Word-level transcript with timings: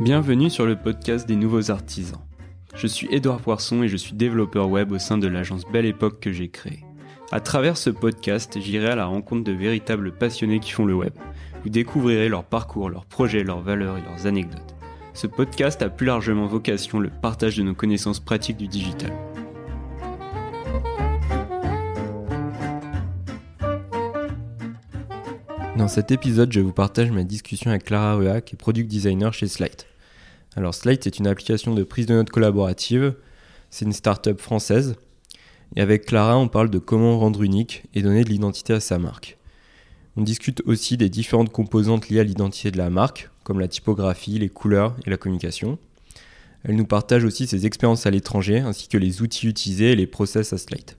Bienvenue 0.00 0.50
sur 0.50 0.66
le 0.66 0.74
podcast 0.74 1.28
des 1.28 1.36
nouveaux 1.36 1.70
artisans. 1.70 2.18
Je 2.74 2.88
suis 2.88 3.06
Édouard 3.12 3.40
Poisson 3.40 3.84
et 3.84 3.88
je 3.88 3.96
suis 3.96 4.14
développeur 4.14 4.68
web 4.68 4.90
au 4.90 4.98
sein 4.98 5.18
de 5.18 5.28
l'agence 5.28 5.62
Belle 5.72 5.86
Époque 5.86 6.18
que 6.18 6.32
j'ai 6.32 6.48
créée. 6.48 6.84
À 7.30 7.38
travers 7.38 7.76
ce 7.76 7.90
podcast, 7.90 8.58
j'irai 8.60 8.88
à 8.88 8.96
la 8.96 9.06
rencontre 9.06 9.44
de 9.44 9.52
véritables 9.52 10.10
passionnés 10.10 10.58
qui 10.58 10.72
font 10.72 10.84
le 10.84 10.94
web. 10.94 11.12
Vous 11.62 11.70
découvrirez 11.70 12.28
leur 12.28 12.42
parcours, 12.42 12.90
leurs 12.90 13.06
projets, 13.06 13.44
leurs 13.44 13.60
valeurs 13.60 13.96
et 13.96 14.02
leurs 14.02 14.26
anecdotes. 14.26 14.74
Ce 15.12 15.28
podcast 15.28 15.80
a 15.80 15.88
plus 15.88 16.06
largement 16.06 16.46
vocation 16.46 16.98
le 16.98 17.10
partage 17.10 17.56
de 17.56 17.62
nos 17.62 17.74
connaissances 17.74 18.18
pratiques 18.18 18.56
du 18.56 18.66
digital. 18.66 19.12
Dans 25.76 25.88
cet 25.88 26.12
épisode, 26.12 26.52
je 26.52 26.60
vous 26.60 26.72
partage 26.72 27.10
ma 27.10 27.24
discussion 27.24 27.70
avec 27.70 27.82
Clara 27.82 28.14
Rua, 28.14 28.40
qui 28.40 28.54
est 28.54 28.56
product 28.56 28.88
designer 28.88 29.34
chez 29.34 29.48
Slide. 29.48 29.82
Alors 30.54 30.72
Slide 30.72 31.04
est 31.04 31.18
une 31.18 31.26
application 31.26 31.74
de 31.74 31.82
prise 31.82 32.06
de 32.06 32.14
notes 32.14 32.30
collaborative, 32.30 33.14
c'est 33.70 33.84
une 33.84 33.92
start-up 33.92 34.40
française. 34.40 34.94
Et 35.74 35.80
avec 35.80 36.06
Clara, 36.06 36.38
on 36.38 36.46
parle 36.46 36.70
de 36.70 36.78
comment 36.78 37.18
rendre 37.18 37.42
unique 37.42 37.82
et 37.92 38.02
donner 38.02 38.22
de 38.22 38.28
l'identité 38.28 38.72
à 38.72 38.78
sa 38.78 39.00
marque. 39.00 39.36
On 40.16 40.22
discute 40.22 40.62
aussi 40.64 40.96
des 40.96 41.08
différentes 41.08 41.50
composantes 41.50 42.08
liées 42.08 42.20
à 42.20 42.24
l'identité 42.24 42.70
de 42.70 42.78
la 42.78 42.88
marque, 42.88 43.30
comme 43.42 43.58
la 43.58 43.66
typographie, 43.66 44.38
les 44.38 44.50
couleurs 44.50 44.94
et 45.04 45.10
la 45.10 45.16
communication. 45.16 45.78
Elle 46.62 46.76
nous 46.76 46.86
partage 46.86 47.24
aussi 47.24 47.48
ses 47.48 47.66
expériences 47.66 48.06
à 48.06 48.12
l'étranger, 48.12 48.60
ainsi 48.60 48.86
que 48.86 48.96
les 48.96 49.22
outils 49.22 49.48
utilisés 49.48 49.90
et 49.90 49.96
les 49.96 50.06
process 50.06 50.52
à 50.52 50.58
Slide. 50.58 50.92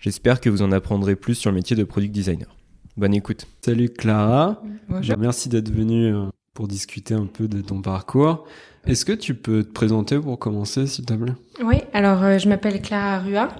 J'espère 0.00 0.40
que 0.40 0.50
vous 0.50 0.62
en 0.62 0.72
apprendrez 0.72 1.14
plus 1.14 1.36
sur 1.36 1.52
le 1.52 1.56
métier 1.56 1.76
de 1.76 1.84
product 1.84 2.12
designer. 2.12 2.57
Bonne 2.98 3.14
écoute. 3.14 3.46
Salut 3.64 3.90
Clara. 3.90 4.60
Bonjour. 4.88 5.16
Merci 5.18 5.48
d'être 5.48 5.70
venue 5.70 6.12
euh, 6.12 6.24
pour 6.52 6.66
discuter 6.66 7.14
un 7.14 7.26
peu 7.26 7.46
de 7.46 7.60
ton 7.60 7.80
parcours. 7.80 8.44
Est-ce 8.86 9.04
que 9.04 9.12
tu 9.12 9.34
peux 9.34 9.62
te 9.62 9.70
présenter 9.70 10.18
pour 10.18 10.36
commencer, 10.40 10.88
s'il 10.88 11.06
te 11.06 11.14
plaît? 11.14 11.32
Oui, 11.62 11.76
alors 11.92 12.20
euh, 12.24 12.38
je 12.38 12.48
m'appelle 12.48 12.82
Clara 12.82 13.20
Rua. 13.20 13.50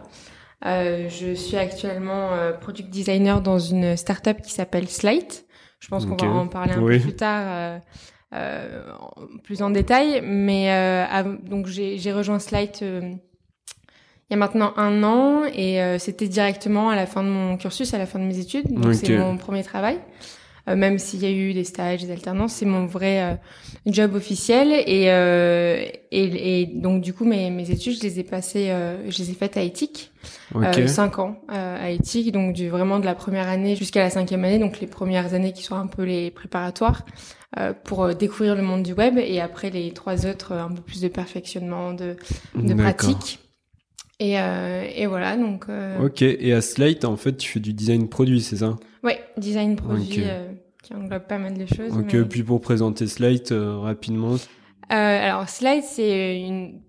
Euh, 0.66 1.08
je 1.08 1.34
suis 1.34 1.56
actuellement 1.56 2.32
euh, 2.32 2.50
product 2.52 2.90
designer 2.90 3.40
dans 3.40 3.60
une 3.60 3.96
startup 3.96 4.40
qui 4.42 4.50
s'appelle 4.52 4.88
Slate. 4.88 5.44
Je 5.78 5.86
pense 5.86 6.04
qu'on 6.04 6.16
va 6.16 6.26
en 6.34 6.48
parler 6.48 6.72
un 6.72 6.82
Oui. 6.82 6.96
peu 6.96 7.04
plus 7.04 7.14
tard, 7.14 7.44
euh, 7.46 7.78
euh, 8.34 8.82
plus 9.44 9.62
en 9.62 9.70
détail. 9.70 10.20
Mais 10.24 10.72
euh, 10.72 11.36
donc 11.48 11.68
j'ai 11.68 11.96
j'ai 11.96 12.12
rejoint 12.12 12.40
Slate 12.40 12.80
euh, 12.82 13.12
il 14.28 14.34
y 14.34 14.34
a 14.34 14.38
maintenant 14.38 14.74
un 14.76 15.02
an 15.02 15.44
et 15.54 15.80
euh, 15.80 15.98
c'était 15.98 16.28
directement 16.28 16.90
à 16.90 16.96
la 16.96 17.06
fin 17.06 17.22
de 17.22 17.28
mon 17.28 17.56
cursus, 17.56 17.94
à 17.94 17.98
la 17.98 18.06
fin 18.06 18.18
de 18.18 18.24
mes 18.24 18.38
études. 18.38 18.70
Donc 18.70 18.94
c'est 18.94 19.16
mon 19.16 19.36
premier 19.36 19.62
travail. 19.62 19.98
Euh, 20.68 20.76
même 20.76 20.98
s'il 20.98 21.22
y 21.22 21.24
a 21.24 21.30
eu 21.30 21.54
des 21.54 21.64
stages, 21.64 22.04
des 22.04 22.10
alternances, 22.10 22.52
c'est 22.52 22.66
mon 22.66 22.84
vrai 22.84 23.22
euh, 23.22 23.34
job 23.86 24.14
officiel. 24.14 24.70
Et, 24.86 25.06
euh, 25.06 25.82
et, 26.10 26.60
et 26.60 26.66
donc 26.66 27.00
du 27.00 27.14
coup 27.14 27.24
mes, 27.24 27.48
mes 27.48 27.70
études, 27.70 27.96
je 27.96 28.02
les 28.02 28.20
ai 28.20 28.22
passées, 28.22 28.68
euh, 28.68 29.10
je 29.10 29.16
les 29.16 29.30
ai 29.30 29.32
faites 29.32 29.56
à 29.56 29.62
éthique, 29.62 30.12
euh, 30.56 30.86
cinq 30.86 31.18
ans 31.20 31.40
euh, 31.50 31.86
à 31.86 31.88
éthique, 31.88 32.32
donc 32.32 32.52
du 32.52 32.68
vraiment 32.68 32.98
de 32.98 33.06
la 33.06 33.14
première 33.14 33.48
année 33.48 33.76
jusqu'à 33.76 34.00
la 34.00 34.10
cinquième 34.10 34.44
année, 34.44 34.58
donc 34.58 34.78
les 34.78 34.86
premières 34.86 35.32
années 35.32 35.54
qui 35.54 35.62
sont 35.62 35.76
un 35.76 35.86
peu 35.86 36.02
les 36.02 36.30
préparatoires 36.30 37.06
euh, 37.58 37.72
pour 37.72 38.14
découvrir 38.14 38.54
le 38.54 38.60
monde 38.60 38.82
du 38.82 38.92
web, 38.92 39.16
et 39.16 39.40
après 39.40 39.70
les 39.70 39.92
trois 39.92 40.26
autres 40.26 40.52
un 40.52 40.68
peu 40.68 40.82
plus 40.82 41.00
de 41.00 41.08
perfectionnement, 41.08 41.94
de, 41.94 42.16
de 42.56 42.74
pratique. 42.74 43.38
Et, 44.20 44.38
euh, 44.40 44.84
et 44.94 45.06
voilà, 45.06 45.36
donc 45.36 45.66
euh, 45.68 45.98
Ok, 46.04 46.22
et 46.22 46.52
à 46.52 46.60
Slate, 46.60 47.04
en 47.04 47.16
fait, 47.16 47.36
tu 47.36 47.48
fais 47.50 47.60
du 47.60 47.72
design 47.72 48.08
produit, 48.08 48.40
c'est 48.40 48.56
ça? 48.56 48.76
Ouais, 49.04 49.20
design 49.36 49.76
produit 49.76 50.24
euh, 50.24 50.48
qui 50.82 50.92
englobe 50.94 51.22
pas 51.28 51.38
mal 51.38 51.54
de 51.56 51.66
choses. 51.66 51.96
Ok, 51.96 52.12
mais- 52.12 52.24
puis 52.24 52.42
pour 52.42 52.60
présenter 52.60 53.06
Slate 53.06 53.52
euh, 53.52 53.78
rapidement. 53.78 54.34
Euh, 54.34 54.36
alors, 54.90 55.48
Slide, 55.48 55.84
c'est 55.84 56.40
une. 56.40 56.80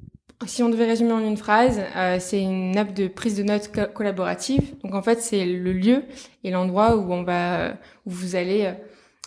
Si 0.48 0.64
on 0.64 0.70
devait 0.70 0.86
résumer 0.86 1.12
en 1.12 1.20
une 1.20 1.36
phrase, 1.36 1.82
euh, 1.98 2.16
c'est 2.20 2.42
une 2.42 2.78
app 2.78 2.94
de 2.94 3.08
prise 3.10 3.36
de 3.36 3.44
notes 3.44 3.72
co- 3.76 3.92
collaborative. 3.94 4.74
Donc, 4.84 4.96
en 4.96 5.02
fait, 5.02 5.22
c'est 5.22 5.46
le 5.46 5.74
lieu 5.74 6.04
et 6.46 6.50
l'endroit 6.50 6.96
où 6.96 7.12
on 7.12 7.24
va, 7.24 7.72
où 8.06 8.10
vous 8.10 8.38
allez 8.38 8.72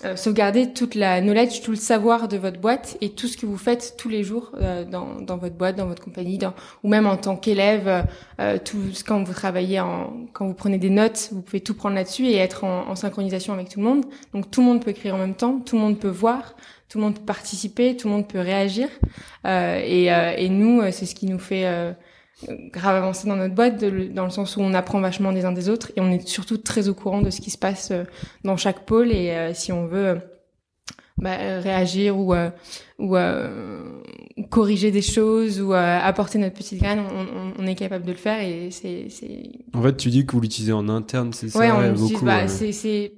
euh, 0.05 0.17
sauvegarder 0.17 0.73
toute 0.73 0.95
la 0.95 1.21
knowledge, 1.21 1.63
tout 1.63 1.71
le 1.71 1.77
savoir 1.77 2.29
de 2.29 2.37
votre 2.37 2.61
boîte 2.61 2.97
et 3.01 3.11
tout 3.11 3.29
ce 3.29 3.37
que 3.37 3.47
vous 3.47 3.57
faites 3.57 3.95
tous 3.97 4.09
les 4.09 4.23
jours 4.23 4.53
euh, 4.61 4.85
dans, 4.85 5.21
dans 5.21 5.37
votre 5.37 5.55
boîte, 5.55 5.77
dans 5.77 5.87
votre 5.87 6.03
compagnie, 6.03 6.39
dans, 6.39 6.55
ou 6.83 6.89
même 6.89 7.07
en 7.07 7.17
tant 7.17 7.37
qu'élève, 7.37 8.07
euh, 8.41 8.59
tout 8.65 8.79
quand 9.07 9.23
vous 9.23 9.33
travaillez 9.33 9.81
en, 9.81 10.13
quand 10.33 10.47
vous 10.47 10.55
prenez 10.55 10.79
des 10.79 10.91
notes, 10.91 11.31
vous 11.33 11.43
pouvez 11.43 11.61
tout 11.61 11.75
prendre 11.75 11.95
là-dessus 11.95 12.27
et 12.27 12.37
être 12.37 12.65
en, 12.65 12.89
en 12.89 12.97
synchronisation 12.97 13.53
avec 13.53 13.69
tout 13.69 13.81
le 13.81 13.87
monde. 13.87 14.05
Donc, 14.35 14.51
tout 14.51 14.61
le 14.61 14.67
monde 14.67 14.85
peut 14.85 14.91
écrire 14.91 15.15
en 15.15 15.19
même 15.19 15.35
temps, 15.35 15.61
tout 15.61 15.77
le 15.77 15.83
monde 15.83 15.99
peut 15.99 16.09
voir, 16.09 16.55
tout 16.93 16.99
le 16.99 17.05
monde 17.05 17.15
peut 17.15 17.25
participer, 17.25 17.97
tout 17.97 18.07
le 18.09 18.13
monde 18.15 18.29
peut 18.29 18.39
réagir. 18.41 18.87
Euh, 19.47 19.81
et, 19.83 20.13
euh, 20.13 20.35
et 20.37 20.51
nous, 20.51 20.83
euh, 20.83 20.91
c'est 20.91 21.07
ce 21.07 21.15
qui 21.15 21.25
nous 21.25 21.39
fait 21.39 21.65
grave 22.73 22.97
avancer 22.97 23.29
dans 23.29 23.37
notre 23.37 23.55
boîte, 23.55 23.81
de 23.81 24.09
dans 24.13 24.25
le 24.25 24.31
sens 24.31 24.57
où 24.57 24.61
on 24.61 24.75
apprend 24.75 25.01
vachement 25.01 25.33
des 25.33 25.45
uns 25.45 25.53
des 25.53 25.69
autres 25.69 25.93
et 25.97 26.01
on 26.01 26.11
est 26.11 26.27
surtout 26.27 26.59
très 26.59 26.89
au 26.89 26.95
courant 26.95 27.21
de 27.23 27.31
ce 27.31 27.41
qui 27.41 27.51
se 27.51 27.59
passe 27.59 27.91
euh, 27.91 28.05
dans 28.45 28.57
chaque 28.57 28.85
pôle. 28.87 29.13
Et 29.13 29.31
euh, 29.31 29.55
si 29.55 29.73
on 29.73 29.87
veut 29.87 30.07
euh, 30.07 30.15
bah, 31.19 31.37
réagir 31.61 32.19
ou, 32.19 32.35
euh, 32.35 32.51
ou 32.99 33.17
euh, 33.17 34.01
corriger 34.51 34.91
des 34.91 35.03
choses 35.03 35.61
ou 35.61 35.73
euh, 35.75 35.99
apporter 36.03 36.39
notre 36.39 36.55
petite 36.55 36.81
graine, 36.81 37.01
on, 37.01 37.21
on- 37.21 37.53
on 37.59 37.67
est 37.67 37.75
capable 37.75 38.05
de 38.05 38.13
le 38.13 38.19
faire. 38.19 38.41
Et 38.41 38.71
c'est 38.71 39.07
En 39.75 39.83
fait, 39.83 39.97
tu 39.97 40.09
dis 40.11 40.27
que 40.27 40.33
vous 40.33 40.41
l'utilisez 40.41 40.73
en 40.73 40.89
interne, 40.89 41.33
c'est 41.33 41.49
ça 41.49 41.59
Ouais, 41.59 41.71
on 41.71 41.79
ouais, 41.79 41.91
utilise, 41.91 42.13
beaucoup, 42.13 42.25
bah, 42.25 42.49
c'est, 42.49 43.13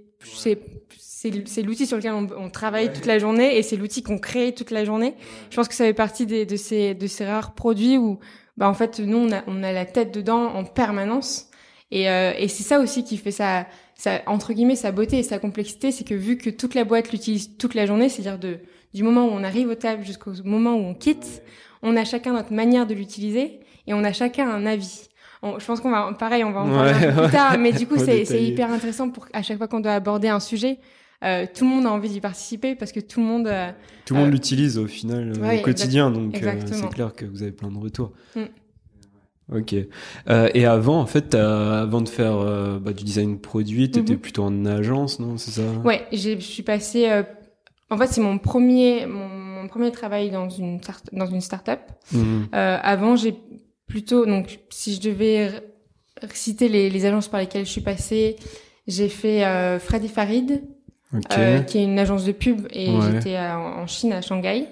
l'outil 1.62 1.86
sur 1.86 1.96
lequel 1.96 2.12
on, 2.12 2.28
on 2.38 2.50
travaille 2.50 2.92
toute 2.92 3.06
la 3.06 3.18
journée 3.18 3.56
et 3.56 3.62
c'est 3.62 3.76
l'outil 3.76 4.02
qu'on 4.02 4.18
crée 4.18 4.52
toute 4.52 4.70
la 4.70 4.84
journée. 4.84 5.14
Je 5.50 5.56
pense 5.56 5.68
que 5.68 5.74
ça 5.74 5.84
fait 5.84 5.94
partie 5.94 6.26
des, 6.26 6.44
de 6.44 6.56
ces, 6.56 6.94
de 6.94 7.06
ces 7.06 7.24
rares 7.24 7.54
produits 7.54 7.96
où, 7.96 8.18
bah, 8.56 8.68
en 8.68 8.74
fait, 8.74 9.00
nous, 9.00 9.18
on 9.18 9.32
a, 9.32 9.42
on 9.46 9.62
a 9.62 9.72
la 9.72 9.84
tête 9.84 10.12
dedans 10.14 10.46
en 10.54 10.64
permanence. 10.64 11.48
Et, 11.90 12.08
euh, 12.10 12.32
et 12.38 12.48
c'est 12.48 12.62
ça 12.62 12.80
aussi 12.80 13.04
qui 13.04 13.16
fait 13.16 13.30
sa, 13.30 13.66
sa, 13.94 14.22
entre 14.26 14.52
guillemets, 14.52 14.76
sa 14.76 14.90
beauté 14.92 15.18
et 15.18 15.22
sa 15.22 15.38
complexité, 15.38 15.92
c'est 15.92 16.04
que 16.04 16.14
vu 16.14 16.36
que 16.38 16.50
toute 16.50 16.74
la 16.74 16.84
boîte 16.84 17.12
l'utilise 17.12 17.56
toute 17.56 17.74
la 17.74 17.86
journée, 17.86 18.08
c'est-à-dire 18.08 18.38
de, 18.38 18.58
du 18.94 19.02
moment 19.02 19.26
où 19.26 19.30
on 19.30 19.44
arrive 19.44 19.68
au 19.68 19.74
table 19.74 20.04
jusqu'au 20.04 20.32
moment 20.44 20.74
où 20.74 20.80
on 20.84 20.94
quitte, 20.94 21.42
on 21.82 21.96
a 21.96 22.04
chacun 22.04 22.32
notre 22.32 22.52
manière 22.52 22.86
de 22.86 22.94
l'utiliser 22.94 23.60
et 23.86 23.94
on 23.94 24.02
a 24.02 24.12
chacun 24.12 24.48
un 24.48 24.66
avis. 24.66 25.08
On- 25.42 25.58
je 25.58 25.66
pense 25.66 25.80
qu'on 25.80 25.90
va, 25.90 26.10
pareil, 26.18 26.42
on 26.42 26.52
va 26.52 26.60
en 26.60 26.70
parler 26.70 26.92
Ouais, 26.92 27.06
un 27.06 27.12
peu 27.12 27.20
ouais. 27.20 27.26
plus 27.28 27.32
tard, 27.36 27.58
mais 27.58 27.72
du 27.72 27.86
coup, 27.86 27.96
c'est, 27.98 28.24
hyper 28.42 28.72
intéressant 28.72 29.10
pour 29.10 29.26
à 29.32 29.42
chaque 29.42 29.58
fois 29.58 29.68
qu'on 29.68 29.80
doit 29.80 29.92
aborder 29.92 30.28
un 30.28 30.40
sujet, 30.40 30.78
euh, 31.24 31.46
tout 31.52 31.64
le 31.64 31.70
monde 31.70 31.86
a 31.86 31.90
envie 31.92 32.08
d'y 32.10 32.20
participer 32.20 32.74
parce 32.74 32.92
que 32.92 33.00
tout 33.00 33.20
le 33.20 33.26
monde. 33.26 33.46
euh, 33.48 33.70
Tout 34.04 34.14
le 34.14 34.20
monde 34.20 34.28
euh, 34.28 34.32
l'utilise 34.32 34.78
au 34.78 34.86
final 34.86 35.32
ouais, 35.40 35.58
au 35.60 35.62
quotidien, 35.62 36.10
donc 36.10 36.36
c'est 36.36 36.88
clair 36.90 37.14
que 37.14 37.24
vous 37.24 37.42
avez 37.42 37.52
plein 37.52 37.70
de 37.70 37.78
retours. 37.78 38.12
Mm. 38.36 38.42
Ok. 39.52 39.74
Euh, 40.30 40.48
et 40.54 40.64
avant, 40.64 40.98
en 41.00 41.06
fait, 41.06 41.34
avant 41.34 42.00
de 42.00 42.08
faire 42.08 42.36
euh, 42.36 42.78
bah, 42.78 42.92
du 42.94 43.04
design 43.04 43.38
produit, 43.38 43.90
t'étais 43.90 44.14
Mhm. 44.14 44.18
plutôt 44.18 44.44
en 44.44 44.64
agence, 44.64 45.20
non 45.20 45.36
C'est 45.36 45.50
ça? 45.50 45.62
Ouais, 45.84 46.06
je 46.12 46.38
suis 46.38 46.62
passée. 46.62 47.10
euh, 47.10 47.22
en 47.90 47.98
fait, 47.98 48.06
c'est 48.06 48.22
mon 48.22 48.38
premier, 48.38 49.04
mon, 49.06 49.28
mon 49.28 49.68
premier 49.68 49.92
travail 49.92 50.30
dans 50.30 50.48
une 50.48 50.80
start- 50.82 51.10
dans 51.12 51.26
une 51.26 51.42
start-up. 51.42 51.80
Mhm. 52.12 52.48
Euh, 52.54 52.78
avant, 52.82 53.16
j'ai 53.16 53.34
plutôt 53.86 54.24
donc 54.24 54.60
si 54.70 54.94
je 54.94 55.00
devais 55.02 55.50
citer 56.32 56.68
les, 56.70 56.88
les 56.88 57.04
agences 57.04 57.28
par 57.28 57.40
lesquelles 57.40 57.66
je 57.66 57.70
suis 57.70 57.80
passée, 57.82 58.36
j'ai 58.86 59.10
fait 59.10 59.42
Freddy 59.78 60.08
Farid, 60.08 60.62
Euh, 61.38 61.60
qui 61.60 61.78
est 61.78 61.84
une 61.84 61.98
agence 61.98 62.24
de 62.24 62.32
pub, 62.32 62.66
et 62.72 62.90
Ouais. 62.90 63.00
j'étais 63.12 63.38
en 63.38 63.86
Chine 63.86 64.12
à 64.12 64.20
Shanghai. 64.22 64.66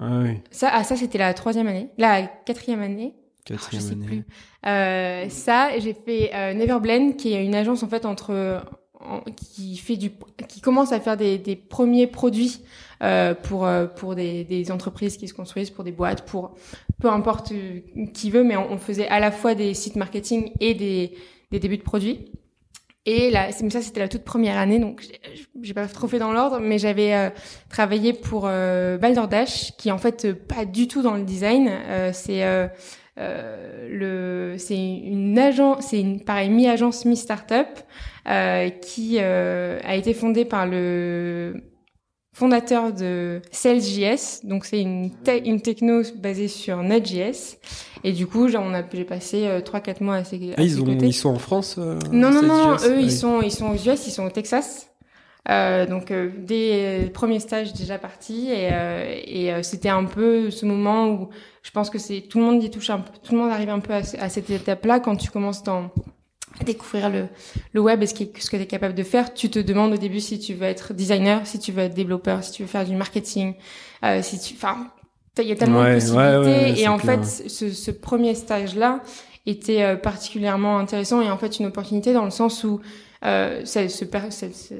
Ah 0.00 0.20
oui, 0.22 0.38
Ça, 0.50 0.70
ah, 0.72 0.84
ça 0.84 0.96
c'était 0.96 1.18
la 1.18 1.34
troisième 1.34 1.66
année, 1.66 1.88
la 1.98 2.22
quatrième 2.22 2.80
année. 2.80 3.12
quatrième 3.44 3.82
je 3.82 3.86
sais 3.88 3.92
année. 3.94 4.06
plus. 4.06 4.24
Euh, 4.66 5.28
ça, 5.28 5.70
j'ai 5.78 5.94
fait 5.94 6.30
euh, 6.34 6.54
Neverblend, 6.54 7.16
qui 7.16 7.32
est 7.34 7.44
une 7.44 7.54
agence 7.54 7.82
en 7.82 7.88
fait 7.88 8.06
entre 8.06 8.62
en- 9.00 9.20
qui 9.36 9.76
fait 9.76 9.96
du 9.96 10.10
qui 10.48 10.60
commence 10.60 10.92
à 10.92 11.00
faire 11.00 11.16
des, 11.16 11.38
des 11.38 11.56
premiers 11.56 12.06
produits 12.06 12.60
euh, 13.02 13.34
pour 13.34 13.66
pour 13.96 14.14
des, 14.14 14.44
des 14.44 14.70
entreprises 14.70 15.16
qui 15.16 15.26
se 15.28 15.34
construisent, 15.34 15.70
pour 15.70 15.84
des 15.84 15.92
boîtes, 15.92 16.24
pour 16.26 16.54
peu 17.00 17.08
importe 17.10 17.52
qui 18.14 18.30
veut, 18.30 18.44
mais 18.44 18.56
on, 18.56 18.72
on 18.72 18.78
faisait 18.78 19.08
à 19.08 19.18
la 19.20 19.30
fois 19.30 19.54
des 19.54 19.74
sites 19.74 19.96
marketing 19.96 20.52
et 20.60 20.74
des 20.74 21.12
des 21.50 21.58
débuts 21.58 21.78
de 21.78 21.82
produits. 21.82 22.30
Et 23.06 23.30
là, 23.30 23.50
ça 23.52 23.80
c'était 23.80 24.00
la 24.00 24.08
toute 24.08 24.24
première 24.24 24.58
année, 24.58 24.78
donc 24.78 25.02
j'ai- 25.62 25.74
pas 25.74 25.86
trop 25.86 26.06
fait 26.06 26.18
dans 26.18 26.32
l'ordre, 26.32 26.58
mais 26.60 26.78
j'avais 26.78 27.14
euh, 27.14 27.30
travaillé 27.70 28.12
pour 28.12 28.44
euh, 28.46 28.98
Balderdash, 28.98 29.72
qui 29.78 29.88
est 29.88 29.92
en 29.92 29.98
fait 29.98 30.26
euh, 30.26 30.34
pas 30.34 30.64
du 30.66 30.86
tout 30.86 31.00
dans 31.02 31.14
le 31.14 31.22
design. 31.24 31.68
Euh, 31.70 32.10
c'est 32.12 32.44
euh, 32.44 32.68
euh, 33.18 33.88
le, 34.52 34.58
c'est 34.58 34.76
une 34.76 35.38
agence, 35.38 35.86
c'est 35.88 36.00
une 36.00 36.22
pareil 36.22 36.50
mi-agence 36.50 37.04
mi-startup 37.06 37.68
qui 38.82 39.18
a 39.18 39.94
été 39.96 40.14
fondée 40.14 40.44
par 40.44 40.66
le 40.66 41.54
fondateur 42.32 42.92
de 42.92 43.42
Sales.js, 43.50 44.40
donc 44.44 44.64
c'est 44.64 44.80
une, 44.80 45.10
te- 45.10 45.46
une 45.46 45.60
techno 45.60 46.02
basée 46.16 46.48
sur 46.48 46.82
Node.js. 46.82 47.58
Et 48.04 48.12
du 48.12 48.26
coup, 48.26 48.48
genre, 48.48 48.64
on 48.66 48.72
a, 48.72 48.82
j'ai 48.92 49.04
passé 49.04 49.46
euh, 49.46 49.60
3-4 49.60 50.02
mois 50.02 50.16
à 50.16 50.24
ses, 50.24 50.52
à 50.52 50.54
Ah, 50.58 50.62
ils, 50.62 50.80
ont, 50.80 50.84
côtés. 50.84 51.06
ils 51.06 51.12
sont 51.12 51.28
en 51.30 51.38
France 51.38 51.76
euh, 51.78 51.98
Non, 52.12 52.30
non, 52.30 52.42
non, 52.42 52.72
eux, 52.74 52.76
Ah 52.82 52.86
ils 52.98 53.04
oui. 53.06 53.10
sont, 53.10 53.42
ils 53.42 53.50
sont 53.52 53.70
aux 53.70 53.74
US, 53.74 54.06
ils 54.06 54.10
sont 54.12 54.24
au 54.24 54.30
Texas. 54.30 54.86
Euh, 55.48 55.86
donc 55.86 56.10
euh, 56.10 56.30
des 56.36 57.10
premiers 57.14 57.40
stages 57.40 57.72
déjà 57.72 57.96
partis 57.98 58.48
et, 58.50 58.68
euh, 58.72 59.14
et 59.24 59.50
euh, 59.52 59.62
c'était 59.62 59.88
un 59.88 60.04
peu 60.04 60.50
ce 60.50 60.66
moment 60.66 61.08
où 61.08 61.28
je 61.62 61.70
pense 61.70 61.88
que 61.88 61.98
c'est 61.98 62.20
tout 62.28 62.38
le 62.38 62.44
monde 62.44 62.62
y 62.62 62.70
touche 62.70 62.90
un 62.90 62.98
peu, 62.98 63.10
tout 63.22 63.32
le 63.34 63.40
monde 63.40 63.50
arrive 63.50 63.70
un 63.70 63.80
peu 63.80 63.94
à, 63.94 64.02
à 64.18 64.28
cette 64.28 64.50
étape-là 64.50 65.00
quand 65.00 65.16
tu 65.16 65.30
commences 65.30 65.62
dans 65.62 65.90
découvrir 66.64 67.10
le, 67.10 67.28
le 67.72 67.80
web 67.80 68.02
et 68.02 68.06
ce, 68.06 68.14
qui, 68.14 68.30
ce 68.38 68.50
que 68.50 68.56
tu 68.56 68.62
es 68.62 68.66
capable 68.66 68.94
de 68.94 69.02
faire, 69.02 69.32
tu 69.34 69.50
te 69.50 69.58
demandes 69.58 69.92
au 69.92 69.96
début 69.96 70.20
si 70.20 70.38
tu 70.38 70.54
veux 70.54 70.66
être 70.66 70.92
designer, 70.94 71.46
si 71.46 71.58
tu 71.58 71.72
veux 71.72 71.82
être 71.82 71.94
développeur, 71.94 72.44
si 72.44 72.52
tu 72.52 72.62
veux 72.62 72.68
faire 72.68 72.84
du 72.84 72.96
marketing, 72.96 73.54
euh, 74.04 74.20
si 74.22 74.38
tu, 74.40 74.54
enfin, 74.54 74.88
il 75.38 75.44
y 75.44 75.52
a 75.52 75.56
tellement 75.56 75.80
Ouais, 75.80 75.94
de 75.94 75.94
possibilités. 75.94 76.36
ouais, 76.38 76.70
ouais, 76.72 76.80
et 76.80 76.88
en 76.88 76.98
clair. 76.98 77.24
fait, 77.24 77.48
ce, 77.48 77.70
ce 77.72 77.90
premier 77.90 78.34
stage-là 78.34 79.00
était 79.46 79.82
euh, 79.82 79.96
particulièrement 79.96 80.78
intéressant 80.78 81.22
et 81.22 81.30
en 81.30 81.38
fait 81.38 81.58
une 81.60 81.66
opportunité 81.66 82.12
dans 82.12 82.24
le 82.24 82.30
sens 82.30 82.62
où 82.64 82.80
euh, 83.24 83.64
ce, 83.64 83.88
ce 83.88 84.04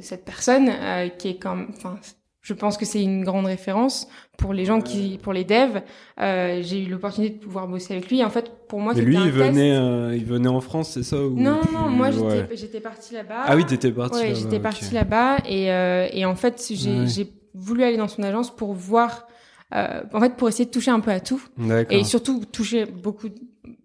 cette 0.02 0.24
personne 0.24 0.68
euh, 0.70 1.08
qui 1.08 1.28
est 1.28 1.38
comme, 1.38 1.68
enfin, 1.76 1.98
je 2.42 2.54
pense 2.54 2.76
que 2.78 2.84
c'est 2.86 3.02
une 3.02 3.22
grande 3.22 3.46
référence 3.46 4.08
pour 4.38 4.54
les 4.54 4.64
gens 4.64 4.80
qui, 4.80 5.18
pour 5.22 5.32
les 5.34 5.44
devs. 5.44 5.82
Euh, 6.20 6.60
j'ai 6.62 6.84
eu 6.84 6.88
l'opportunité 6.88 7.34
de 7.34 7.40
pouvoir 7.40 7.68
bosser 7.68 7.92
avec 7.94 8.08
lui. 8.08 8.20
Et 8.20 8.24
en 8.24 8.30
fait, 8.30 8.50
pour 8.66 8.80
moi, 8.80 8.94
c'était 8.94 9.04
lui, 9.06 9.16
un 9.18 9.26
il 9.26 9.32
test. 9.32 9.36
venait, 9.52 9.72
euh, 9.76 10.16
il 10.16 10.24
venait 10.24 10.48
en 10.48 10.60
France, 10.62 10.92
c'est 10.94 11.02
ça 11.02 11.18
ou 11.22 11.38
Non, 11.38 11.60
non, 11.72 11.88
moi 11.88 12.10
j'étais 12.10 12.24
ouais. 12.24 12.48
j'étais 12.54 12.80
partie 12.80 13.12
là-bas. 13.14 13.42
Ah 13.44 13.56
oui, 13.56 13.66
t'étais 13.66 13.92
parti. 13.92 14.18
Ouais, 14.20 14.34
j'étais 14.34 14.58
partie 14.60 14.94
là-bas 14.94 15.36
et 15.46 15.70
euh, 15.70 16.08
et 16.12 16.24
en 16.24 16.34
fait 16.34 16.64
j'ai 16.74 17.00
Ouais. 17.00 17.06
j'ai 17.06 17.28
voulu 17.54 17.82
aller 17.84 17.96
dans 17.98 18.08
son 18.08 18.22
agence 18.22 18.54
pour 18.54 18.72
voir, 18.72 19.26
euh, 19.74 20.02
en 20.14 20.20
fait 20.20 20.34
pour 20.36 20.48
essayer 20.48 20.64
de 20.66 20.70
toucher 20.70 20.92
un 20.92 21.00
peu 21.00 21.10
à 21.10 21.20
tout 21.20 21.42
D'accord. 21.58 21.94
et 21.98 22.04
surtout 22.04 22.44
toucher 22.46 22.86
beaucoup 22.86 23.28
de 23.28 23.34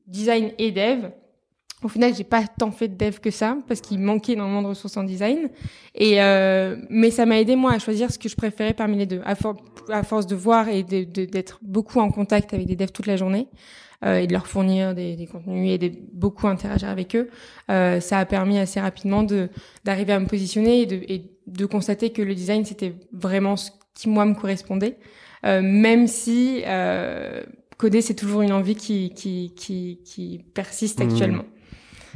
design 0.08 0.51
et 0.60 0.72
dev. 0.72 1.10
Au 1.86 1.88
final, 1.88 2.16
j'ai 2.16 2.24
pas 2.24 2.44
tant 2.62 2.72
fait 2.72 2.88
de 2.88 2.96
dev 2.98 3.20
que 3.20 3.30
ça 3.32 3.58
parce 3.68 3.80
qu'il 3.80 4.00
manquait 4.00 4.34
énormément 4.34 4.64
de 4.64 4.68
ressources 4.70 4.98
en 4.98 5.04
design. 5.04 5.50
Et 5.94 6.20
euh, 6.22 6.76
mais 6.90 7.12
ça 7.12 7.26
m'a 7.26 7.40
aidé 7.40 7.56
moi 7.56 7.74
à 7.74 7.80
choisir 7.80 8.12
ce 8.12 8.18
que 8.18 8.28
je 8.28 8.36
préférais 8.36 8.74
parmi 8.74 8.98
les 8.98 9.06
deux. 9.06 9.22
À, 9.24 9.36
for- 9.36 9.56
à 9.90 10.02
force 10.02 10.26
de 10.26 10.36
voir 10.36 10.68
et 10.68 10.82
de- 10.84 11.04
de- 11.04 11.26
d'être 11.26 11.60
beaucoup 11.62 12.00
en 12.00 12.10
contact 12.10 12.54
avec 12.56 12.66
des 12.66 12.76
devs 12.76 12.92
toute 12.92 13.06
la 13.06 13.18
journée 13.18 13.48
euh, 14.04 14.18
et 14.22 14.26
de 14.28 14.34
leur 14.34 14.48
fournir 14.48 14.96
des, 14.96 15.16
des 15.16 15.28
contenus 15.28 15.70
et 15.74 15.78
de 15.78 15.92
beaucoup 16.12 16.48
interagir 16.48 16.90
avec 16.90 17.16
eux, 17.16 17.30
euh, 17.70 18.00
ça 18.00 18.18
a 18.20 18.26
permis 18.26 18.58
assez 18.58 18.80
rapidement 18.80 19.22
de 19.24 19.50
d'arriver 19.86 20.14
à 20.14 20.20
me 20.20 20.26
positionner 20.26 20.82
et 20.82 20.86
de, 20.88 20.96
et 21.08 21.20
de 21.46 21.66
constater 21.68 22.10
que 22.10 22.24
le 22.24 22.34
design 22.34 22.66
c'était 22.66 22.94
vraiment 23.14 23.56
ce 23.58 23.70
qui 23.94 24.10
moi 24.10 24.26
me 24.26 24.34
correspondait, 24.34 24.98
euh, 25.46 25.62
même 25.62 26.08
si 26.08 26.64
euh, 26.66 27.44
coder 27.78 28.02
c'est 28.02 28.16
toujours 28.16 28.42
une 28.42 28.54
envie 28.54 28.76
qui 28.76 29.14
qui 29.14 29.54
qui, 29.56 30.00
qui 30.04 30.42
persiste 30.56 31.00
Mhm. 31.00 31.06
actuellement. 31.12 31.46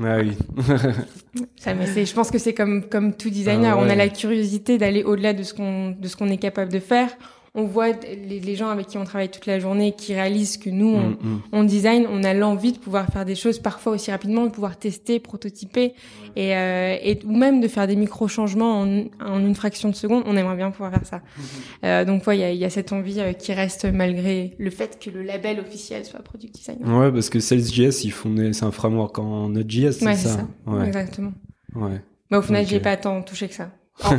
Ah 0.03 0.17
oui. 0.19 0.37
Ça, 1.57 1.73
mais 1.73 1.85
c'est, 1.87 2.05
je 2.05 2.13
pense 2.13 2.31
que 2.31 2.37
c'est 2.37 2.53
comme 2.53 2.87
comme 2.89 3.13
tout 3.13 3.29
designer, 3.29 3.75
Ah 3.77 3.81
ouais. 3.81 3.87
on 3.87 3.89
a 3.89 3.95
la 3.95 4.09
curiosité 4.09 4.77
d'aller 4.77 5.03
au-delà 5.03 5.33
de 5.33 5.43
ce 5.43 5.53
qu'on 5.53 5.91
de 5.91 6.07
ce 6.07 6.15
qu'on 6.15 6.29
est 6.29 6.37
capable 6.37 6.71
de 6.71 6.79
faire. 6.79 7.09
On 7.59 7.65
voit 7.65 7.89
les, 7.89 8.39
les 8.39 8.55
gens 8.55 8.69
avec 8.69 8.87
qui 8.87 8.97
on 8.97 9.03
travaille 9.03 9.29
toute 9.29 9.45
la 9.45 9.59
journée 9.59 9.91
qui 9.91 10.13
réalisent 10.13 10.57
que 10.57 10.69
nous 10.69 10.87
on, 10.95 11.09
Mm, 11.09 11.17
mm. 11.21 11.41
on 11.51 11.63
design, 11.63 12.07
on 12.09 12.23
a 12.23 12.33
l'envie 12.33 12.71
de 12.71 12.77
pouvoir 12.77 13.07
faire 13.07 13.25
des 13.25 13.35
choses 13.35 13.59
parfois 13.59 13.91
aussi 13.93 14.11
rapidement, 14.11 14.45
de 14.45 14.51
pouvoir 14.51 14.77
tester, 14.77 15.19
prototyper 15.19 15.93
et, 16.35 16.55
euh, 16.55 16.95
et 17.01 17.19
ou 17.25 17.35
même 17.35 17.59
de 17.61 17.67
faire 17.67 17.85
des 17.87 17.95
micro 17.95 18.27
changements 18.27 18.81
en, 18.81 19.03
en 19.19 19.39
une 19.39 19.55
fraction 19.55 19.89
de 19.89 19.95
seconde. 19.95 20.23
On 20.25 20.37
aimerait 20.37 20.55
bien 20.55 20.71
pouvoir 20.71 20.91
faire 20.91 21.05
ça. 21.05 21.21
Euh, 21.83 22.05
donc 22.05 22.25
ouais, 22.27 22.37
il 22.37 22.41
y 22.41 22.43
a, 22.43 22.51
il 22.51 22.57
y 22.57 22.65
a 22.65 22.69
cette 22.69 22.93
envie 22.93 23.19
euh, 23.19 23.33
qui 23.33 23.51
reste 23.53 23.85
malgré 23.85 24.55
le 24.57 24.69
fait 24.69 24.99
que 25.03 25.09
le 25.09 25.21
label 25.23 25.59
officiel 25.59 26.05
soit 26.05 26.21
product 26.21 26.55
designer. 26.55 26.87
Ouais, 26.97 27.11
parce 27.11 27.29
que 27.29 27.39
Sales.js, 27.39 28.03
ils 28.05 28.11
font 28.11 28.29
des... 28.29 28.53
c'est 28.53 28.65
un 28.65 28.71
framework 28.71 29.19
en 29.19 29.49
Node.js, 29.49 29.91
c'est 29.99 30.05
Ouais, 30.05 30.15
ça, 30.15 30.29
c'est 30.29 30.35
ça. 30.37 30.47
Ouais. 30.67 30.87
Exactement. 30.87 31.33
ouais. 31.75 32.01
Mais 32.31 32.37
au 32.37 32.41
final, 32.41 32.61
Ok. 32.61 32.67
j'y 32.69 32.75
ai 32.75 32.79
pas 32.79 32.95
tant 32.95 33.21
touché 33.23 33.47
que 33.47 33.55
ça. 33.55 33.69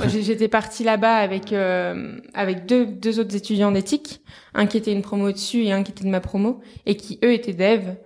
J'étais 0.08 0.48
partie 0.48 0.84
là-bas 0.84 1.14
avec 1.16 1.52
euh, 1.52 2.18
avec 2.34 2.66
deux 2.66 2.86
deux 2.86 3.18
autres 3.18 3.34
étudiants 3.34 3.72
d'éthique, 3.72 4.20
un 4.54 4.66
qui 4.66 4.76
était 4.76 4.92
une 4.92 5.02
promo 5.02 5.32
dessus 5.32 5.62
et 5.64 5.72
un 5.72 5.82
qui 5.82 5.92
était 5.92 6.04
de 6.04 6.10
ma 6.10 6.20
promo, 6.20 6.60
et 6.86 6.96
qui 6.96 7.18
eux 7.24 7.32
étaient 7.32 7.54
devs. 7.54 7.96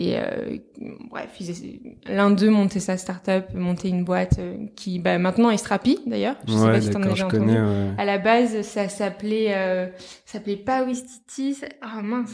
Et 0.00 0.16
euh, 0.16 0.58
bref, 1.10 1.28
l'un 2.06 2.30
d'eux 2.30 2.50
montait 2.50 2.78
sa 2.78 2.96
startup, 2.96 3.46
montait 3.52 3.88
une 3.88 4.04
boîte 4.04 4.38
euh, 4.38 4.54
qui 4.76 5.00
bah, 5.00 5.18
maintenant 5.18 5.50
est 5.50 5.56
Strapi 5.56 5.98
d'ailleurs. 6.06 6.36
Je 6.46 6.52
sais 6.52 6.58
ouais, 6.60 6.70
pas 6.70 6.80
si 6.80 6.90
t'en 6.90 7.02
as 7.02 7.08
déjà 7.08 7.26
entendu. 7.26 7.40
connais. 7.46 7.60
Ouais. 7.60 7.88
À 7.98 8.04
la 8.04 8.18
base, 8.18 8.60
ça 8.62 8.88
s'appelait 8.88 9.54
euh, 9.56 9.88
ça 10.24 10.34
s'appelait 10.34 10.54
pas 10.56 10.84
Wistiti. 10.84 11.54
ça- 11.54 11.66
Ah 11.82 12.00
mince. 12.00 12.30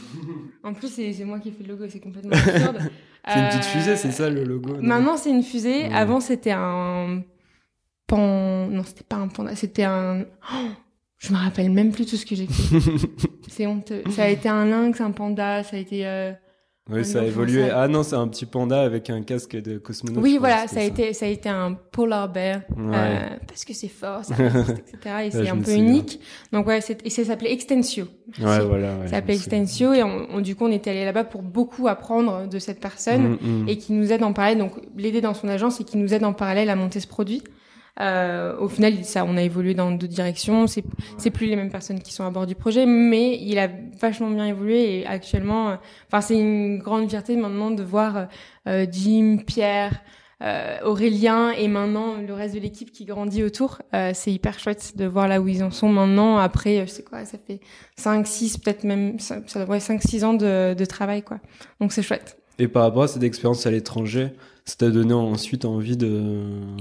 En 0.63 0.75
plus, 0.75 0.89
c'est 0.89 1.25
moi 1.25 1.39
qui 1.41 1.49
ai 1.49 1.53
fait 1.53 1.63
le 1.65 1.71
logo, 1.71 1.85
c'est 1.89 2.01
complètement 2.01 2.33
absurde. 2.33 2.79
C'est 3.27 3.39
une 3.41 3.47
petite 3.47 3.61
Euh, 3.61 3.79
fusée, 3.79 3.97
c'est 3.97 4.11
ça 4.11 4.29
le 4.29 4.45
logo 4.45 4.75
Maintenant, 4.83 5.17
c'est 5.17 5.31
une 5.31 5.43
fusée. 5.43 5.85
Ouais. 5.85 5.95
Avant, 5.95 6.21
c'était 6.21 6.53
un 6.55 7.23
pan. 8.07 8.67
Non, 8.69 8.83
c'était 8.85 9.05
pas 9.05 9.17
un 9.17 9.29
panda. 9.29 9.55
C'était 9.57 9.85
un. 9.85 10.25
Oh, 10.53 10.67
je 11.19 11.33
me 11.33 11.39
rappelle 11.39 11.71
même 11.71 11.91
plus 11.93 12.07
tout 12.07 12.17
ce 12.17 12.27
que 12.27 12.35
j'ai 12.35 12.47
fait. 12.47 12.79
c'est 13.49 13.67
honteux. 13.67 14.03
Ça 14.11 14.25
a 14.25 14.29
été 14.29 14.49
un 14.49 14.67
lynx, 14.67 15.01
un 15.01 15.11
panda. 15.11 15.63
Ça 15.65 15.77
a 15.77 15.79
été. 15.79 16.07
euh, 16.07 16.33
Oui, 16.91 17.01
Un 17.01 17.05
ça 17.05 17.21
a 17.21 17.25
évolué. 17.25 17.69
ça- 17.69 17.83
Ah 17.83 17.89
non, 17.89 18.03
c'est 18.03 18.17
un 18.17 18.29
petit 18.29 18.45
panda 18.45 18.83
avec 18.83 19.09
un 19.09 19.23
casque 19.23 19.57
de 19.57 19.79
cosmonaute. 19.79 20.23
Oui, 20.23 20.37
voilà. 20.39 20.69
Ça 20.69 20.81
a 20.81 20.83
été. 20.83 21.15
Ça 21.15 21.25
a 21.25 21.29
été 21.31 21.49
un 21.49 21.73
polar 21.73 22.29
bear. 22.31 22.61
Ouais. 22.77 22.95
euh, 22.95 23.37
parce 23.49 23.65
que 23.65 23.73
c'est 23.73 23.89
fort, 23.89 24.23
ça 24.25 24.35
résiste, 24.39 24.83
etc. 24.95 25.15
Et 25.25 25.31
c'est 25.31 25.49
un 25.49 25.57
peu 25.59 25.73
unique. 25.73 26.21
Donc 26.53 26.67
ouais, 26.67 26.81
et 27.05 27.11
ça 27.11 27.25
s'appelait 27.25 27.53
Extensio. 27.53 28.05
Ouais, 28.39 28.61
voilà. 28.67 28.97
ouais, 28.99 29.07
ça 29.07 29.13
s'appelait. 29.15 29.37
Extensio 29.37 29.95
et 29.95 30.03
on, 30.03 30.27
on- 30.31 30.41
du 30.41 30.57
coup 30.57 30.65
on 30.67 30.73
était 30.73 30.91
allé 30.91 31.05
là-bas 31.07 31.25
pour 31.25 31.41
beaucoup 31.43 31.89
apprendre 31.89 32.47
de 32.49 32.59
cette 32.59 32.81
personne. 32.81 33.39
Mm, 33.41 33.63
mm. 33.63 33.69
et 33.69 33.79
qui 33.79 33.93
nous 33.95 34.13
aide 34.13 34.23
en 34.23 34.33
parallèle, 34.35 34.59
donc 34.59 34.73
l'aider 34.97 35.23
dans 35.23 35.33
son 35.35 35.49
agence 35.49 35.81
et 35.81 35.85
qui 35.85 35.97
nous 35.97 36.13
aide 36.13 36.25
en 36.25 36.35
parallèle 36.35 36.69
à 36.69 36.77
monter 36.77 37.01
ce 37.01 37.07
produit. 37.07 37.43
Euh, 38.01 38.57
au 38.59 38.69
final, 38.69 39.05
ça, 39.05 39.25
on 39.25 39.37
a 39.37 39.43
évolué 39.43 39.75
dans 39.75 39.91
d'autres 39.93 40.13
directions. 40.13 40.67
C'est, 40.67 40.85
c'est 41.19 41.31
plus 41.31 41.47
les 41.47 41.57
mêmes 41.57 41.71
personnes 41.71 42.01
qui 42.01 42.13
sont 42.13 42.25
à 42.25 42.31
bord 42.31 42.47
du 42.47 42.55
projet, 42.55 42.87
mais 42.87 43.39
il 43.41 43.59
a 43.59 43.69
vachement 44.01 44.31
bien 44.31 44.47
évolué 44.47 45.01
et 45.01 45.07
actuellement, 45.07 45.71
euh, 45.71 45.77
enfin, 46.09 46.21
c'est 46.21 46.39
une 46.39 46.79
grande 46.79 47.09
fierté 47.09 47.37
maintenant 47.37 47.71
de 47.71 47.83
voir 47.83 48.29
euh, 48.67 48.87
Jim, 48.91 49.39
Pierre, 49.47 50.03
euh, 50.43 50.79
Aurélien 50.85 51.53
et 51.53 51.69
maintenant 51.69 52.17
le 52.17 52.35
reste 52.35 52.55
de 52.55 52.61
l'équipe 52.61 52.91
qui 52.91 53.05
grandit 53.05 53.43
autour. 53.45 53.81
Euh, 53.95 54.11
c'est 54.15 54.33
hyper 54.33 54.59
chouette 54.59 54.95
de 54.97 55.07
voir 55.07 55.29
là 55.29 55.41
où 55.41 55.49
ils 55.49 55.63
en 55.63 55.71
sont 55.71 55.89
maintenant. 55.89 56.37
Après, 56.39 56.81
euh, 56.81 56.87
je 56.87 56.91
sais 56.91 57.03
quoi, 57.03 57.25
ça 57.25 57.39
fait 57.39 57.61
5, 57.97 58.27
6, 58.27 58.59
peut-être 58.59 58.85
même, 58.85 59.19
ça 59.21 59.41
devrait 59.55 59.81
5, 59.81 60.03
6 60.03 60.25
ans 60.25 60.35
de, 60.35 60.75
de 60.75 60.85
travail, 60.85 61.23
quoi. 61.23 61.39
Donc 61.81 61.93
c'est 61.93 62.03
chouette. 62.03 62.37
Et 62.59 62.69
par 62.69 62.83
rapport 62.83 63.05
à 63.05 63.09
cette 63.09 63.23
expérience 63.23 63.67
à 63.67 63.71
l'étranger, 63.71 64.31
ça 64.67 64.77
t'a 64.79 64.91
donné 64.91 65.13
ensuite 65.13 65.65
envie 65.67 65.97
de... 65.97 66.33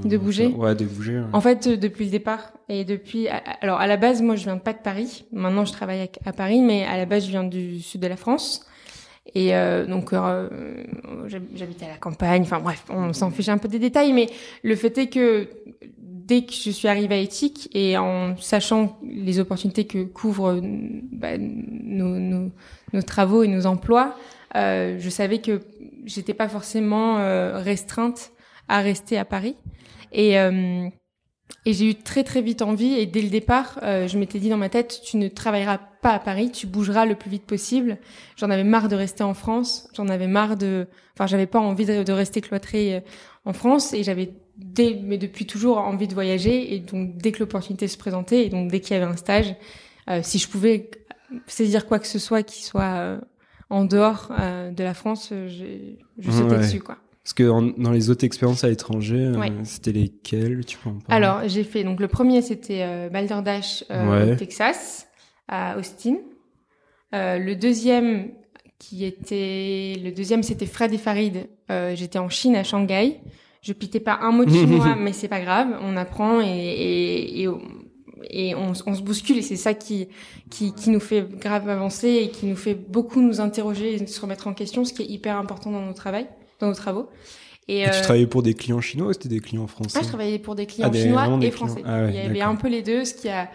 De 0.06 0.18
bouger? 0.18 0.48
Ouais, 0.48 0.74
de 0.74 0.86
bouger. 0.86 1.18
ouais. 1.20 1.26
En 1.34 1.42
fait, 1.42 1.68
euh, 1.68 1.78
depuis 1.78 2.06
le 2.06 2.12
départ 2.12 2.54
et 2.70 2.86
depuis, 2.86 3.28
alors 3.62 3.80
à 3.80 3.88
la 3.88 3.98
base, 3.98 4.22
moi, 4.22 4.36
je 4.38 4.44
viens 4.46 4.58
pas 4.58 4.72
de 4.74 4.78
Paris. 4.80 5.26
Maintenant, 5.34 5.66
je 5.66 5.74
travaille 5.74 6.10
à, 6.26 6.32
Paris, 6.34 6.62
mais 6.62 6.86
à 6.86 6.96
la 6.98 7.06
base, 7.06 7.26
je 7.26 7.32
viens 7.32 7.44
du 7.44 7.82
sud 7.82 8.00
de 8.02 8.08
la 8.08 8.16
France. 8.16 8.66
Et 9.36 9.54
euh, 9.56 9.86
donc, 9.86 10.14
euh, 10.14 10.50
j'hab- 11.28 11.44
j'habitais 11.56 11.86
à 11.86 11.90
la 11.90 11.98
campagne. 11.98 12.44
Enfin 12.44 12.60
bref, 12.60 12.86
on 12.90 13.12
s'en 13.14 13.32
fiche 13.32 13.50
un 13.50 13.58
peu 13.58 13.68
des 13.68 13.80
détails, 13.80 14.14
mais 14.14 14.28
le 14.64 14.76
fait 14.76 14.98
est 14.98 15.08
que 15.08 15.48
dès 15.98 16.44
que 16.46 16.54
je 16.54 16.70
suis 16.70 16.88
arrivée 16.88 17.16
à 17.16 17.20
Éthique 17.20 17.70
et 17.74 17.98
en 17.98 18.38
sachant 18.38 18.98
les 19.04 19.40
opportunités 19.40 19.86
que 19.86 20.04
couvrent 20.06 20.62
bah, 20.62 21.38
nos, 21.38 22.18
nos, 22.18 22.50
nos 22.94 23.02
travaux 23.02 23.44
et 23.44 23.48
nos 23.50 23.66
emplois, 23.66 24.16
euh, 24.56 24.98
je 25.00 25.10
savais 25.10 25.40
que 25.40 25.62
j'étais 26.06 26.34
pas 26.34 26.48
forcément 26.48 27.20
euh, 27.20 27.58
restreinte 27.58 28.32
à 28.68 28.80
rester 28.80 29.18
à 29.18 29.26
Paris. 29.26 29.56
Et, 30.12 30.40
euh, 30.40 30.88
et 31.66 31.74
j'ai 31.74 31.90
eu 31.90 31.96
très 31.96 32.24
très 32.24 32.42
vite 32.42 32.62
envie 32.62 32.94
et 32.94 33.06
dès 33.06 33.22
le 33.22 33.30
départ, 33.30 33.80
euh, 33.84 34.08
je 34.08 34.18
m'étais 34.18 34.40
dit 34.40 34.50
dans 34.50 34.58
ma 34.58 34.70
tête, 34.70 35.02
tu 35.04 35.18
ne 35.18 35.28
travailleras 35.28 35.80
pas 36.02 36.12
à 36.12 36.20
Paris, 36.20 36.52
tu 36.52 36.68
bougeras 36.68 37.06
le 37.06 37.16
plus 37.16 37.30
vite 37.30 37.46
possible. 37.46 37.98
J'en 38.38 38.50
avais 38.50 38.64
marre 38.64 38.90
de 38.90 38.96
rester 38.96 39.24
en 39.24 39.34
France, 39.34 39.88
j'en 39.96 40.08
avais 40.08 40.28
marre 40.28 40.58
de, 40.58 40.88
enfin 41.16 41.28
j'avais 41.28 41.48
pas 41.48 41.60
envie 41.60 41.86
de, 41.86 42.04
de 42.04 42.14
rester 42.14 42.42
cloîtrée 42.42 42.96
euh, 42.96 43.00
en 43.46 43.54
France 43.54 43.94
et 43.94 44.04
j'avais 44.04 44.34
dès, 44.58 45.00
mais 45.04 45.18
depuis 45.18 45.46
toujours 45.46 45.80
envie 45.80 46.08
de 46.08 46.14
voyager 46.14 46.74
et 46.74 46.80
donc 46.80 47.18
dès 47.18 47.32
que 47.32 47.40
l'opportunité 47.40 47.88
se 47.88 47.98
présentait 47.98 48.46
et 48.46 48.50
donc 48.50 48.70
dès 48.70 48.80
qu'il 48.80 48.94
y 48.94 49.00
avait 49.00 49.12
un 49.12 49.18
stage, 49.18 49.56
si 50.22 50.38
je 50.38 50.48
pouvais 50.48 50.92
saisir 51.48 51.88
quoi 51.88 51.98
que 51.98 52.08
ce 52.08 52.20
soit 52.20 52.44
qui 52.44 52.62
soit 52.62 53.20
en 53.74 53.86
dehors 53.86 54.32
euh, 54.40 54.72
de 54.72 54.84
la 54.84 54.94
France, 54.94 55.30
euh, 55.32 55.48
j'ai- 55.48 55.98
je 56.20 56.32
sautais 56.32 56.56
Ouais. 56.56 56.58
dessus 56.60 56.80
quoi. 56.80 56.98
Parce 57.24 57.34
que 57.34 57.50
en- 57.50 57.62
dans 57.78 57.92
les 57.92 58.10
autres 58.10 58.26
expériences 58.26 58.64
à 58.64 58.70
l'étranger, 58.70 59.18
euh, 59.34 59.50
c'était 59.64 59.92
lesquelles 59.94 60.64
tu 60.66 60.78
peux 60.78 60.90
en 60.90 61.00
parler? 61.00 61.26
Alors, 61.26 61.48
j'ai 61.48 61.64
fait 61.64 61.84
donc 61.84 62.00
le 62.00 62.08
premier 62.08 62.42
c'était 62.42 62.82
euh, 62.84 63.10
Balderdash 63.10 63.84
Ouais. 63.90 64.34
au 64.34 64.36
Texas 64.36 65.08
à 65.48 65.78
Austin. 65.78 66.16
Le 67.14 67.54
deuxième 67.54 68.32
qui 68.80 69.06
était 69.06 69.96
le 70.04 70.12
deuxième 70.12 70.44
c'était 70.44 70.66
Fred 70.66 70.94
et 70.94 70.98
Farid. 70.98 71.48
J'étais 71.96 72.20
en 72.20 72.30
Chine 72.30 72.56
à 72.56 72.64
Shanghai. 72.64 73.20
Je 73.62 73.72
pitais 73.72 74.02
pas 74.02 74.20
un 74.22 74.32
mot 74.32 74.44
de 74.46 74.50
chinois, 74.52 74.96
mais 75.00 75.14
c'est 75.14 75.30
pas 75.30 75.40
grave. 75.40 75.68
On 75.82 75.96
apprend 75.96 76.42
et 76.42 76.48
et, 76.48 77.44
et, 77.44 77.48
et 78.30 78.56
on, 78.56 78.74
on 78.86 78.96
se 78.96 79.02
bouscule 79.02 79.38
et 79.38 79.42
c'est 79.42 79.56
ça 79.56 79.74
qui, 79.74 80.08
qui 80.50 80.74
qui 80.74 80.90
nous 80.90 81.00
fait 81.00 81.26
grave 81.40 81.68
avancer 81.70 82.10
et 82.10 82.30
qui 82.30 82.46
nous 82.46 82.56
fait 82.56 82.76
beaucoup 82.76 83.22
nous 83.22 83.42
interroger 83.42 83.96
et 83.96 84.08
se 84.08 84.22
remettre 84.22 84.48
en 84.48 84.54
question, 84.54 84.86
ce 84.86 84.94
qui 84.94 85.04
est 85.04 85.08
hyper 85.08 85.38
important 85.38 85.72
dans 85.72 85.82
nos 85.82 85.94
travail, 85.94 86.28
dans 86.60 86.68
nos 86.68 86.76
travaux. 86.76 87.10
Et, 87.68 87.82
et 87.84 87.92
tu 87.92 88.02
travaillais 88.02 88.28
pour 88.28 88.44
des 88.44 88.54
clients 88.54 88.82
chinois 88.82 89.08
ou 89.08 89.14
c'était 89.14 89.30
des 89.30 89.40
clients 89.40 89.68
français? 89.68 89.98
Ah, 90.00 90.04
je 90.04 90.08
travaillais 90.08 90.40
pour 90.40 90.56
des 90.56 90.66
clients 90.66 90.92
ah, 90.92 90.98
chinois 90.98 91.40
et 91.42 91.52
français. 91.52 91.82
Ah, 91.86 92.04
ouais, 92.04 92.10
Il 92.10 92.16
y 92.16 92.20
avait 92.20 92.42
un 92.42 92.56
peu 92.56 92.68
les 92.68 92.82
deux, 92.82 93.06
ce 93.06 93.14
qui 93.14 93.30
a 93.30 93.50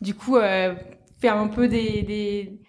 du 0.00 0.14
coup 0.14 0.36
fait 0.36 1.28
un 1.28 1.46
peu 1.46 1.68
des, 1.68 2.02
des 2.02 2.60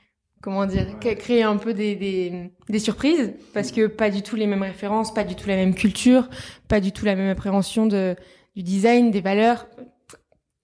comment 0.44 0.66
dire, 0.66 0.86
créer 1.00 1.42
un 1.42 1.56
peu 1.56 1.74
des, 1.74 1.96
des, 1.96 2.52
des, 2.70 2.80
surprises 2.80 3.34
parce 3.54 3.72
que 3.72 3.88
pas 3.88 4.10
du 4.10 4.22
tout 4.22 4.36
les 4.36 4.46
mêmes 4.46 4.62
références, 4.62 5.14
pas 5.14 5.24
du 5.24 5.36
tout 5.36 5.48
la 5.48 5.56
même 5.56 5.74
culture, 5.74 6.30
pas 6.68 6.82
du 6.82 6.92
tout 6.92 7.06
la 7.06 7.16
même 7.16 7.30
appréhension 7.30 7.88
de, 7.88 8.16
du 8.56 8.62
design, 8.62 9.10
des 9.10 9.22
valeurs. 9.22 9.68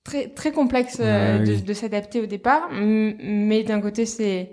Très, 0.03 0.27
très 0.29 0.51
complexe 0.51 0.97
euh, 1.01 1.39
de, 1.39 1.55
de 1.55 1.73
s'adapter 1.73 2.21
au 2.21 2.25
départ, 2.25 2.69
mais 2.71 3.63
d'un 3.63 3.81
côté 3.81 4.05
c'est 4.05 4.51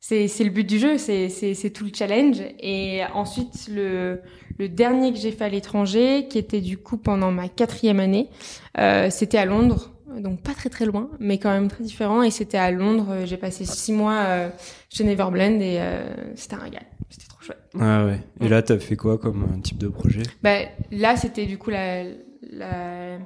c'est 0.00 0.28
c'est 0.28 0.44
le 0.44 0.50
but 0.50 0.64
du 0.68 0.78
jeu, 0.78 0.98
c'est 0.98 1.28
c'est 1.28 1.54
c'est 1.54 1.70
tout 1.70 1.84
le 1.84 1.92
challenge. 1.94 2.42
Et 2.60 3.02
ensuite 3.14 3.68
le 3.72 4.20
le 4.58 4.68
dernier 4.68 5.12
que 5.12 5.18
j'ai 5.18 5.30
fait 5.30 5.44
à 5.44 5.48
l'étranger, 5.48 6.26
qui 6.28 6.38
était 6.38 6.60
du 6.60 6.76
coup 6.76 6.96
pendant 6.96 7.30
ma 7.30 7.48
quatrième 7.48 8.00
année, 8.00 8.28
euh, 8.78 9.08
c'était 9.10 9.38
à 9.38 9.44
Londres 9.44 9.92
donc 10.18 10.42
pas 10.42 10.52
très 10.52 10.68
très 10.68 10.86
loin, 10.86 11.08
mais 11.20 11.38
quand 11.38 11.50
même 11.50 11.68
très 11.68 11.84
différent. 11.84 12.22
Et 12.22 12.30
c'était 12.30 12.58
à 12.58 12.70
Londres. 12.70 13.24
J'ai 13.24 13.36
passé 13.36 13.64
six 13.64 13.92
mois 13.92 14.24
euh, 14.26 14.48
chez 14.88 15.04
Neverblend 15.04 15.60
et 15.62 15.78
euh, 15.80 16.12
c'était 16.34 16.54
un 16.56 16.60
régal. 16.60 16.82
C'était 17.08 17.26
trop 17.28 17.40
chouette. 17.40 17.60
Ah 17.78 18.04
ouais. 18.04 18.18
Et 18.40 18.48
là, 18.48 18.62
t'as 18.62 18.78
fait 18.78 18.96
quoi 18.96 19.18
comme 19.18 19.60
type 19.62 19.78
de 19.78 19.88
projet? 19.88 20.22
Bah, 20.42 20.58
Là, 20.90 21.16
c'était 21.16 21.46
du 21.46 21.58
coup 21.58 21.70
la, 21.70 22.04
la... 22.50 23.18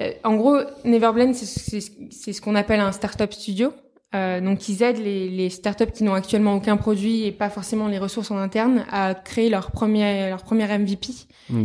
Euh, 0.00 0.12
en 0.24 0.36
gros, 0.36 0.56
Neverblend, 0.84 1.34
c'est 1.34 2.32
ce 2.32 2.40
qu'on 2.40 2.54
appelle 2.54 2.80
un 2.80 2.92
startup 2.92 3.32
studio. 3.32 3.72
Euh, 4.14 4.40
donc 4.40 4.70
ils 4.70 4.82
aident 4.82 5.04
les, 5.04 5.28
les 5.28 5.50
startups 5.50 5.92
qui 5.92 6.02
n'ont 6.02 6.14
actuellement 6.14 6.54
aucun 6.54 6.78
produit 6.78 7.26
et 7.26 7.32
pas 7.32 7.50
forcément 7.50 7.88
les 7.88 7.98
ressources 7.98 8.30
en 8.30 8.38
interne 8.38 8.86
à 8.90 9.14
créer 9.14 9.50
leur 9.50 9.70
premier 9.70 10.30
leur 10.30 10.44
première 10.44 10.78
MVP 10.78 11.10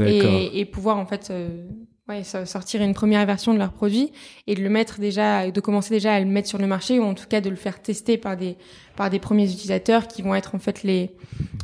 et, 0.02 0.60
et 0.60 0.66
pouvoir 0.66 0.98
en 0.98 1.06
fait 1.06 1.30
euh, 1.32 1.66
ouais, 2.10 2.24
sortir 2.24 2.82
une 2.82 2.94
première 2.94 3.26
version 3.26 3.54
de 3.54 3.60
leur 3.60 3.72
produit 3.72 4.12
et 4.48 4.56
de 4.56 4.62
le 4.62 4.70
mettre 4.70 5.00
déjà, 5.00 5.50
de 5.50 5.62
commencer 5.62 5.94
déjà 5.94 6.14
à 6.14 6.20
le 6.20 6.26
mettre 6.26 6.48
sur 6.48 6.58
le 6.58 6.68
marché 6.68 7.00
ou 7.00 7.04
en 7.04 7.14
tout 7.14 7.28
cas 7.28 7.42
de 7.42 7.50
le 7.50 7.56
faire 7.56 7.82
tester 7.82 8.18
par 8.18 8.38
des 8.38 8.58
par 8.96 9.10
des 9.10 9.20
premiers 9.20 9.46
utilisateurs 9.52 10.08
qui 10.08 10.22
vont 10.22 10.36
être 10.36 10.54
en 10.54 10.60
fait 10.60 10.84
les 10.84 11.12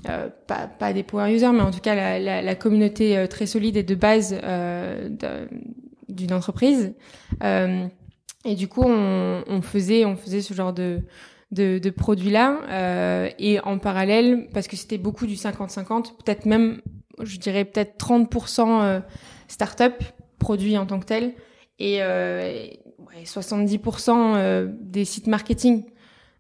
euh, 0.10 0.30
pas 0.48 0.68
pas 0.68 0.94
des 0.94 1.04
power 1.04 1.32
users 1.34 1.52
mais 1.52 1.62
en 1.62 1.72
tout 1.72 1.80
cas 1.80 1.96
la, 1.96 2.20
la, 2.20 2.42
la 2.42 2.56
communauté 2.56 3.18
euh, 3.18 3.28
très 3.28 3.46
solide 3.46 3.78
et 3.78 3.84
de 3.84 3.96
base 3.96 4.36
euh, 4.44 5.10
d'une 6.20 6.34
entreprise. 6.34 6.94
Euh, 7.44 7.86
et 8.46 8.56
du 8.56 8.68
coup, 8.68 8.84
on, 8.84 9.44
on, 9.48 9.62
faisait 9.62 10.06
on 10.06 10.16
faisait 10.16 10.42
ce 10.42 10.54
genre 10.54 10.74
de 10.74 11.02
de, 11.52 11.80
de 11.80 11.90
produits 11.90 12.30
là 12.30 12.60
euh, 12.70 13.30
et 13.40 13.60
en 13.62 13.80
parallèle 13.80 14.48
parce 14.54 14.68
que 14.68 14.76
c'était 14.76 15.00
beaucoup 15.00 15.26
du 15.26 15.34
50-50, 15.34 16.16
peut-être 16.24 16.46
même 16.46 16.82
je 17.22 17.38
dirais 17.38 17.66
peut-être 17.66 17.98
30% 18.04 18.82
euh, 18.82 19.00
start-up 19.48 20.04
produit 20.38 20.78
en 20.78 20.86
tant 20.86 21.00
que 21.00 21.06
tel 21.06 21.34
et 21.80 22.02
euh, 22.02 22.68
ouais, 23.00 23.24
70% 23.24 24.36
euh, 24.36 24.68
des 24.80 25.06
sites 25.06 25.28
marketing. 25.28 25.84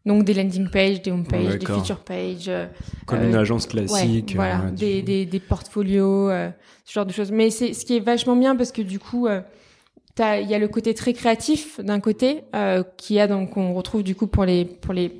Donc 0.05 0.23
des 0.23 0.33
landing 0.33 0.69
pages, 0.69 1.01
des 1.01 1.11
home 1.11 1.27
pages, 1.27 1.59
des 1.59 1.65
feature 1.65 1.99
pages. 1.99 2.49
Comme 3.05 3.21
une 3.21 3.35
agence 3.35 3.67
classique. 3.67 4.33
voilà, 4.33 4.71
des, 4.71 5.01
des, 5.01 5.25
des, 5.25 5.39
portfolios, 5.39 6.29
ce 6.85 6.93
genre 6.93 7.05
de 7.05 7.11
choses. 7.11 7.31
Mais 7.31 7.49
c'est 7.49 7.73
ce 7.73 7.85
qui 7.85 7.97
est 7.97 7.99
vachement 7.99 8.37
bien 8.37 8.55
parce 8.55 8.71
que 8.71 8.81
du 8.81 8.97
coup, 8.97 9.27
il 10.19 10.49
y 10.49 10.55
a 10.55 10.59
le 10.59 10.67
côté 10.67 10.93
très 10.93 11.13
créatif 11.13 11.79
d'un 11.79 11.99
côté 11.99 12.43
euh, 12.55 12.83
qui 12.97 13.19
a 13.19 13.27
donc 13.27 13.57
on 13.57 13.73
retrouve 13.73 14.03
du 14.03 14.15
coup 14.15 14.27
pour 14.27 14.45
les 14.45 14.65
pour 14.65 14.93
les 14.93 15.11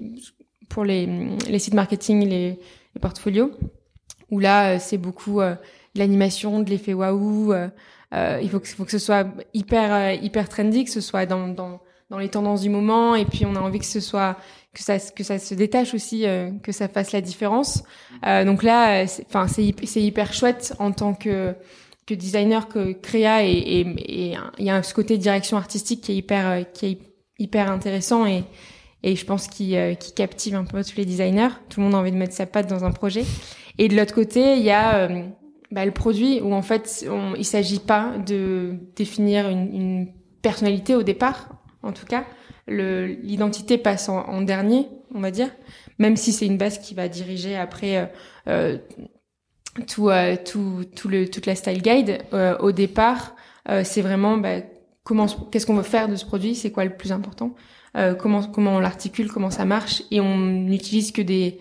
pour 0.70 0.84
les, 0.84 1.08
les 1.48 1.60
sites 1.60 1.74
marketing, 1.74 2.28
les, 2.28 2.60
portfolios 3.02 3.52
où 4.30 4.40
là 4.40 4.78
c'est 4.78 4.98
beaucoup 4.98 5.40
euh, 5.40 5.56
de 5.96 6.00
l'animation, 6.00 6.60
de 6.60 6.70
l'effet 6.70 6.94
waouh. 6.94 7.54
Euh, 8.14 8.40
il 8.42 8.50
faut 8.50 8.60
que, 8.60 8.68
faut 8.68 8.86
que 8.86 8.92
ce 8.92 9.00
soit 9.00 9.28
hyper 9.54 9.94
euh, 9.94 10.14
hyper 10.14 10.50
trendy, 10.50 10.84
que 10.84 10.92
ce 10.92 11.02
soit 11.02 11.26
dans, 11.26 11.48
dans 11.48 11.80
dans 12.10 12.18
les 12.18 12.30
tendances 12.30 12.62
du 12.62 12.70
moment, 12.70 13.14
et 13.14 13.26
puis 13.26 13.46
on 13.46 13.56
a 13.56 13.60
envie 13.60 13.78
que 13.78 13.86
ce 13.86 14.00
soit 14.00 14.36
que 14.74 14.82
ça 14.82 14.98
que 15.00 15.24
ça 15.24 15.38
se 15.38 15.54
détache 15.54 15.94
aussi, 15.94 16.26
euh, 16.26 16.50
que 16.64 16.72
ça 16.72 16.88
fasse 16.88 17.12
la 17.12 17.22
différence. 17.22 17.84
Euh, 18.26 18.46
donc 18.46 18.64
là, 18.64 19.06
enfin 19.28 19.48
c'est 19.48 19.76
c'est 19.84 20.02
hyper 20.02 20.34
chouette 20.34 20.74
en 20.80 20.92
tant 20.92 21.14
que 21.14 21.54
que 22.10 22.16
designer, 22.16 22.68
que 22.68 22.94
créa, 22.94 23.46
et 23.46 23.82
il 23.82 24.66
y 24.66 24.70
a 24.70 24.84
ce 24.84 24.94
côté 24.94 25.18
direction 25.18 25.58
artistique 25.58 26.02
qui 26.02 26.14
est 26.14 26.16
hyper 26.16 26.72
qui 26.74 26.86
est 26.86 27.00
hyper 27.38 27.72
intéressant 27.72 28.26
et 28.26 28.44
et 29.04 29.16
je 29.16 29.26
pense 29.26 29.48
qui 29.48 29.76
qui 30.00 30.14
captive 30.14 30.56
un 30.56 30.66
peu 30.66 30.84
tous 30.84 30.98
les 30.98 31.06
designers. 31.06 31.50
Tout 31.70 31.80
le 31.80 31.86
monde 31.86 31.96
a 31.96 32.00
envie 32.00 32.12
de 32.12 32.18
mettre 32.18 32.34
sa 32.34 32.46
patte 32.46 32.68
dans 32.68 32.84
un 32.84 32.92
projet. 32.92 33.24
Et 33.78 33.88
de 33.88 33.96
l'autre 33.96 34.14
côté, 34.14 34.58
il 34.58 34.64
y 34.64 34.72
a 34.72 35.08
bah, 35.72 35.86
le 35.86 35.92
produit 35.92 36.42
où 36.42 36.54
en 36.54 36.64
fait 36.64 37.06
on, 37.10 37.36
il 37.36 37.46
s'agit 37.46 37.80
pas 37.80 38.18
de 38.18 38.76
définir 38.96 39.48
une, 39.50 40.08
personnalité 40.42 40.96
au 40.96 41.04
départ 41.04 41.50
en 41.84 41.92
tout 41.92 42.06
cas 42.06 42.24
l'identité 42.66 43.78
passe 43.78 44.08
en, 44.08 44.42
dernier 44.42 44.88
on 45.14 45.20
va 45.20 45.32
dire 45.32 45.50
même 45.98 46.16
si 46.16 46.32
c'est 46.32 46.46
une 46.46 46.58
base 46.58 46.80
qui 46.80 46.94
va 46.94 47.10
diriger 47.10 47.58
après 47.58 47.98
euh, 47.98 48.06
euh 48.48 48.78
tout, 49.88 50.10
euh, 50.10 50.36
tout 50.44 50.84
tout 50.96 51.08
le 51.08 51.30
toute 51.30 51.46
la 51.46 51.56
style 51.56 51.82
guide 51.82 52.20
euh, 52.34 52.58
au 52.60 52.72
départ 52.72 53.36
euh, 53.70 53.84
c'est 53.84 54.02
vraiment 54.02 54.38
bah, 54.38 54.58
comment 55.04 55.28
qu'est-ce 55.52 55.66
qu'on 55.66 55.76
veut 55.76 55.84
faire 55.84 56.10
de 56.10 56.16
ce 56.16 56.26
produit 56.26 56.56
c'est 56.56 56.72
quoi 56.72 56.86
le 56.86 56.96
plus 56.96 57.12
important 57.12 57.56
comment 58.20 58.44
comment 58.44 58.76
on 58.76 58.80
l'articule 58.80 59.32
comment 59.32 59.50
ça 59.50 59.66
marche 59.66 60.04
et 60.12 60.22
on 60.22 60.38
n'utilise 60.38 61.12
que 61.12 61.24
des 61.24 61.60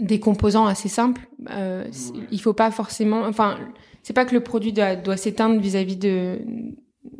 des 0.00 0.20
composants 0.20 0.66
assez 0.66 0.88
simples. 0.88 1.28
Euh, 1.50 1.84
il 2.30 2.40
faut 2.40 2.52
pas 2.52 2.70
forcément, 2.70 3.22
enfin, 3.24 3.58
c'est 4.02 4.12
pas 4.12 4.24
que 4.24 4.34
le 4.34 4.42
produit 4.42 4.72
doit, 4.72 4.96
doit 4.96 5.16
s'éteindre 5.16 5.60
vis-à-vis 5.60 5.96
de 5.96 6.40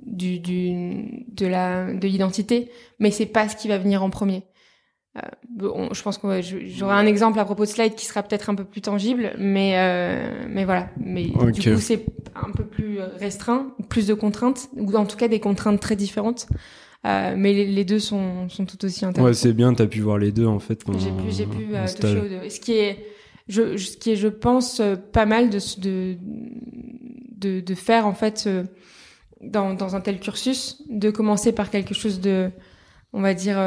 du, 0.05 0.39
du 0.39 1.25
de 1.29 1.47
la 1.47 1.93
de 1.93 2.07
l'identité, 2.07 2.71
mais 2.99 3.11
c'est 3.11 3.27
pas 3.27 3.49
ce 3.49 3.57
qui 3.57 3.69
va 3.69 3.79
venir 3.79 4.03
en 4.03 4.11
premier. 4.11 4.45
Euh, 5.17 5.91
je 5.93 6.03
pense 6.03 6.17
que 6.17 6.41
j'aurai 6.41 6.95
un 6.95 7.05
exemple 7.05 7.39
à 7.39 7.45
propos 7.45 7.65
de 7.65 7.69
slide 7.69 7.95
qui 7.95 8.07
sera 8.07 8.23
peut-être 8.23 8.49
un 8.49 8.55
peu 8.55 8.65
plus 8.65 8.81
tangible, 8.81 9.35
mais 9.39 9.75
euh, 9.77 10.47
mais 10.49 10.65
voilà. 10.65 10.89
Mais 10.99 11.25
du 11.25 11.33
coup, 11.75 11.81
c'est 11.81 12.07
un 12.35 12.51
peu 12.51 12.65
plus 12.65 12.99
restreint, 13.19 13.75
plus 13.91 14.07
de 14.07 14.15
contraintes, 14.15 14.71
ou 14.75 14.95
en 14.97 15.05
tout 15.05 15.19
cas 15.19 15.29
des 15.29 15.41
contraintes 15.41 15.81
très 15.81 15.97
différentes. 15.97 16.47
Euh, 17.05 17.35
mais 17.37 17.53
les, 17.53 17.85
deux 17.85 17.99
sont, 17.99 18.49
sont 18.49 18.65
tout 18.65 18.85
aussi 18.85 19.05
intéressants. 19.05 19.27
Ouais, 19.27 19.35
c'est 19.35 19.53
bien, 19.53 19.75
t'as 19.75 19.89
pu 19.89 20.01
voir 20.01 20.19
les 20.19 20.31
deux 20.31 20.47
en 20.47 20.61
fait. 20.61 20.83
J'ai 20.99 21.11
pu, 21.11 21.31
j'ai 21.31 21.47
pu 21.47 21.75
euh, 21.75 21.85
toucher 21.87 22.21
aux 22.21 22.29
deux. 22.29 22.49
Ce 22.49 22.61
qui 22.61 22.75
est, 22.75 23.05
je, 23.49 23.77
ce 23.77 23.97
qui 23.97 24.13
est, 24.13 24.17
je 24.17 24.29
pense, 24.29 24.81
pas 25.13 25.27
mal 25.27 25.51
de, 25.51 25.59
de, 25.81 26.17
de, 27.37 27.61
de 27.61 27.75
faire 27.75 28.07
en 28.07 28.15
fait 28.15 28.49
dans, 29.43 29.75
dans 29.75 29.97
un 29.97 30.01
tel 30.01 30.21
cursus, 30.21 30.81
de 30.89 31.11
commencer 31.11 31.51
par 31.51 31.71
quelque 31.71 31.93
chose 31.93 32.21
de, 32.21 32.51
on 33.13 33.21
va 33.21 33.35
dire, 33.35 33.59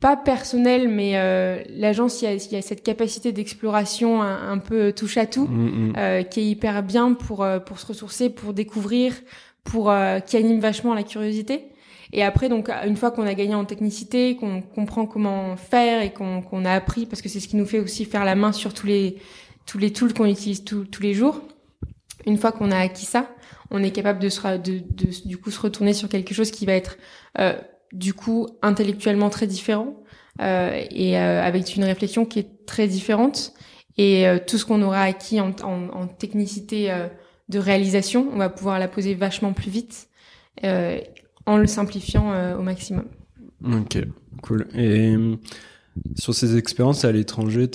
pas 0.00 0.16
personnel, 0.16 0.88
mais 0.88 1.12
euh, 1.14 1.62
l'agence, 1.68 2.22
il 2.22 2.24
y 2.24 2.28
a, 2.28 2.34
y 2.34 2.56
a, 2.56 2.62
cette 2.62 2.82
capacité 2.82 3.32
d'exploration 3.32 4.22
un, 4.22 4.52
un, 4.52 4.58
peu 4.58 4.92
touche 4.92 5.18
à 5.18 5.26
tout, 5.26 5.46
mm, 5.46 5.90
mm. 5.90 5.92
euh, 5.96 6.22
qui 6.22 6.40
est 6.40 6.46
hyper 6.46 6.82
bien 6.82 7.12
pour 7.12 7.46
pour 7.66 7.78
se 7.78 7.86
ressourcer, 7.86 8.30
pour 8.30 8.54
découvrir, 8.54 9.14
pour 9.62 9.92
qui 10.26 10.36
anime 10.36 10.60
vachement 10.60 10.94
la 10.94 11.02
curiosité. 11.02 11.66
Et 12.12 12.24
après, 12.24 12.48
donc, 12.48 12.70
une 12.70 12.96
fois 12.96 13.12
qu'on 13.12 13.26
a 13.26 13.34
gagné 13.34 13.54
en 13.54 13.64
technicité, 13.64 14.34
qu'on 14.34 14.62
comprend 14.62 15.06
comment 15.06 15.56
faire 15.56 16.02
et 16.02 16.12
qu'on 16.12 16.64
a 16.64 16.72
appris, 16.72 17.06
parce 17.06 17.22
que 17.22 17.28
c'est 17.28 17.38
ce 17.38 17.46
qui 17.46 17.56
nous 17.56 17.66
fait 17.66 17.78
aussi 17.78 18.04
faire 18.04 18.24
la 18.24 18.34
main 18.34 18.52
sur 18.52 18.74
tous 18.74 18.86
les 18.86 19.16
tous 19.66 19.78
les 19.78 19.92
tools 19.92 20.12
qu'on 20.12 20.26
utilise 20.26 20.64
tous 20.64 21.02
les 21.02 21.14
jours. 21.14 21.40
Une 22.26 22.36
fois 22.36 22.50
qu'on 22.50 22.70
a 22.70 22.78
acquis 22.78 23.06
ça, 23.06 23.30
on 23.70 23.82
est 23.82 23.90
capable 23.90 24.18
de, 24.18 24.28
se, 24.28 24.40
de, 24.58 24.80
de, 24.80 25.28
du 25.28 25.36
coup 25.36 25.50
se 25.50 25.60
retourner 25.60 25.92
sur 25.92 26.08
quelque 26.08 26.34
chose 26.34 26.50
qui 26.50 26.66
va 26.66 26.72
être 26.72 26.98
euh, 27.38 27.54
du 27.92 28.14
coup 28.14 28.48
intellectuellement 28.62 29.30
très 29.30 29.46
différent 29.46 30.02
euh, 30.40 30.82
et 30.90 31.18
euh, 31.18 31.42
avec 31.42 31.76
une 31.76 31.84
réflexion 31.84 32.24
qui 32.24 32.38
est 32.38 32.66
très 32.66 32.86
différente. 32.86 33.52
Et 33.98 34.26
euh, 34.26 34.38
tout 34.44 34.56
ce 34.56 34.64
qu'on 34.64 34.82
aura 34.82 35.02
acquis 35.02 35.40
en, 35.40 35.50
en, 35.62 35.88
en 35.88 36.06
technicité 36.06 36.90
euh, 36.90 37.08
de 37.48 37.58
réalisation, 37.58 38.28
on 38.32 38.36
va 38.36 38.48
pouvoir 38.48 38.78
la 38.78 38.88
poser 38.88 39.14
vachement 39.14 39.52
plus 39.52 39.70
vite. 39.70 40.08
Euh, 40.64 41.00
en 41.46 41.56
le 41.56 41.66
simplifiant 41.66 42.32
euh, 42.32 42.56
au 42.56 42.62
maximum. 42.62 43.06
Ok, 43.64 43.98
cool. 44.42 44.68
Et 44.74 45.16
sur 46.16 46.34
ces 46.34 46.56
expériences 46.56 47.04
à 47.04 47.12
l'étranger, 47.12 47.68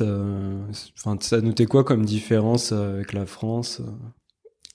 enfin, 0.98 1.17
ça 1.19 1.41
noté 1.41 1.65
quoi 1.65 1.84
comme 1.84 2.05
différence 2.05 2.72
avec 2.72 3.12
la 3.13 3.25
France 3.25 3.81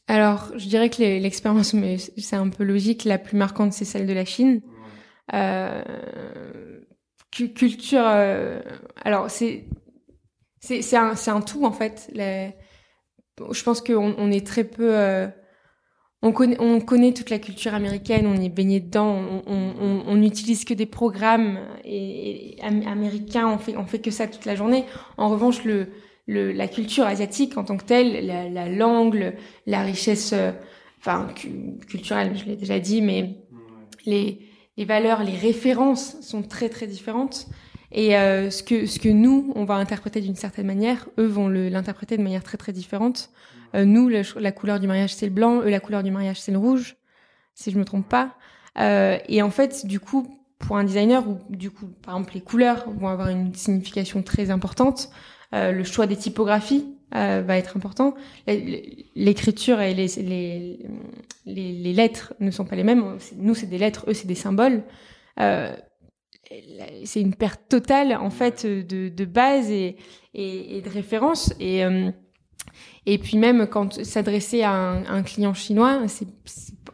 Alors, 0.09 0.50
je 0.56 0.66
dirais 0.66 0.90
que 0.90 1.02
l'expérience, 1.02 1.73
mais 1.73 1.99
c'est 1.99 2.37
un 2.37 2.49
peu 2.49 2.64
logique, 2.64 3.04
la 3.04 3.18
plus 3.18 3.37
marquante, 3.37 3.73
c'est 3.73 3.85
celle 3.85 4.06
de 4.06 4.12
la 4.12 4.25
Chine. 4.25 4.61
Euh, 5.35 5.83
culture, 7.31 8.03
euh, 8.05 8.61
alors 9.05 9.31
c'est 9.31 9.65
c'est 10.61 10.97
un, 10.97 11.15
un 11.27 11.41
tout 11.41 11.65
en 11.65 11.73
fait. 11.73 12.11
Les, 12.13 12.53
je 13.51 13.63
pense 13.63 13.81
qu'on 13.81 14.15
on 14.19 14.31
est 14.31 14.47
très 14.47 14.65
peu 14.65 14.95
euh, 14.95 15.29
on 16.23 16.33
connaît, 16.33 16.57
on 16.61 16.81
connaît 16.81 17.15
toute 17.15 17.31
la 17.31 17.39
culture 17.39 17.73
américaine, 17.73 18.27
on 18.27 18.39
est 18.39 18.51
baigné 18.51 18.81
dedans, 18.81 19.43
on, 19.47 20.03
on, 20.07 20.23
utilise 20.23 20.67
que 20.67 20.75
des 20.75 20.85
programmes 20.85 21.59
et, 21.83 22.59
américains, 22.61 23.49
on 23.49 23.57
fait, 23.57 23.75
on 23.79 23.87
fait 23.87 24.01
que 24.01 24.11
ça 24.11 24.27
toute 24.27 24.45
la 24.45 24.55
journée. 24.55 24.85
En 25.17 25.31
revanche, 25.31 25.65
le, 25.65 25.89
le, 26.27 26.53
la 26.53 26.69
culture 26.69 27.07
asiatique 27.07 27.57
en 27.57 27.65
tant 27.65 27.79
que 27.79 27.85
telle, 27.85 28.27
la, 28.27 28.51
la 28.51 28.69
langue, 28.69 29.35
la 29.65 29.81
richesse, 29.81 30.35
enfin 30.99 31.29
culturelle, 31.89 32.37
je 32.37 32.45
l'ai 32.45 32.57
déjà 32.57 32.79
dit, 32.79 33.01
mais 33.01 33.39
les, 34.05 34.50
les 34.81 34.87
valeurs, 34.87 35.23
les 35.23 35.37
références 35.37 36.17
sont 36.23 36.43
très 36.43 36.71
très 36.71 36.87
différentes. 36.87 37.47
Et 37.93 38.17
euh, 38.17 38.51
ce 38.51 38.63
que 38.63 38.87
ce 38.87 38.99
que 38.99 39.11
nous 39.11 39.53
on 39.55 39.67
va 39.67 39.75
interpréter 39.75 40.23
d'une 40.23 40.37
certaine 40.37 40.67
manière, 40.67 41.07
eux 41.19 41.27
vont 41.27 41.49
l'interpréter 41.49 42.17
de 42.17 42.23
manière 42.23 42.43
très 42.43 42.57
très 42.57 42.73
différente. 42.73 43.29
Euh, 43.75 43.85
nous, 43.85 44.09
la 44.09 44.53
couleur 44.53 44.81
du 44.81 44.87
mariage 44.87 45.15
c'est 45.15 45.27
le 45.27 45.33
blanc, 45.33 45.61
eux 45.61 45.69
la 45.69 45.81
couleur 45.81 46.03
du 46.03 46.11
mariage 46.11 46.41
c'est 46.41 46.51
le 46.51 46.57
rouge, 46.57 46.97
si 47.55 47.71
je 47.71 47.79
me 47.79 47.85
trompe 47.85 48.09
pas. 48.09 48.37
Euh, 48.79 49.19
et 49.29 49.43
en 49.43 49.51
fait, 49.51 49.85
du 49.85 50.01
coup, 50.01 50.27
pour 50.59 50.79
un 50.79 50.85
designer, 50.85 51.29
ou 51.29 51.39
du 51.51 51.71
coup, 51.71 51.89
par 52.03 52.15
exemple, 52.15 52.33
les 52.35 52.41
couleurs 52.41 52.89
vont 52.89 53.09
avoir 53.09 53.29
une 53.29 53.55
signification 53.55 54.23
très 54.23 54.51
importante. 54.51 55.11
Euh, 55.55 55.73
le 55.73 55.85
choix 55.85 56.07
des 56.07 56.17
typographies 56.17 56.87
euh, 57.14 57.43
va 57.45 57.59
être 57.59 57.76
important. 57.76 58.14
L'écriture 58.47 59.81
et 59.81 59.95
les, 59.95 60.07
les, 60.17 60.79
les, 61.47 61.93
lettres 61.93 62.35
ne 62.38 62.50
sont 62.50 62.64
pas 62.64 62.76
les 62.76 62.85
mêmes. 62.85 63.19
Nous, 63.37 63.55
c'est 63.55 63.67
des 63.67 63.79
lettres, 63.79 64.05
eux, 64.09 64.14
c'est 64.14 64.29
des 64.29 64.35
symboles. 64.35 64.85
Euh, 65.40 65.75
c'est 67.05 67.21
une 67.21 67.35
perte 67.35 67.62
totale, 67.69 68.14
en 68.14 68.31
fait, 68.31 68.64
de, 68.64 69.09
de 69.09 69.25
base 69.25 69.71
et, 69.71 69.97
et, 70.35 70.79
et 70.79 70.83
de 70.83 70.88
référence. 70.88 71.52
Et, 71.59 71.85
euh, 71.85 72.11
et 73.07 73.19
puis 73.19 73.38
même 73.38 73.67
quand 73.67 74.05
s'adresser 74.05 74.62
à 74.62 74.73
un, 74.73 75.07
un, 75.07 75.23
client 75.23 75.55
chinois, 75.55 76.02
c'est, 76.07 76.29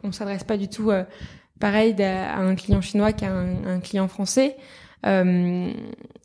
on 0.03 0.13
s'adresse 0.13 0.45
pas 0.45 0.57
du 0.57 0.69
tout 0.69 0.91
pareil 1.61 1.95
à 2.03 2.39
un 2.39 2.55
client 2.55 2.81
chinois 2.81 3.13
qu'à 3.13 3.31
un, 3.31 3.65
un, 3.67 3.81
client 3.81 4.09
français. 4.09 4.57
Euh, 5.07 5.73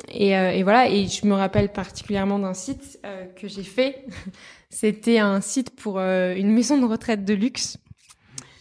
et, 0.10 0.36
euh, 0.36 0.52
et, 0.52 0.64
voilà, 0.64 0.90
et 0.90 1.08
je 1.08 1.26
me 1.26 1.34
rappelle 1.34 1.72
particulièrement 1.72 2.40
d'un 2.40 2.54
site 2.54 3.00
euh, 3.06 3.26
que 3.36 3.48
j'ai 3.48 3.64
fait. 3.64 4.06
C'était 4.70 5.20
un 5.20 5.42
site 5.42 5.72
pour 5.72 6.00
une 6.00 6.50
maison 6.50 6.78
de 6.78 6.86
retraite 6.86 7.26
de 7.26 7.34
luxe. 7.34 7.78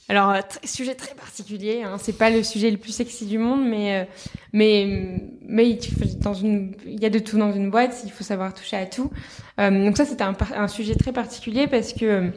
Alors, 0.08 0.34
sujet 0.64 0.96
très 0.96 1.14
particulier. 1.14 1.84
Hein, 1.84 1.98
c'est 2.00 2.18
pas 2.18 2.30
le 2.30 2.42
sujet 2.42 2.68
le 2.68 2.78
plus 2.78 2.90
sexy 2.90 3.26
du 3.26 3.38
monde, 3.38 3.64
mais 3.64 4.08
mais 4.52 5.22
mais 5.40 5.78
dans 6.16 6.34
une, 6.34 6.74
il 6.84 7.00
y 7.00 7.06
a 7.06 7.10
de 7.10 7.20
tout 7.20 7.38
dans 7.38 7.52
une 7.52 7.70
boîte. 7.70 8.02
Il 8.04 8.10
faut 8.10 8.24
savoir 8.24 8.52
toucher 8.52 8.76
à 8.76 8.86
tout. 8.86 9.12
donc 9.56 9.96
ça, 9.96 10.04
c'était 10.04 10.24
un, 10.24 10.66
sujet 10.66 10.96
très 10.96 11.12
particulier 11.12 11.68
parce 11.68 11.92
que 11.92 12.32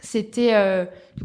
c'était 0.00 0.54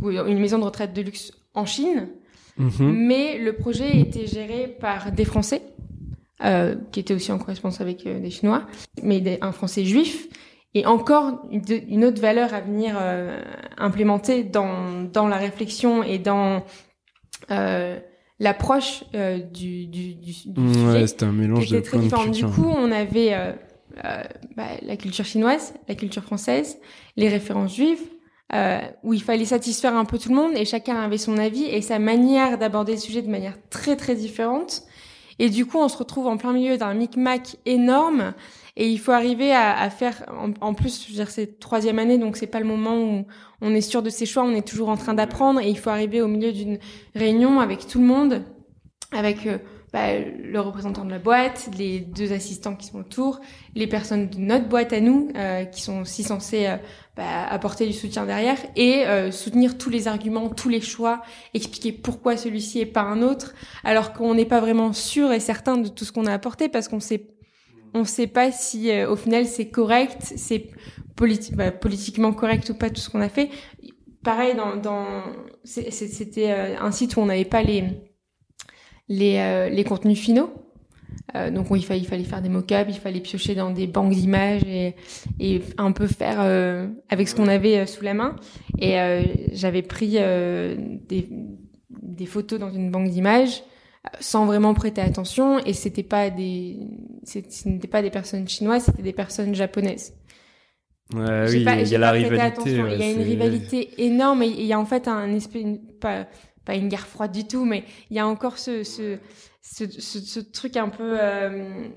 une 0.01 0.39
maison 0.39 0.59
de 0.59 0.65
retraite 0.65 0.91
de 0.91 1.01
luxe 1.01 1.31
en 1.53 1.65
Chine 1.65 2.09
Mhm. 2.57 2.91
Mais 2.91 3.37
le 3.37 3.53
projet 3.53 3.97
était 3.99 4.27
géré 4.27 4.67
par 4.67 5.11
des 5.11 5.25
Français, 5.25 5.61
euh, 6.43 6.75
qui 6.91 6.99
étaient 6.99 7.13
aussi 7.13 7.31
en 7.31 7.37
correspondance 7.37 7.81
avec 7.81 8.05
euh, 8.05 8.19
des 8.19 8.29
Chinois, 8.29 8.63
mais 9.03 9.39
un 9.41 9.51
Français 9.51 9.85
juif. 9.85 10.27
Et 10.73 10.85
encore 10.85 11.41
une, 11.51 12.05
autre 12.05 12.21
valeur 12.21 12.53
à 12.53 12.61
venir 12.61 12.95
euh, 12.97 13.41
implémenter 13.77 14.43
dans, 14.43 15.03
dans 15.03 15.27
la 15.27 15.35
réflexion 15.35 16.01
et 16.01 16.17
dans 16.17 16.63
euh, 17.51 17.99
l'approche 18.39 19.03
du, 19.51 19.85
du, 19.87 20.15
du, 20.15 20.31
du 20.45 20.85
ouais, 20.87 21.07
c'était 21.07 21.25
un 21.25 21.33
mélange 21.33 21.67
de 21.67 21.79
très 21.81 21.99
différent. 21.99 22.25
Du 22.25 22.45
coup, 22.45 22.69
on 22.73 22.89
avait 22.89 23.35
bah, 24.55 24.69
la 24.81 24.95
culture 24.95 25.25
chinoise, 25.25 25.73
la 25.89 25.95
culture 25.95 26.23
française, 26.23 26.79
les 27.17 27.27
références 27.27 27.75
juives, 27.75 28.01
euh, 28.53 28.79
où 29.03 29.13
il 29.13 29.23
fallait 29.23 29.45
satisfaire 29.45 29.95
un 29.95 30.03
peu 30.03 30.19
tout 30.19 30.29
le 30.29 30.35
monde 30.35 30.51
et 30.55 30.65
chacun 30.65 30.97
avait 30.97 31.17
son 31.17 31.37
avis 31.37 31.63
et 31.63 31.81
sa 31.81 31.99
manière 31.99 32.57
d'aborder 32.57 32.93
le 32.93 32.99
sujet 32.99 33.21
de 33.21 33.29
manière 33.29 33.55
très 33.69 33.95
très 33.95 34.15
différente. 34.15 34.83
Et 35.39 35.49
du 35.49 35.65
coup, 35.65 35.77
on 35.77 35.87
se 35.87 35.97
retrouve 35.97 36.27
en 36.27 36.37
plein 36.37 36.53
milieu 36.53 36.77
d'un 36.77 36.93
micmac 36.93 37.55
énorme 37.65 38.33
et 38.75 38.89
il 38.89 38.99
faut 38.99 39.11
arriver 39.11 39.53
à, 39.53 39.89
faire. 39.89 40.25
En, 40.61 40.73
plus, 40.73 41.03
je 41.03 41.09
veux 41.09 41.15
dire, 41.15 41.29
c'est 41.29 41.59
troisième 41.59 41.97
année, 41.97 42.17
donc 42.17 42.37
c'est 42.37 42.47
pas 42.47 42.59
le 42.59 42.65
moment 42.65 42.97
où 42.97 43.25
on 43.61 43.73
est 43.73 43.81
sûr 43.81 44.01
de 44.01 44.09
ses 44.09 44.25
choix. 44.25 44.43
On 44.43 44.53
est 44.53 44.67
toujours 44.67 44.89
en 44.89 44.97
train 44.97 45.13
d'apprendre 45.13 45.59
et 45.59 45.69
il 45.69 45.77
faut 45.77 45.89
arriver 45.89 46.21
au 46.21 46.27
milieu 46.27 46.51
d'une 46.51 46.77
réunion 47.15 47.59
avec 47.59 47.87
tout 47.87 47.99
le 47.99 48.05
monde, 48.05 48.43
avec 49.11 49.45
euh, 49.45 49.57
bah, 49.93 50.17
le 50.17 50.59
représentant 50.61 51.03
de 51.03 51.11
la 51.11 51.19
boîte, 51.19 51.69
les 51.77 51.99
deux 51.99 52.31
assistants 52.31 52.75
qui 52.75 52.87
sont 52.87 52.99
autour, 52.99 53.41
les 53.75 53.87
personnes 53.87 54.29
de 54.29 54.37
notre 54.37 54.69
boîte 54.69 54.93
à 54.93 55.01
nous, 55.01 55.29
euh, 55.35 55.65
qui 55.65 55.81
sont 55.81 56.01
aussi 56.01 56.23
censées 56.23 56.67
euh, 56.67 56.77
bah, 57.17 57.45
apporter 57.49 57.85
du 57.85 57.91
soutien 57.91 58.25
derrière, 58.25 58.57
et 58.77 59.05
euh, 59.05 59.31
soutenir 59.31 59.77
tous 59.77 59.89
les 59.89 60.07
arguments, 60.07 60.47
tous 60.47 60.69
les 60.69 60.79
choix, 60.79 61.21
expliquer 61.53 61.91
pourquoi 61.91 62.37
celui-ci 62.37 62.79
et 62.79 62.85
pas 62.85 63.01
un 63.01 63.21
autre, 63.21 63.53
alors 63.83 64.13
qu'on 64.13 64.33
n'est 64.33 64.45
pas 64.45 64.61
vraiment 64.61 64.93
sûr 64.93 65.33
et 65.33 65.41
certain 65.41 65.77
de 65.77 65.89
tout 65.89 66.05
ce 66.05 66.13
qu'on 66.13 66.25
a 66.25 66.33
apporté, 66.33 66.69
parce 66.69 66.87
qu'on 66.87 67.01
sait 67.01 67.27
on 67.93 68.05
sait 68.05 68.27
pas 68.27 68.53
si 68.53 68.89
au 69.03 69.17
final 69.17 69.45
c'est 69.45 69.67
correct, 69.67 70.21
c'est 70.37 70.69
bah, 71.51 71.71
politiquement 71.71 72.31
correct 72.31 72.69
ou 72.69 72.73
pas 72.73 72.89
tout 72.89 73.01
ce 73.01 73.09
qu'on 73.09 73.19
a 73.19 73.27
fait. 73.27 73.49
Pareil 74.23 74.55
dans, 74.55 74.77
dans 74.77 75.05
c'était 75.65 76.51
un 76.79 76.91
site 76.91 77.17
où 77.17 77.19
on 77.19 77.25
n'avait 77.25 77.43
pas 77.43 77.63
les 77.63 77.83
les, 79.11 79.37
euh, 79.39 79.69
les 79.69 79.83
contenus 79.83 80.19
finaux. 80.19 80.51
Euh, 81.35 81.51
donc 81.51 81.67
il, 81.71 81.83
fallait, 81.83 81.99
il 81.99 82.07
fallait 82.07 82.23
faire 82.23 82.41
des 82.41 82.49
mock-ups, 82.49 82.89
il 82.89 82.99
fallait 82.99 83.19
piocher 83.19 83.55
dans 83.55 83.69
des 83.69 83.87
banques 83.87 84.13
d'images 84.13 84.63
et, 84.63 84.95
et 85.39 85.61
un 85.77 85.91
peu 85.91 86.07
faire 86.07 86.37
euh, 86.39 86.87
avec 87.09 87.27
ce 87.27 87.35
qu'on 87.35 87.47
avait 87.47 87.85
sous 87.85 88.03
la 88.03 88.13
main. 88.13 88.35
Et 88.79 88.95
j'avais 89.51 89.81
pris 89.81 90.11
des, 90.11 91.29
des 91.89 92.25
photos 92.25 92.59
dans 92.59 92.71
une 92.71 92.89
banque 92.89 93.09
d'images 93.09 93.63
sans 94.19 94.45
vraiment 94.45 94.73
prêter 94.73 94.99
attention 94.99 95.59
et 95.59 95.73
c'était 95.73 96.01
pas 96.01 96.31
des 96.31 96.79
ce 97.23 97.37
n'était 97.67 97.87
pas 97.87 98.01
des 98.01 98.09
personnes 98.09 98.47
chinoises 98.47 98.85
c'était 98.85 99.03
des 99.03 99.13
personnes 99.13 99.53
japonaises 99.53 100.15
ouais, 101.13 101.45
oui, 101.49 101.57
il 101.57 101.87
y 101.87 101.95
a 101.95 101.99
la 101.99 102.09
rivalité 102.09 102.71
il 102.71 102.99
y 102.99 103.03
a 103.03 103.11
une 103.11 103.21
rivalité 103.21 104.03
énorme 104.03 104.41
et 104.41 104.47
il 104.47 104.65
y 104.65 104.73
a 104.73 104.79
en 104.79 104.87
fait 104.87 105.07
un 105.07 105.31
espèce 105.35 105.63
pas 105.99 106.25
pas 106.65 106.75
une 106.75 106.89
guerre 106.89 107.07
froide 107.07 107.31
du 107.31 107.47
tout, 107.47 107.65
mais 107.65 107.83
il 108.09 108.17
y 108.17 108.19
a 108.19 108.27
encore 108.27 108.57
ce, 108.57 108.83
ce, 108.83 109.17
ce, 109.61 109.85
ce, 109.89 110.39
truc 110.39 110.77
un 110.77 110.89
peu 110.89 111.17
euh, 111.19 111.87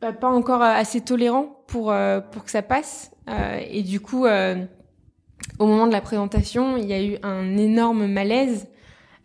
pas 0.00 0.28
encore 0.28 0.62
assez 0.62 1.00
tolérant 1.00 1.62
pour, 1.66 1.92
euh, 1.92 2.20
pour 2.20 2.44
que 2.44 2.50
ça 2.50 2.62
passe. 2.62 3.10
Euh, 3.28 3.60
et 3.70 3.82
du 3.82 4.00
coup, 4.00 4.26
euh, 4.26 4.64
au 5.58 5.66
moment 5.66 5.86
de 5.86 5.92
la 5.92 6.00
présentation, 6.00 6.76
il 6.76 6.86
y 6.86 6.92
a 6.92 7.02
eu 7.02 7.16
un 7.22 7.56
énorme 7.56 8.06
malaise 8.06 8.66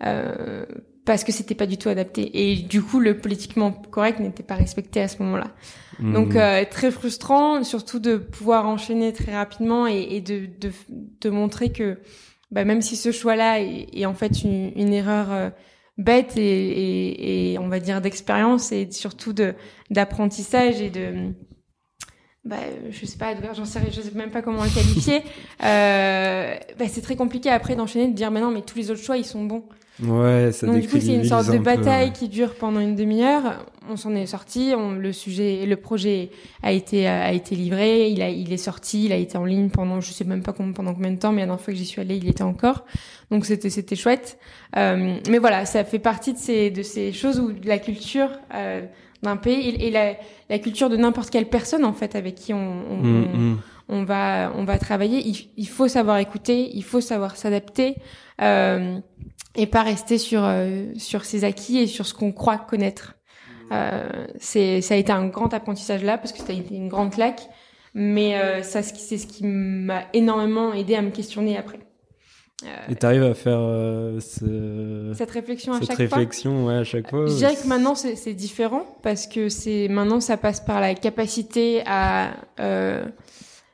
euh, 0.06 0.66
parce 1.06 1.24
que 1.24 1.32
c'était 1.32 1.56
pas 1.56 1.68
du 1.68 1.78
tout 1.78 1.90
adapté. 1.90 2.52
Et 2.52 2.56
du 2.58 2.82
coup, 2.82 3.00
le 3.00 3.18
politiquement 3.18 3.72
correct 3.72 4.20
n'était 4.20 4.44
pas 4.44 4.56
respecté 4.56 5.02
à 5.02 5.08
ce 5.08 5.22
moment-là. 5.24 5.52
Mmh. 6.00 6.14
Donc 6.14 6.38
très 6.72 6.92
frustrant, 6.92 7.64
surtout 7.64 8.00
de 8.00 8.18
pouvoir 8.18 8.68
enchaîner 8.68 9.14
très 9.14 9.34
rapidement 9.34 9.88
et, 9.88 10.08
et 10.12 10.22
de, 10.22 10.48
de, 10.60 10.72
de 11.22 11.30
montrer 11.30 11.72
que 11.72 12.00
bah, 12.52 12.66
même 12.66 12.82
si 12.82 12.96
ce 12.96 13.12
choix-là 13.12 13.60
est, 13.62 14.06
en 14.06 14.14
fait 14.14 14.44
une, 14.44 14.72
une 14.76 14.94
erreur 14.94 15.32
euh, 15.32 15.50
bête 15.98 16.38
et, 16.38 16.42
et, 16.42 17.54
et, 17.54 17.60
on 17.60 17.68
va 17.68 17.80
dire 17.80 18.02
d'expérience 18.02 18.72
et 18.72 18.92
surtout 18.92 19.34
de 19.34 19.54
d'apprentissage 19.90 20.82
et 20.82 20.90
de 20.90 21.34
bah, 22.46 22.58
je 22.92 23.06
sais 23.08 23.18
pas, 23.18 23.34
j'en 23.54 23.66
sais, 23.66 23.82
je 23.92 24.02
sais 24.02 24.12
même 24.12 24.30
pas 24.30 24.44
comment 24.44 24.64
le 24.64 24.70
qualifier. 24.70 25.24
euh, 25.64 26.56
bah, 26.78 26.86
c'est 26.88 27.02
très 27.02 27.16
compliqué 27.16 27.50
après 27.50 27.76
d'enchaîner 27.76 28.08
de 28.08 28.14
dire, 28.14 28.30
mais 28.30 28.40
non, 28.40 28.52
mais 28.52 28.62
tous 28.62 28.78
les 28.78 28.92
autres 28.92 29.02
choix, 29.02 29.18
ils 29.18 29.26
sont 29.26 29.44
bons. 29.44 29.64
Ouais, 30.04 30.52
ça 30.52 30.68
Donc 30.68 30.82
du 30.82 30.88
coup, 30.90 31.00
c'est 31.00 31.14
une 31.14 31.24
sorte 31.24 31.50
de 31.50 31.58
bataille 31.58 32.12
qui 32.12 32.28
dure 32.28 32.56
pendant 32.56 32.82
une 32.82 32.96
demi-heure. 32.96 33.66
On 33.90 33.96
s'en 33.96 34.14
est 34.14 34.26
sorti. 34.26 34.74
On, 34.78 34.92
le 34.92 35.14
sujet, 35.14 35.66
le 35.66 35.78
projet 35.78 36.32
a 36.64 36.74
été 36.74 37.08
a 37.08 37.32
été 37.32 37.56
livré. 37.56 38.10
Il 38.10 38.22
a 38.22 38.30
il 38.30 38.52
est 38.52 38.58
sorti. 38.58 39.06
Il 39.06 39.14
a 39.14 39.16
été 39.16 39.38
en 39.38 39.46
ligne 39.46 39.70
pendant 39.70 40.02
je 40.02 40.12
sais 40.12 40.26
même 40.26 40.44
pas 40.44 40.52
combien, 40.52 40.74
pendant 40.74 40.94
combien 40.94 41.12
de 41.12 41.20
temps, 41.20 41.32
mais 41.32 41.42
la 41.42 41.48
dernière 41.48 41.64
fois 41.64 41.74
que 41.74 41.80
j'y 41.80 41.86
suis 41.86 42.02
allée, 42.02 42.18
il 42.18 42.28
était 42.28 42.44
encore. 42.44 42.84
Donc 43.32 43.46
c'était 43.46 43.70
c'était 43.70 43.96
chouette. 43.96 44.38
Euh, 44.76 45.18
mais 45.30 45.38
voilà, 45.38 45.66
ça 45.66 45.86
fait 45.86 46.00
partie 46.00 46.34
de 46.34 46.40
ces 46.40 46.72
de 46.72 46.84
ces 46.84 47.14
choses 47.14 47.40
où 47.40 47.54
la 47.64 47.80
culture 47.80 48.30
euh, 48.54 48.82
d'un 49.24 49.38
pays 49.38 49.76
et, 49.80 49.92
la, 49.92 50.16
la 50.50 50.60
culture 50.60 50.90
de 50.90 50.98
n'importe 50.98 51.30
quelle 51.30 51.48
personne 51.48 51.86
en 51.86 51.94
fait 51.94 52.16
avec 52.16 52.36
qui 52.36 52.54
on, 52.54 52.84
on, 52.92 52.98
mm, 52.98 53.52
mm. 53.52 53.60
on, 53.90 54.04
va 54.04 54.52
on 54.56 54.66
va 54.66 54.78
travailler. 54.78 55.20
Il, 55.26 55.50
il, 55.56 55.68
faut 55.68 55.88
savoir 55.88 56.18
écouter. 56.18 56.70
Il 56.74 56.84
faut 56.84 57.02
savoir 57.02 57.38
s'adapter. 57.38 57.96
Euh, 58.42 59.00
et 59.56 59.68
pas 59.68 59.84
rester 59.84 60.18
sur 60.18 60.44
euh, 60.44 60.86
sur 60.98 61.26
ses 61.26 61.44
acquis 61.44 61.78
et 61.80 61.88
sur 61.88 62.06
ce 62.06 62.14
qu'on 62.14 62.32
croit 62.32 62.58
connaître. 62.58 63.16
Euh, 63.72 64.28
c'est 64.40 64.82
ça 64.82 64.94
a 64.94 64.98
été 64.98 65.12
un 65.12 65.28
grand 65.28 65.54
apprentissage 65.54 66.04
là 66.04 66.18
parce 66.18 66.32
que 66.32 66.40
ça 66.40 66.50
a 66.50 66.54
été 66.54 66.76
une 66.76 66.88
grande 66.88 67.12
claque, 67.12 67.48
mais 67.94 68.38
euh, 68.38 68.62
ça 68.62 68.84
c'est 68.84 69.18
ce 69.18 69.28
qui 69.28 69.46
m'a 69.46 70.04
énormément 70.14 70.74
aidé 70.74 70.96
à 70.96 71.02
me 71.02 71.10
questionner 71.10 71.58
après. 71.58 71.80
Euh, 72.64 72.68
et 72.90 72.96
t'arrives 72.96 73.24
à 73.24 73.34
faire 73.34 73.60
euh, 73.60 74.20
ce... 74.22 75.12
cette 75.14 75.32
réflexion 75.32 75.74
à 75.74 75.80
cette 75.80 75.88
chaque 75.90 75.98
réflexion, 75.98 76.64
fois. 76.64 76.74
Ouais, 76.74 76.80
à 76.80 76.84
chaque 76.84 77.10
fois. 77.10 77.28
Je 77.28 77.34
dirais 77.34 77.56
que 77.56 77.68
maintenant 77.68 77.96
c'est 77.96 78.34
différent 78.34 78.86
parce 79.04 79.28
que 79.28 79.50
c'est 79.50 79.88
maintenant 79.90 80.20
ça 80.20 80.38
passe 80.38 80.62
par 80.62 80.80
la 80.80 80.94
capacité 80.94 81.82
à 81.86 82.32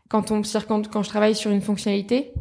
quand 0.09 0.31
on 0.31 0.41
quand, 0.67 0.87
quand 0.89 1.03
je 1.03 1.09
travaille 1.09 1.35
sur 1.35 1.51
une 1.51 1.61
fonctionnalité, 1.61 2.33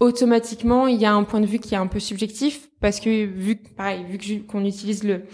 automatiquement, 0.00 0.86
il 0.86 1.00
y 1.00 1.04
a 1.04 1.12
un 1.12 1.24
point 1.24 1.40
de 1.40 1.46
vue 1.46 1.58
qui 1.58 1.74
est 1.74 1.78
un 1.78 1.86
peu 1.86 2.00
subjectif 2.00 2.68
parce 2.80 3.00
que 3.00 3.24
vu 3.24 3.56
pareil, 3.56 4.04
vu 4.04 4.42
qu'on 4.42 4.64
utilise 4.64 5.04
le, 5.04 5.24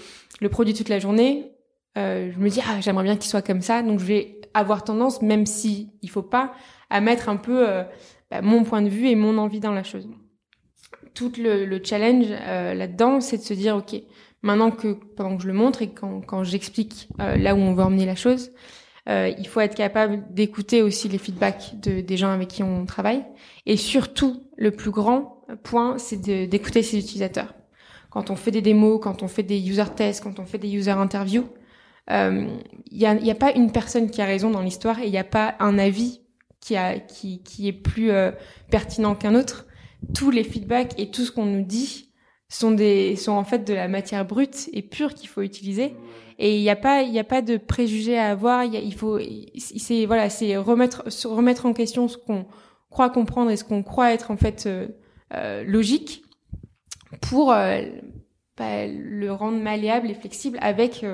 le 0.40 0.49
produit 0.49 0.75
toute 0.75 0.88
la 0.88 0.99
journée, 0.99 1.53
euh, 1.97 2.31
je 2.33 2.38
me 2.38 2.49
dis 2.49 2.61
ah 2.66 2.81
j'aimerais 2.81 3.05
bien 3.05 3.16
qu'il 3.16 3.31
soit 3.31 3.42
comme 3.42 3.62
ça, 3.62 3.83
donc 3.83 3.99
je 4.01 4.05
vais 4.05 4.40
avoir 4.55 4.85
tendance, 4.85 5.23
même 5.23 5.47
si 5.47 5.90
il 6.03 6.11
faut 6.11 6.23
pas, 6.23 6.53
à 6.90 7.01
mettre 7.01 7.29
un 7.29 7.37
peu 7.37 7.66
bah, 8.31 8.42
mon 8.42 8.64
point 8.64 8.83
de 8.83 8.88
vue 8.88 9.09
et 9.09 9.14
mon 9.14 9.38
envie 9.38 9.61
dans 9.61 9.73
la 9.73 9.85
chose. 9.85 10.09
Tout 11.14 11.33
le, 11.38 11.64
le 11.64 11.81
challenge 11.83 12.29
là-dedans, 12.29 13.21
c'est 13.21 13.38
de 13.38 13.42
se 13.42 13.55
dire, 13.55 13.77
ok, 13.77 14.01
maintenant 14.42 14.71
que 14.71 14.94
pendant 15.16 15.37
que 15.37 15.42
je 15.42 15.49
le 15.49 15.55
montre 15.55 15.83
et 15.83 15.90
quand, 15.90 16.21
quand 16.23 16.44
j'explique 16.44 17.09
là 17.18 17.55
où 17.55 17.59
on 17.59 17.75
veut 17.75 17.85
emmener 17.85 18.07
la 18.07 18.16
chose, 18.16 18.53
euh, 19.09 19.33
il 19.38 19.47
faut 19.49 19.61
être 19.61 19.75
capable 19.75 20.23
d'écouter 20.35 20.83
aussi 20.83 21.09
les 21.09 21.18
feedbacks 21.18 21.81
de, 21.81 22.01
des 22.01 22.16
gens 22.16 22.31
avec 22.31 22.49
qui 22.49 22.62
on 22.62 22.85
travaille. 22.85 23.25
Et 23.66 23.77
surtout, 23.77 24.44
le 24.57 24.71
plus 24.71 24.90
grand 24.90 25.44
point, 25.62 25.97
c'est 25.99 26.21
d'écouter 26.21 26.83
ses 26.83 26.99
utilisateurs. 26.99 27.55
Quand 28.11 28.31
on 28.31 28.37
fait 28.37 28.51
des 28.51 28.62
démos, 28.62 29.01
quand 29.03 29.23
on 29.23 29.29
fait 29.29 29.42
des 29.42 29.61
user 29.68 29.85
tests, 29.97 30.23
quand 30.23 30.38
on 30.38 30.44
fait 30.44 30.59
des 30.59 30.71
user 30.71 30.90
interviews, 30.90 31.49
il 32.11 32.14
euh, 32.14 32.47
n'y 32.90 33.07
a, 33.07 33.11
a, 33.11 33.35
pas 33.35 33.53
une 33.53 33.71
personne 33.71 34.11
qui 34.11 34.23
a 34.23 34.25
raison 34.25 34.51
dans 34.51 34.62
l'histoire 34.62 34.99
et 34.99 35.07
il 35.07 35.11
n'y 35.11 35.18
a 35.18 35.25
pas 35.25 35.57
un 35.61 35.79
avis 35.79 36.23
qui, 36.61 36.77
a, 36.77 36.99
qui, 36.99 37.42
qui 37.42 37.68
est 37.68 37.73
plus 37.73 38.11
euh, 38.11 38.31
pertinent 38.71 39.14
qu'un 39.14 39.35
autre. 39.35 39.66
Tous 40.14 40.31
les 40.31 40.44
feedbacks 40.44 40.99
et 40.99 41.11
tout 41.11 41.25
ce 41.25 41.33
qu'on 41.33 41.44
nous 41.44 41.64
dit 41.64 42.08
sont, 42.49 42.71
des, 42.71 43.17
sont 43.17 43.33
en 43.33 43.45
fait 43.45 43.65
de 43.67 43.75
la 43.75 43.89
matière 43.89 44.25
brute 44.25 44.71
et 44.73 44.83
pure 44.83 45.15
qu'il 45.15 45.29
faut 45.29 45.43
utiliser. 45.43 45.95
Et 46.39 46.57
il 46.57 46.63
n'y 46.63 46.71
a 46.71 46.77
pas, 46.77 47.03
il 47.03 47.19
a 47.19 47.25
pas 47.25 47.43
de 47.43 47.57
préjugés 47.57 48.17
à 48.17 48.31
avoir. 48.31 48.65
Y 48.65 48.77
a, 48.77 48.81
il 48.81 48.95
faut, 48.95 49.19
c'est 49.57 50.07
voilà, 50.07 50.31
c'est 50.31 50.57
remettre, 50.57 51.05
remettre 51.27 51.67
en 51.67 51.73
question 51.73 52.09
ce 52.09 52.17
qu'on 52.17 52.47
croit 52.91 53.11
comprendre 53.11 53.51
et 53.51 53.57
ce 53.57 53.65
qu'on 53.65 53.83
croit 53.83 54.13
être 54.13 54.31
en 54.31 54.37
fait 54.37 54.65
euh, 54.67 54.89
euh 55.35 55.63
logique 55.65 56.23
pour 57.21 57.53
euh, 57.53 57.83
bah, 58.57 58.87
le 58.87 59.31
rendre 59.31 59.59
malléable 59.59 60.11
et 60.11 60.15
flexible 60.15 60.59
avec 60.61 61.05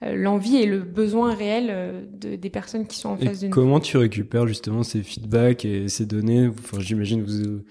l'envie 0.00 0.56
et 0.56 0.66
le 0.66 0.80
besoin 0.80 1.32
réel 1.32 2.08
de, 2.12 2.34
des 2.34 2.50
personnes 2.50 2.88
qui 2.88 2.96
sont 2.96 3.10
en 3.10 3.16
face 3.16 3.40
de 3.40 3.46
nous. 3.46 3.52
Comment 3.52 3.78
tu 3.78 3.98
récupères 3.98 4.48
justement 4.48 4.82
ces 4.82 5.02
feedbacks 5.02 5.64
et 5.64 5.88
ces 5.88 6.06
données? 6.06 6.48
Enfin, 6.48 6.80
j'imagine 6.80 7.22
vous 7.22 7.62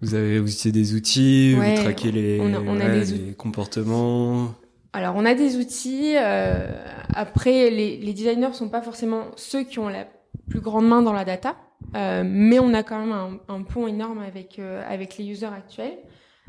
vous 0.00 0.14
avez 0.14 0.38
aussi 0.38 0.70
des 0.70 0.94
outils, 0.94 1.54
vous 1.54 1.82
traquez 1.82 2.12
les, 2.12 2.40
on 2.40 2.54
on 2.54 2.80
a 2.80 2.88
des 2.88 3.04
les 3.04 3.34
comportements. 3.34 4.54
Alors, 4.92 5.16
on 5.16 5.24
a 5.24 5.34
des 5.34 5.56
outils. 5.56 6.14
Euh, 6.16 6.70
après, 7.14 7.70
les, 7.70 7.96
les 7.96 8.12
designers 8.12 8.52
sont 8.52 8.68
pas 8.68 8.80
forcément 8.80 9.24
ceux 9.36 9.64
qui 9.64 9.78
ont 9.78 9.88
la 9.88 10.06
plus 10.48 10.60
grande 10.60 10.88
main 10.88 11.02
dans 11.02 11.12
la 11.12 11.24
data, 11.24 11.56
euh, 11.96 12.22
mais 12.24 12.58
on 12.58 12.72
a 12.74 12.82
quand 12.82 12.98
même 12.98 13.12
un, 13.12 13.38
un 13.48 13.62
pont 13.62 13.86
énorme 13.86 14.20
avec 14.20 14.58
euh, 14.58 14.82
avec 14.88 15.18
les 15.18 15.26
users 15.26 15.46
actuels. 15.46 15.98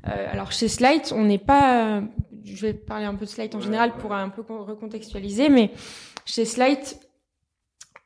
Euh, 0.07 0.27
alors 0.31 0.51
chez 0.51 0.67
Slide, 0.67 1.01
on 1.11 1.25
n'est 1.25 1.37
pas. 1.39 2.01
je 2.45 2.61
vais 2.61 2.73
parler 2.73 3.05
un 3.05 3.15
peu 3.15 3.25
de 3.25 3.29
Slide 3.29 3.53
en 3.55 3.59
général 3.61 3.93
pour 3.97 4.13
un 4.13 4.29
peu 4.29 4.41
recontextualiser, 4.41 5.49
mais 5.49 5.71
chez 6.25 6.45
Slide, 6.45 6.79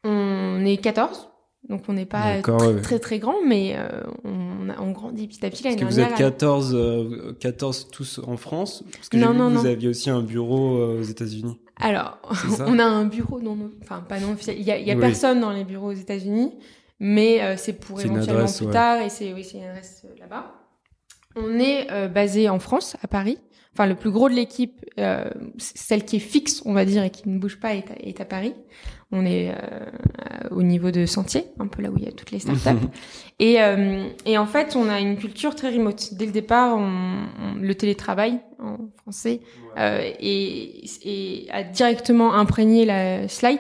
on 0.04 0.64
est 0.66 0.78
14 0.78 1.30
donc 1.70 1.84
on 1.88 1.94
n'est 1.94 2.06
pas 2.06 2.42
très, 2.42 2.82
très, 2.82 3.00
très 3.00 3.20
grand, 3.20 3.38
mais 3.46 3.76
euh, 3.78 3.88
on, 4.26 4.68
on, 4.78 4.92
grandit 4.92 5.30
petit 5.30 5.46
à 5.46 5.50
petit. 5.50 5.66
Est-ce 5.66 5.78
que 5.78 5.86
vous 5.86 6.00
êtes 6.00 6.14
14, 6.16 7.36
14 7.40 7.86
euh, 7.88 7.92
tous 7.92 8.20
en 8.26 8.36
France 8.36 8.84
Parce 8.94 9.08
que 9.08 9.16
non, 9.16 9.34
non, 9.34 9.50
que 9.50 9.60
vous 9.60 9.66
aviez 9.66 9.88
aussi 9.88 10.10
un 10.10 10.22
bureau 10.22 10.78
euh, 10.78 11.00
aux 11.00 11.04
États-Unis. 11.04 11.58
Alors, 11.78 12.18
on 12.68 12.80
a 12.80 12.84
un 12.84 13.06
bureau 13.06 13.40
non, 13.40 13.58
enfin 13.82 14.02
pas 14.02 14.20
non 14.20 14.34
officiel. 14.34 14.58
Il 14.60 14.66
y 14.66 14.72
a, 14.72 14.78
il 14.78 14.86
y 14.86 14.92
a 14.92 14.98
personne 14.98 15.40
dans 15.40 15.52
les 15.52 15.64
bureaux 15.64 15.92
aux 15.92 15.96
États-Unis, 15.96 16.52
mais 17.00 17.56
c'est 17.56 17.80
pour 17.80 18.02
éventuellement 18.02 18.52
plus 18.52 18.70
tard 18.70 19.02
et 19.02 19.10
c'est 19.10 19.34
oui, 19.34 19.46
c'est 19.46 19.60
une 19.60 19.64
adresse 19.64 20.06
là-bas. 20.20 20.54
On 21.38 21.60
est 21.60 22.10
basé 22.10 22.50
en 22.50 22.60
France, 22.60 22.98
à 23.02 23.08
Paris. 23.08 23.38
Enfin, 23.74 23.88
le 23.88 23.96
plus 23.96 24.12
gros 24.12 24.30
de 24.30 24.36
l'équipe, 24.36 24.86
celle 25.58 26.04
qui 26.04 26.18
est 26.18 26.20
fixe, 26.20 26.62
on 26.66 26.74
va 26.74 26.84
dire, 26.84 27.04
et 27.04 27.10
qui 27.10 27.30
ne 27.30 27.40
bouge 27.40 27.60
pas, 27.60 27.74
est 27.74 27.86
est 28.02 28.20
à 28.20 28.26
Paris. 28.26 28.54
On 29.16 29.28
est 29.28 29.52
euh, 29.52 30.50
au 30.50 30.64
niveau 30.64 30.90
de 30.90 31.06
Sentier, 31.06 31.46
un 31.60 31.68
peu 31.68 31.84
là 31.84 31.92
où 31.92 31.98
il 31.98 32.04
y 32.04 32.08
a 32.08 32.12
toutes 32.12 32.32
les 32.32 32.40
startups. 32.40 32.88
et, 33.40 33.62
euh, 33.62 34.08
et 34.26 34.40
en 34.40 34.48
fait, 34.48 34.76
on 34.76 34.90
a 34.90 35.00
une 35.00 35.18
culture 35.18 35.54
très 35.54 35.70
remote. 35.70 36.16
Dès 36.16 36.26
le 36.26 36.32
départ, 36.32 36.76
on, 36.76 37.28
le 37.62 37.76
télétravail 37.76 38.40
en 38.58 38.78
français 39.04 39.42
euh, 39.78 40.02
et, 40.20 40.84
et, 41.04 41.48
a 41.52 41.62
directement 41.62 42.34
imprégné 42.34 42.86
la 42.86 43.28
slide 43.28 43.60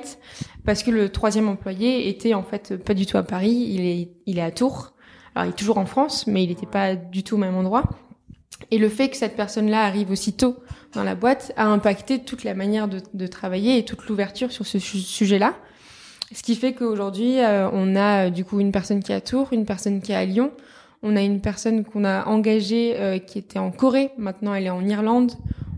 parce 0.65 0.81
que 0.81 0.89
le 0.89 1.09
troisième 1.09 1.47
employé 1.47 2.09
était 2.09 2.33
en 2.33 2.43
fait 2.43 2.75
pas 2.75 2.95
du 2.95 3.05
tout 3.05 3.19
à 3.19 3.23
Paris, 3.23 3.67
il 3.69 3.85
est, 3.85 4.09
il 4.25 4.39
est 4.39 4.43
à 4.43 4.51
Tours. 4.51 4.93
Alors, 5.35 5.45
il 5.45 5.49
est 5.49 5.57
toujours 5.57 5.77
en 5.77 5.85
France, 5.85 6.25
mais 6.25 6.43
il 6.43 6.49
n'était 6.49 6.65
pas 6.65 6.95
du 6.95 7.21
tout 7.21 7.35
au 7.35 7.39
même 7.39 7.55
endroit. 7.55 7.83
Et 8.71 8.77
le 8.77 8.89
fait 8.89 9.09
que 9.09 9.17
cette 9.17 9.35
personne-là 9.35 9.83
arrive 9.83 10.11
aussitôt 10.11 10.57
dans 10.93 11.03
la 11.03 11.15
boîte 11.15 11.53
a 11.57 11.65
impacté 11.65 12.19
toute 12.19 12.43
la 12.43 12.53
manière 12.53 12.87
de, 12.87 13.01
de 13.13 13.27
travailler 13.27 13.77
et 13.77 13.85
toute 13.85 14.07
l'ouverture 14.07 14.51
sur 14.51 14.65
ce 14.65 14.79
sujet-là. 14.79 15.55
Ce 16.33 16.41
qui 16.41 16.55
fait 16.55 16.73
qu'aujourd'hui, 16.73 17.39
euh, 17.39 17.69
on 17.71 17.95
a 17.95 18.25
euh, 18.25 18.29
du 18.29 18.43
coup 18.43 18.59
une 18.59 18.71
personne 18.71 19.03
qui 19.03 19.11
est 19.11 19.15
à 19.15 19.21
Tours, 19.21 19.49
une 19.51 19.65
personne 19.65 20.01
qui 20.01 20.13
est 20.13 20.15
à 20.15 20.25
Lyon, 20.25 20.51
on 21.03 21.15
a 21.15 21.21
une 21.21 21.41
personne 21.41 21.83
qu'on 21.85 22.03
a 22.05 22.25
engagée 22.25 22.95
euh, 22.97 23.19
qui 23.19 23.37
était 23.37 23.59
en 23.59 23.71
Corée, 23.71 24.11
maintenant 24.17 24.55
elle 24.55 24.65
est 24.65 24.71
en 24.71 24.83
Irlande, 24.83 25.33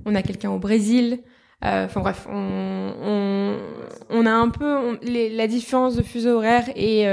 on 0.06 0.16
a 0.16 0.22
quelqu'un 0.22 0.52
au 0.52 0.60
Brésil. 0.60 1.20
Enfin 1.62 2.00
bref, 2.00 2.28
on, 2.30 2.92
on, 3.02 3.58
on, 4.12 4.26
a 4.28 4.32
un 4.32 4.50
peu 4.50 5.00
les, 5.02 5.36
la 5.36 5.48
différence 5.48 5.96
de 5.96 6.04
fuseau 6.04 6.38
horaire 6.38 6.66
et 6.76 7.08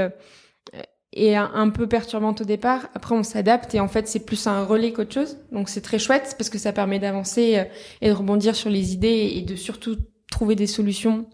et 1.15 1.35
un, 1.35 1.69
peu 1.69 1.87
perturbante 1.87 2.41
au 2.41 2.43
départ. 2.43 2.87
Après, 2.95 3.15
on 3.15 3.23
s'adapte 3.23 3.75
et 3.75 3.79
en 3.79 3.87
fait, 3.87 4.07
c'est 4.07 4.25
plus 4.25 4.47
un 4.47 4.65
relais 4.65 4.91
qu'autre 4.91 5.13
chose. 5.13 5.37
Donc, 5.51 5.69
c'est 5.69 5.81
très 5.81 5.99
chouette 5.99 6.35
parce 6.37 6.49
que 6.49 6.57
ça 6.57 6.73
permet 6.73 6.99
d'avancer 6.99 7.59
euh, 7.59 7.63
et 8.01 8.09
de 8.09 8.13
rebondir 8.13 8.55
sur 8.55 8.69
les 8.69 8.93
idées 8.93 9.31
et 9.35 9.41
de 9.41 9.55
surtout 9.55 9.97
trouver 10.31 10.55
des 10.55 10.67
solutions 10.67 11.27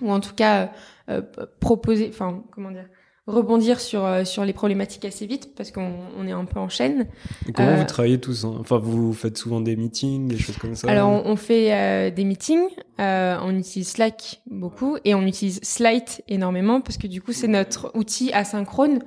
ou 0.00 0.10
en 0.10 0.20
tout 0.20 0.34
cas 0.34 0.70
euh, 1.10 1.20
euh, 1.38 1.46
proposer, 1.60 2.08
enfin, 2.08 2.42
comment 2.52 2.70
dire, 2.70 2.86
rebondir 3.28 3.78
sur 3.78 4.26
sur 4.26 4.44
les 4.44 4.52
problématiques 4.52 5.04
assez 5.04 5.26
vite 5.26 5.54
parce 5.54 5.70
qu'on 5.70 5.92
on 6.18 6.26
est 6.26 6.32
un 6.32 6.44
peu 6.44 6.58
en 6.58 6.68
chaîne. 6.68 7.06
Et 7.48 7.52
comment 7.52 7.76
vous 7.76 7.84
travaillez 7.84 8.18
tous 8.18 8.44
hein? 8.44 8.56
Enfin, 8.58 8.78
vous 8.78 9.12
faites 9.12 9.38
souvent 9.38 9.60
des 9.60 9.76
meetings, 9.76 10.26
des 10.28 10.38
choses 10.38 10.56
comme 10.56 10.74
ça 10.74 10.88
Alors, 10.88 11.24
on, 11.24 11.36
fait 11.36 12.10
des 12.10 12.24
meetings, 12.24 12.68
on 12.98 13.56
utilise 13.56 13.88
Slack 13.88 14.40
beaucoup 14.50 14.96
et 15.04 15.14
on 15.14 15.22
utilise 15.22 15.60
Slide 15.62 16.08
énormément 16.26 16.80
parce 16.80 16.98
que 16.98 17.06
du 17.06 17.22
coup, 17.22 17.32
c'est 17.32 17.48
notre 17.48 17.92
outil 17.94 18.32
asynchrone 18.32 19.00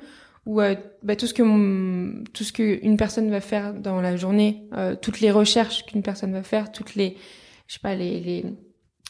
où 0.46 0.62
euh, 0.62 0.76
bah, 1.04 1.16
tout 1.16 1.28
ce 1.28 1.34
que 1.34 2.24
tout 2.32 2.44
ce 2.44 2.52
que 2.52 2.84
une 2.84 2.98
personne 2.98 3.30
va 3.30 3.42
faire 3.42 3.74
dans 3.74 4.02
la 4.02 4.16
journée, 4.16 4.64
euh, 4.74 4.96
toutes 5.00 5.20
les 5.20 5.32
recherches 5.32 5.86
qu'une 5.86 6.02
personne 6.02 6.34
va 6.34 6.44
faire, 6.44 6.72
toutes 6.72 6.96
les 6.96 7.18
je 7.68 7.76
sais 7.76 7.80
pas 7.82 7.96
les, 7.96 8.20
les, 8.20 8.46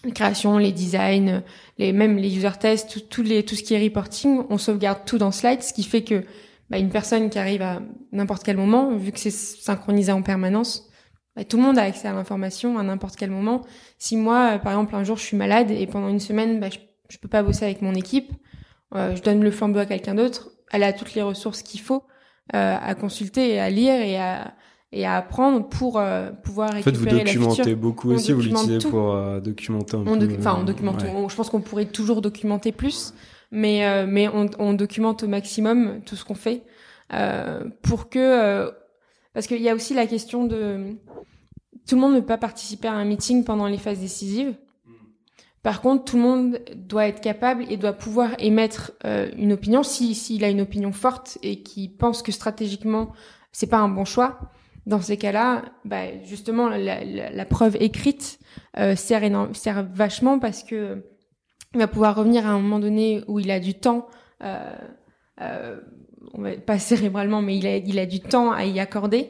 créations, 0.09 0.57
les 0.57 0.71
designs, 0.71 1.43
les 1.77 1.93
même 1.93 2.17
les 2.17 2.35
user 2.35 2.49
tests, 2.59 2.89
tout, 2.91 2.99
tout, 3.01 3.21
les 3.21 3.43
tout 3.43 3.55
ce 3.55 3.63
qui 3.63 3.73
est 3.73 3.83
reporting, 3.83 4.43
on 4.49 4.57
sauvegarde 4.57 4.99
tout 5.05 5.17
dans 5.17 5.31
Slide, 5.31 5.61
ce 5.61 5.73
qui 5.73 5.83
fait 5.83 6.03
que 6.03 6.23
bah, 6.69 6.77
une 6.79 6.89
personne 6.89 7.29
qui 7.29 7.37
arrive 7.37 7.61
à 7.61 7.81
n'importe 8.11 8.43
quel 8.43 8.57
moment, 8.57 8.95
vu 8.95 9.11
que 9.11 9.19
c'est 9.19 9.31
synchronisé 9.31 10.11
en 10.11 10.21
permanence, 10.21 10.89
bah, 11.35 11.43
tout 11.43 11.57
le 11.57 11.63
monde 11.63 11.77
a 11.77 11.83
accès 11.83 12.07
à 12.07 12.13
l'information 12.13 12.79
à 12.79 12.83
n'importe 12.83 13.15
quel 13.15 13.29
moment. 13.29 13.61
Si 13.99 14.17
moi, 14.17 14.53
euh, 14.53 14.57
par 14.57 14.73
exemple, 14.73 14.95
un 14.95 15.03
jour 15.03 15.17
je 15.17 15.23
suis 15.23 15.37
malade 15.37 15.71
et 15.71 15.85
pendant 15.87 16.09
une 16.09 16.19
semaine, 16.19 16.59
bah, 16.59 16.69
je, 16.69 16.79
je 17.09 17.17
peux 17.17 17.29
pas 17.29 17.43
bosser 17.43 17.65
avec 17.65 17.81
mon 17.81 17.93
équipe, 17.93 18.31
je 18.93 19.21
donne 19.21 19.41
le 19.41 19.51
flambeau 19.51 19.79
à 19.79 19.85
quelqu'un 19.85 20.15
d'autre, 20.15 20.51
elle 20.71 20.83
a 20.83 20.91
toutes 20.91 21.13
les 21.13 21.21
ressources 21.21 21.61
qu'il 21.61 21.79
faut 21.79 22.03
euh, 22.53 22.77
à 22.81 22.95
consulter 22.95 23.51
et 23.51 23.59
à 23.59 23.69
lire 23.69 23.93
et 23.93 24.17
à 24.17 24.53
et 24.93 25.05
à 25.05 25.15
apprendre 25.15 25.67
pour 25.67 25.99
euh, 25.99 26.31
pouvoir 26.31 26.71
récupérer 26.71 26.97
En 26.97 27.25
fait, 27.25 27.35
vous 27.37 27.45
documentez 27.45 27.75
beaucoup 27.75 28.11
aussi, 28.11 28.33
vous 28.33 28.41
l'utilisez 28.41 28.89
pour 28.89 29.13
euh, 29.13 29.39
documenter 29.39 29.95
un 29.95 30.05
on 30.05 30.17
peu. 30.17 30.35
Enfin, 30.37 30.57
on 30.59 30.63
documente. 30.63 31.01
je 31.01 31.35
pense 31.35 31.49
qu'on 31.49 31.61
pourrait 31.61 31.85
toujours 31.85 32.21
documenter 32.21 32.71
plus, 32.71 33.13
mais 33.51 33.85
euh, 33.85 34.05
mais 34.07 34.27
on, 34.27 34.49
on, 34.59 34.73
documente 34.73 35.23
au 35.23 35.27
maximum 35.27 36.01
tout 36.05 36.15
ce 36.15 36.25
qu'on 36.25 36.35
fait 36.35 36.63
euh, 37.13 37.63
pour 37.81 38.09
que 38.09 38.71
parce 39.33 39.47
qu'il 39.47 39.61
y 39.61 39.69
a 39.69 39.75
aussi 39.75 39.93
la 39.93 40.07
question 40.07 40.45
de 40.45 40.97
tout 41.87 41.95
le 41.95 42.01
monde 42.01 42.13
ne 42.13 42.19
peut 42.19 42.25
pas 42.25 42.37
participer 42.37 42.87
à 42.87 42.93
un 42.93 43.05
meeting 43.05 43.43
pendant 43.43 43.67
les 43.67 43.77
phases 43.77 43.99
décisives. 43.99 44.55
Par 45.63 45.81
contre, 45.81 46.05
tout 46.05 46.15
le 46.15 46.23
monde 46.23 46.59
doit 46.75 47.07
être 47.07 47.21
capable 47.21 47.65
et 47.69 47.77
doit 47.77 47.93
pouvoir 47.93 48.31
émettre 48.39 48.93
euh, 49.05 49.29
une 49.37 49.53
opinion 49.53 49.83
si 49.83 50.15
s'il 50.15 50.43
a 50.43 50.49
une 50.49 50.61
opinion 50.61 50.91
forte 50.91 51.37
et 51.43 51.61
qui 51.61 51.87
pense 51.87 52.23
que 52.23 52.31
stratégiquement 52.31 53.11
c'est 53.51 53.67
pas 53.67 53.77
un 53.77 53.89
bon 53.89 54.05
choix. 54.05 54.39
Dans 54.85 55.01
ces 55.01 55.17
cas-là, 55.17 55.63
bah, 55.85 56.05
justement, 56.23 56.69
la, 56.69 57.03
la, 57.03 57.29
la, 57.29 57.45
preuve 57.45 57.77
écrite 57.79 58.39
euh, 58.77 58.95
sert, 58.95 59.23
énorme, 59.23 59.53
sert 59.53 59.85
vachement 59.93 60.39
parce 60.39 60.63
que 60.63 61.03
il 61.73 61.79
va 61.79 61.87
pouvoir 61.87 62.15
revenir 62.15 62.45
à 62.45 62.49
un 62.49 62.59
moment 62.59 62.79
donné 62.79 63.23
où 63.27 63.39
il 63.39 63.49
a 63.51 63.59
du 63.59 63.75
temps, 63.75 64.07
euh, 64.43 64.73
euh, 65.39 65.79
on 66.33 66.41
va, 66.41 66.57
pas 66.57 66.79
cérébralement, 66.79 67.41
mais 67.41 67.57
il 67.57 67.67
a, 67.67 67.77
il 67.77 67.99
a 67.99 68.05
du 68.05 68.19
temps 68.19 68.51
à 68.51 68.65
y 68.65 68.79
accorder 68.79 69.29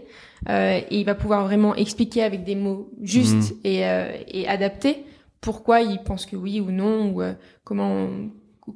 euh, 0.49 0.79
et 0.89 0.99
il 0.99 1.05
va 1.05 1.15
pouvoir 1.15 1.43
vraiment 1.43 1.75
expliquer 1.75 2.23
avec 2.23 2.43
des 2.43 2.55
mots 2.55 2.89
justes 3.01 3.51
mmh. 3.51 3.59
et, 3.65 3.85
euh, 3.85 4.17
et 4.27 4.47
adaptés 4.47 5.05
pourquoi 5.41 5.81
ils 5.81 6.01
pensent 6.01 6.27
que 6.27 6.35
oui 6.35 6.59
ou 6.59 6.71
non 6.71 7.11
ou 7.11 7.21
euh, 7.21 7.33
comment 7.63 8.07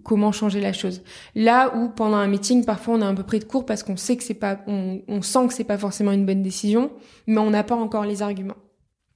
comment 0.03 0.31
changer 0.31 0.61
la 0.61 0.73
chose. 0.73 1.03
Là 1.35 1.75
où 1.75 1.89
pendant 1.89 2.17
un 2.17 2.27
meeting, 2.27 2.65
parfois 2.65 2.95
on 2.95 3.01
a 3.01 3.05
un 3.05 3.15
peu 3.15 3.23
pris 3.23 3.39
de 3.39 3.45
court 3.45 3.65
parce 3.65 3.83
qu'on 3.83 3.97
sait 3.97 4.17
que 4.17 4.23
c'est 4.23 4.33
pas, 4.33 4.59
on, 4.67 5.01
on, 5.07 5.21
sent 5.21 5.47
que 5.47 5.53
c'est 5.53 5.63
pas 5.63 5.77
forcément 5.77 6.11
une 6.11 6.25
bonne 6.25 6.43
décision, 6.43 6.91
mais 7.27 7.37
on 7.37 7.49
n'a 7.49 7.63
pas 7.63 7.75
encore 7.75 8.05
les 8.05 8.21
arguments. 8.21 8.57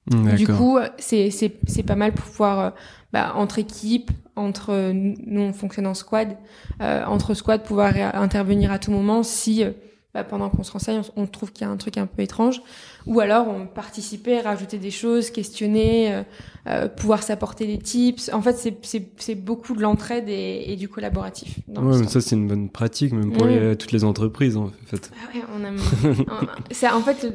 Du 0.06 0.48
coup, 0.48 0.78
c'est 0.98 1.30
c'est 1.30 1.52
c'est 1.68 1.82
pas 1.84 1.94
mal 1.94 2.12
pour 2.12 2.24
pouvoir 2.24 2.58
euh, 2.58 2.70
bah, 3.12 3.32
entre 3.36 3.58
équipes, 3.60 4.10
entre 4.34 4.92
nous 4.92 5.40
on 5.40 5.52
fonctionne 5.52 5.86
en 5.86 5.94
squad, 5.94 6.36
entre 6.80 7.34
squad 7.34 7.62
pouvoir 7.62 7.92
intervenir 8.14 8.72
à 8.72 8.78
tout 8.78 8.90
moment 8.90 9.22
si 9.22 9.64
bah, 10.12 10.24
pendant 10.24 10.50
qu'on 10.50 10.64
se 10.64 10.72
renseigne, 10.72 11.02
on, 11.14 11.26
trouve 11.26 11.52
qu'il 11.52 11.64
y 11.64 11.70
a 11.70 11.72
un 11.72 11.76
truc 11.76 11.96
un 11.96 12.06
peu 12.06 12.22
étrange. 12.22 12.62
Ou 13.06 13.20
alors, 13.20 13.46
on 13.46 13.66
participait, 13.66 14.40
rajouter 14.40 14.78
des 14.78 14.90
choses, 14.90 15.30
questionner, 15.30 16.12
euh, 16.12 16.22
euh, 16.66 16.88
pouvoir 16.88 17.22
s'apporter 17.22 17.66
des 17.66 17.78
tips. 17.78 18.28
En 18.32 18.42
fait, 18.42 18.56
c'est 18.82 19.34
beaucoup 19.36 19.74
de 19.76 19.82
l'entraide 19.82 20.28
et, 20.28 20.74
du 20.74 20.88
collaboratif. 20.88 21.60
ouais, 21.68 21.98
mais 22.00 22.08
ça, 22.08 22.20
c'est 22.20 22.34
une 22.34 22.48
bonne 22.48 22.68
pratique, 22.70 23.12
même 23.12 23.32
pour 23.32 23.46
toutes 23.78 23.92
les 23.92 24.02
entreprises, 24.02 24.56
en 24.56 24.70
fait. 24.86 25.12
Ah 25.14 25.36
ouais, 25.36 25.44
on 25.54 25.64
a... 25.64 26.94
en 26.96 27.00
fait, 27.02 27.32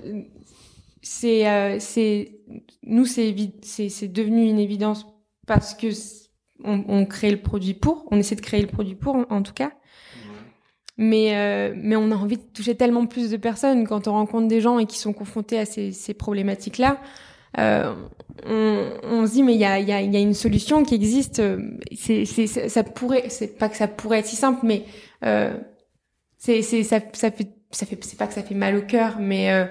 c'est... 1.01 1.47
Euh, 1.47 1.77
c'est 1.79 2.39
nous, 2.83 3.05
c'est 3.05 3.31
devenu 3.31 4.49
une 4.49 4.59
évidence 4.59 5.05
parce 5.47 5.73
que 5.73 5.87
on, 6.63 6.83
on 6.87 7.05
crée 7.05 7.31
le 7.31 7.41
produit 7.41 7.73
pour, 7.73 8.05
on 8.11 8.17
essaie 8.17 8.35
de 8.35 8.41
créer 8.41 8.61
le 8.61 8.67
produit 8.67 8.95
pour, 8.95 9.25
en 9.29 9.41
tout 9.41 9.53
cas 9.53 9.71
mais 10.97 11.35
euh, 11.35 11.73
mais 11.75 11.95
on 11.95 12.11
a 12.11 12.15
envie 12.15 12.37
de 12.37 12.43
toucher 12.53 12.75
tellement 12.75 13.05
plus 13.05 13.29
de 13.29 13.37
personnes. 13.37 13.87
Quand 13.87 14.07
on 14.07 14.13
rencontre 14.13 14.47
des 14.47 14.61
gens 14.61 14.79
et 14.79 14.85
qui 14.85 14.97
sont 14.97 15.13
confrontés 15.13 15.59
à 15.59 15.65
ces, 15.65 15.91
ces 15.91 16.13
problématiques 16.13 16.77
là 16.77 16.99
euh, 17.57 17.93
on, 18.45 18.89
on 19.03 19.27
se 19.27 19.33
dit 19.33 19.43
mais 19.43 19.53
il 19.53 19.59
y 19.59 19.65
a 19.65 19.79
y 19.79 19.91
a, 19.91 20.01
y 20.01 20.15
a 20.17 20.19
une 20.19 20.33
solution 20.33 20.83
qui 20.83 20.95
existe. 20.95 21.41
C'est 21.95 22.25
c'est 22.25 22.47
ça 22.47 22.83
pourrait 22.83 23.29
c'est 23.29 23.57
pas 23.57 23.69
que 23.69 23.77
ça 23.77 23.87
pourrait 23.87 24.19
être 24.19 24.25
si 24.25 24.35
simple 24.35 24.59
mais 24.63 24.85
euh, 25.23 25.55
c'est 26.37 26.61
c'est 26.61 26.83
ça 26.83 26.99
ça 27.13 27.31
fait 27.31 27.49
ça 27.71 27.85
fait 27.85 28.01
c'est 28.03 28.17
pas 28.17 28.27
que 28.27 28.33
ça 28.33 28.43
fait 28.43 28.55
mal 28.55 28.75
au 28.75 28.81
cœur 28.81 29.17
mais 29.19 29.51
euh, 29.51 29.65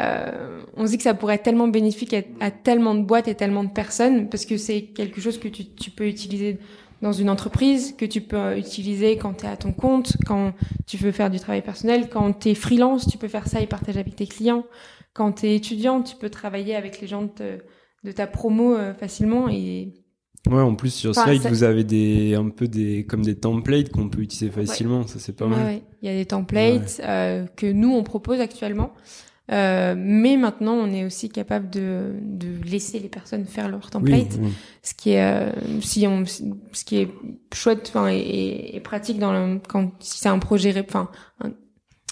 euh, 0.00 0.60
on 0.76 0.86
se 0.86 0.92
dit 0.92 0.96
que 0.96 1.02
ça 1.02 1.14
pourrait 1.14 1.36
être 1.36 1.42
tellement 1.42 1.68
bénéfique 1.68 2.14
à, 2.14 2.22
à, 2.40 2.50
tellement 2.50 2.94
de 2.94 3.02
boîtes 3.02 3.28
et 3.28 3.34
tellement 3.34 3.64
de 3.64 3.70
personnes 3.70 4.28
parce 4.28 4.44
que 4.46 4.56
c'est 4.56 4.82
quelque 4.82 5.20
chose 5.20 5.38
que 5.38 5.48
tu, 5.48 5.66
tu 5.74 5.90
peux 5.90 6.06
utiliser 6.06 6.58
dans 7.02 7.12
une 7.12 7.30
entreprise 7.30 7.94
que 7.96 8.04
tu 8.04 8.20
peux 8.20 8.58
utiliser 8.58 9.16
quand 9.16 9.34
tu 9.34 9.46
es 9.46 9.48
à 9.48 9.56
ton 9.56 9.72
compte, 9.72 10.16
quand 10.26 10.52
tu 10.86 10.96
veux 10.96 11.12
faire 11.12 11.30
du 11.30 11.38
travail 11.38 11.62
personnel, 11.62 12.08
quand 12.08 12.40
tu 12.40 12.50
es 12.50 12.54
freelance, 12.54 13.06
tu 13.06 13.18
peux 13.18 13.28
faire 13.28 13.46
ça 13.46 13.60
et 13.60 13.66
partager 13.66 14.00
avec 14.00 14.16
tes 14.16 14.26
clients. 14.26 14.64
Quand 15.12 15.32
tu 15.32 15.46
es 15.46 15.56
étudiant, 15.56 16.02
tu 16.02 16.16
peux 16.16 16.30
travailler 16.30 16.74
avec 16.74 17.00
les 17.00 17.06
gens 17.06 17.22
de, 17.22 17.58
de 18.04 18.12
ta 18.12 18.26
promo 18.26 18.74
euh, 18.74 18.94
facilement 18.94 19.48
et 19.48 19.94
Ouais, 20.48 20.62
en 20.62 20.76
plus 20.76 20.94
sur 20.94 21.14
Slide, 21.14 21.42
vous 21.48 21.62
avez 21.64 21.84
des 21.84 22.34
un 22.34 22.48
peu 22.48 22.68
des 22.68 23.04
comme 23.04 23.22
des 23.22 23.34
templates 23.34 23.90
qu'on 23.90 24.08
peut 24.08 24.22
utiliser 24.22 24.50
facilement, 24.50 25.06
ça 25.06 25.18
c'est 25.18 25.36
pas 25.36 25.46
mal. 25.46 25.66
Ouais, 25.66 25.82
il 26.00 26.08
y 26.08 26.12
a 26.12 26.14
des 26.14 26.24
templates 26.24 27.02
euh, 27.04 27.44
que 27.56 27.66
nous 27.70 27.92
on 27.92 28.02
propose 28.02 28.40
actuellement. 28.40 28.92
Euh, 29.50 29.94
mais 29.96 30.36
maintenant, 30.36 30.74
on 30.74 30.92
est 30.92 31.04
aussi 31.04 31.30
capable 31.30 31.70
de, 31.70 32.12
de 32.22 32.62
laisser 32.68 32.98
les 32.98 33.08
personnes 33.08 33.46
faire 33.46 33.68
leur 33.68 33.90
template, 33.90 34.38
ce 34.82 34.94
qui 34.94 35.10
est 35.10 35.22
euh, 35.22 35.50
si 35.80 36.06
on, 36.06 36.24
ce 36.26 36.84
qui 36.84 36.98
est 36.98 37.08
chouette, 37.54 37.86
enfin 37.88 38.08
et, 38.10 38.76
et, 38.76 38.80
pratique 38.80 39.18
dans 39.18 39.32
le 39.32 39.58
quand 39.66 39.92
si 40.00 40.18
c'est 40.18 40.28
un 40.28 40.38
projet, 40.38 40.74
enfin 40.86 41.08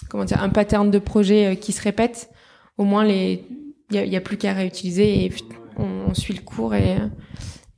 comment 0.09 0.25
dire, 0.25 0.41
un 0.41 0.49
pattern 0.49 0.89
de 0.89 0.99
projet 0.99 1.53
euh, 1.53 1.55
qui 1.55 1.73
se 1.73 1.81
répète, 1.81 2.31
au 2.77 2.85
moins 2.85 3.05
les 3.05 3.45
il 3.89 3.95
y 3.95 3.99
a, 3.99 4.05
y 4.05 4.15
a, 4.17 4.21
plus 4.21 4.37
qu'à 4.37 4.53
réutiliser 4.53 5.25
et 5.25 5.31
on, 5.77 6.09
on, 6.09 6.13
suit 6.13 6.33
le 6.33 6.41
cours 6.41 6.75
et, 6.75 6.97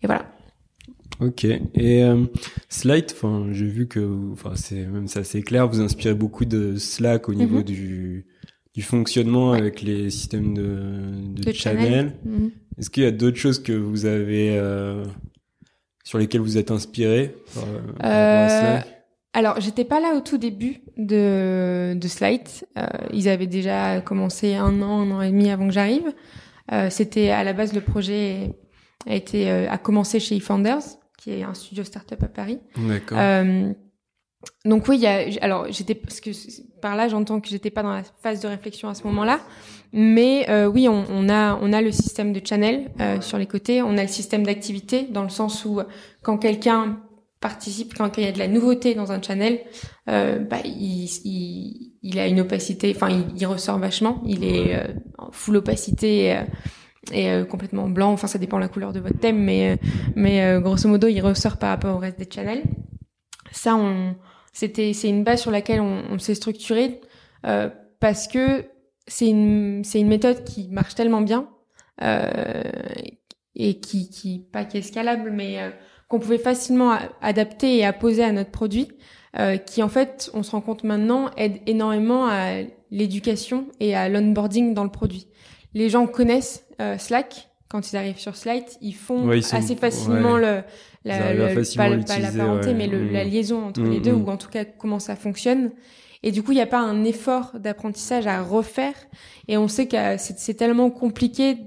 et 0.02 0.08
voilà. 0.08 0.26
Ok. 1.20 1.44
Et 1.44 2.04
euh, 2.04 2.26
Slide, 2.70 3.08
enfin, 3.12 3.48
j'ai 3.52 3.68
vu 3.68 3.88
que, 3.88 4.32
enfin, 4.32 4.54
c'est 4.56 4.86
même 4.86 5.08
ça, 5.08 5.24
c'est 5.24 5.42
clair. 5.42 5.68
Vous 5.68 5.82
inspirez 5.82 6.14
beaucoup 6.14 6.46
de 6.46 6.78
Slack 6.78 7.30
au 7.30 7.34
niveau 7.34 7.60
mm-hmm. 7.60 7.64
du 7.66 8.26
du 8.76 8.82
fonctionnement 8.82 9.54
avec 9.54 9.82
les 9.82 10.10
systèmes 10.10 10.54
de, 10.54 11.42
de, 11.42 11.52
channel. 11.52 12.14
Mhm. 12.24 12.52
Est-ce 12.78 12.90
qu'il 12.90 13.04
y 13.04 13.06
a 13.06 13.12
d'autres 13.12 13.38
choses 13.38 13.62
que 13.62 13.74
vous 13.74 14.06
avez 14.06 14.58
euh, 14.58 15.04
sur 16.04 16.18
lesquelles 16.18 16.42
vous 16.42 16.58
êtes 16.58 16.72
inspiré 16.72 17.36
euh, 17.58 17.80
euh, 18.04 18.80
Alors, 19.34 19.60
j'étais 19.60 19.86
pas 19.86 20.00
là 20.00 20.16
au 20.16 20.22
tout 20.22 20.38
début 20.38 20.82
de, 20.98 21.94
de 21.96 22.08
Slide. 22.08 22.48
Euh, 22.78 22.86
ils 23.12 23.28
avaient 23.28 23.48
déjà 23.48 24.02
commencé 24.02 24.56
un 24.56 24.82
an, 24.82 25.02
un 25.02 25.12
an 25.12 25.22
et 25.22 25.32
demi 25.32 25.50
avant 25.50 25.68
que 25.68 25.74
j'arrive. 25.74 26.14
Euh, 26.72 26.90
C'était 26.90 27.30
à 27.32 27.44
la 27.44 27.54
base 27.54 27.74
le 27.74 27.82
projet 27.82 28.56
a 29.08 29.16
été 29.16 29.50
a 29.50 29.78
commencé 29.78 30.20
chez 30.20 30.36
eFounders, 30.36 30.84
qui 31.18 31.32
est 31.32 31.44
un 31.44 31.54
studio 31.54 31.84
startup 31.84 32.22
à 32.22 32.28
Paris. 32.28 32.60
D'accord 32.78 33.18
donc 34.66 34.88
oui, 34.88 34.98
il 34.98 35.02
y 35.02 35.08
a, 35.08 35.26
alors 35.42 35.68
j'étais 35.70 35.96
parce 35.96 36.22
que 36.22 36.30
par 36.82 36.96
là 36.96 37.08
j'entends 37.08 37.42
que 37.42 37.50
j'étais 37.50 37.70
pas 37.70 37.84
dans 37.84 37.94
la 37.94 38.04
phase 38.22 38.40
de 38.42 38.48
réflexion 38.48 38.88
à 38.88 38.94
ce 38.94 39.04
moment-là, 39.08 39.40
mais 39.92 40.50
euh, 40.50 40.68
oui, 40.68 40.88
on, 40.88 41.06
on, 41.10 41.30
a 41.30 41.58
on 41.62 41.74
a 41.74 41.82
le 41.82 41.92
système 41.92 42.32
de 42.32 42.42
channel 42.46 42.90
euh, 43.00 43.22
sur 43.22 43.38
les 43.38 43.48
côtés, 43.48 43.82
on 43.82 43.98
a 43.98 44.02
le 44.02 44.08
système 44.08 44.44
d'activité 44.44 45.04
dans 45.04 45.24
le 45.24 45.30
sens 45.30 45.66
où 45.66 45.82
quand 46.22 46.38
quelqu'un 46.38 47.00
participe, 47.40 47.94
quand 47.94 48.18
il 48.18 48.26
y 48.26 48.28
a 48.28 48.32
de 48.32 48.40
la 48.40 48.48
nouveauté 48.48 48.96
dans 48.96 49.12
un 49.12 49.22
channel, 49.22 49.62
euh, 50.10 50.40
bah, 50.40 50.58
il, 50.66 51.06
il, 51.26 51.94
il, 52.02 52.20
a 52.20 52.28
une 52.28 52.42
opacité, 52.42 52.94
enfin 52.96 53.10
il, 53.10 53.26
il, 53.38 53.46
ressort 53.46 53.78
vachement, 53.78 54.22
il 54.26 54.44
est 54.44 54.76
euh, 54.76 54.94
en 55.18 55.32
full 55.32 55.58
opacité. 55.58 56.36
Euh, 56.36 56.44
et 57.14 57.32
euh, 57.32 57.46
complètement 57.46 57.90
blanc, 57.90 58.12
enfin 58.12 58.28
ça 58.28 58.38
dépend 58.38 58.58
de 58.58 58.62
la 58.62 58.68
couleur 58.68 58.92
de 58.92 59.00
votre 59.00 59.18
thème, 59.18 59.40
mais 59.40 59.80
mais 60.16 60.60
grosso 60.62 60.88
modo 60.88 61.08
il 61.08 61.22
ressort 61.22 61.58
par 61.58 61.70
rapport 61.70 61.96
au 61.96 61.98
reste 61.98 62.20
des 62.20 62.28
channels. 62.30 62.62
Ça, 63.52 63.76
on, 63.76 64.16
c'était, 64.54 64.94
c'est 64.94 65.10
une 65.10 65.24
base 65.24 65.42
sur 65.42 65.52
laquelle 65.52 65.82
on, 65.82 66.04
on 66.10 66.20
s'est 66.20 66.36
structuré 66.36 67.02
euh, 67.46 67.70
parce 68.00 68.28
que 68.28 68.66
c'est 69.08 69.28
une, 69.28 69.84
c'est 69.84 70.00
une 70.00 70.08
méthode 70.08 70.44
qui 70.44 70.70
marche 70.70 70.96
tellement 70.96 71.22
bien 71.22 71.50
euh, 72.02 72.64
et 73.56 73.80
qui, 73.80 74.10
qui 74.10 74.40
pas 74.52 74.66
qui 74.66 74.78
est 74.78 74.82
scalable, 74.82 75.32
mais 75.32 75.60
euh, 75.60 75.70
qu'on 76.08 76.20
pouvait 76.20 76.38
facilement 76.38 76.98
adapter 77.22 77.78
et 77.78 77.86
apposer 77.86 78.24
à 78.24 78.32
notre 78.32 78.52
produit, 78.52 78.90
euh, 79.38 79.58
qui 79.58 79.84
en 79.84 79.90
fait, 79.90 80.32
on 80.34 80.44
se 80.44 80.52
rend 80.52 80.62
compte 80.62 80.84
maintenant, 80.84 81.30
aide 81.38 81.60
énormément 81.68 82.28
à 82.28 82.62
l'éducation 82.90 83.68
et 83.80 83.96
à 83.96 84.10
l'onboarding 84.10 84.74
dans 84.74 84.84
le 84.84 84.90
produit. 84.90 85.28
Les 85.74 85.90
gens 85.90 86.08
connaissent 86.08 86.66
euh, 86.82 86.98
Slack 86.98 87.50
quand 87.70 87.92
ils 87.92 87.98
arrivent 87.98 88.18
sur 88.18 88.36
Slide, 88.36 88.66
ils 88.82 88.96
font 88.96 89.30
assez 89.30 89.76
facilement 89.76 90.38
le 90.38 90.64
la, 91.06 91.18
pas, 91.76 91.90
la 91.90 92.32
parenté, 92.32 92.74
mais 92.74 92.88
le, 92.88 93.10
la 93.10 93.24
mm. 93.24 93.28
liaison 93.30 93.68
entre 93.68 93.82
les 93.82 94.00
mm, 94.00 94.04
deux, 94.04 94.14
mm. 94.14 94.24
ou 94.24 94.30
en 94.30 94.38
tout 94.38 94.50
cas 94.50 94.66
comment 94.66 95.00
ça 95.00 95.16
fonctionne. 95.16 95.72
Et 96.22 96.32
du 96.32 96.44
coup, 96.44 96.52
il 96.52 96.56
n'y 96.56 96.62
a 96.62 96.68
pas 96.68 96.80
un 96.80 97.04
effort 97.06 97.52
d'apprentissage 97.58 98.28
à 98.28 98.42
refaire. 98.42 98.94
Et 99.48 99.58
on 99.58 99.68
sait 99.68 99.88
que 99.88 100.18
c'est 100.18 100.54
tellement 100.56 100.90
compliqué 100.90 101.58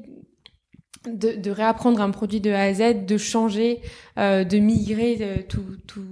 de, 1.06 1.32
de, 1.32 1.50
réapprendre 1.50 2.00
un 2.00 2.10
produit 2.10 2.40
de 2.40 2.50
A 2.50 2.62
à 2.62 2.74
Z, 2.74 3.06
de 3.06 3.16
changer, 3.16 3.80
euh, 4.18 4.44
de 4.44 4.58
migrer 4.58 5.18
euh, 5.20 5.36
tout, 5.48 5.64
tout, 5.86 6.02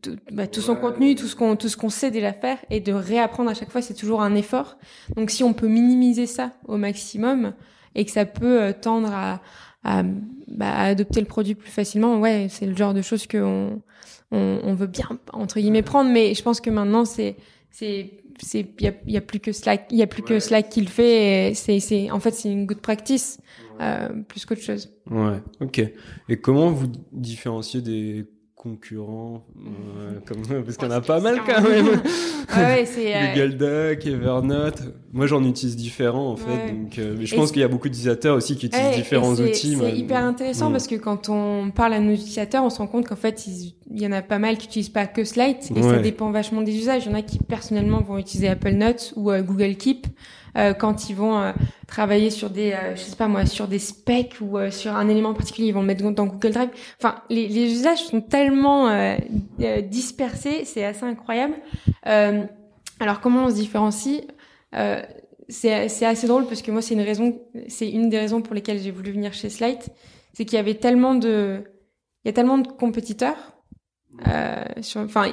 tout, 0.00 0.16
bah, 0.32 0.46
tout 0.46 0.62
son 0.62 0.74
contenu, 0.74 1.14
tout 1.14 1.26
ce 1.26 1.36
qu'on 1.36 1.54
tout 1.54 1.68
ce 1.68 1.76
qu'on 1.76 1.90
sait 1.90 2.10
déjà 2.10 2.32
faire, 2.32 2.58
et 2.70 2.80
de 2.80 2.92
réapprendre 2.92 3.50
à 3.50 3.54
chaque 3.54 3.70
fois, 3.70 3.82
c'est 3.82 3.94
toujours 3.94 4.22
un 4.22 4.34
effort. 4.34 4.78
Donc, 5.16 5.30
si 5.30 5.44
on 5.44 5.52
peut 5.52 5.68
minimiser 5.68 6.26
ça 6.26 6.52
au 6.66 6.76
maximum 6.76 7.52
et 7.94 8.04
que 8.04 8.10
ça 8.10 8.24
peut 8.24 8.62
euh, 8.62 8.72
tendre 8.72 9.12
à, 9.12 9.42
à, 9.84 10.02
bah, 10.48 10.70
à, 10.70 10.84
adopter 10.86 11.20
le 11.20 11.26
produit 11.26 11.54
plus 11.54 11.70
facilement, 11.70 12.18
ouais, 12.20 12.48
c'est 12.50 12.66
le 12.66 12.76
genre 12.76 12.94
de 12.94 13.02
choses 13.02 13.26
que 13.26 13.38
on, 13.38 13.82
on, 14.30 14.60
on, 14.62 14.74
veut 14.74 14.86
bien 14.86 15.08
entre 15.32 15.60
guillemets 15.60 15.82
prendre. 15.82 16.10
Mais 16.10 16.34
je 16.34 16.42
pense 16.42 16.60
que 16.60 16.70
maintenant 16.70 17.04
c'est 17.04 17.36
c'est 17.70 18.10
c'est 18.42 18.66
il 18.78 18.84
y 18.84 18.88
a, 18.88 18.92
y 19.06 19.16
a, 19.16 19.20
plus 19.20 19.40
que 19.40 19.52
Slack 19.52 19.86
il 19.90 19.98
y 19.98 20.02
a 20.02 20.06
plus 20.06 20.22
que 20.22 20.40
Slack 20.40 20.70
qui 20.70 20.80
le 20.80 20.88
fait 20.88 21.52
c'est 21.54 21.78
c'est 21.80 22.10
en 22.10 22.20
fait 22.20 22.32
c'est 22.32 22.50
une 22.50 22.66
good 22.66 22.80
practice 22.80 23.38
euh, 23.80 24.08
plus 24.28 24.44
qu'autre 24.44 24.62
chose. 24.62 24.92
Ouais 25.10 25.40
ok. 25.60 25.82
Et 26.28 26.36
comment 26.36 26.70
vous 26.70 26.88
différenciez 27.12 27.80
des 27.80 28.26
concurrents, 28.62 29.42
euh, 29.56 30.18
comme, 30.26 30.42
parce 30.42 30.76
qu'il 30.76 30.86
y 30.86 30.90
en 30.90 30.94
a 30.94 31.00
pas 31.00 31.18
mal 31.18 31.40
quand 31.46 31.62
même. 31.62 31.86
ouais, 32.56 32.84
euh, 32.98 33.34
Google 33.34 33.56
Doc, 33.56 34.06
Evernote. 34.06 34.82
Moi, 35.14 35.26
j'en 35.26 35.42
utilise 35.44 35.76
différents 35.76 36.32
en 36.32 36.36
fait. 36.36 36.70
Donc, 36.70 36.98
euh, 36.98 37.14
mais 37.18 37.24
je 37.24 37.34
pense 37.34 37.52
qu'il 37.52 37.62
y 37.62 37.64
a 37.64 37.68
beaucoup 37.68 37.88
d'utilisateurs 37.88 38.36
aussi 38.36 38.56
qui 38.56 38.66
utilisent 38.66 38.96
différents 38.96 39.32
outils. 39.32 39.78
C'est 39.80 39.96
hyper 39.96 40.22
intéressant 40.22 40.68
mm. 40.68 40.72
parce 40.72 40.86
que 40.88 40.96
quand 40.96 41.30
on 41.30 41.70
parle 41.70 41.94
à 41.94 42.00
nos 42.00 42.12
utilisateurs, 42.12 42.62
on 42.62 42.68
se 42.68 42.78
rend 42.78 42.86
compte 42.86 43.08
qu'en 43.08 43.16
fait, 43.16 43.46
il 43.46 43.74
y 43.98 44.06
en 44.06 44.12
a 44.12 44.20
pas 44.20 44.38
mal 44.38 44.58
qui 44.58 44.66
utilisent 44.66 44.90
pas 44.90 45.06
que 45.06 45.24
Slide 45.24 45.56
et 45.74 45.82
ça 45.82 45.98
dépend 45.98 46.30
vachement 46.30 46.60
des 46.60 46.76
usages. 46.76 47.06
Il 47.06 47.12
y 47.12 47.14
en 47.14 47.18
a 47.18 47.22
qui 47.22 47.38
personnellement 47.38 48.02
vont 48.02 48.18
utiliser 48.18 48.48
Apple 48.48 48.72
Notes 48.72 49.14
ou 49.16 49.32
Google 49.32 49.76
Keep. 49.76 50.06
Euh, 50.56 50.74
quand 50.74 51.08
ils 51.08 51.16
vont 51.16 51.40
euh, 51.40 51.52
travailler 51.86 52.30
sur 52.30 52.50
des, 52.50 52.72
euh, 52.72 52.96
je 52.96 53.02
sais 53.02 53.16
pas 53.16 53.28
moi, 53.28 53.46
sur 53.46 53.68
des 53.68 53.78
specs 53.78 54.36
ou 54.40 54.58
sur 54.70 54.96
un 54.96 55.08
élément 55.08 55.34
particulier, 55.34 55.68
ils 55.68 55.74
vont 55.74 55.80
le 55.80 55.86
mettre 55.86 56.08
dans 56.10 56.26
Google 56.26 56.52
Drive. 56.52 56.70
Enfin, 56.98 57.22
les, 57.28 57.46
usages 57.72 58.04
sont 58.04 58.20
tellement 58.20 58.90
dispersés, 59.82 60.64
c'est 60.64 60.84
assez 60.84 61.04
incroyable. 61.04 61.54
alors 62.04 63.20
comment 63.20 63.44
on 63.44 63.50
se 63.50 63.54
différencie? 63.54 64.22
C'est 65.48 66.04
assez 66.04 66.26
drôle 66.26 66.46
parce 66.46 66.62
que 66.62 66.70
moi 66.70 66.82
c'est 66.82 66.94
une 66.94 68.08
des 68.08 68.18
raisons 68.18 68.42
pour 68.42 68.54
lesquelles 68.54 68.80
j'ai 68.80 68.90
voulu 68.90 69.12
venir 69.12 69.32
chez 69.32 69.50
Slide, 69.50 69.80
c'est 70.32 70.44
qu'il 70.44 70.56
y 70.56 70.60
avait 70.60 70.74
tellement 70.74 71.14
de, 71.14 71.64
il 72.24 72.28
y 72.28 72.30
a 72.30 72.32
tellement 72.32 72.58
de 72.58 72.68
compétiteurs. 72.68 73.56
Enfin, 74.24 75.32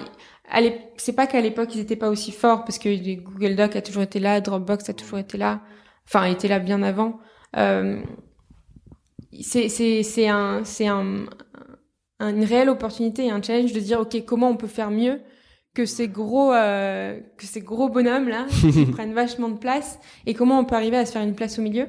c'est 0.98 1.14
pas 1.14 1.28
qu'à 1.28 1.42
l'époque 1.42 1.76
ils 1.76 1.82
étaient 1.82 1.96
pas 1.96 2.10
aussi 2.10 2.32
forts 2.32 2.64
parce 2.64 2.80
que 2.80 2.90
Google 3.16 3.56
Doc 3.56 3.76
a 3.76 3.82
toujours 3.82 4.04
été 4.04 4.20
là, 4.20 4.42
Dropbox 4.42 4.90
a 4.90 4.94
toujours 4.94 5.20
été 5.20 5.38
là, 5.38 5.62
enfin 6.06 6.26
était 6.26 6.48
là 6.48 6.60
bien 6.60 6.84
avant. 6.84 7.20
Euh, 7.58 8.02
c'est 9.42 9.70
c'est 9.70 10.28
un 10.28 10.64
c'est 10.64 10.88
un 10.88 11.26
une 12.20 12.44
réelle 12.44 12.70
opportunité 12.70 13.26
et 13.26 13.32
un 13.32 13.42
challenge 13.42 13.74
de 13.74 13.80
dire 13.80 14.00
ok 14.00 14.24
comment 14.26 14.50
on 14.50 14.58
peut 14.58 14.68
faire 14.68 14.90
mieux 14.90 15.22
que 15.74 15.86
ces 15.86 16.08
gros 16.08 16.54
euh, 16.54 17.20
que 17.38 17.46
ces 17.46 17.62
gros 17.62 17.90
bonhommes 17.90 18.30
là 18.30 18.48
qui 18.74 18.86
prennent 18.86 19.14
vachement 19.14 19.50
de 19.50 19.58
place 19.60 20.00
et 20.26 20.34
comment 20.34 20.60
on 20.60 20.66
peut 20.66 20.76
arriver 20.76 20.98
à 20.98 21.06
se 21.06 21.12
faire 21.12 21.22
une 21.22 21.36
place 21.36 21.60
au 21.60 21.62
milieu 21.62 21.88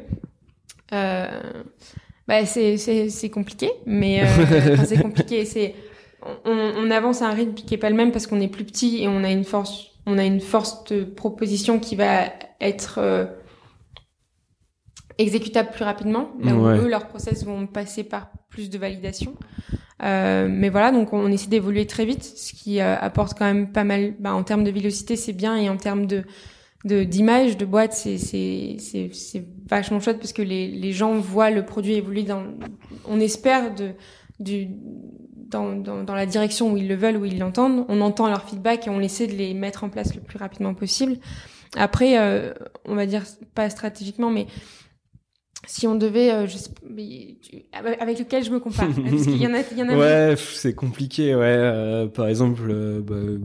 euh, 0.93 1.27
bah 2.27 2.45
c'est 2.45 2.77
c'est 2.77 3.09
c'est 3.09 3.31
compliqué 3.31 3.71
mais 3.87 4.23
euh, 4.23 4.77
c'est 4.85 5.01
compliqué 5.01 5.47
c'est 5.47 5.75
on, 6.23 6.73
on, 6.77 6.91
avance 6.91 7.23
à 7.23 7.29
un 7.29 7.33
rythme 7.33 7.55
qui 7.55 7.75
est 7.75 7.79
pas 7.79 7.91
le 7.91 7.97
même 7.97 8.13
parce 8.13 8.27
qu'on 8.27 8.41
est 8.41 8.49
plus 8.49 8.65
petit 8.65 9.03
et 9.03 9.09
on 9.09 9.25
a 9.25 9.31
une 9.31 9.45
force 9.45 9.87
on 10.07 10.19
a 10.19 10.25
une 10.25 10.41
force 10.41 10.85
de 10.85 11.05
proposition 11.05 11.79
qui 11.79 11.95
va 11.97 12.33
être 12.61 12.99
euh, 12.99 13.27
exécutable 15.19 15.71
plus 15.71 15.85
rapidement 15.85 16.31
là 16.41 16.55
où 16.55 16.67
eux 16.67 16.89
leurs 16.89 17.09
process 17.09 17.45
vont 17.45 17.67
passer 17.67 18.05
par 18.05 18.29
plus 18.49 18.71
de 18.71 18.79
validation 18.79 19.35
euh, 20.03 20.47
mais 20.49 20.69
voilà, 20.69 20.93
donc 20.93 21.13
on 21.13 21.31
essaie 21.31 21.49
d'évoluer 21.49 21.87
très 21.87 22.05
vite, 22.05 22.23
ce 22.23 22.53
qui 22.53 22.81
euh, 22.81 22.97
apporte 22.97 23.37
quand 23.37 23.45
même 23.45 23.73
pas 23.73 23.85
mal. 23.85 24.15
Bah, 24.21 24.33
en 24.33 24.45
termes 24.45 24.65
de 24.65 24.71
vélocité, 24.71 25.17
c'est 25.17 25.33
bien, 25.33 25.57
et 25.57 25.69
en 25.69 25.77
termes 25.77 26.07
de 26.07 26.25
d'image 26.85 27.57
de, 27.57 27.65
boîte, 27.65 27.93
c'est 27.93 28.19
c'est 28.19 28.77
c'est 28.79 29.11
c'est 29.13 29.45
vachement 29.69 29.99
chouette 29.99 30.19
parce 30.19 30.33
que 30.33 30.43
les 30.43 30.69
les 30.69 30.93
gens 30.93 31.15
voient 31.15 31.51
le 31.51 31.65
produit 31.65 31.95
évoluer 31.95 32.23
dans. 32.23 32.45
On 33.09 33.19
espère 33.19 33.75
de 33.75 33.91
du 34.39 34.69
dans, 35.49 35.75
dans, 35.75 36.05
dans 36.05 36.15
la 36.15 36.27
direction 36.27 36.73
où 36.73 36.77
ils 36.77 36.89
le 36.89 36.95
veulent, 36.95 37.17
où 37.17 37.25
ils 37.25 37.39
l'entendent. 37.39 37.85
On 37.89 38.01
entend 38.01 38.29
leur 38.29 38.45
feedback 38.45 38.87
et 38.87 38.91
on 38.91 39.01
essaie 39.01 39.27
de 39.27 39.35
les 39.35 39.55
mettre 39.55 39.85
en 39.85 39.89
place 39.89 40.15
le 40.15 40.21
plus 40.21 40.39
rapidement 40.39 40.75
possible. 40.75 41.17
Après, 41.77 42.19
euh, 42.19 42.53
on 42.85 42.95
va 42.95 43.07
dire 43.07 43.25
pas 43.55 43.69
stratégiquement, 43.69 44.31
mais 44.31 44.47
si 45.67 45.87
on 45.87 45.95
devait, 45.95 46.33
euh, 46.33 46.47
je 46.47 46.57
sais, 46.57 46.71
avec 48.01 48.19
lequel 48.19 48.45
je 48.45 48.51
me 48.51 48.61
compare, 48.61 48.89
parce 48.89 49.23
qu'il 49.25 49.43
y 49.43 49.47
en 49.47 49.55
a, 49.55 49.61
il 49.71 49.79
y 49.79 49.83
en 49.83 49.89
a. 49.89 49.97
Ouais, 49.99 50.35
c'est 50.37 50.75
compliqué, 50.75 51.35
ouais. 51.35 51.45
Euh, 51.45 52.07
par 52.07 52.29
exemple, 52.29 52.63
euh, 52.71 53.01
bah, 53.01 53.45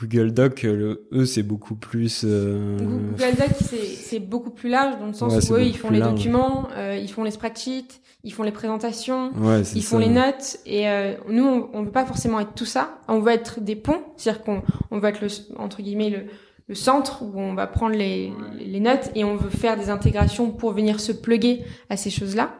Google 0.00 0.32
Doc, 0.32 0.62
le, 0.62 1.08
eux, 1.12 1.26
c'est 1.26 1.42
beaucoup 1.42 1.74
plus. 1.74 2.24
Google 2.24 3.36
Doc, 3.36 3.50
c'est 3.58 4.20
beaucoup 4.20 4.50
plus 4.50 4.70
large 4.70 4.98
dans 4.98 5.06
le 5.06 5.12
sens 5.12 5.50
où 5.50 5.54
eux, 5.54 5.62
ils 5.62 5.76
font 5.76 5.90
les 5.90 6.00
documents, 6.00 6.68
ils 6.76 7.10
font 7.10 7.24
les 7.24 7.30
spreadsheets, 7.30 8.00
ils 8.24 8.32
font 8.32 8.42
les 8.42 8.52
présentations, 8.52 9.32
ils 9.74 9.82
font 9.82 9.98
les 9.98 10.08
notes, 10.08 10.58
et 10.66 10.86
nous, 11.28 11.44
on, 11.44 11.70
on 11.72 11.82
veut 11.82 11.92
pas 11.92 12.06
forcément 12.06 12.40
être 12.40 12.54
tout 12.54 12.66
ça. 12.66 12.98
On 13.08 13.20
veut 13.20 13.32
être 13.32 13.60
des 13.60 13.76
ponts, 13.76 14.02
c'est-à-dire 14.16 14.42
qu'on 14.42 14.62
on 14.90 14.98
veut 14.98 15.08
être 15.08 15.20
le 15.20 15.28
entre 15.58 15.82
guillemets 15.82 16.10
le 16.10 16.24
le 16.70 16.76
centre 16.76 17.22
où 17.22 17.32
on 17.34 17.52
va 17.54 17.66
prendre 17.66 17.96
les, 17.96 18.32
les, 18.56 18.78
notes 18.78 19.10
et 19.16 19.24
on 19.24 19.34
veut 19.34 19.50
faire 19.50 19.76
des 19.76 19.90
intégrations 19.90 20.52
pour 20.52 20.70
venir 20.70 21.00
se 21.00 21.10
pluguer 21.10 21.64
à 21.88 21.96
ces 21.96 22.10
choses-là, 22.10 22.54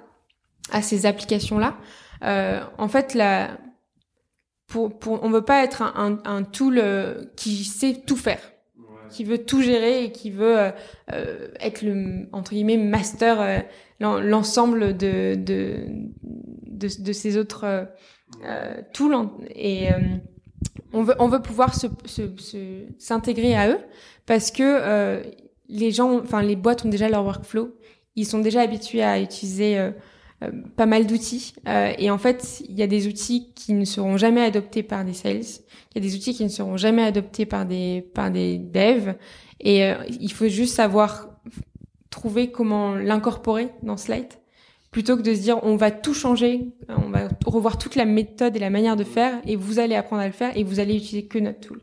à 0.72 0.82
ces 0.82 1.06
applications-là. 1.06 1.76
Euh, 2.24 2.60
en 2.76 2.88
fait, 2.88 3.14
la, 3.14 3.50
pour, 4.70 4.98
pour, 4.98 5.22
on 5.22 5.30
veut 5.30 5.44
pas 5.44 5.62
être 5.62 5.82
un, 5.82 5.92
un, 5.96 6.18
un 6.24 6.42
tool 6.42 6.78
euh, 6.78 7.24
qui 7.36 7.64
sait 7.64 8.02
tout 8.06 8.16
faire, 8.16 8.40
qui 9.10 9.24
veut 9.24 9.38
tout 9.38 9.60
gérer 9.60 10.04
et 10.04 10.12
qui 10.12 10.30
veut 10.30 10.58
euh, 10.58 10.70
euh 11.12 11.48
être 11.60 11.82
le 11.82 12.28
entre 12.32 12.52
guillemets 12.52 12.78
master 12.78 13.40
euh, 13.40 13.58
l'ensemble 13.98 14.96
de, 14.96 15.34
de, 15.34 15.84
de, 16.22 16.88
de 17.02 17.12
ces 17.12 17.36
autres 17.36 17.88
tools 18.94 19.28
et 19.54 19.88
on 20.92 21.02
veut, 21.02 21.14
on 21.18 21.28
veut 21.28 21.42
pouvoir 21.42 21.74
se, 21.74 21.86
se, 22.06 22.22
s'intégrer 22.98 23.54
à 23.54 23.68
eux 23.68 23.78
parce 24.26 24.50
que 24.50 24.62
euh, 24.62 25.22
les 25.68 25.90
gens, 25.90 26.18
enfin 26.20 26.42
les 26.42 26.56
boîtes 26.56 26.84
ont 26.84 26.88
déjà 26.88 27.08
leur 27.08 27.24
workflow, 27.24 27.76
ils 28.16 28.26
sont 28.26 28.40
déjà 28.40 28.62
habitués 28.62 29.02
à 29.02 29.20
utiliser 29.20 29.78
euh, 29.78 29.88
euh, 29.88 29.92
pas 30.76 30.86
mal 30.86 31.06
d'outils. 31.06 31.54
Et 31.98 32.10
en 32.10 32.18
fait 32.18 32.62
il 32.68 32.78
y 32.78 32.82
a 32.82 32.86
des 32.86 33.06
outils 33.06 33.52
qui 33.54 33.74
ne 33.74 33.84
seront 33.84 34.16
jamais 34.16 34.42
adoptés 34.42 34.82
par 34.82 35.04
des 35.04 35.14
sales, 35.14 35.40
il 35.40 35.96
y 35.96 35.98
a 35.98 36.00
des 36.00 36.14
outils 36.14 36.34
qui 36.34 36.44
ne 36.44 36.48
seront 36.48 36.76
jamais 36.76 37.02
adoptés 37.02 37.46
par 37.46 37.66
des 37.66 38.08
par 38.14 38.30
des 38.30 38.58
devs. 38.58 39.14
Et 39.60 39.90
il 40.08 40.32
faut 40.32 40.48
juste 40.48 40.74
savoir 40.74 41.28
trouver 42.08 42.50
comment 42.50 42.94
l'incorporer 42.94 43.68
dans 43.82 43.96
Slide 43.96 44.32
plutôt 44.90 45.16
que 45.16 45.22
de 45.22 45.34
se 45.34 45.40
dire 45.40 45.58
on 45.62 45.76
va 45.76 45.90
tout 45.90 46.14
changer, 46.14 46.68
on 46.88 47.10
va 47.10 47.28
revoir 47.46 47.78
toute 47.78 47.94
la 47.94 48.04
méthode 48.04 48.56
et 48.56 48.58
la 48.58 48.70
manière 48.70 48.96
de 48.96 49.04
faire 49.04 49.40
et 49.46 49.56
vous 49.56 49.78
allez 49.78 49.94
apprendre 49.94 50.22
à 50.22 50.26
le 50.26 50.32
faire 50.32 50.56
et 50.56 50.64
vous 50.64 50.80
allez 50.80 50.96
utiliser 50.96 51.26
que 51.26 51.38
notre 51.38 51.60
tool. 51.60 51.80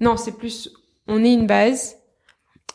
Non, 0.00 0.16
c'est 0.16 0.36
plus 0.36 0.70
on 1.06 1.22
est 1.24 1.32
une 1.32 1.46
base, 1.46 1.96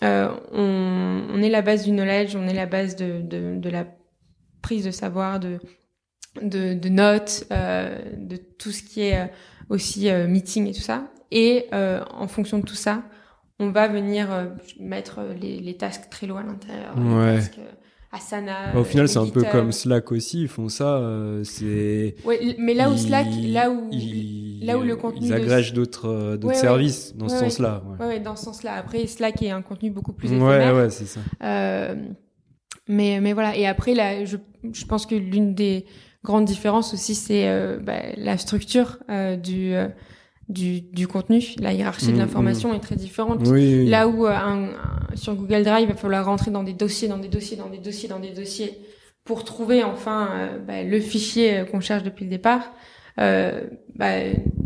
euh, 0.03 0.29
on, 0.51 1.23
on, 1.33 1.41
est 1.41 1.49
la 1.49 1.61
base 1.61 1.85
du 1.85 1.91
knowledge, 1.91 2.35
on 2.35 2.47
est 2.47 2.53
la 2.53 2.67
base 2.67 2.95
de, 2.95 3.21
de, 3.21 3.55
de 3.55 3.69
la 3.69 3.85
prise 4.61 4.85
de 4.85 4.91
savoir, 4.91 5.39
de, 5.39 5.59
de, 6.41 6.73
de 6.73 6.89
notes, 6.89 7.45
euh, 7.51 7.97
de 8.17 8.37
tout 8.37 8.71
ce 8.71 8.83
qui 8.83 9.01
est 9.01 9.19
euh, 9.19 9.25
aussi 9.69 10.09
euh, 10.09 10.27
meeting 10.27 10.67
et 10.67 10.73
tout 10.73 10.81
ça. 10.81 11.07
Et 11.31 11.67
en 11.71 12.27
fonction 12.27 12.57
de 12.57 12.65
tout 12.65 12.73
ça, 12.75 13.03
on 13.59 13.69
va 13.69 13.87
venir 13.87 14.29
mettre 14.79 15.19
les, 15.39 15.59
les 15.59 15.77
tasks 15.77 16.09
Trello 16.09 16.37
à 16.37 16.43
l'intérieur. 16.43 16.95
Ouais. 16.97 17.39
Asana. 18.11 18.75
Au 18.75 18.83
final, 18.83 19.07
c'est 19.07 19.19
un 19.19 19.27
peu 19.27 19.43
comme 19.43 19.71
Slack 19.71 20.11
aussi, 20.11 20.41
ils 20.41 20.47
font 20.47 20.67
ça. 20.67 20.97
Euh, 20.97 21.43
c'est. 21.43 22.15
Ouais, 22.25 22.55
mais 22.57 22.73
là 22.73 22.89
où 22.89 22.97
Slack, 22.97 23.27
là 23.43 23.69
où 23.69 23.91
là 24.61 24.77
où 24.79 24.81
le 24.81 24.95
contenu. 24.95 25.27
Ils 25.27 25.33
agrègent 25.33 25.73
d'autres 25.73 26.35
d'autres 26.35 26.55
services 26.55 27.15
dans 27.15 27.29
ce 27.29 27.37
sens-là. 27.37 27.83
Ouais. 27.99 28.07
ouais, 28.07 28.19
dans 28.19 28.35
ce 28.35 28.45
sens-là. 28.45 28.73
Après, 28.73 29.05
Slack 29.05 29.43
est 29.43 29.51
un 29.51 29.61
contenu 29.61 29.91
beaucoup 29.91 30.13
plus 30.13 30.27
éphémère. 30.27 30.73
Ouais, 30.73 30.81
ouais, 30.81 30.89
c'est 30.89 31.05
ça. 31.05 31.19
Euh, 31.43 31.95
mais 32.87 33.19
mais 33.21 33.33
voilà. 33.33 33.55
Et 33.55 33.65
après, 33.65 33.93
là, 33.93 34.25
je 34.25 34.37
je 34.73 34.85
pense 34.85 35.05
que 35.05 35.15
l'une 35.15 35.53
des 35.53 35.85
grandes 36.23 36.45
différences 36.45 36.93
aussi, 36.93 37.15
c'est 37.15 37.47
euh, 37.47 37.77
bah, 37.77 38.01
la 38.17 38.37
structure 38.37 38.97
euh, 39.09 39.35
du 39.35 39.73
du, 40.49 40.81
du 40.81 41.07
contenu. 41.07 41.41
La 41.59 41.73
hiérarchie 41.73 42.07
de 42.07 42.13
mm, 42.13 42.19
l'information 42.19 42.73
mm. 42.73 42.75
est 42.75 42.79
très 42.79 42.95
différente. 42.95 43.47
Là 43.47 44.07
où 44.07 44.25
euh, 44.25 44.31
un, 44.31 44.69
sur 45.15 45.35
Google 45.35 45.63
Drive, 45.63 45.87
il 45.87 45.87
va 45.87 45.95
falloir 45.95 46.25
rentrer 46.25 46.51
dans 46.51 46.63
des 46.63 46.73
dossiers, 46.73 47.07
dans 47.07 47.19
des 47.19 47.27
dossiers, 47.27 47.55
dans 47.55 47.69
des 47.69 47.77
dossiers, 47.77 48.09
dans 48.09 48.19
des 48.19 48.31
dossiers 48.31 48.79
pour 49.29 49.43
trouver 49.43 49.83
enfin 49.83 50.29
euh, 50.31 50.57
bah, 50.57 50.81
le 50.81 50.99
fichier 50.99 51.59
euh, 51.59 51.65
qu'on 51.65 51.81
cherche 51.81 52.01
depuis 52.01 52.25
le 52.25 52.31
départ. 52.31 52.71
Euh, 53.19 53.61
bah, 53.95 54.23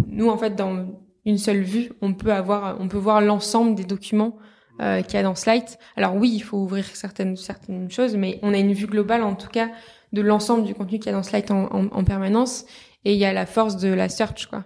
nous, 0.08 0.30
en 0.30 0.38
fait, 0.38 0.56
dans 0.56 0.88
une 1.26 1.38
seule 1.38 1.64
vue, 1.64 1.92
on 2.02 2.14
peut 2.14 2.32
avoir, 2.32 2.78
on 2.80 2.88
peut 2.88 2.98
voir 2.98 3.20
l'ensemble 3.20 3.76
des 3.76 3.84
documents 3.84 4.38
euh, 4.82 5.02
qu'il 5.02 5.16
y 5.16 5.18
a 5.18 5.24
dans 5.24 5.36
Slide. 5.36 5.66
Alors 5.96 6.16
oui, 6.16 6.32
il 6.34 6.42
faut 6.42 6.58
ouvrir 6.58 6.86
certaines 6.86 7.36
certaines 7.36 7.90
choses, 7.92 8.16
mais 8.16 8.40
on 8.42 8.54
a 8.54 8.58
une 8.58 8.74
vue 8.74 8.88
globale, 8.88 9.24
en 9.24 9.36
tout 9.36 9.50
cas, 9.50 9.70
de 10.14 10.22
l'ensemble 10.22 10.64
du 10.64 10.74
contenu 10.74 11.00
qu'il 11.00 11.08
y 11.08 11.10
a 11.10 11.18
dans 11.18 11.24
Slide 11.24 11.52
en, 11.52 11.66
en, 11.66 11.88
en 11.88 12.04
permanence. 12.04 12.66
Et 13.06 13.14
il 13.14 13.20
y 13.20 13.26
a 13.26 13.34
la 13.34 13.46
force 13.46 13.78
de 13.78 13.90
la 13.90 14.10
search, 14.10 14.48
quoi. 14.48 14.66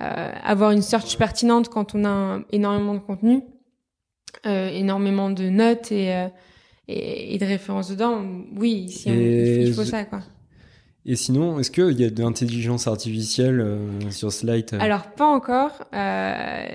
Euh, 0.00 0.32
avoir 0.44 0.70
une 0.70 0.82
search 0.82 1.18
pertinente 1.18 1.68
quand 1.68 1.96
on 1.96 2.04
a 2.04 2.40
énormément 2.52 2.94
de 2.94 3.00
contenu, 3.00 3.42
euh, 4.46 4.68
énormément 4.68 5.28
de 5.28 5.48
notes 5.48 5.90
et, 5.90 6.14
euh, 6.14 6.28
et, 6.86 7.34
et, 7.34 7.38
de 7.38 7.44
références 7.44 7.88
dedans. 7.88 8.24
Oui, 8.56 8.70
ici, 8.70 9.08
on, 9.10 9.14
il 9.14 9.74
faut 9.74 9.84
ça, 9.84 10.04
quoi. 10.04 10.20
Et 11.06 11.16
sinon, 11.16 11.58
est-ce 11.58 11.70
qu'il 11.70 11.98
y 11.98 12.04
a 12.04 12.10
de 12.10 12.22
l'intelligence 12.22 12.86
artificielle 12.86 13.60
euh, 13.60 14.10
sur 14.10 14.30
Slide 14.30 14.76
Alors, 14.80 15.10
pas 15.12 15.26
encore, 15.26 15.84
euh, 15.94 16.66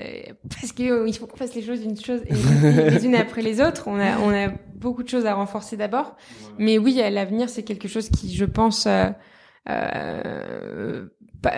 parce 0.50 0.72
qu'il 0.72 1.14
faut 1.14 1.28
qu'on 1.28 1.38
fasse 1.38 1.54
les 1.54 1.62
choses 1.62 1.82
d'une 1.82 2.00
chose 2.00 2.22
les 2.30 3.06
unes 3.06 3.16
après 3.16 3.42
les 3.42 3.62
autres. 3.62 3.84
On 3.88 4.00
a, 4.00 4.18
on 4.20 4.34
a 4.34 4.50
beaucoup 4.76 5.04
de 5.04 5.10
choses 5.10 5.26
à 5.26 5.36
renforcer 5.36 5.78
d'abord. 5.78 6.16
Mais 6.58 6.78
oui, 6.78 7.00
à 7.02 7.12
l'avenir, 7.12 7.50
c'est 7.50 7.64
quelque 7.64 7.88
chose 7.88 8.10
qui, 8.10 8.34
je 8.34 8.46
pense, 8.46 8.88
euh, 8.88 11.06
pas, 11.42 11.54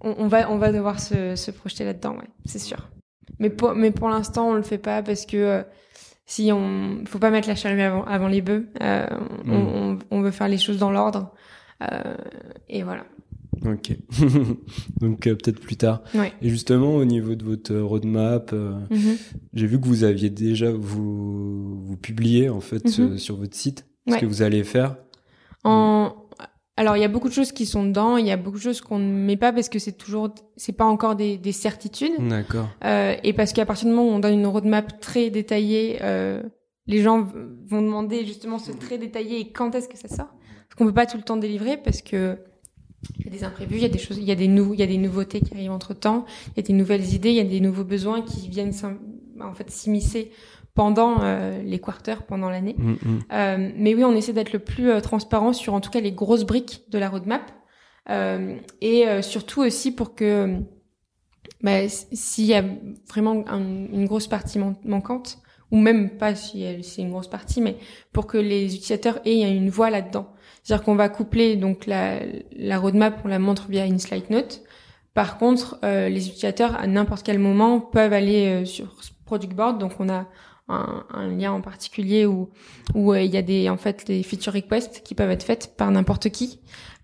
on, 0.00 0.28
va, 0.28 0.50
on 0.50 0.58
va 0.58 0.72
devoir 0.72 1.00
se, 1.00 1.34
se 1.34 1.50
projeter 1.50 1.84
là-dedans, 1.84 2.16
ouais, 2.16 2.28
c'est 2.44 2.58
sûr. 2.58 2.90
Mais 3.38 3.50
pour, 3.50 3.74
mais 3.74 3.90
pour 3.90 4.08
l'instant, 4.08 4.50
on 4.50 4.54
le 4.54 4.62
fait 4.62 4.78
pas 4.78 5.02
parce 5.02 5.26
que 5.26 5.36
euh, 5.36 5.62
si 6.28 6.52
on, 6.52 7.04
faut 7.06 7.18
pas 7.18 7.30
mettre 7.30 7.48
la 7.48 7.54
charrue 7.56 7.80
avant, 7.80 8.04
avant 8.04 8.28
les 8.28 8.42
bœufs. 8.42 8.68
Euh, 8.82 9.06
mm. 9.44 9.52
on, 9.52 9.98
on, 10.10 10.20
veut 10.20 10.30
faire 10.30 10.46
les 10.46 10.58
choses 10.58 10.76
dans 10.76 10.92
l'ordre. 10.92 11.32
Euh, 11.82 12.14
et 12.68 12.82
voilà. 12.82 13.06
Ok. 13.64 13.96
Donc 15.00 15.26
euh, 15.26 15.34
peut-être 15.34 15.58
plus 15.58 15.76
tard. 15.76 16.02
Ouais. 16.14 16.32
Et 16.42 16.50
justement 16.50 16.94
au 16.94 17.04
niveau 17.06 17.34
de 17.34 17.44
votre 17.44 17.74
roadmap, 17.74 18.50
euh, 18.52 18.78
mm-hmm. 18.90 19.16
j'ai 19.54 19.66
vu 19.66 19.80
que 19.80 19.86
vous 19.86 20.04
aviez 20.04 20.28
déjà 20.28 20.70
vous 20.70 21.82
vous 21.82 21.96
publiez 21.96 22.50
en 22.50 22.60
fait 22.60 22.84
mm-hmm. 22.84 23.16
sur 23.16 23.36
votre 23.36 23.56
site 23.56 23.86
ce 24.06 24.16
que 24.16 24.26
vous 24.26 24.42
allez 24.42 24.64
faire. 24.64 24.96
En 25.64 26.14
alors 26.78 26.96
il 26.96 27.00
y 27.00 27.04
a 27.04 27.08
beaucoup 27.08 27.28
de 27.28 27.34
choses 27.34 27.50
qui 27.50 27.66
sont 27.66 27.84
dedans, 27.84 28.18
il 28.18 28.26
y 28.26 28.30
a 28.30 28.36
beaucoup 28.36 28.58
de 28.58 28.62
choses 28.62 28.80
qu'on 28.80 29.00
ne 29.00 29.12
met 29.12 29.36
pas 29.36 29.52
parce 29.52 29.68
que 29.68 29.80
c'est 29.80 29.98
toujours, 29.98 30.32
c'est 30.56 30.72
pas 30.72 30.84
encore 30.84 31.16
des, 31.16 31.36
des 31.36 31.50
certitudes. 31.50 32.12
D'accord. 32.20 32.68
Euh, 32.84 33.16
et 33.24 33.32
parce 33.32 33.52
qu'à 33.52 33.66
partir 33.66 33.88
du 33.88 33.94
moment 33.94 34.08
où 34.08 34.12
on 34.12 34.20
donne 34.20 34.34
une 34.34 34.46
roadmap 34.46 35.00
très 35.00 35.28
détaillée, 35.28 35.98
euh, 36.02 36.40
les 36.86 37.02
gens 37.02 37.26
vont 37.66 37.82
demander 37.82 38.24
justement 38.24 38.60
ce 38.60 38.70
très 38.70 38.96
détaillé 38.96 39.40
et 39.40 39.50
quand 39.50 39.74
est-ce 39.74 39.88
que 39.88 39.98
ça 39.98 40.06
sort. 40.06 40.28
Parce 40.68 40.76
qu'on 40.76 40.86
peut 40.86 40.94
pas 40.94 41.06
tout 41.06 41.16
le 41.16 41.24
temps 41.24 41.36
délivrer 41.36 41.78
parce 41.78 42.00
que 42.00 42.38
il 43.18 43.24
y 43.24 43.28
a 43.28 43.32
des 43.32 43.42
imprévus, 43.42 43.76
il 43.76 43.82
y 43.82 43.84
a 43.84 43.88
des 43.88 43.98
choses, 43.98 44.18
il 44.18 44.24
y 44.24 44.30
a 44.30 44.36
des 44.36 44.48
nouveaux, 44.48 44.74
il 44.74 44.80
y 44.80 44.84
a 44.84 44.86
des 44.86 44.98
nouveautés 44.98 45.40
qui 45.40 45.54
arrivent 45.54 45.72
entre 45.72 45.94
temps, 45.94 46.26
il 46.48 46.58
y 46.58 46.60
a 46.60 46.62
des 46.62 46.72
nouvelles 46.74 47.12
idées, 47.12 47.30
il 47.30 47.36
y 47.36 47.40
a 47.40 47.44
des 47.44 47.60
nouveaux 47.60 47.84
besoins 47.84 48.22
qui 48.22 48.48
viennent 48.48 48.72
en 49.40 49.54
fait 49.54 49.68
s'immiscer 49.68 50.30
pendant 50.78 51.22
euh, 51.22 51.60
les 51.64 51.80
quarters, 51.80 52.22
pendant 52.22 52.48
l'année. 52.50 52.76
Mm, 52.78 52.92
mm. 52.92 53.18
Euh, 53.32 53.70
mais 53.74 53.96
oui, 53.96 54.04
on 54.04 54.14
essaie 54.14 54.32
d'être 54.32 54.52
le 54.52 54.60
plus 54.60 54.92
euh, 54.92 55.00
transparent 55.00 55.52
sur 55.52 55.74
en 55.74 55.80
tout 55.80 55.90
cas 55.90 55.98
les 55.98 56.12
grosses 56.12 56.44
briques 56.44 56.84
de 56.88 56.98
la 56.98 57.08
roadmap. 57.08 57.50
et 58.80 59.04
surtout 59.22 59.60
aussi 59.60 59.90
pour 59.92 60.14
que 60.14 60.62
bah, 61.62 61.88
s'il 61.88 62.44
y 62.44 62.54
a 62.54 62.62
vraiment 63.08 63.44
une 63.92 64.06
grosse 64.06 64.28
partie 64.28 64.60
manquante, 64.84 65.38
ou 65.72 65.76
même 65.76 66.10
pas 66.10 66.36
si 66.36 66.64
c'est 66.84 67.02
une 67.02 67.10
grosse 67.10 67.28
partie, 67.28 67.60
mais 67.60 67.76
pour 68.12 68.28
que 68.28 68.38
les 68.38 68.66
utilisateurs 68.66 69.18
aient 69.24 69.54
une 69.54 69.70
voix 69.70 69.90
là-dedans. 69.90 70.28
C'est-à-dire 70.62 70.84
qu'on 70.84 70.94
va 70.94 71.08
coupler 71.08 71.56
donc 71.56 71.86
la, 71.86 72.20
la 72.56 72.78
roadmap, 72.78 73.20
on 73.24 73.28
la 73.28 73.40
montre 73.40 73.66
via 73.68 73.84
une 73.84 73.98
slide 73.98 74.30
note. 74.30 74.62
Par 75.12 75.38
contre, 75.38 75.76
euh, 75.82 76.08
les 76.08 76.28
utilisateurs 76.28 76.76
à 76.76 76.86
n'importe 76.86 77.24
quel 77.26 77.40
moment 77.40 77.80
peuvent 77.80 78.12
aller 78.12 78.62
euh, 78.62 78.64
sur 78.64 78.94
Product 79.26 79.52
Board. 79.52 79.78
Donc 79.78 79.92
on 79.98 80.08
a 80.08 80.26
un, 80.68 81.04
un 81.12 81.28
lien 81.28 81.52
en 81.52 81.60
particulier 81.60 82.26
où 82.26 82.48
où 82.94 83.12
euh, 83.12 83.22
il 83.22 83.32
y 83.32 83.36
a 83.36 83.42
des 83.42 83.68
en 83.68 83.76
fait 83.76 84.06
des 84.06 84.22
feature 84.22 84.52
requests 84.52 85.02
qui 85.02 85.14
peuvent 85.14 85.30
être 85.30 85.42
faites 85.42 85.74
par 85.76 85.90
n'importe 85.90 86.30
qui. 86.30 86.60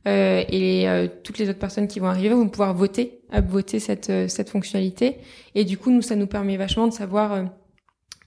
Euh, 0.07 0.45
et 0.51 0.87
euh, 0.87 1.09
toutes 1.23 1.39
les 1.39 1.49
autres 1.49 1.59
personnes 1.59 1.89
qui 1.89 1.99
vont 1.99 2.09
arriver 2.09 2.35
vont 2.35 2.49
pouvoir 2.49 2.75
voter, 2.75 3.21
upvoter 3.33 3.81
cette 3.81 4.13
cette 4.29 4.51
fonctionnalité. 4.51 5.19
Et 5.55 5.65
du 5.65 5.79
coup, 5.79 5.91
nous, 5.91 6.03
ça 6.03 6.17
nous 6.17 6.27
permet 6.27 6.57
vachement 6.57 6.87
de 6.87 6.93
savoir 6.93 7.45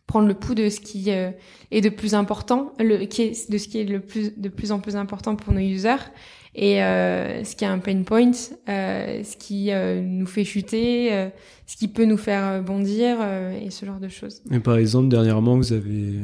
prendre 0.07 0.27
le 0.27 0.33
pouls 0.33 0.55
de 0.55 0.69
ce 0.69 0.79
qui 0.79 1.11
euh, 1.11 1.31
est 1.71 1.81
de 1.81 1.89
plus 1.89 2.15
important, 2.15 2.73
le, 2.79 3.05
qui 3.05 3.21
est, 3.23 3.51
de 3.51 3.57
ce 3.57 3.67
qui 3.67 3.79
est 3.79 3.83
le 3.83 3.99
plus 3.99 4.37
de 4.37 4.49
plus 4.49 4.71
en 4.71 4.79
plus 4.79 4.95
important 4.95 5.35
pour 5.35 5.53
nos 5.53 5.59
users 5.59 6.11
et 6.57 6.81
euh, 6.81 7.43
ce 7.43 7.55
qui 7.55 7.65
est 7.65 7.67
un 7.67 7.77
pain 7.77 8.01
point, 8.01 8.31
euh, 8.67 9.23
ce 9.23 9.37
qui 9.37 9.71
euh, 9.71 10.01
nous 10.01 10.25
fait 10.25 10.43
chuter, 10.43 11.29
ce 11.67 11.77
qui 11.77 11.87
peut 11.87 12.05
nous 12.05 12.17
faire 12.17 12.63
bondir 12.63 13.17
et 13.61 13.69
ce 13.69 13.85
genre 13.85 13.99
de 13.99 14.07
choses. 14.07 14.41
Et 14.51 14.59
par 14.59 14.77
exemple, 14.77 15.07
dernièrement, 15.07 15.55
vous 15.55 15.71
avez 15.71 16.15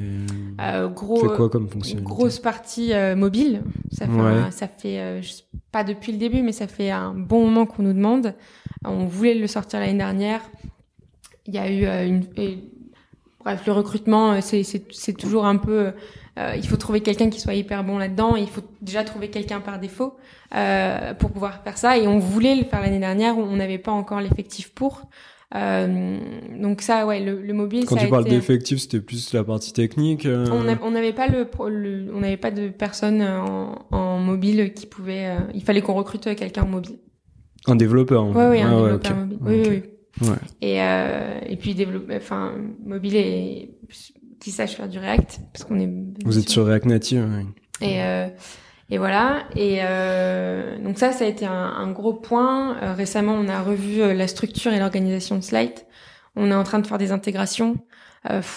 gros, 0.96 1.18
fait 1.18 1.36
quoi 1.36 1.50
comme 1.50 1.70
fonction 1.70 2.00
Grosse 2.02 2.40
partie 2.40 2.92
mobile. 3.16 3.62
Ça 3.92 4.08
fait, 4.08 4.52
ça 4.52 4.68
fait 4.68 5.22
pas 5.72 5.84
depuis 5.84 6.12
le 6.12 6.18
début, 6.18 6.42
mais 6.42 6.52
ça 6.52 6.66
fait 6.66 6.90
un 6.90 7.14
bon 7.14 7.46
moment 7.46 7.68
qu'on 7.68 7.84
nous 7.84 7.94
demande. 7.94 8.34
On 8.84 9.06
voulait 9.06 9.36
le 9.36 9.46
sortir 9.46 9.80
l'année 9.80 10.00
dernière. 10.00 10.42
Il 11.46 11.54
y 11.54 11.60
a 11.60 11.70
eu 11.70 12.08
une, 12.08 12.24
Bref, 13.44 13.66
le 13.66 13.74
recrutement, 13.74 14.34
euh, 14.34 14.40
c'est 14.42 15.14
toujours 15.18 15.46
un 15.46 15.58
peu... 15.58 15.92
Euh, 16.40 16.56
il 16.56 16.68
faut 16.68 16.78
trouver 16.78 17.02
quelqu'un 17.02 17.30
qui 17.30 17.40
soit 17.40 17.54
hyper 17.54 17.84
bon 17.84 17.98
là-dedans. 17.98 18.36
Il 18.36 18.48
faut 18.48 18.64
déjà 18.82 19.04
trouver 19.04 19.30
quelqu'un 19.30 19.60
par 19.60 19.80
défaut 19.80 20.16
euh, 20.56 21.14
pour 21.14 21.32
pouvoir 21.32 21.64
faire 21.64 21.78
ça. 21.78 21.98
Et 21.98 22.08
on 22.08 22.20
voulait 22.20 22.56
le 22.56 22.64
faire 22.64 22.82
l'année 22.82 23.00
dernière, 23.00 23.38
on 23.38 23.56
n'avait 23.56 23.78
pas 23.78 23.92
encore 23.92 24.20
l'effectif 24.20 24.74
pour. 24.74 25.04
Euh, 25.56 26.18
donc 26.60 26.82
ça, 26.82 27.06
ouais, 27.06 27.20
le, 27.20 27.40
le 27.40 27.54
mobile. 27.54 27.86
Quand 27.86 27.96
ça 27.96 28.06
tu 28.06 28.10
parles 28.10 28.26
été... 28.26 28.36
d'effectif, 28.36 28.80
c'était 28.80 29.02
plus 29.02 29.34
la 29.34 29.44
partie 29.44 29.74
technique. 29.74 30.26
Euh... 30.26 30.48
On 30.82 30.92
n'avait 30.92 31.14
pas 31.14 31.28
le, 31.28 31.48
le 31.70 32.12
on 32.14 32.22
n'avait 32.22 32.38
pas 32.38 32.50
de 32.50 32.70
personne 32.70 33.22
en, 33.22 33.86
en, 33.92 34.18
mobile 34.18 34.74
qui 34.74 34.88
pouvait. 34.88 35.28
Euh, 35.28 35.40
il 35.54 35.64
fallait 35.64 35.82
qu'on 35.82 35.94
recrute 35.94 36.34
quelqu'un 36.36 36.64
en 36.64 36.68
mobile. 36.68 36.98
Un 37.68 37.76
développeur. 37.76 38.26
Oui, 38.26 38.44
oui, 38.50 38.62
un 38.62 38.72
ah, 38.72 38.76
développeur 38.76 38.84
ouais, 38.84 38.94
okay. 38.94 39.14
mobile. 39.14 39.38
Oui, 39.42 39.64
oui. 39.70 39.84
Ouais. 40.22 40.36
Et, 40.62 40.82
euh, 40.82 41.40
et 41.48 41.56
puis 41.58 41.74
développer, 41.76 42.18
enfin, 42.18 42.54
mobile 42.86 43.16
et 43.16 43.72
qui 44.40 44.52
sache 44.52 44.76
faire 44.76 44.90
du 44.90 45.00
React, 45.00 45.40
parce 45.54 45.64
qu'on 45.66 45.80
est. 45.80 45.90
Vous 46.24 46.38
êtes 46.38 46.50
sur 46.50 46.66
React 46.66 46.86
Native. 46.86 47.28
Oui. 47.30 47.46
Et 47.88 48.04
euh, 48.04 48.28
et 48.90 48.98
voilà. 48.98 49.46
Et 49.56 49.80
euh, 49.82 50.78
donc 50.78 51.00
ça, 51.00 51.12
ça 51.12 51.26
a 51.26 51.28
été 51.28 51.46
un, 51.46 51.52
un 51.52 51.92
gros 51.92 52.14
point. 52.14 52.78
Euh, 52.82 52.94
récemment, 52.94 53.34
on 53.34 53.48
a 53.48 53.62
revu 53.62 54.02
euh, 54.02 54.14
la 54.14 54.28
structure 54.28 54.72
et 54.74 54.80
l'organisation 54.80 55.36
de 55.36 55.42
Slide. 55.42 55.74
On 56.36 56.52
est 56.52 56.56
en 56.56 56.64
train 56.64 56.80
de 56.80 56.86
faire 56.88 56.98
des 56.98 57.12
intégrations. 57.12 57.78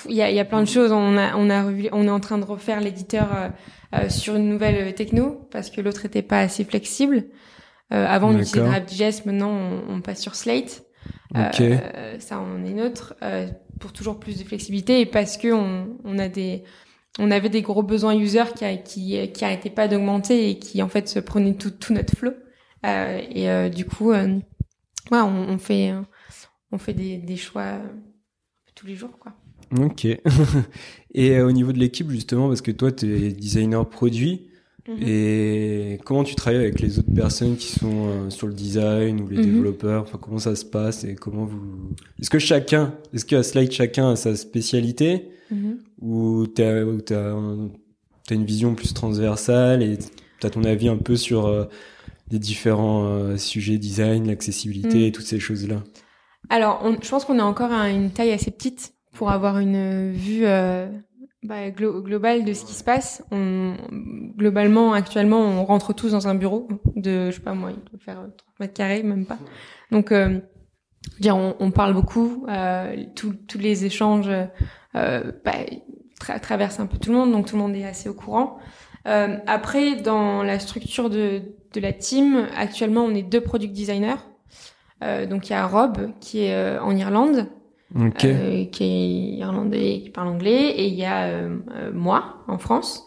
Il 0.09 0.15
y, 0.15 0.23
a, 0.23 0.31
y 0.31 0.39
a 0.39 0.45
plein 0.45 0.61
de 0.63 0.69
choses. 0.69 0.93
On 0.93 1.17
a, 1.17 1.35
on 1.37 1.51
a 1.51 1.65
revu, 1.65 1.89
on 1.91 2.07
est 2.07 2.11
en 2.11 2.21
train 2.21 2.39
de 2.39 2.45
refaire 2.45 2.81
l'éditeur 2.81 3.27
sur 4.09 4.37
une 4.37 4.49
nouvelle 4.49 4.95
techno 4.95 5.49
parce 5.51 5.71
que 5.71 5.81
l'autre 5.81 6.05
était 6.07 6.23
pas 6.23 6.39
assez 6.39 6.63
flexible. 6.65 7.25
avant, 7.91 8.29
on 8.29 8.39
utilisait 8.39 8.61
GraphJS. 8.61 9.27
Maintenant, 9.27 9.51
on, 9.51 9.97
on 9.97 10.01
passe 10.01 10.23
sur 10.23 10.37
Slate. 10.37 10.86
Okay. 11.35 11.79
Euh, 11.95 12.19
ça 12.21 12.39
en 12.39 12.65
est 12.65 12.73
neutre 12.73 13.15
euh, 13.23 13.49
pour 13.81 13.93
toujours 13.93 14.21
plus 14.21 14.39
de 14.39 14.45
flexibilité 14.45 15.01
et 15.01 15.07
parce 15.07 15.37
que 15.37 15.53
on, 15.53 15.97
on 16.05 16.19
a 16.19 16.29
des 16.29 16.63
on 17.19 17.31
avait 17.31 17.49
des 17.49 17.63
gros 17.63 17.83
besoins 17.83 18.17
user 18.17 18.45
qui 18.55 18.65
qui 18.85 19.33
qui 19.33 19.45
arrêtaient 19.45 19.71
pas 19.71 19.89
d'augmenter 19.89 20.51
et 20.51 20.59
qui 20.59 20.83
en 20.83 20.89
fait 20.89 21.09
se 21.09 21.19
prenaient 21.19 21.55
tout, 21.55 21.71
tout 21.71 21.93
notre 21.93 22.17
flow 22.17 22.33
euh, 22.85 23.21
et 23.31 23.51
euh, 23.51 23.69
du 23.69 23.85
coup 23.85 24.13
euh, 24.13 24.27
ouais, 25.11 25.19
on, 25.19 25.49
on, 25.49 25.59
fait 25.59 25.93
on 26.71 26.79
fait 26.79 26.93
des, 26.93 27.17
des 27.17 27.37
choix 27.37 27.81
tous 28.75 28.87
les 28.87 28.95
jours 28.95 29.19
quoi. 29.19 29.33
Ok. 29.79 30.07
et 31.15 31.41
au 31.41 31.51
niveau 31.51 31.73
de 31.73 31.79
l'équipe 31.79 32.11
justement 32.11 32.49
parce 32.49 32.61
que 32.61 32.71
toi 32.71 32.93
tu 32.93 33.13
es 33.17 33.33
designer 33.33 33.89
produit 33.89 34.46
Mhm. 34.89 34.97
Et 35.07 35.99
comment 36.05 36.23
tu 36.25 36.35
travailles 36.35 36.61
avec 36.61 36.81
les 36.81 36.99
autres 36.99 37.13
personnes 37.15 37.57
qui 37.57 37.73
sont 37.73 38.07
euh, 38.09 38.31
sur 38.31 38.47
le 38.47 38.55
design 38.55 39.21
ou 39.21 39.29
les 39.29 39.39
Mhm. 39.39 39.45
développeurs? 39.45 40.03
Enfin, 40.03 40.19
comment 40.21 40.39
ça 40.39 40.55
se 40.57 40.65
passe 40.65 41.05
et 41.05 41.15
comment 41.15 41.45
vous 41.45 41.91
Est-ce 42.21 42.31
que 42.31 42.39
chacun, 42.39 42.95
est-ce 43.13 43.25
qu'à 43.25 43.43
Slide 43.43 43.73
chacun 43.73 44.11
a 44.11 44.17
sa 44.17 44.37
spécialité? 44.37 45.29
Mhm. 45.51 45.79
ou 46.03 46.47
t'as 46.49 46.83
ou 46.83 47.01
t'as 47.01 47.35
t'as 48.27 48.35
une 48.35 48.45
vision 48.45 48.75
plus 48.75 48.93
transversale 48.93 49.81
et 49.83 49.97
t'as 50.41 50.51
ton 50.51 50.65
avis 50.65 50.89
un 50.89 50.97
peu 50.97 51.15
sur 51.17 51.47
euh, 51.47 51.67
les 52.33 52.41
différents 52.41 53.07
euh, 53.07 53.37
sujets 53.37 53.79
design, 53.79 54.27
l'accessibilité 54.27 55.07
et 55.07 55.13
toutes 55.13 55.25
ces 55.27 55.39
choses 55.39 55.69
là 55.69 55.85
Alors, 56.49 56.81
on, 56.85 56.97
je 57.01 57.09
pense 57.09 57.25
qu'on 57.25 57.39
est 57.39 57.43
encore 57.43 57.71
à 57.73 57.91
une 57.91 58.11
taille 58.11 58.33
assez 58.33 58.51
petite 58.51 58.93
pour 59.13 59.31
avoir 59.31 59.61
une 59.61 60.11
vue 60.13 60.45
euh, 60.47 60.89
bah, 61.47 61.71
glo 61.71 62.03
globale 62.03 62.45
de 62.45 62.53
ce 62.53 62.65
qui 62.65 62.75
se 62.75 62.85
passe. 62.85 63.25
On, 63.31 63.77
globalement, 64.37 64.93
actuellement, 64.93 65.41
on 65.41 65.65
rentre 65.65 65.93
tous 65.93 66.13
dans 66.13 66.29
un 66.29 66.35
bureau 66.35 66.69
de, 66.95 67.31
je 67.31 67.37
sais 67.37 67.43
pas 67.43 67.55
moi, 67.55 67.71
il 67.71 67.91
doit 67.91 68.01
faire 68.01 68.17
30 68.17 68.33
mètres 68.61 68.75
carrés, 68.75 69.03
même 69.03 69.27
pas. 69.27 69.39
Donc, 69.91 70.13
euh, 70.13 70.41
dire, 71.21 71.37
on, 71.37 71.57
on, 71.61 71.71
parle 71.71 71.95
beaucoup, 71.95 72.47
euh, 72.49 72.97
tous 73.15 73.59
les 73.59 73.85
échanges 73.85 74.31
euh, 74.95 75.33
bah, 75.45 75.53
tra 76.19 76.39
traversent 76.39 76.81
un 76.81 76.87
peu 76.87 76.99
tout 76.99 77.11
le 77.11 77.17
monde, 77.17 77.33
donc 77.33 77.47
tout 77.47 77.57
le 77.57 77.63
monde 77.63 77.75
est 77.75 77.85
assez 77.85 78.09
au 78.09 78.15
courant. 78.15 78.59
Euh, 79.07 79.37
après, 79.47 79.97
dans 79.97 80.43
la 80.43 80.59
structure 80.59 81.11
de, 81.11 81.43
de 81.73 81.81
la 81.81 81.93
team, 81.93 82.49
actuellement, 82.57 83.03
on 83.05 83.15
est 83.15 83.23
deux 83.23 83.41
product 83.41 83.73
designers. 83.73 84.17
Euh, 85.05 85.27
donc 85.27 85.49
il 85.49 85.53
y 85.53 85.55
a 85.57 85.67
Rob 85.67 86.11
qui 86.21 86.45
est 86.45 86.55
euh, 86.55 86.83
en 86.83 86.97
Irlande, 86.97 87.49
okay. 87.95 88.35
euh, 88.35 88.65
qui 88.67 88.85
est 88.85 89.39
irlandais, 89.39 90.01
qui 90.03 90.11
parle 90.11 90.29
anglais, 90.29 90.71
et 90.71 90.87
il 90.87 90.95
y 90.95 91.05
a 91.05 91.27
euh, 91.27 91.59
moi 91.93 92.39
en 92.49 92.59
France. 92.59 93.05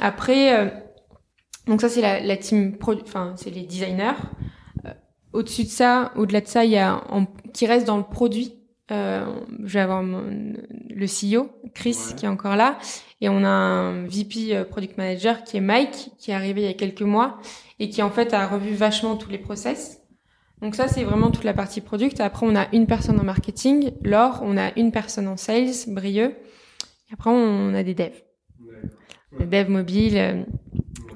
Après, 0.00 0.58
euh, 0.58 0.70
donc 1.66 1.80
ça 1.80 1.88
c'est 1.88 2.00
la, 2.00 2.20
la 2.20 2.36
team, 2.36 2.76
enfin 2.80 3.34
c'est 3.36 3.50
les 3.50 3.62
designers. 3.62 4.12
Euh, 4.84 4.90
au-dessus 5.32 5.64
de 5.64 5.68
ça, 5.68 6.12
au-delà 6.16 6.40
de 6.40 6.46
ça, 6.46 6.64
il 6.64 6.72
y 6.72 6.78
a 6.78 7.02
en, 7.10 7.26
qui 7.52 7.66
reste 7.66 7.86
dans 7.86 7.96
le 7.96 8.04
produit. 8.04 8.54
je 8.90 9.72
vais 9.72 9.80
avoir 9.80 10.02
mon, 10.02 10.22
le 10.90 11.06
CEO 11.06 11.48
Chris 11.74 11.96
ouais. 12.08 12.14
qui 12.16 12.26
est 12.26 12.28
encore 12.28 12.56
là, 12.56 12.78
et 13.20 13.28
on 13.28 13.44
a 13.44 13.48
un 13.48 14.06
VP 14.06 14.64
product 14.70 14.98
manager 14.98 15.42
qui 15.44 15.56
est 15.56 15.60
Mike 15.60 16.10
qui 16.18 16.30
est 16.30 16.34
arrivé 16.34 16.62
il 16.62 16.66
y 16.66 16.70
a 16.70 16.74
quelques 16.74 17.02
mois 17.02 17.38
et 17.78 17.88
qui 17.88 18.02
en 18.02 18.10
fait 18.10 18.34
a 18.34 18.46
revu 18.46 18.74
vachement 18.74 19.16
tous 19.16 19.30
les 19.30 19.38
process. 19.38 20.03
Donc 20.64 20.76
ça, 20.76 20.88
c'est 20.88 21.04
vraiment 21.04 21.30
toute 21.30 21.44
la 21.44 21.52
partie 21.52 21.82
product. 21.82 22.20
Après, 22.20 22.46
on 22.46 22.56
a 22.56 22.68
une 22.72 22.86
personne 22.86 23.20
en 23.20 23.22
marketing, 23.22 23.92
Laure, 24.02 24.40
on 24.42 24.56
a 24.56 24.72
une 24.78 24.92
personne 24.92 25.28
en 25.28 25.36
sales, 25.36 25.74
Brieux. 25.88 26.30
Et 27.10 27.12
après, 27.12 27.28
on 27.28 27.74
a 27.74 27.82
des 27.82 27.92
devs. 27.92 28.22
Des 29.38 29.44
devs 29.44 29.68
mobiles 29.68 30.16
euh, 30.16 30.42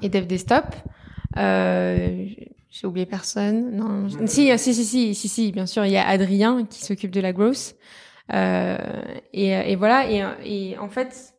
et 0.03 0.09
devs 0.09 0.27
desktop. 0.27 0.65
Euh, 1.37 2.27
J'ai 2.69 2.85
oublié 2.85 3.07
personne. 3.07 3.75
Non, 3.75 4.07
si, 4.27 4.55
si, 4.59 4.73
si, 4.75 4.85
si, 4.85 5.15
si, 5.15 5.27
si, 5.27 5.51
bien 5.51 5.65
sûr, 5.65 5.83
il 5.83 5.93
y 5.93 5.97
a 5.97 6.07
Adrien 6.07 6.67
qui 6.67 6.85
s'occupe 6.85 7.09
de 7.09 7.19
la 7.19 7.33
growth. 7.33 7.75
Euh, 8.31 8.77
et, 9.33 9.47
et 9.47 9.75
voilà. 9.75 10.11
Et, 10.11 10.23
et 10.45 10.77
en 10.77 10.89
fait, 10.89 11.33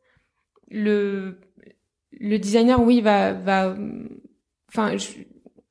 le 0.68 1.38
le 2.18 2.38
designer, 2.38 2.82
oui, 2.82 3.02
va 3.02 3.34
va. 3.34 3.76
Enfin, 4.68 4.96
je, 4.96 5.10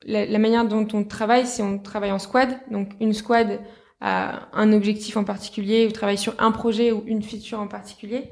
la, 0.06 0.26
la, 0.26 0.38
manière 0.38 0.66
dont 0.66 0.86
on 0.92 1.04
travaille, 1.04 1.46
c'est 1.46 1.62
on 1.62 1.78
travaille 1.78 2.12
en 2.12 2.18
squad. 2.18 2.58
Donc 2.70 2.90
une 3.00 3.12
squad 3.12 3.60
a 4.00 4.48
un 4.54 4.72
objectif 4.72 5.16
en 5.16 5.24
particulier, 5.24 5.86
ou 5.86 5.92
travaille 5.92 6.18
sur 6.18 6.34
un 6.38 6.52
projet 6.52 6.92
ou 6.92 7.02
une 7.06 7.22
feature 7.22 7.60
en 7.60 7.68
particulier. 7.68 8.30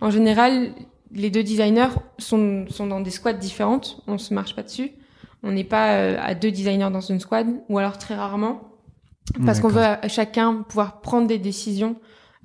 En 0.00 0.10
général, 0.10 0.72
les 1.12 1.30
deux 1.30 1.42
designers 1.42 1.88
sont, 2.18 2.66
sont 2.68 2.86
dans 2.86 3.00
des 3.00 3.10
squads 3.10 3.32
différentes. 3.32 4.02
On 4.06 4.18
se 4.18 4.34
marche 4.34 4.54
pas 4.54 4.62
dessus. 4.62 4.90
On 5.42 5.52
n'est 5.52 5.64
pas 5.64 5.94
euh, 5.94 6.16
à 6.20 6.34
deux 6.34 6.50
designers 6.50 6.90
dans 6.90 7.00
une 7.00 7.20
squad, 7.20 7.46
ou 7.68 7.78
alors 7.78 7.98
très 7.98 8.14
rarement, 8.14 8.62
parce 9.44 9.60
qu'on 9.60 9.68
veut 9.68 9.82
à 9.82 10.08
chacun 10.08 10.64
pouvoir 10.68 11.00
prendre 11.00 11.26
des 11.26 11.38
décisions 11.38 11.96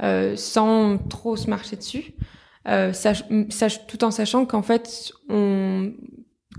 euh, 0.04 0.36
sans 0.36 0.98
trop 0.98 1.36
se 1.36 1.50
marcher 1.50 1.78
dessus. 1.78 2.14
Euh, 2.68 2.94
sach, 2.94 3.24
sach, 3.50 3.88
tout 3.88 4.04
en 4.04 4.12
sachant 4.12 4.46
qu'en 4.46 4.62
fait, 4.62 5.14
on 5.30 5.94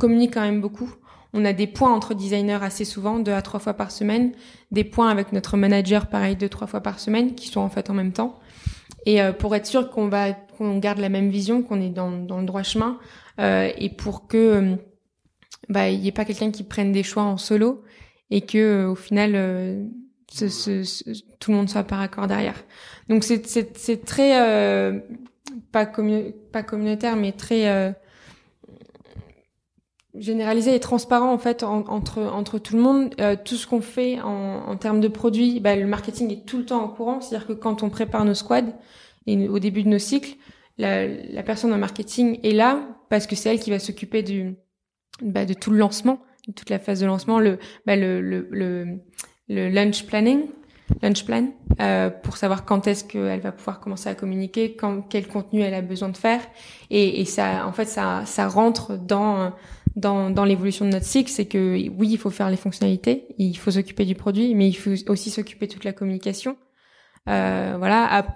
communique 0.00 0.34
quand 0.34 0.40
même 0.40 0.60
beaucoup 0.60 0.92
on 1.34 1.44
a 1.44 1.52
des 1.52 1.66
points 1.66 1.92
entre 1.92 2.14
designers 2.14 2.58
assez 2.62 2.84
souvent, 2.84 3.18
deux 3.18 3.32
à 3.32 3.42
trois 3.42 3.60
fois 3.60 3.74
par 3.74 3.90
semaine, 3.90 4.32
des 4.70 4.84
points 4.84 5.08
avec 5.08 5.32
notre 5.32 5.56
manager, 5.56 6.06
pareil, 6.06 6.36
deux, 6.36 6.48
trois 6.48 6.66
fois 6.66 6.80
par 6.80 6.98
semaine, 7.00 7.34
qui 7.34 7.48
sont 7.48 7.60
en 7.60 7.70
fait 7.70 7.88
en 7.90 7.94
même 7.94 8.12
temps. 8.12 8.38
Et 9.06 9.22
euh, 9.22 9.32
pour 9.32 9.56
être 9.56 9.66
sûr 9.66 9.90
qu'on 9.90 10.08
va, 10.08 10.32
qu'on 10.32 10.78
garde 10.78 10.98
la 10.98 11.08
même 11.08 11.30
vision, 11.30 11.62
qu'on 11.62 11.80
est 11.80 11.90
dans, 11.90 12.10
dans 12.10 12.38
le 12.38 12.46
droit 12.46 12.62
chemin, 12.62 12.98
euh, 13.40 13.70
et 13.76 13.88
pour 13.88 14.26
que 14.26 14.76
bah 15.68 15.88
il 15.88 16.00
y 16.00 16.08
ait 16.08 16.12
pas 16.12 16.24
quelqu'un 16.24 16.50
qui 16.50 16.64
prenne 16.64 16.92
des 16.92 17.02
choix 17.02 17.22
en 17.22 17.36
solo 17.36 17.82
et 18.30 18.42
que 18.42 18.84
au 18.86 18.94
final 18.94 19.32
tout 21.38 21.50
le 21.50 21.56
monde 21.56 21.70
soit 21.70 21.84
par 21.84 22.00
accord 22.00 22.26
derrière. 22.26 22.62
Donc 23.08 23.22
c'est 23.24 24.04
très 24.04 24.32
pas 25.70 25.86
pas 25.86 26.62
communautaire 26.62 27.16
mais 27.16 27.32
très 27.32 27.94
généralisé 30.14 30.74
et 30.74 30.80
transparent 30.80 31.32
en 31.32 31.38
fait 31.38 31.62
entre 31.62 32.22
entre 32.22 32.58
tout 32.58 32.76
le 32.76 32.82
monde. 32.82 33.14
Euh, 33.20 33.36
tout 33.42 33.56
ce 33.56 33.66
qu'on 33.66 33.80
fait 33.80 34.20
en, 34.20 34.68
en 34.68 34.76
termes 34.76 35.00
de 35.00 35.08
produits, 35.08 35.60
bah, 35.60 35.76
le 35.76 35.86
marketing 35.86 36.30
est 36.30 36.46
tout 36.46 36.58
le 36.58 36.64
temps 36.64 36.84
au 36.84 36.88
courant. 36.88 37.20
C'est-à-dire 37.20 37.46
que 37.46 37.52
quand 37.52 37.82
on 37.82 37.90
prépare 37.90 38.24
nos 38.24 38.34
squads 38.34 38.72
et 39.26 39.48
au 39.48 39.58
début 39.58 39.82
de 39.82 39.88
nos 39.88 39.98
cycles, 39.98 40.36
la, 40.78 41.06
la 41.06 41.42
personne 41.42 41.72
en 41.72 41.78
marketing 41.78 42.40
est 42.42 42.52
là 42.52 42.80
parce 43.08 43.26
que 43.26 43.36
c'est 43.36 43.50
elle 43.50 43.60
qui 43.60 43.70
va 43.70 43.78
s'occuper 43.78 44.22
du 44.22 44.56
bah, 45.22 45.44
de 45.44 45.54
tout 45.54 45.70
le 45.70 45.78
lancement, 45.78 46.18
de 46.48 46.52
toute 46.52 46.70
la 46.70 46.78
phase 46.78 47.00
de 47.00 47.06
lancement, 47.06 47.38
le 47.38 47.58
bah, 47.86 47.96
le, 47.96 48.20
le, 48.20 48.48
le, 48.50 49.00
le 49.48 49.68
lunch 49.68 50.04
planning 50.06 50.46
lunch 51.00 51.24
plan 51.24 51.48
euh, 51.80 52.10
pour 52.10 52.36
savoir 52.36 52.64
quand 52.64 52.86
est-ce 52.86 53.04
qu'elle 53.04 53.40
va 53.40 53.52
pouvoir 53.52 53.80
commencer 53.80 54.08
à 54.08 54.14
communiquer, 54.14 54.74
quand, 54.74 55.02
quel 55.02 55.26
contenu 55.26 55.62
elle 55.62 55.74
a 55.74 55.80
besoin 55.80 56.10
de 56.10 56.16
faire. 56.16 56.40
Et, 56.90 57.20
et 57.20 57.24
ça, 57.24 57.66
en 57.66 57.72
fait, 57.72 57.86
ça, 57.86 58.24
ça 58.26 58.46
rentre 58.48 58.98
dans 58.98 59.52
dans, 59.96 60.30
dans 60.30 60.44
l'évolution 60.44 60.84
de 60.84 60.90
notre 60.90 61.06
cycle, 61.06 61.30
c'est 61.30 61.46
que 61.46 61.88
oui, 61.90 62.08
il 62.10 62.18
faut 62.18 62.30
faire 62.30 62.50
les 62.50 62.56
fonctionnalités, 62.56 63.26
il 63.38 63.56
faut 63.56 63.70
s'occuper 63.70 64.04
du 64.04 64.14
produit, 64.14 64.54
mais 64.54 64.68
il 64.68 64.74
faut 64.74 64.92
aussi 65.10 65.30
s'occuper 65.30 65.66
de 65.66 65.72
toute 65.72 65.84
la 65.84 65.92
communication. 65.92 66.56
Euh, 67.28 67.74
voilà. 67.78 68.26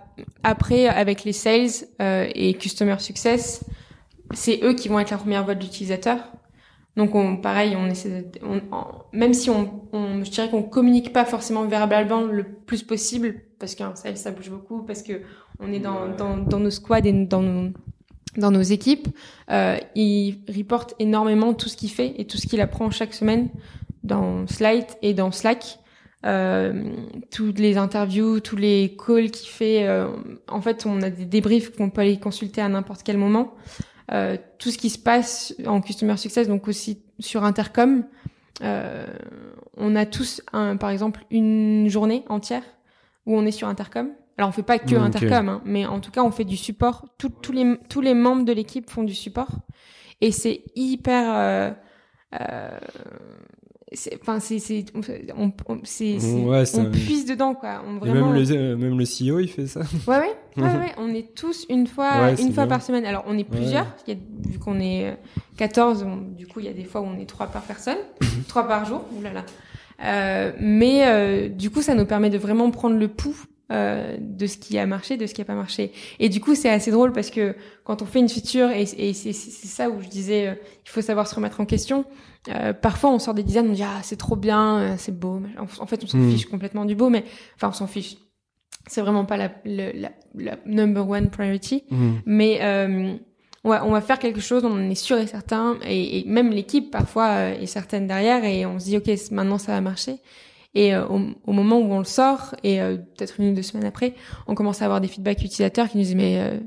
Après, 0.43 0.87
avec 0.87 1.25
les 1.25 1.33
sales 1.33 1.89
euh, 2.01 2.29
et 2.35 2.55
customer 2.55 2.99
success, 2.99 3.65
c'est 4.33 4.61
eux 4.63 4.75
qui 4.75 4.89
vont 4.89 4.99
être 5.01 5.11
la 5.11 5.19
première 5.19 5.45
boîte 5.45 5.59
d'utilisateurs. 5.59 6.33
Donc, 6.97 7.15
on, 7.15 7.37
pareil, 7.37 7.77
on 7.77 7.87
essaie, 7.87 8.31
on, 8.43 8.61
même 9.13 9.35
si 9.35 9.51
on, 9.51 9.83
on, 9.93 10.25
je 10.25 10.31
dirais 10.31 10.49
qu'on 10.49 10.63
communique 10.63 11.13
pas 11.13 11.25
forcément 11.25 11.67
verbalement 11.67 12.23
le 12.23 12.45
plus 12.45 12.83
possible, 12.83 13.35
parce 13.59 13.75
qu'un 13.75 13.95
sales 13.95 14.17
ça 14.17 14.31
bouge 14.31 14.51
beaucoup, 14.51 14.83
parce 14.83 15.03
que 15.03 15.21
on 15.59 15.73
est 15.73 15.79
dans, 15.79 16.09
dans, 16.09 16.39
dans 16.39 16.59
nos 16.59 16.71
squads 16.71 17.07
et 17.07 17.13
dans 17.13 17.43
nos 17.43 17.73
dans 18.39 18.51
nos 18.51 18.63
équipes, 18.63 19.09
euh, 19.51 19.79
il 19.95 20.41
reporte 20.49 20.95
énormément 20.99 21.55
tout 21.55 21.69
ce 21.69 21.77
qu'il 21.77 21.91
fait 21.91 22.15
et 22.19 22.27
tout 22.27 22.37
ce 22.37 22.47
qu'il 22.47 22.61
apprend 22.61 22.91
chaque 22.91 23.15
semaine 23.15 23.49
dans 24.05 24.47
Slide 24.47 24.87
et 25.03 25.15
dans 25.15 25.33
Slack. 25.33 25.79
Euh, 26.25 26.93
toutes 27.31 27.59
les 27.59 27.77
interviews, 27.77 28.41
tous 28.41 28.57
les 28.57 28.97
calls 28.97 29.31
qu'il 29.31 29.49
fait. 29.49 29.87
Euh, 29.87 30.09
en 30.49 30.61
fait, 30.61 30.85
on 30.87 31.03
a 31.03 31.11
des 31.11 31.25
débriefs 31.25 31.77
qu'on 31.77 31.91
peut 31.91 32.01
aller 32.01 32.19
consulter 32.19 32.61
à 32.61 32.69
n'importe 32.69 33.03
quel 33.03 33.17
moment. 33.17 33.55
Euh, 34.13 34.37
tout 34.59 34.71
ce 34.71 34.79
qui 34.79 34.91
se 34.91 34.99
passe 34.99 35.55
en 35.67 35.81
Customer 35.81 36.17
Success, 36.17 36.49
donc 36.49 36.69
aussi 36.69 37.03
sur 37.21 37.45
Intercom. 37.45 38.05
On 39.79 39.95
a 39.95 40.07
tous, 40.07 40.41
par 40.53 40.89
exemple, 40.89 41.25
une 41.31 41.89
journée 41.89 42.25
entière 42.29 42.63
où 43.27 43.37
on 43.37 43.45
est 43.45 43.51
sur 43.51 43.69
Intercom 43.69 44.09
alors 44.39 44.51
on 44.51 44.53
fait 44.53 44.63
pas 44.63 44.79
que 44.79 44.95
Intercom, 44.95 45.49
hein, 45.49 45.63
mais 45.65 45.87
en 45.87 46.01
tout 46.01 46.11
cas 46.11 46.23
on 46.23 46.31
fait 46.31 46.45
du 46.45 46.57
support. 46.57 47.07
tous 47.19 47.53
les 47.53 47.77
tous 47.89 48.01
les 48.01 48.15
membres 48.15 48.45
de 48.45 48.53
l'équipe 48.53 48.91
font 48.91 49.03
du 49.03 49.15
support. 49.15 49.51
Et 50.21 50.31
c'est 50.31 50.63
hyper. 50.75 51.35
Euh, 51.37 51.71
euh, 52.41 52.79
enfin 54.21 54.41
c'est 54.41 54.59
c'est 54.59 54.85
on, 54.95 55.53
on 55.69 55.79
c'est 55.85 56.19
ouais, 56.19 56.65
on 56.75 56.91
puise 56.91 57.25
dedans 57.25 57.55
quoi. 57.55 57.83
On 57.87 57.99
vraiment 57.99 58.29
et 58.29 58.33
même 58.33 58.35
le 58.35 58.53
euh, 58.53 58.77
même 58.77 58.99
le 58.99 59.05
CEO 59.05 59.41
il 59.41 59.49
fait 59.49 59.67
ça. 59.67 59.81
Ouais 60.07 60.19
ouais 60.19 60.37
ouais, 60.57 60.63
ouais 60.63 60.93
on 60.99 61.09
est 61.09 61.35
tous 61.35 61.65
une 61.71 61.87
fois 61.87 62.33
une 62.39 62.53
fois 62.53 62.67
par 62.67 62.83
semaine. 62.83 63.07
Alors 63.07 63.25
on 63.27 63.39
est 63.39 63.45
plusieurs 63.45 63.87
il 64.07 64.15
y 64.15 64.17
a, 64.17 64.21
vu 64.51 64.59
qu'on 64.59 64.81
est 64.81 65.17
14 65.57 66.07
du 66.37 66.47
coup 66.47 66.61
il 66.61 66.67
y 66.67 66.71
a 66.71 66.75
des 66.75 66.85
fois 66.85 67.01
où 67.01 67.05
on 67.05 67.19
est 67.19 67.27
trois 67.27 67.47
par 67.47 67.63
personne 67.63 67.99
trois 68.49 68.69
par 68.69 68.85
jour. 68.85 69.03
Oulala 69.19 69.45
euh, 70.05 70.53
mais 70.61 71.07
euh, 71.07 71.49
du 71.49 71.71
coup 71.71 71.81
ça 71.81 71.95
nous 71.95 72.05
permet 72.05 72.29
de 72.29 72.39
vraiment 72.39 72.71
prendre 72.71 72.97
le 72.97 73.09
pouls 73.09 73.45
euh, 73.73 74.17
de 74.21 74.47
ce 74.47 74.59
qui 74.59 74.79
a 74.79 74.87
marché, 74.87 75.17
de 75.17 75.27
ce 75.27 75.35
qui 75.35 75.41
a 75.41 75.45
pas 75.45 75.57
marché. 75.57 75.91
Et 76.21 76.29
du 76.29 76.41
coup, 76.41 76.55
c'est 76.55 76.71
assez 76.71 76.93
drôle 76.93 77.13
parce 77.13 77.31
que 77.31 77.57
quand 77.83 78.01
on 78.01 78.07
fait 78.07 78.21
une 78.21 78.29
feature, 78.29 78.71
et, 78.71 78.83
et 78.83 79.13
c'est 79.13 79.33
ça 79.33 79.91
où 79.91 80.01
je 80.01 80.07
disais, 80.07 80.47
euh, 80.47 80.55
il 80.85 80.89
faut 80.89 81.01
savoir 81.01 81.27
se 81.27 81.35
remettre 81.35 81.61
en 81.61 81.67
question. 81.67 82.05
Euh, 82.49 82.73
parfois, 82.73 83.11
on 83.11 83.19
sort 83.19 83.35
des 83.35 83.43
designs, 83.43 83.67
on 83.69 83.73
dit 83.73 83.83
ah 83.83 83.99
c'est 84.05 84.19
trop 84.19 84.37
bien, 84.37 84.95
c'est 84.99 85.19
beau. 85.19 85.43
En, 85.59 85.87
fait, 85.87 86.05
on 86.05 86.07
s'en 86.07 86.19
hmm. 86.19 86.31
fiche 86.31 86.47
complètement 86.47 86.85
du 86.85 86.95
beau, 86.95 87.11
mais 87.11 87.25
enfin 87.57 87.71
on 87.71 87.73
s'en 87.73 87.89
fiche. 87.89 88.19
C'est 88.87 89.01
vraiment 89.01 89.25
pas 89.25 89.37
la, 89.37 89.51
la, 89.65 90.13
la, 90.37 90.57
number 90.65 91.09
one 91.09 91.29
priority. 91.29 91.83
Hmm. 91.91 92.19
Mais 92.25 92.61
on 93.65 93.71
va, 93.71 93.85
on 93.85 93.91
va 93.91 94.01
faire 94.01 94.21
quelque 94.21 94.41
chose, 94.41 94.65
on 94.65 94.71
en 94.71 94.91
est 94.91 94.95
sûr 94.95 95.19
et 95.19 95.27
certain, 95.27 95.77
et, 95.85 96.21
et 96.21 96.25
même 96.25 96.53
l'équipe 96.53 96.93
parfois 96.93 97.49
est 97.49 97.67
certaine 97.67 98.07
derrière, 98.07 98.45
et 98.45 98.65
on 98.65 98.79
se 98.79 98.85
dit 98.85 98.97
ok 98.97 99.11
maintenant 99.33 99.59
ça 99.59 99.73
va 99.73 99.81
marcher. 99.81 100.21
Et 100.77 100.95
euh, 100.95 101.07
au, 101.07 101.53
moment 101.53 101.79
où 101.79 101.91
on 101.91 101.99
le 102.01 102.05
sort, 102.05 102.55
et 102.63 102.83
euh, 102.83 102.99
peut-être 102.99 103.41
une 103.41 103.53
ou 103.53 103.55
deux 103.55 103.63
semaines 103.63 103.87
après, 103.87 104.13
on 104.47 104.55
commence 104.55 104.83
à 104.83 104.85
avoir 104.85 105.01
des 105.01 105.09
feedbacks 105.09 105.39
utilisateurs 105.39 105.89
qui 105.89 105.97
nous 105.97 106.03
disent 106.03 106.15
mais 106.15 106.39
euh, 106.39 106.61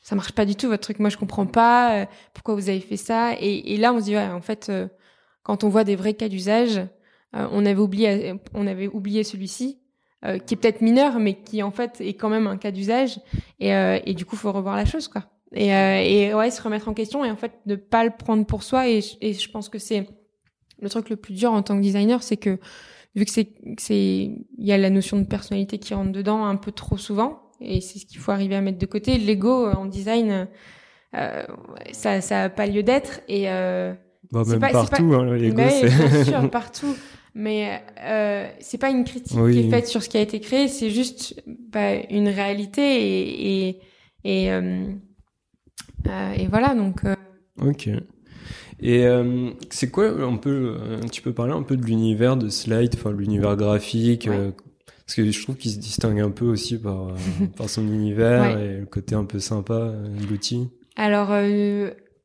ça 0.00 0.16
marche 0.16 0.32
pas 0.32 0.44
du 0.44 0.56
tout 0.56 0.66
votre 0.66 0.82
truc, 0.82 0.98
moi 0.98 1.08
je 1.08 1.16
comprends 1.16 1.46
pas, 1.46 2.08
pourquoi 2.32 2.56
vous 2.56 2.68
avez 2.68 2.80
fait 2.80 2.96
ça? 2.96 3.34
Et, 3.40 3.76
là 3.76 3.92
on 3.94 4.00
se 4.00 4.06
dit 4.06 4.16
ouais 4.16 4.26
en 4.26 4.40
fait 4.40 4.72
quand 5.44 5.62
on 5.62 5.68
voit 5.68 5.84
des 5.84 5.94
vrais 5.94 6.14
cas 6.14 6.28
d'usage, 6.28 6.82
on 7.32 7.64
avait 7.64 7.80
oublié 7.80 8.34
on 8.54 8.66
avait 8.66 8.88
oublié 8.88 9.22
celui-ci 9.22 9.78
qui 10.22 10.54
est 10.54 10.56
peut-être 10.56 10.80
mineur 10.80 11.20
mais 11.20 11.34
qui 11.34 11.62
en 11.62 11.70
fait 11.70 12.00
est 12.00 12.14
quand 12.14 12.28
même 12.28 12.48
un 12.48 12.56
cas 12.56 12.72
d'usage. 12.72 13.20
Et, 13.60 14.14
du 14.14 14.26
coup 14.26 14.34
faut 14.34 14.50
revoir 14.50 14.74
la 14.74 14.84
chose 14.84 15.06
quoi. 15.06 15.26
Et, 15.52 16.34
ouais 16.34 16.50
se 16.50 16.60
remettre 16.60 16.88
en 16.88 16.92
question 16.92 17.24
et 17.24 17.30
en 17.30 17.36
fait 17.36 17.52
ne 17.66 17.76
pas 17.76 18.02
le 18.02 18.10
prendre 18.10 18.44
pour 18.44 18.64
soi. 18.64 18.88
Et 18.88 19.00
je 19.00 19.50
pense 19.50 19.68
que 19.68 19.78
c'est 19.78 20.08
le 20.80 20.90
truc 20.90 21.08
le 21.08 21.16
plus 21.16 21.34
dur 21.34 21.52
en 21.52 21.62
tant 21.62 21.76
que 21.76 21.82
designer 21.82 22.22
c'est 22.22 22.36
que 22.36 22.58
vu 23.14 23.24
que 23.24 23.30
c'est 23.30 23.48
c'est 23.78 23.96
il 23.96 24.66
y 24.66 24.72
a 24.72 24.78
la 24.78 24.90
notion 24.90 25.18
de 25.18 25.24
personnalité 25.24 25.78
qui 25.78 25.94
rentre 25.94 26.12
dedans 26.12 26.44
un 26.44 26.56
peu 26.56 26.72
trop 26.72 26.96
souvent 26.96 27.42
et 27.60 27.80
c'est 27.80 27.98
ce 27.98 28.06
qu'il 28.06 28.18
faut 28.18 28.32
arriver 28.32 28.56
à 28.56 28.60
mettre 28.60 28.78
de 28.78 28.86
côté. 28.86 29.18
L'ego 29.18 29.66
euh, 29.66 29.74
en 29.74 29.86
design 29.86 30.48
euh, 31.14 31.42
ça 31.92 32.20
ça 32.20 32.44
a 32.44 32.48
pas 32.48 32.66
lieu 32.66 32.82
d'être 32.82 33.20
et 33.28 33.50
euh, 33.50 33.94
bah, 34.32 34.42
même 34.46 34.60
pas, 34.60 34.72
partout 34.72 35.10
pas... 35.10 35.16
hein, 35.16 35.36
l'ego 35.36 35.62
c'est 35.70 35.88
bien 35.88 36.24
sûr 36.40 36.50
partout. 36.50 36.96
Mais 37.36 37.82
euh, 38.00 38.48
c'est 38.60 38.78
pas 38.78 38.90
une 38.90 39.04
critique 39.04 39.36
qui 39.36 39.58
est 39.58 39.70
faite 39.70 39.88
sur 39.88 40.02
ce 40.02 40.08
qui 40.08 40.16
a 40.16 40.20
été 40.20 40.38
créé 40.40 40.68
c'est 40.68 40.90
juste 40.90 41.42
bah, 41.46 41.94
une 42.10 42.28
réalité 42.28 42.82
et 42.82 43.68
et 43.68 43.80
et, 44.24 44.52
euh, 44.52 44.86
euh 46.06 46.32
et 46.32 46.46
voilà 46.46 46.76
donc 46.76 47.02
ok 47.60 47.90
et 48.84 49.06
euh, 49.06 49.50
c'est 49.70 49.90
quoi, 49.90 50.12
on 50.20 50.36
peut, 50.36 50.76
euh, 50.78 51.00
tu 51.10 51.22
peux 51.22 51.32
parler 51.32 51.54
un 51.54 51.62
peu 51.62 51.74
de 51.74 51.82
l'univers 51.82 52.36
de 52.36 52.50
Slide, 52.50 52.94
enfin 52.94 53.12
l'univers 53.12 53.56
graphique, 53.56 54.28
euh, 54.28 54.50
parce 55.06 55.16
que 55.16 55.30
je 55.30 55.42
trouve 55.42 55.56
qu'il 55.56 55.70
se 55.70 55.78
distingue 55.78 56.20
un 56.20 56.30
peu 56.30 56.44
aussi 56.44 56.78
par, 56.78 57.08
par 57.56 57.70
son 57.70 57.86
univers 57.86 58.58
et 58.58 58.80
le 58.80 58.84
côté 58.84 59.14
un 59.14 59.24
peu 59.24 59.38
sympa 59.38 59.90
de 60.20 60.26
l'outil. 60.26 60.68
Alors, 60.96 61.28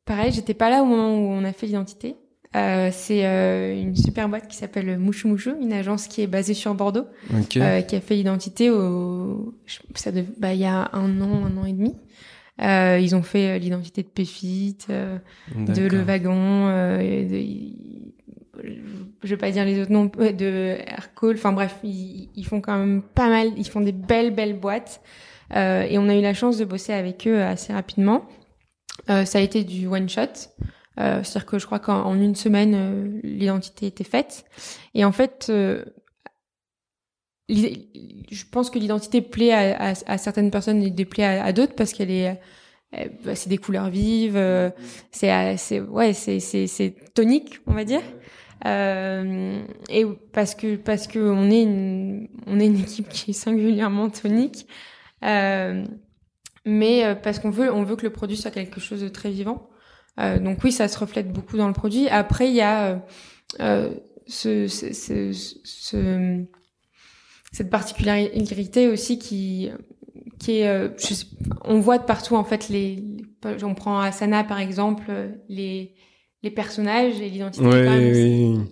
pareil, 0.04 0.32
j'étais 0.32 0.52
pas 0.52 0.68
là 0.68 0.82
au 0.82 0.84
moment 0.84 1.16
où 1.16 1.30
on 1.30 1.44
a 1.44 1.54
fait 1.54 1.64
l'identité. 1.64 2.16
c'est 2.52 3.22
une 3.80 3.96
super 3.96 4.28
boîte 4.28 4.46
qui 4.46 4.56
s'appelle 4.58 4.98
Mouchou 4.98 5.28
Mouchou, 5.28 5.54
une 5.62 5.72
agence 5.72 6.08
qui 6.08 6.20
est 6.20 6.26
basée 6.26 6.52
sur 6.52 6.74
Bordeaux, 6.74 7.06
qui 7.48 7.62
a 7.62 7.82
fait 7.82 8.16
l'identité 8.16 8.68
au, 8.68 9.54
ça 9.94 10.10
bah, 10.36 10.52
il 10.52 10.60
y 10.60 10.66
a 10.66 10.90
un 10.92 11.22
an, 11.22 11.46
un 11.46 11.56
an 11.56 11.64
et 11.64 11.72
demi. 11.72 11.94
Euh, 12.60 12.98
ils 13.00 13.16
ont 13.16 13.22
fait 13.22 13.56
euh, 13.56 13.58
l'identité 13.58 14.02
de 14.02 14.08
Péfit, 14.08 14.76
euh, 14.90 15.18
de 15.54 15.86
Le 15.86 16.02
Wagon, 16.02 16.68
de, 16.68 17.44
je 19.22 19.28
vais 19.28 19.36
pas 19.36 19.50
dire 19.50 19.64
les 19.64 19.80
autres 19.80 19.92
noms, 19.92 20.06
de 20.06 20.76
Aircall. 20.86 21.36
Enfin 21.36 21.52
bref, 21.52 21.76
ils, 21.82 22.28
ils, 22.34 22.44
font 22.44 22.60
quand 22.60 22.76
même 22.76 23.02
pas 23.02 23.28
mal. 23.28 23.48
Ils 23.56 23.68
font 23.68 23.80
des 23.80 23.92
belles 23.92 24.34
belles 24.34 24.58
boîtes. 24.58 25.00
et 25.54 25.98
on 25.98 26.08
a 26.08 26.14
eu 26.14 26.20
la 26.20 26.34
chance 26.34 26.58
de 26.58 26.64
bosser 26.64 26.92
avec 26.92 27.26
eux 27.26 27.42
assez 27.42 27.72
rapidement. 27.72 28.26
ça 29.06 29.38
a 29.38 29.40
été 29.40 29.64
du 29.64 29.86
one 29.86 30.08
shot. 30.08 30.52
C'est-à-dire 30.96 31.46
que 31.46 31.58
je 31.58 31.64
crois 31.64 31.78
qu'en 31.78 32.14
une 32.14 32.34
semaine, 32.34 33.20
l'identité 33.22 33.86
était 33.86 34.04
faite. 34.04 34.44
Et 34.94 35.04
en 35.06 35.12
fait, 35.12 35.50
je 37.50 38.44
pense 38.50 38.70
que 38.70 38.78
l'identité 38.78 39.20
plaît 39.20 39.52
à, 39.52 39.94
à, 40.06 40.18
certaines 40.18 40.50
personnes 40.50 40.82
et 40.82 40.90
déplaît 40.90 41.24
à, 41.24 41.44
à 41.44 41.52
d'autres 41.52 41.74
parce 41.74 41.92
qu'elle 41.92 42.10
est 42.10 42.38
bah, 43.24 43.36
c'est 43.36 43.48
des 43.48 43.58
couleurs 43.58 43.88
vives 43.88 44.36
euh, 44.36 44.70
c'est 45.12 45.56
c'est 45.58 45.80
ouais 45.80 46.12
c'est 46.12 46.40
c'est 46.40 46.66
c'est 46.66 46.94
tonique 47.14 47.60
on 47.66 47.72
va 47.72 47.84
dire. 47.84 48.02
Euh, 48.66 49.62
et 49.88 50.04
parce 50.32 50.54
que 50.54 50.76
parce 50.76 51.06
que 51.06 51.18
on 51.18 51.50
est 51.50 51.62
une 51.62 52.28
on 52.46 52.60
est 52.60 52.66
une 52.66 52.80
équipe 52.80 53.08
qui 53.08 53.30
est 53.30 53.34
singulièrement 53.34 54.10
tonique 54.10 54.66
euh, 55.24 55.84
mais 56.66 57.04
euh, 57.04 57.14
parce 57.14 57.38
qu'on 57.38 57.50
veut 57.50 57.72
on 57.72 57.84
veut 57.84 57.96
que 57.96 58.02
le 58.02 58.12
produit 58.12 58.36
soit 58.36 58.50
quelque 58.50 58.80
chose 58.80 59.02
de 59.02 59.08
très 59.08 59.30
vivant. 59.30 59.70
Euh, 60.18 60.38
donc 60.38 60.58
oui 60.64 60.72
ça 60.72 60.88
se 60.88 60.98
reflète 60.98 61.32
beaucoup 61.32 61.56
dans 61.56 61.68
le 61.68 61.72
produit. 61.72 62.08
Après 62.08 62.48
il 62.48 62.54
y 62.54 62.60
a 62.60 63.00
ce, 64.26 64.66
ce, 64.66 64.92
ce, 64.92 65.32
ce 65.64 66.44
cette 67.52 67.70
particularité 67.70 68.88
aussi 68.88 69.18
qui 69.18 69.70
qui 70.38 70.60
est 70.60 70.68
euh, 70.68 70.88
on 71.64 71.80
voit 71.80 71.98
de 71.98 72.04
partout 72.04 72.36
en 72.36 72.44
fait 72.44 72.68
les, 72.68 73.04
on 73.62 73.74
prend 73.74 74.00
Asana 74.00 74.44
par 74.44 74.58
exemple 74.58 75.10
les 75.48 75.94
les 76.42 76.50
personnages 76.50 77.20
et 77.20 77.28
l'identité. 77.28 77.66
Ouais, 77.66 78.12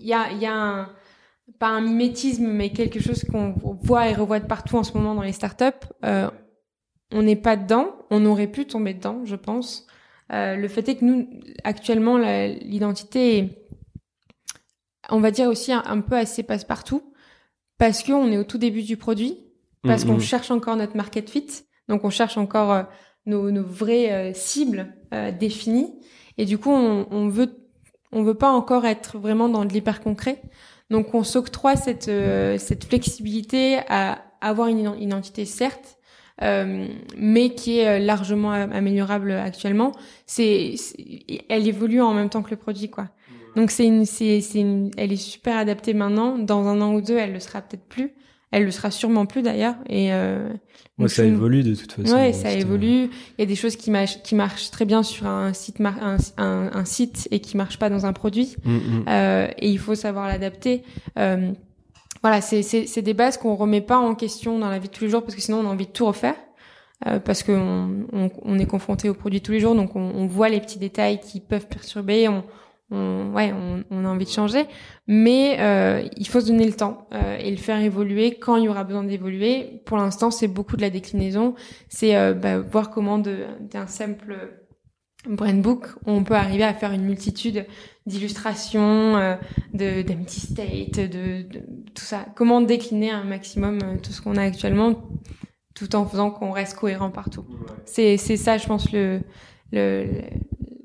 Il 0.00 0.06
y 0.06 0.14
a, 0.14 0.30
il 0.32 0.38
y 0.38 0.46
a 0.46 0.54
un, 0.54 0.88
pas 1.58 1.68
un 1.68 1.80
mimétisme, 1.80 2.46
mais 2.46 2.70
quelque 2.70 3.00
chose 3.00 3.24
qu'on 3.24 3.54
voit 3.82 4.08
et 4.08 4.14
revoit 4.14 4.40
de 4.40 4.46
partout 4.46 4.76
en 4.76 4.84
ce 4.84 4.92
moment 4.94 5.14
dans 5.14 5.22
les 5.22 5.32
startups. 5.32 5.86
Euh, 6.04 6.30
on 7.12 7.22
n'est 7.22 7.36
pas 7.36 7.56
dedans. 7.56 7.94
On 8.10 8.24
aurait 8.26 8.46
pu 8.46 8.66
tomber 8.66 8.94
dedans, 8.94 9.20
je 9.24 9.36
pense. 9.36 9.86
Euh, 10.32 10.56
le 10.56 10.68
fait 10.68 10.88
est 10.88 10.96
que 10.96 11.04
nous, 11.04 11.28
actuellement, 11.64 12.18
l'identité 12.18 13.38
est, 13.38 13.68
on 15.10 15.20
va 15.20 15.30
dire 15.30 15.48
aussi 15.48 15.72
un, 15.72 15.82
un 15.86 16.00
peu 16.00 16.16
assez 16.16 16.42
passe-partout, 16.42 17.07
parce 17.78 18.02
qu'on 18.02 18.30
est 18.32 18.38
au 18.38 18.44
tout 18.44 18.58
début 18.58 18.82
du 18.82 18.96
produit, 18.96 19.38
parce 19.82 20.04
qu'on 20.04 20.18
cherche 20.20 20.50
encore 20.50 20.76
notre 20.76 20.96
market 20.96 21.30
fit, 21.30 21.46
donc 21.88 22.04
on 22.04 22.10
cherche 22.10 22.36
encore 22.36 22.72
euh, 22.72 22.82
nos, 23.26 23.50
nos 23.50 23.62
vraies 23.64 24.12
euh, 24.12 24.32
cibles 24.34 24.92
euh, 25.14 25.30
définies, 25.30 25.94
et 26.36 26.44
du 26.44 26.58
coup, 26.58 26.70
on, 26.70 27.06
on 27.10 27.28
veut, 27.28 27.56
on 28.12 28.22
veut 28.22 28.34
pas 28.34 28.50
encore 28.50 28.84
être 28.86 29.18
vraiment 29.18 29.48
dans 29.48 29.64
de 29.64 29.72
l'hyper 29.72 30.00
concret, 30.00 30.42
donc 30.90 31.14
on 31.14 31.22
s'octroie 31.24 31.76
cette 31.76 32.08
euh, 32.08 32.58
cette 32.58 32.84
flexibilité 32.84 33.78
à 33.88 34.22
avoir 34.40 34.68
une 34.68 34.78
ident- 34.84 34.98
identité 35.00 35.44
certes, 35.44 35.98
euh, 36.42 36.86
mais 37.16 37.50
qui 37.54 37.78
est 37.78 37.98
largement 37.98 38.52
am- 38.52 38.72
améliorable 38.72 39.32
actuellement. 39.32 39.92
C'est, 40.26 40.74
c'est- 40.76 40.96
elle 41.48 41.66
évolue 41.66 42.00
en 42.00 42.14
même 42.14 42.28
temps 42.30 42.42
que 42.42 42.50
le 42.50 42.56
produit, 42.56 42.88
quoi. 42.90 43.08
Donc 43.56 43.70
c'est 43.70 43.86
une, 43.86 44.04
c'est, 44.04 44.40
une, 44.54 44.90
elle 44.96 45.12
est 45.12 45.16
super 45.16 45.56
adaptée 45.56 45.94
maintenant. 45.94 46.38
Dans 46.38 46.66
un 46.66 46.80
an 46.80 46.94
ou 46.94 47.00
deux, 47.00 47.16
elle 47.16 47.32
le 47.32 47.40
sera 47.40 47.60
peut-être 47.60 47.86
plus. 47.88 48.12
Elle 48.50 48.64
le 48.64 48.70
sera 48.70 48.90
sûrement 48.90 49.26
plus 49.26 49.42
d'ailleurs. 49.42 49.74
Et 49.88 50.12
euh, 50.12 50.48
Ouais, 50.98 51.08
ça 51.08 51.24
évolue 51.24 51.62
de 51.62 51.74
toute 51.74 51.92
façon. 51.92 52.14
Ouais, 52.14 52.32
ça 52.32 52.48
C'était- 52.48 52.60
évolue. 52.62 53.04
Il 53.36 53.40
y 53.40 53.42
a 53.42 53.46
des 53.46 53.54
choses 53.54 53.76
qui 53.76 53.90
marchent, 53.90 54.22
qui 54.22 54.34
marchent 54.34 54.70
très 54.70 54.84
bien 54.86 55.02
sur 55.02 55.26
un 55.26 55.52
site, 55.52 55.80
mar- 55.80 56.02
un, 56.02 56.16
un, 56.38 56.70
un 56.72 56.84
site 56.84 57.28
et 57.30 57.40
qui 57.40 57.56
marchent 57.56 57.78
pas 57.78 57.90
dans 57.90 58.06
un 58.06 58.12
produit. 58.12 58.56
Mm, 58.64 58.72
mm. 58.76 59.04
Euh, 59.08 59.48
et 59.58 59.68
il 59.68 59.78
faut 59.78 59.94
savoir 59.94 60.26
l'adapter. 60.28 60.82
Euh, 61.18 61.52
voilà, 62.22 62.40
c'est 62.40 62.62
c'est 62.62 62.86
c'est 62.86 63.02
des 63.02 63.14
bases 63.14 63.36
qu'on 63.36 63.54
remet 63.54 63.80
pas 63.82 63.98
en 63.98 64.14
question 64.14 64.58
dans 64.58 64.70
la 64.70 64.78
vie 64.78 64.88
de 64.88 64.92
tous 64.94 65.04
les 65.04 65.10
jours 65.10 65.22
parce 65.22 65.34
que 65.34 65.40
sinon 65.42 65.58
on 65.58 65.66
a 65.68 65.72
envie 65.72 65.86
de 65.86 65.92
tout 65.92 66.06
refaire. 66.06 66.34
Euh, 67.06 67.20
parce 67.20 67.44
qu'on 67.44 68.06
on, 68.12 68.28
on 68.42 68.58
est 68.58 68.66
confronté 68.66 69.08
aux 69.08 69.14
produits 69.14 69.40
tous 69.40 69.52
les 69.52 69.60
jours, 69.60 69.76
donc 69.76 69.94
on, 69.94 70.00
on 70.00 70.26
voit 70.26 70.48
les 70.48 70.58
petits 70.58 70.80
détails 70.80 71.20
qui 71.20 71.38
peuvent 71.38 71.68
perturber. 71.68 72.26
On, 72.28 72.42
on 72.90 73.32
ouais, 73.34 73.52
on, 73.52 73.84
on 73.90 74.04
a 74.04 74.08
envie 74.08 74.24
de 74.24 74.30
changer, 74.30 74.64
mais 75.06 75.56
euh, 75.60 76.08
il 76.16 76.26
faut 76.26 76.40
se 76.40 76.46
donner 76.46 76.66
le 76.66 76.72
temps 76.72 77.06
euh, 77.12 77.36
et 77.38 77.50
le 77.50 77.56
faire 77.56 77.80
évoluer 77.80 78.36
quand 78.38 78.56
il 78.56 78.64
y 78.64 78.68
aura 78.68 78.84
besoin 78.84 79.04
d'évoluer. 79.04 79.82
Pour 79.84 79.98
l'instant, 79.98 80.30
c'est 80.30 80.48
beaucoup 80.48 80.76
de 80.76 80.82
la 80.82 80.90
déclinaison. 80.90 81.54
C'est 81.88 82.16
euh, 82.16 82.32
bah, 82.34 82.58
voir 82.58 82.90
comment 82.90 83.18
d'un 83.18 83.86
simple 83.86 84.36
brand 85.28 85.60
book, 85.60 85.88
on 86.06 86.24
peut 86.24 86.34
arriver 86.34 86.64
à 86.64 86.72
faire 86.72 86.92
une 86.92 87.04
multitude 87.04 87.66
d'illustrations, 88.06 89.16
euh, 89.16 89.36
de 89.74 90.02
d'empty 90.02 90.40
state, 90.40 90.96
de, 90.96 91.42
de 91.42 91.58
tout 91.94 92.04
ça. 92.04 92.26
Comment 92.34 92.60
décliner 92.60 93.10
un 93.10 93.24
maximum 93.24 93.78
euh, 93.82 93.96
tout 94.02 94.12
ce 94.12 94.22
qu'on 94.22 94.36
a 94.36 94.42
actuellement, 94.42 95.10
tout 95.74 95.94
en 95.94 96.06
faisant 96.06 96.30
qu'on 96.30 96.52
reste 96.52 96.76
cohérent 96.76 97.10
partout. 97.10 97.44
C'est 97.84 98.16
c'est 98.16 98.36
ça, 98.36 98.56
je 98.58 98.66
pense, 98.66 98.92
le 98.92 99.20
le 99.72 100.06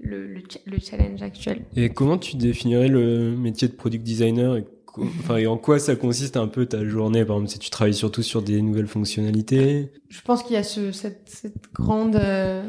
le, 0.03 0.27
le, 0.27 0.39
ch- 0.41 0.61
le 0.65 0.77
challenge 0.79 1.21
actuel. 1.21 1.65
Et 1.75 1.89
comment 1.89 2.17
tu 2.17 2.35
définirais 2.37 2.87
le 2.87 3.35
métier 3.35 3.67
de 3.67 3.73
product 3.73 4.03
designer 4.03 4.57
et, 4.57 4.65
enfin, 4.97 5.37
et 5.37 5.47
en 5.47 5.57
quoi 5.57 5.79
ça 5.79 5.95
consiste 5.95 6.37
un 6.37 6.47
peu 6.47 6.65
ta 6.65 6.85
journée? 6.85 7.25
Par 7.25 7.37
exemple, 7.37 7.51
si 7.51 7.59
tu 7.59 7.69
travailles 7.69 7.93
surtout 7.93 8.23
sur 8.23 8.41
des 8.41 8.61
nouvelles 8.61 8.87
fonctionnalités. 8.87 9.91
Je 10.09 10.21
pense 10.21 10.43
qu'il 10.43 10.53
y 10.53 10.57
a 10.57 10.63
ce, 10.63 10.91
cette, 10.91 11.29
cette 11.29 11.71
grande 11.73 12.15
euh, 12.15 12.63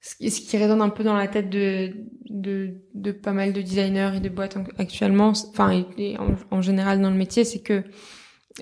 ce 0.00 0.16
qui, 0.16 0.56
résonne 0.56 0.80
un 0.82 0.90
peu 0.90 1.04
dans 1.04 1.14
la 1.16 1.28
tête 1.28 1.50
de, 1.50 1.92
de, 2.30 2.74
de 2.94 3.12
pas 3.12 3.32
mal 3.32 3.52
de 3.52 3.60
designers 3.62 4.12
et 4.16 4.20
de 4.20 4.28
boîtes 4.28 4.56
en- 4.56 4.64
actuellement, 4.78 5.32
enfin 5.50 5.72
et, 5.72 6.12
et 6.12 6.18
en, 6.18 6.34
en 6.50 6.62
général 6.62 7.00
dans 7.00 7.10
le 7.10 7.16
métier, 7.16 7.44
c'est 7.44 7.60
que 7.60 7.82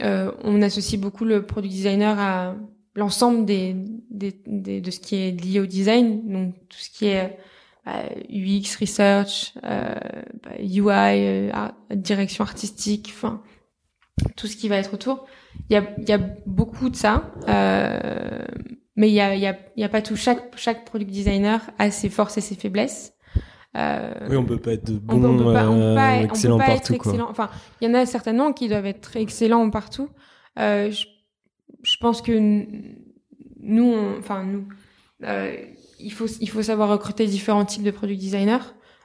euh, 0.03 0.31
on 0.45 0.61
associe 0.63 1.01
beaucoup 1.01 1.25
le 1.25 1.45
product 1.47 1.73
designer 1.73 2.19
à 2.19 2.57
l'ensemble 2.95 3.45
des, 3.45 3.77
des, 4.11 4.35
des- 4.47 4.81
de 4.81 4.91
ce 4.91 5.01
qui 5.01 5.17
est 5.17 5.31
lié 5.33 5.61
au 5.61 5.67
design, 5.67 6.23
donc 6.31 6.55
tout 6.69 6.79
ce 6.79 6.91
qui 6.91 7.07
est 7.07 7.25
euh, 7.25 7.29
UX, 7.87 8.77
research, 8.81 9.55
euh, 9.65 9.95
bah, 10.43 10.51
UI, 10.61 10.91
euh, 10.91 11.51
direction 11.95 12.43
artistique, 12.45 13.13
enfin 13.15 13.43
tout 14.37 14.47
ce 14.47 14.57
qui 14.57 14.69
va 14.69 14.77
être 14.77 14.95
autour. 14.95 15.27
Il 15.71 15.75
y 15.75 15.77
a, 15.77 15.85
il 15.99 16.09
y 16.09 16.13
a 16.13 16.19
beaucoup 16.47 16.89
de 16.91 16.97
ça, 16.97 17.31
euh, 17.49 18.45
mais 18.97 19.09
il 19.09 19.15
y 19.15 19.21
a, 19.21 19.35
il 19.35 19.41
y, 19.41 19.47
a, 19.47 19.57
il 19.77 19.81
y 19.81 19.85
a 19.85 19.89
pas 19.89 20.03
tout. 20.03 20.17
Chaque, 20.17 20.57
chaque 20.57 20.85
product 20.85 21.11
designer 21.11 21.61
a 21.79 21.91
ses 21.91 22.09
forces 22.09 22.37
et 22.39 22.41
ses 22.41 22.55
faiblesses. 22.57 23.13
Euh, 23.77 24.11
Oui, 24.31 24.37
on 24.37 24.45
peut 24.45 24.59
pas 24.59 24.73
être 24.73 24.89
on 24.91 24.95
bon, 24.95 25.21
peut, 25.21 25.27
on 25.29 25.37
peut 25.39 25.53
pas, 25.53 25.69
on 25.69 25.77
peut 25.77 25.83
euh, 25.83 25.95
pas- 25.95 26.15
on 26.15 26.19
peut 26.21 26.25
excellent 26.25 26.59
pas 26.59 26.67
partout. 26.67 26.95
être 26.95 26.99
quoi. 27.03 27.13
excellent. 27.13 27.31
Enfin, 27.31 27.51
il 27.81 27.89
y 27.89 27.91
en 27.91 27.95
a 27.95 28.07
certainement 28.07 28.53
qui 28.53 28.69
doivent 28.69 28.87
être 28.87 29.17
excellents 29.17 29.69
partout. 29.71 30.09
Euh, 30.59 30.91
je, 30.91 31.07
je 31.83 31.97
pense 31.99 32.23
que 32.23 32.33
nous, 33.61 33.85
on- 33.85 34.19
enfin 34.19 34.45
nous, 34.45 34.67
euh, 35.25 35.57
il 35.99 36.13
faut 36.13 36.27
il 36.41 36.49
faut 36.49 36.63
savoir 36.63 36.89
recruter 36.89 37.27
différents 37.27 37.65
types 37.65 37.83
de 37.83 37.91
product 37.91 38.21
designers. 38.21 38.59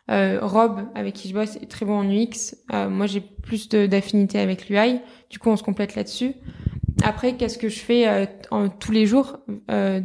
Euh, 0.10 0.40
Rob, 0.42 0.82
avec 0.96 1.14
qui 1.14 1.30
je 1.30 1.34
bosse, 1.34 1.56
est 1.58 1.70
très 1.70 1.86
bon 1.86 2.00
en 2.00 2.10
UX. 2.10 2.56
Euh, 2.74 2.90
moi, 2.90 3.06
j'ai 3.06 3.22
plus 3.22 3.70
d'affinité 3.70 4.40
avec 4.40 4.68
l'UI. 4.68 5.00
Du 5.30 5.40
coup, 5.40 5.50
on 5.50 5.56
se 5.56 5.64
complète 5.64 5.96
là-dessus. 5.96 6.34
Après, 7.04 7.38
qu'est-ce 7.38 7.58
que 7.58 7.70
je 7.70 7.80
fais 7.80 8.08
euh, 8.08 8.26
en, 8.50 8.68
tous 8.68 8.92
les 8.92 9.06
jours 9.06 9.38
euh, 9.70 10.02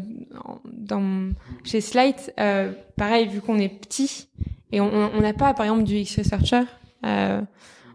dans, 0.65 1.31
chez 1.65 1.81
Slide 1.81 2.15
euh, 2.39 2.73
Pareil, 2.97 3.27
vu 3.27 3.41
qu'on 3.41 3.59
est 3.59 3.69
petit 3.69 4.29
et 4.73 4.81
on 4.81 5.21
n'a 5.21 5.33
pas, 5.33 5.55
par 5.55 5.65
exemple, 5.65 5.85
du 5.85 5.95
UX 5.95 6.19
researcher. 6.19 6.63
Euh, 7.05 7.41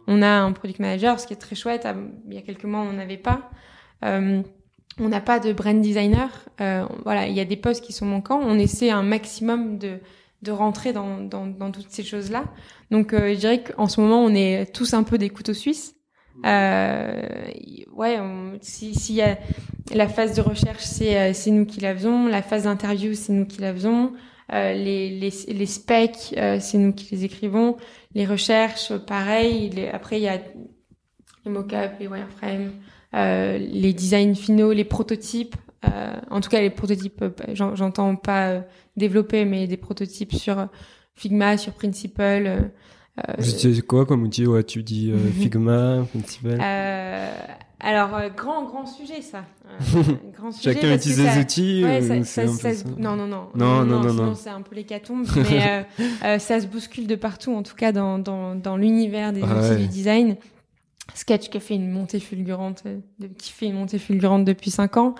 on 0.08 0.22
a 0.22 0.30
un 0.30 0.52
product 0.54 0.80
manager, 0.80 1.20
ce 1.20 1.28
qui 1.28 1.34
est 1.34 1.38
très 1.38 1.56
chouette. 1.56 1.84
Ah, 1.86 1.96
Il 2.28 2.34
y 2.34 2.38
a 2.38 2.42
quelques 2.42 2.64
mois, 2.64 2.82
on 2.82 2.94
n'en 2.94 3.00
avait 3.00 3.18
pas. 3.18 3.52
On 5.00 5.08
n'a 5.10 5.22
pas 5.22 5.39
de 5.39 5.54
brand 5.54 5.80
designer. 5.82 6.30
Euh, 6.60 6.86
voilà, 7.04 7.28
il 7.28 7.34
y 7.34 7.39
a 7.39 7.46
des 7.46 7.56
postes 7.58 7.84
qui 7.84 7.94
sont 7.94 8.06
manquants. 8.06 8.39
On 8.44 8.60
essaie 8.60 8.89
un 8.92 9.04
maximum 9.04 9.78
de 9.78 10.00
de 10.44 10.52
rentrer 10.52 10.92
dans, 10.92 11.20
dans, 11.20 11.46
dans 11.46 11.70
toutes 11.70 11.92
ces 11.92 12.02
choses-là. 12.04 12.46
Donc, 12.89 13.14
euh, 13.14 13.32
je 13.36 13.39
dirais 13.39 13.62
qu'en 13.62 13.88
ce 13.88 14.02
moment, 14.02 14.24
on 14.24 14.34
est 14.34 14.74
tous 14.74 14.96
un 14.96 15.04
peu 15.04 15.20
des 15.20 15.30
couteaux 15.30 15.54
suisses. 15.54 15.94
Euh, 16.48 17.22
ouais, 17.94 18.20
on- 18.20 18.58
si- 18.60 18.96
s'il 18.96 19.16
y 19.16 19.22
a 19.22 19.38
la 19.94 20.08
phase 20.08 20.34
de 20.36 20.42
recherche, 20.42 20.82
c'est 20.84 21.16
euh, 21.16 21.34
c'est 21.34 21.52
nous 21.52 21.66
qui 21.68 21.80
la 21.80 21.94
faisons. 21.96 22.26
La 22.28 22.42
phase 22.42 22.64
d'interview, 22.64 23.14
c'est 23.14 23.34
nous 23.34 23.46
qui 23.46 23.62
la 23.62 23.72
faisons. 23.72 24.14
Euh, 24.52 24.74
les, 24.74 25.10
les, 25.20 25.32
les 25.54 25.66
specs, 25.68 26.34
euh, 26.38 26.58
c'est 26.60 26.80
nous 26.80 26.92
qui 26.94 27.14
les 27.14 27.24
écrivons. 27.24 27.78
Les 28.16 28.26
recherches, 28.26 28.92
pareil. 28.98 29.70
Les- 29.70 29.89
après, 29.89 30.18
il 30.20 30.24
y 30.24 30.28
a 30.28 30.38
les 31.46 31.52
mock-ups, 31.52 32.00
les 32.00 32.08
wireframes, 32.08 32.72
les 33.14 33.93
designs 33.93 34.36
finaux, 34.36 34.72
les 34.74 34.86
prototypes. 34.86 35.55
Euh, 35.89 36.14
en 36.30 36.41
tout 36.41 36.49
cas, 36.49 36.62
les 36.62 36.70
prototypes, 36.70 37.22
euh, 37.24 37.30
j'en- 37.53 37.76
j'entends 37.76 38.16
pas 38.16 38.49
euh, 38.49 38.62
développer, 38.97 39.45
mais 39.45 39.66
des 39.68 39.78
prototypes 39.78 40.34
sur 40.34 40.59
euh, 40.59 40.66
Figma, 41.16 41.57
sur 41.57 41.74
Principle. 41.74 42.22
euh, 42.22 42.59
euh, 43.20 43.34
Vous 43.39 43.49
utilisez 43.49 43.82
quoi 43.82 44.05
comme 44.05 44.24
outil? 44.24 44.45
Ouais, 44.45 44.64
tu 44.64 44.84
dis 44.84 45.12
euh, 45.12 45.18
Figma, 45.41 46.05
Principal. 46.14 46.59
euh, 46.62 47.32
alors, 47.80 48.16
euh, 48.16 48.30
grand, 48.30 48.64
grand 48.66 48.86
sujet, 48.86 49.22
ça. 49.24 49.43
Euh, 49.66 50.01
grand 50.38 50.51
sujet 50.51 50.74
Chacun 50.76 50.93
utilise 50.93 51.18
des 51.18 51.39
outils. 51.39 51.84
Ouais, 51.84 51.99
ou 51.99 52.07
ça, 52.07 52.24
c'est 52.24 52.47
ça- 52.47 52.57
ça 52.57 52.74
se- 52.76 52.86
non, 52.88 53.16
non, 53.16 53.26
non, 53.26 53.47
Non, 53.55 53.84
non, 53.84 54.01
non, 54.03 54.14
non. 54.14 54.36
c'est 54.36 54.51
un 54.51 54.62
peu 54.62 54.76
l'hécatombe, 54.76 55.26
mais 55.36 55.68
euh, 55.68 56.05
euh, 56.26 56.39
ça 56.39 56.59
se 56.62 56.68
bouscule 56.68 57.07
de 57.07 57.16
partout, 57.16 57.53
en 57.55 57.64
tout 57.64 57.76
cas 57.76 57.91
dans, 57.91 58.20
dans, 58.20 58.53
dans 58.55 58.78
l'univers 58.78 59.34
des 59.34 59.41
Ah 59.43 59.57
outils 59.57 59.70
ouais. 59.72 59.78
du 59.78 59.88
design. 59.88 60.36
Sketch 61.14 61.49
qui 61.49 61.58
a 61.58 61.60
fait 61.60 61.76
une 61.76 61.89
montée 61.89 62.20
fulgurante, 62.20 62.84
de- 63.20 63.28
qui 63.28 63.52
fait 63.52 63.66
une 63.66 63.74
montée 63.76 63.99
fulgurante 63.99 64.45
depuis 64.45 64.72
cinq 64.72 64.97
ans, 64.97 65.16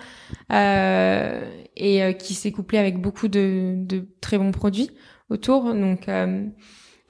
euh, 0.52 1.44
et 1.76 2.02
euh, 2.02 2.12
qui 2.12 2.34
s'est 2.34 2.52
couplé 2.52 2.78
avec 2.78 2.98
beaucoup 3.00 3.28
de, 3.28 3.74
de 3.76 4.06
très 4.20 4.38
bons 4.38 4.52
produits 4.52 4.90
autour. 5.28 5.74
Donc, 5.74 6.08
euh, 6.08 6.46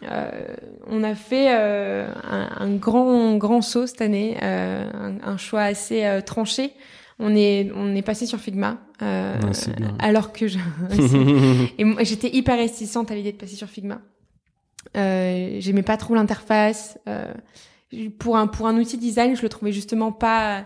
euh, 0.04 0.56
on 0.88 1.04
a 1.04 1.14
fait 1.14 1.54
euh, 1.54 2.12
un, 2.24 2.48
un 2.58 2.74
grand 2.74 3.36
grand 3.36 3.62
saut 3.62 3.86
cette 3.86 4.00
année, 4.00 4.36
euh, 4.42 4.90
un, 4.92 5.18
un 5.22 5.36
choix 5.36 5.62
assez 5.62 6.04
euh, 6.04 6.20
tranché. 6.20 6.72
On 7.20 7.36
est 7.36 7.70
on 7.76 7.94
est 7.94 8.02
passé 8.02 8.26
sur 8.26 8.40
Figma, 8.40 8.78
euh, 9.02 9.36
alors 10.00 10.32
que 10.32 10.48
je, 10.48 10.58
et 11.78 11.84
moi 11.84 12.02
j'étais 12.02 12.34
hyper 12.34 12.56
réticente 12.58 13.12
à 13.12 13.14
l'idée 13.14 13.30
de 13.32 13.36
passer 13.36 13.54
sur 13.54 13.68
Figma. 13.68 14.00
Euh, 14.96 15.56
J'aimais 15.60 15.82
pas 15.82 15.96
trop 15.96 16.14
l'interface. 16.16 16.98
Euh, 17.08 17.32
pour 18.18 18.36
un 18.36 18.46
pour 18.46 18.66
un 18.66 18.76
outil 18.78 18.98
design, 18.98 19.36
je 19.36 19.42
le 19.42 19.48
trouvais 19.48 19.72
justement 19.72 20.12
pas 20.12 20.64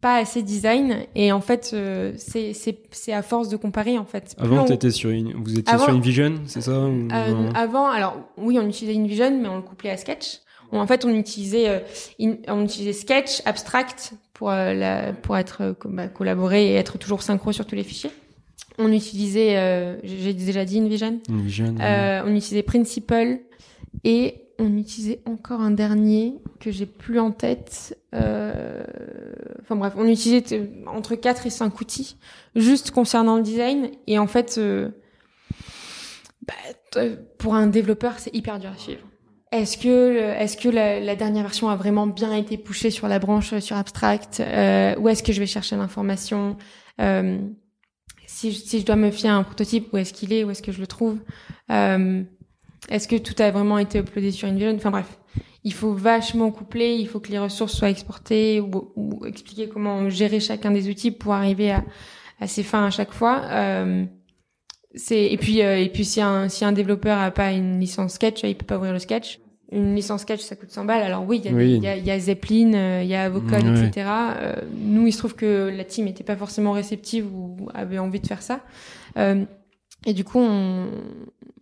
pas 0.00 0.16
assez 0.16 0.42
design. 0.42 0.98
Et 1.14 1.32
en 1.32 1.40
fait, 1.40 1.70
euh, 1.72 2.12
c'est 2.16 2.52
c'est 2.52 2.78
c'est 2.90 3.12
à 3.12 3.22
force 3.22 3.48
de 3.48 3.56
comparer 3.56 3.96
en 3.98 4.04
fait. 4.04 4.34
Plus 4.36 4.44
Avant, 4.46 4.62
on- 4.62 4.64
t'étais 4.66 4.90
sur 4.90 5.10
une... 5.10 5.32
vous 5.32 5.58
étiez 5.58 5.72
Avant- 5.74 5.84
sur 5.86 5.94
InVision, 5.94 6.34
c'est 6.46 6.60
ça 6.60 6.78
ou 6.78 7.08
euh, 7.12 7.50
avant, 7.54 7.88
alors 7.88 8.16
oui, 8.36 8.58
on 8.60 8.68
utilisait 8.68 8.98
InVision, 8.98 9.38
mais 9.40 9.48
on 9.48 9.56
le 9.56 9.62
couplait 9.62 9.90
à 9.90 9.96
Sketch. 9.96 10.40
On- 10.72 10.78
en 10.80 10.86
fait, 10.86 11.04
on 11.04 11.10
utilisait 11.14 11.68
euh, 11.68 11.78
in- 12.20 12.36
on 12.48 12.64
utilisait 12.64 12.92
Sketch, 12.92 13.40
Abstract 13.46 14.12
pour 14.34 14.50
euh, 14.50 14.74
la, 14.74 15.12
pour 15.12 15.36
être 15.36 15.62
euh, 15.62 15.72
bah, 15.86 16.08
collaborer 16.08 16.72
et 16.72 16.74
être 16.74 16.98
toujours 16.98 17.22
synchro 17.22 17.52
sur 17.52 17.64
tous 17.66 17.74
les 17.76 17.84
fichiers. 17.84 18.10
On 18.76 18.90
utilisait, 18.92 19.56
euh, 19.56 19.96
j'ai 20.02 20.34
déjà 20.34 20.64
dit 20.64 20.80
InVision. 20.80 21.20
InVision. 21.30 21.76
ouais. 21.78 22.20
On 22.26 22.34
utilisait 22.34 22.64
Principle 22.64 23.38
Et 24.02 24.42
on 24.58 24.76
utilisait 24.76 25.20
encore 25.26 25.60
un 25.60 25.70
dernier 25.70 26.34
que 26.60 26.70
j'ai 26.70 26.86
plus 26.86 27.18
en 27.18 27.30
tête. 27.30 27.98
Euh... 28.14 28.84
Enfin 29.62 29.76
bref, 29.76 29.94
on 29.96 30.06
utilisait 30.06 30.70
entre 30.86 31.14
4 31.14 31.46
et 31.46 31.50
5 31.50 31.80
outils 31.80 32.16
juste 32.54 32.90
concernant 32.90 33.36
le 33.36 33.42
design. 33.42 33.90
Et 34.06 34.18
en 34.18 34.26
fait, 34.26 34.56
euh... 34.58 34.90
bah, 36.46 37.04
pour 37.38 37.54
un 37.54 37.66
développeur, 37.66 38.18
c'est 38.18 38.34
hyper 38.34 38.58
dur 38.58 38.70
à 38.70 38.78
suivre. 38.78 39.02
Est-ce 39.54 39.78
que, 39.78 40.16
est-ce 40.18 40.56
que 40.56 40.68
la, 40.68 41.14
dernière 41.14 41.44
version 41.44 41.68
a 41.68 41.76
vraiment 41.76 42.08
bien 42.08 42.32
été 42.34 42.58
poussée 42.58 42.90
sur 42.90 43.06
la 43.06 43.20
branche 43.20 43.56
sur 43.60 43.76
Abstract 43.76 44.40
euh, 44.40 44.96
Où 44.98 45.08
est-ce 45.08 45.22
que 45.22 45.32
je 45.32 45.38
vais 45.38 45.46
chercher 45.46 45.76
l'information 45.76 46.56
euh, 47.00 47.38
si, 48.26 48.50
je, 48.52 48.84
dois 48.84 48.96
me 48.96 49.12
fier 49.12 49.30
à 49.30 49.36
un 49.36 49.44
prototype, 49.44 49.92
où 49.92 49.96
est-ce 49.96 50.12
qu'il 50.12 50.32
est 50.32 50.42
Où 50.42 50.50
est-ce 50.50 50.62
que 50.62 50.72
je 50.72 50.80
le 50.80 50.88
trouve 50.88 51.18
euh, 51.70 52.24
Est-ce 52.90 53.08
que 53.08 53.16
tout 53.16 53.34
a 53.42 53.50
vraiment 53.50 53.78
été 53.78 53.98
uploadé 53.98 54.30
sur 54.30 54.48
InVision 54.48 54.74
Enfin 54.76 54.90
bref, 54.90 55.18
il 55.64 55.72
faut 55.72 55.92
vachement 55.94 56.50
coupler, 56.50 56.94
il 56.96 57.08
faut 57.08 57.20
que 57.20 57.30
les 57.30 57.38
ressources 57.38 57.74
soient 57.74 57.90
exportées 57.90 58.60
ou, 58.60 58.92
ou 58.96 59.24
expliquer 59.26 59.68
comment 59.68 60.10
gérer 60.10 60.40
chacun 60.40 60.70
des 60.70 60.88
outils 60.88 61.10
pour 61.10 61.32
arriver 61.32 61.70
à, 61.72 61.84
à 62.40 62.46
ses 62.46 62.62
fins 62.62 62.84
à 62.86 62.90
chaque 62.90 63.12
fois. 63.12 63.42
Euh, 63.50 64.04
c'est 64.94 65.24
et 65.32 65.36
puis 65.38 65.62
euh, 65.62 65.78
et 65.78 65.88
puis 65.88 66.04
si 66.04 66.20
un 66.20 66.48
si 66.48 66.64
un 66.64 66.72
développeur 66.72 67.18
a 67.18 67.30
pas 67.30 67.50
une 67.52 67.80
licence 67.80 68.12
Sketch, 68.14 68.42
il 68.44 68.54
peut 68.56 68.66
pas 68.66 68.76
ouvrir 68.76 68.92
le 68.92 68.98
Sketch 69.00 69.40
une 69.72 69.96
licence 69.96 70.20
sketch 70.20 70.40
ça 70.42 70.54
coûte 70.56 70.70
100 70.70 70.84
balles 70.84 71.02
alors 71.02 71.24
oui 71.26 71.40
il 71.42 71.50
y 71.50 71.52
a, 71.52 71.56
Oui. 71.56 71.74
il 71.76 71.82
y 71.82 71.88
a, 71.88 71.96
y 71.96 72.10
a 72.10 72.18
Zeppelin 72.20 72.74
euh, 72.74 73.00
il 73.02 73.08
y 73.08 73.14
a 73.14 73.28
Vocode 73.30 73.64
Ouais. 73.64 73.86
etc 73.86 74.06
Euh, 74.06 74.54
nous 74.78 75.06
il 75.06 75.12
se 75.12 75.18
trouve 75.18 75.34
que 75.34 75.72
la 75.74 75.84
team 75.84 76.06
était 76.06 76.22
pas 76.22 76.36
forcément 76.36 76.72
réceptive 76.72 77.26
ou 77.34 77.56
avait 77.74 77.98
envie 77.98 78.20
de 78.20 78.26
faire 78.26 78.42
ça 78.42 78.60
Euh, 79.16 79.44
et 80.06 80.12
du 80.12 80.24
coup 80.24 80.38
on 80.38 80.88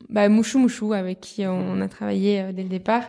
bah, 0.09 0.29
Mouchou 0.29 0.59
Mouchou 0.59 0.93
avec 0.93 1.21
qui 1.21 1.47
on 1.47 1.81
a 1.81 1.89
travaillé 1.89 2.41
euh, 2.41 2.53
dès 2.53 2.63
le 2.63 2.69
départ 2.69 3.05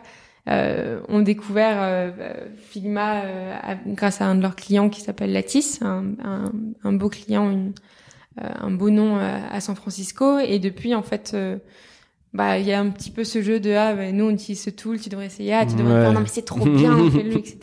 euh, 0.49 0.99
ont 1.07 1.21
découvert 1.21 1.81
euh, 1.81 2.11
euh, 2.19 2.47
Figma 2.57 3.21
euh, 3.23 3.75
grâce 3.87 4.19
à 4.19 4.25
un 4.25 4.35
de 4.35 4.41
leurs 4.41 4.55
clients 4.55 4.89
qui 4.89 5.01
s'appelle 5.01 5.31
Lattice 5.31 5.81
un, 5.81 6.05
un, 6.23 6.51
un 6.83 6.93
beau 6.93 7.09
client 7.09 7.49
une, 7.49 7.73
euh, 8.41 8.49
un 8.59 8.71
beau 8.71 8.89
nom 8.89 9.17
à 9.17 9.61
San 9.61 9.75
Francisco. 9.75 10.39
Et 10.39 10.59
depuis 10.59 10.95
en 10.95 11.03
fait 11.03 11.35
bah 12.33 12.57
il 12.57 12.65
y 12.65 12.71
a 12.73 12.79
un 12.79 12.89
petit 12.89 13.11
peu 13.11 13.23
ce 13.23 13.41
jeu 13.41 13.59
de 13.59 13.71
ah 13.71 13.93
bah, 13.93 14.11
nous 14.11 14.25
on 14.25 14.31
utilise 14.31 14.61
ce 14.61 14.69
tool 14.71 14.99
tu 14.99 15.09
devrais 15.09 15.27
essayer. 15.27 15.53
Ah 15.53 15.65
tu 15.65 15.75
devrais 15.75 15.93
Ouais. 15.93 16.01
faire 16.01 16.13
non 16.13 16.19
mais 16.21 16.27
c'est 16.27 16.41
trop 16.45 16.65
bien 16.65 16.97
fais-le 17.11 17.37
etc 17.37 17.57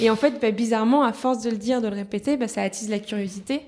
et 0.00 0.10
en 0.10 0.16
fait 0.16 0.40
bah, 0.40 0.50
bizarrement 0.50 1.02
à 1.04 1.12
force 1.12 1.42
de 1.42 1.50
le 1.50 1.56
dire 1.56 1.80
de 1.80 1.88
le 1.88 1.94
répéter 1.94 2.36
bah, 2.36 2.48
ça 2.48 2.62
attise 2.62 2.88
la 2.90 2.98
curiosité. 2.98 3.60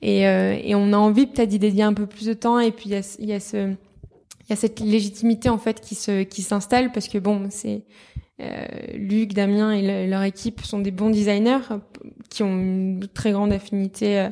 Et, 0.00 0.28
euh, 0.28 0.56
et 0.62 0.76
on 0.76 0.92
a 0.92 0.96
envie 0.96 1.26
peut-être 1.26 1.48
d'y 1.48 1.58
dédier 1.58 1.82
un 1.82 1.92
peu 1.92 2.06
plus 2.06 2.26
de 2.26 2.32
temps. 2.32 2.60
Et 2.60 2.70
puis 2.70 2.84
il 2.86 2.92
y 2.92 2.94
a, 2.94 3.02
ce- 3.02 3.16
il 3.20 3.28
y 3.28 3.32
a 3.32 3.40
ce 3.40 3.56
il 3.66 4.50
y 4.50 4.52
a 4.52 4.56
cette 4.56 4.78
légitimité 4.78 5.48
en 5.48 5.58
fait 5.58 5.80
qui 5.80 5.96
se 5.96 6.22
qui 6.22 6.42
s'installe. 6.42 6.92
Parce 6.92 7.08
que 7.08 7.18
bon 7.18 7.46
c'est 7.50 7.82
euh, 8.40 8.64
Luc, 8.94 9.32
Damien 9.32 9.72
et 9.72 9.82
le- 9.82 10.08
leur 10.10 10.22
équipe 10.22 10.60
sont 10.64 10.78
des 10.78 10.92
bons 10.92 11.10
designers 11.10 11.58
qui 12.30 12.44
ont 12.44 12.56
une 12.60 13.08
très 13.12 13.32
grande 13.32 13.52
affinité 13.52 14.20
euh, 14.20 14.28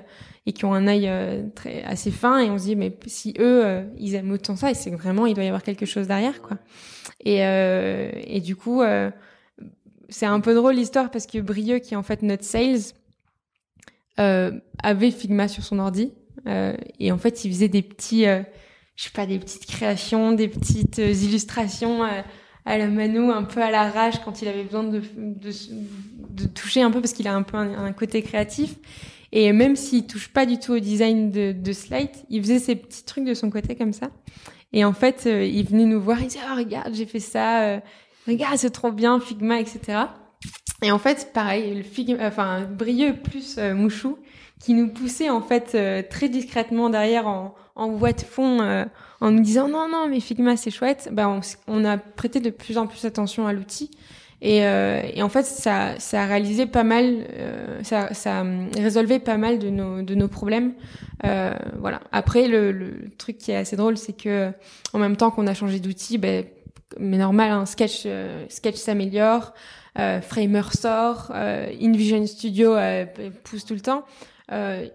et 0.47 0.53
qui 0.53 0.65
ont 0.65 0.73
un 0.73 0.87
œil 0.87 1.09
euh, 1.09 1.43
très 1.55 1.83
assez 1.83 2.13
fin 2.13 2.39
et 2.39 2.49
on 2.49 2.59
se 2.59 2.65
dit 2.65 2.77
mais 2.77 2.97
si 3.07 3.35
eux 3.39 3.67
euh, 3.67 3.85
ils 3.99 4.15
aiment 4.15 4.31
autant 4.31 4.55
ça 4.55 4.71
et 4.71 4.75
c'est 4.75 4.91
vraiment 4.91 5.27
il 5.27 5.35
doit 5.35 5.45
y 5.45 5.49
avoir 5.49 5.63
quelque 5.63 5.87
chose 5.87 6.07
derrière 6.07 6.41
quoi. 6.41 6.57
Et 7.25 7.45
euh, 7.45 8.11
et 8.15 8.41
du 8.41 8.55
coup 8.55 8.83
c'est 10.09 10.27
un 10.27 10.41
peu 10.41 10.55
drôle 10.55 10.77
l'histoire 10.77 11.11
parce 11.11 11.27
que 11.27 11.39
Brieux 11.39 11.81
qui 11.81 11.95
est 11.95 11.97
en 11.97 12.05
fait 12.05 12.23
notre 12.23 12.45
sales 12.45 12.93
avait 14.17 15.11
Figma 15.11 15.49
sur 15.49 15.65
son 15.65 15.81
ordi 15.81 16.13
et 17.01 17.11
en 17.11 17.19
fait 17.19 17.45
il 17.45 17.53
faisait 17.53 17.69
des 17.69 17.83
petits 17.83 18.25
je 18.25 19.03
sais 19.03 19.11
pas 19.11 19.27
des 19.27 19.39
petites 19.39 19.67
créations 19.67 20.33
des 20.33 20.49
petites 20.49 20.99
illustrations 20.99 22.05
à 22.65 22.79
la 22.79 22.87
mano 22.87 23.31
un 23.31 23.43
peu 23.43 23.63
à 23.63 23.71
l'arrache 23.71 24.21
quand 24.25 24.43
il 24.43 24.49
avait 24.49 24.65
besoin 24.65 24.85
de, 24.85 25.03
de, 25.27 26.47
toucher 26.47 26.83
un 26.83 26.91
peu 26.91 27.01
parce 27.01 27.13
qu'il 27.13 27.27
a 27.27 27.35
un 27.35 27.43
peu 27.43 27.57
un 27.57 27.93
côté 27.93 28.23
créatif 28.23 28.77
et 29.39 29.53
même 29.53 29.77
s'il 29.77 30.07
touche 30.07 30.29
pas 30.29 30.47
du 30.47 30.59
tout 30.59 30.73
au 30.73 30.79
design 30.79 31.31
de, 31.31 31.53
de 31.53 31.73
Slate, 31.73 32.25
il 32.31 32.41
faisait 32.41 32.59
ses 32.59 32.75
petits 32.75 33.05
trucs 33.05 33.27
de 33.27 33.35
son 33.35 33.51
côté 33.51 33.77
comme 33.77 33.93
ça. 33.93 34.09
Et 34.73 34.83
en 34.83 34.95
fait, 34.95 35.25
euh, 35.27 35.45
il 35.45 35.69
venait 35.69 35.85
nous 35.85 36.01
voir, 36.01 36.23
il 36.23 36.29
disait, 36.29 36.41
oh, 36.51 36.57
regarde, 36.57 36.95
j'ai 36.95 37.05
fait 37.05 37.21
ça, 37.21 37.65
euh, 37.65 37.81
regarde, 38.27 38.57
c'est 38.57 38.71
trop 38.71 38.91
bien, 38.91 39.21
Figma, 39.21 39.61
etc. 39.61 40.05
Et 40.81 40.91
en 40.91 40.99
fait, 40.99 41.35
pareil, 41.35 41.75
le 41.75 41.83
Figma, 41.83 42.27
enfin, 42.27 42.63
Brieux 42.63 43.15
plus 43.15 43.57
euh, 43.59 43.75
Mouchou, 43.75 44.17
qui 44.59 44.73
nous 44.73 44.89
poussait 44.89 45.29
en 45.29 45.43
fait 45.43 46.09
très 46.09 46.31
discrètement 46.31 46.89
derrière 46.89 47.29
en, 47.29 47.55
en 47.75 47.91
voie 47.91 48.13
de 48.13 48.23
fond, 48.23 48.87
en 49.21 49.31
nous 49.31 49.43
disant 49.43 49.69
non, 49.69 49.87
non, 49.87 50.09
mais 50.09 50.21
Figma, 50.21 50.57
c'est 50.57 50.71
chouette. 50.71 51.11
Ben, 51.13 51.43
on 51.67 51.85
a 51.85 51.99
prêté 51.99 52.41
de 52.41 52.49
plus 52.49 52.79
en 52.79 52.87
plus 52.87 53.05
attention 53.05 53.47
à 53.47 53.53
l'outil. 53.53 53.91
Et, 54.43 54.65
euh, 54.67 55.01
et 55.15 55.23
en 55.23 55.29
fait, 55.29 55.45
ça, 55.45 55.99
ça 55.99 56.25
a 56.25 56.67
pas 56.67 56.85
mal, 56.85 57.27
euh, 57.39 57.83
ça, 57.83 58.13
ça 58.13 58.43
hum, 58.43 58.69
résolvait 58.77 59.19
pas 59.19 59.39
mal 59.39 59.59
de 59.59 59.71
nos, 59.71 60.03
de 60.03 60.15
nos 60.15 60.29
problèmes. 60.29 60.75
Euh, 61.25 61.55
voilà. 61.79 62.01
Après, 62.13 62.47
le, 62.47 62.71
le 62.73 63.11
truc 63.17 63.39
qui 63.39 63.51
est 63.53 63.57
assez 63.57 63.77
drôle, 63.77 63.97
c'est 63.97 64.13
que 64.13 64.53
en 64.93 64.99
même 64.99 65.17
temps 65.17 65.31
qu'on 65.31 65.47
a 65.47 65.55
changé 65.55 65.81
d'outil, 65.81 66.19
ben, 66.19 66.45
mais 66.99 67.17
normal, 67.19 67.51
un 67.51 67.67
Sketch, 67.67 68.03
euh, 68.07 68.45
Sketch 68.49 68.77
s'améliore, 68.77 69.55
euh, 69.99 70.21
Framer 70.21 70.63
sort, 70.73 71.33
euh, 71.35 71.69
InVision 71.81 72.27
Studio 72.27 72.75
euh, 72.75 73.07
pousse 73.45 73.65
tout 73.65 73.75
le 73.75 73.81
temps. 73.81 74.05
Euh, 74.53 74.87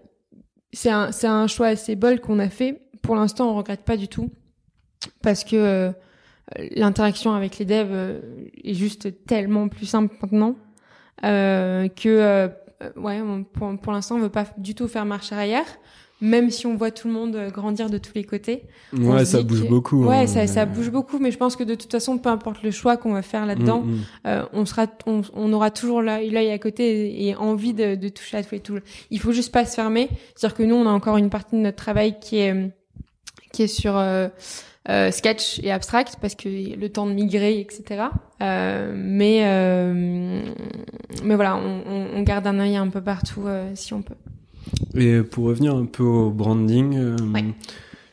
c'est 0.71 0.89
un, 0.91 1.09
un 1.23 1.47
choix 1.47 1.67
assez 1.67 1.95
bol 1.95 2.19
qu'on 2.21 2.39
a 2.39 2.49
fait. 2.49 2.81
Pour 3.01 3.15
l'instant, 3.15 3.51
on 3.51 3.55
regrette 3.55 3.81
pas 3.81 3.97
du 3.97 4.07
tout 4.07 4.29
parce 5.23 5.43
que 5.43 5.55
euh, 5.55 5.91
l'interaction 6.76 7.34
avec 7.34 7.58
les 7.60 7.66
devs 7.66 7.88
euh, 7.91 8.20
est 8.64 8.74
juste 8.74 9.26
tellement 9.26 9.68
plus 9.68 9.86
simple 9.86 10.16
maintenant 10.22 10.56
euh, 11.24 11.88
que 11.88 12.10
euh, 12.10 12.47
ouais 12.95 13.22
on- 13.22 13.43
pour, 13.43 13.78
pour 13.80 13.93
l'instant 13.93 14.16
on 14.16 14.20
veut 14.20 14.30
pas 14.30 14.45
du 14.58 14.76
tout 14.76 14.88
faire 14.88 15.06
marche 15.06 15.32
arrière 15.32 15.66
même 16.24 16.52
si 16.52 16.68
on 16.68 16.76
voit 16.76 16.91
tout 16.91 17.08
le 17.08 17.14
monde 17.16 17.36
euh, 17.36 17.49
grandir 17.49 17.89
de 17.89 17.97
tous 17.97 18.12
les 18.16 18.24
côtés 18.24 18.64
On 18.95 19.12
Ouais, 19.14 19.26
ça 19.26 19.41
bouge 19.41 19.64
que- 19.64 19.68
beaucoup. 19.70 20.06
ouais 20.06 20.18
hein, 20.18 20.28
ça, 20.28 20.45
ça 20.47 20.66
bouge 20.66 20.91
beaucoup 20.91 21.18
mais 21.20 21.32
je 21.32 21.38
pense 21.38 21.56
que 21.56 21.64
de 21.64 21.74
toute 21.76 21.91
façon 21.91 22.18
peu 22.18 22.30
importe 22.30 22.62
le 22.64 22.72
choix 22.72 22.97
qu'on 22.97 23.14
va 23.14 23.22
faire 23.22 23.45
là-dedans 23.45 23.82
Mm, 23.82 23.91
mm. 23.91 23.99
euh, 24.28 24.43
on 24.54 24.66
sera 24.66 24.88
on, 25.08 25.22
on 25.34 25.54
aura 25.54 25.72
toujours 25.72 26.02
l'œil 26.02 26.52
à 26.52 26.58
côté 26.60 27.26
et 27.28 27.36
envie 27.36 27.74
de, 27.74 27.95
de 27.95 28.10
toucher 28.10 28.38
à 28.38 28.43
tous 28.43 28.54
les 28.56 28.60
tools 28.62 28.82
il 29.10 29.20
faut 29.20 29.32
juste 29.32 29.52
pas 29.52 29.66
se 29.66 29.76
fermer 29.76 30.10
c'est 30.36 30.45
à 30.45 30.49
dire 30.49 30.58
que 30.58 30.64
nous 30.64 30.76
on 30.76 30.86
a 30.88 30.91
encore 30.91 31.18
une 31.18 31.30
partie 31.30 31.56
de 31.56 31.62
notre 31.62 31.78
travail 31.78 32.20
qui 32.20 32.38
est 32.38 32.54
euh, 32.54 32.68
qui 33.52 33.64
est 33.64 33.68
sur 33.68 33.93
euh, 34.89 35.11
Sketch 35.11 35.59
et 35.63 35.71
Abstract 35.71 36.17
parce 36.19 36.36
que 36.36 36.49
le 36.49 36.89
temps 36.89 37.05
de 37.05 37.13
migrer 37.13 37.59
etc 37.59 38.05
euh, 38.41 38.93
mais 38.95 39.41
euh, 39.45 40.41
mais 41.23 41.36
voilà 41.36 41.55
on, 41.57 42.21
garde 42.23 42.47
un 42.47 42.59
œil 42.59 42.75
un 42.75 42.88
peu 42.88 43.01
partout 43.01 43.45
si 43.75 43.93
on 43.93 44.01
peut. 44.01 44.15
Et 44.95 45.21
pour 45.23 45.45
revenir 45.45 45.75
un 45.75 45.86
peu 45.86 46.03
au 46.03 46.29
branding, 46.32 46.97
Ouais. 47.34 47.45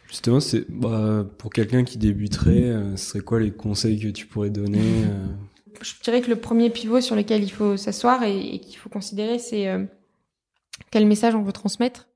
justement, 0.06 0.40
c'est 0.40 0.64
bah, 0.70 1.24
pour 1.38 1.50
quelqu'un 1.50 1.84
qui 1.84 1.98
débuterait, 1.98 2.72
ce 2.96 3.04
serait 3.04 3.20
quoi 3.20 3.38
les 3.40 3.50
conseils 3.50 3.98
que 4.00 4.08
tu 4.08 4.26
pourrais 4.26 4.50
donner 4.50 4.80
je 5.82 5.92
dirais 6.02 6.20
que 6.22 6.28
le 6.30 6.36
premier 6.36 6.70
pivot 6.70 7.00
sur 7.00 7.14
lequel 7.16 7.42
il 7.44 7.50
faut 7.50 7.76
s'asseoir 7.76 8.22
et, 8.24 8.36
et 8.54 8.58
qu'il 8.60 8.76
faut 8.78 8.88
considérer, 8.88 9.38
c'est 9.38 9.68
quel 10.90 11.06
message 11.06 11.34
on 11.34 11.42
veut 11.42 11.52
transmettre, 11.52 12.08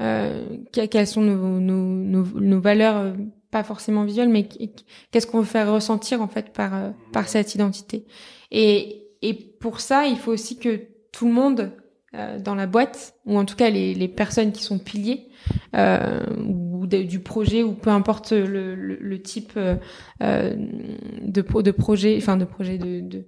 euh, 0.00 0.44
que- 0.72 0.86
quelles 0.86 1.06
sont 1.06 1.22
nos, 1.22 1.58
nos, 1.60 1.84
nos, 2.24 2.40
nos 2.40 2.60
valeurs, 2.60 3.14
pas 3.50 3.62
forcément 3.64 4.04
visuelles, 4.04 4.28
mais 4.28 4.46
qu- 4.48 4.58
qu'est-ce 5.10 5.26
qu'on 5.26 5.40
veut 5.40 5.44
faire 5.46 5.72
ressentir 5.72 6.20
en 6.22 6.28
fait 6.28 6.52
par 6.52 6.74
euh, 6.74 6.90
par 7.12 7.28
cette 7.28 7.54
identité. 7.54 8.04
Et 8.50 9.04
et 9.22 9.34
pour 9.34 9.80
ça, 9.80 10.06
il 10.06 10.16
faut 10.16 10.32
aussi 10.32 10.58
que 10.58 10.80
tout 11.12 11.26
le 11.26 11.32
monde 11.32 11.72
euh, 12.14 12.38
dans 12.38 12.54
la 12.54 12.66
boîte, 12.66 13.14
ou 13.26 13.36
en 13.36 13.44
tout 13.44 13.56
cas 13.56 13.68
les, 13.68 13.94
les 13.94 14.08
personnes 14.08 14.52
qui 14.52 14.62
sont 14.62 14.78
piliers 14.78 15.28
euh, 15.76 16.24
ou 16.46 16.86
de- 16.86 17.02
du 17.02 17.20
projet, 17.20 17.62
ou 17.62 17.72
peu 17.74 17.90
importe 17.90 18.32
le, 18.32 18.74
le, 18.74 18.96
le 19.00 19.22
type 19.22 19.52
euh, 19.56 19.76
euh, 20.22 20.54
de, 21.22 21.42
pro- 21.42 21.62
de 21.62 21.70
projet, 21.70 22.16
enfin 22.16 22.36
de 22.36 22.44
projet 22.46 22.78
de, 22.78 23.00
de, 23.00 23.26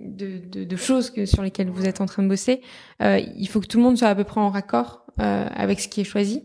de, 0.00 0.38
de, 0.38 0.64
de 0.64 0.76
choses 0.76 1.10
que, 1.10 1.26
sur 1.26 1.42
lesquelles 1.42 1.70
vous 1.70 1.84
êtes 1.86 2.00
en 2.00 2.06
train 2.06 2.22
de 2.22 2.28
bosser, 2.28 2.60
euh, 3.02 3.20
il 3.36 3.46
faut 3.48 3.60
que 3.60 3.66
tout 3.66 3.78
le 3.78 3.84
monde 3.84 3.96
soit 3.98 4.08
à 4.08 4.14
peu 4.14 4.24
près 4.24 4.40
en 4.40 4.48
raccord 4.50 5.04
euh, 5.20 5.46
avec 5.54 5.78
ce 5.80 5.88
qui 5.88 6.00
est 6.00 6.04
choisi. 6.04 6.42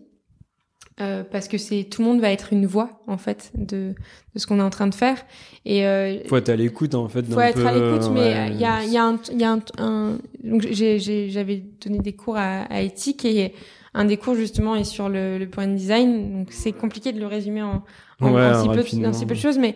Euh, 1.01 1.23
parce 1.23 1.47
que 1.47 1.57
c'est 1.57 1.85
tout 1.85 2.03
le 2.03 2.07
monde 2.07 2.21
va 2.21 2.31
être 2.31 2.53
une 2.53 2.67
voix 2.67 3.01
en 3.07 3.17
fait 3.17 3.51
de, 3.55 3.95
de 4.35 4.39
ce 4.39 4.45
qu'on 4.45 4.59
est 4.59 4.63
en 4.63 4.69
train 4.69 4.85
de 4.85 4.93
faire 4.93 5.17
et 5.65 5.87
euh, 5.87 6.19
Faut 6.27 6.37
être 6.37 6.49
à 6.49 6.55
l'écoute 6.55 6.93
en 6.93 7.09
fait. 7.09 7.25
faut 7.25 7.39
être 7.39 7.55
peu, 7.55 7.65
à 7.65 7.71
l'écoute, 7.71 8.11
mais 8.13 8.19
ouais, 8.19 8.49
il 8.51 8.59
y 8.59 8.65
a, 8.65 8.83
il 8.83 8.91
y 8.91 8.97
a 8.97 9.03
un, 9.03 9.19
il 9.31 9.41
y 9.41 9.43
a 9.43 9.53
un, 9.53 9.59
un- 9.79 10.19
donc 10.43 10.61
j'avais 10.69 11.63
donné 11.83 11.97
des 11.97 12.13
cours 12.13 12.37
à, 12.37 12.61
à 12.65 12.81
éthique 12.81 13.25
et 13.25 13.53
un 13.95 14.05
des 14.05 14.17
cours 14.17 14.35
justement 14.35 14.75
est 14.75 14.83
sur 14.83 15.09
le, 15.09 15.39
le 15.39 15.45
brand 15.47 15.73
design. 15.75 16.31
Donc 16.31 16.51
c'est 16.51 16.73
compliqué 16.73 17.11
de 17.11 17.19
le 17.19 17.25
résumer 17.25 17.63
en, 17.63 17.83
en, 18.21 18.31
Ouais, 18.31 18.41
en 18.45 18.61
si, 18.61 18.67
peu, 18.67 18.83
peu 19.25 19.33
de 19.33 19.39
choses, 19.39 19.57
mais 19.57 19.73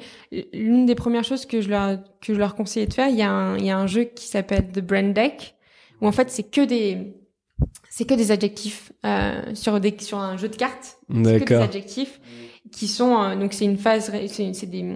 l'une 0.54 0.86
des 0.86 0.94
premières 0.96 1.24
choses 1.24 1.48
que 1.48 1.62
je 1.62 1.70
leur 1.70 1.98
que 2.22 2.34
je 2.36 2.38
leur 2.40 2.54
conseillais 2.54 2.86
de 2.86 2.94
faire, 2.94 3.10
il 3.10 3.16
y 3.16 3.24
a 3.24 3.32
un, 3.32 3.58
il 3.58 3.66
y 3.66 3.72
a 3.72 3.78
un 3.80 3.88
jeu 3.88 4.04
qui 4.04 4.28
s'appelle 4.28 4.68
The 4.72 4.82
Brand 4.82 5.14
Deck 5.14 5.56
où 6.00 6.08
en 6.08 6.12
fait 6.12 6.30
c'est 6.30 6.44
que 6.44 6.64
des 6.64 7.16
c'est 7.98 8.06
que 8.06 8.14
des 8.14 8.32
adjectifs 8.32 8.92
euh, 9.06 9.42
sur 9.56 9.80
des 9.80 9.96
sur 10.00 10.20
un 10.20 10.38
jeu 10.38 10.50
de 10.50 10.56
cartes 10.56 10.98
c'est 11.24 11.40
que 11.40 11.54
des 11.56 11.56
adjectifs 11.56 12.20
qui 12.72 12.88
sont 12.88 13.20
euh, 13.20 13.36
donc 13.36 13.54
c'est 13.54 13.66
une 13.66 13.78
phase 13.78 14.12
c'est 14.28 14.66
des 14.68 14.96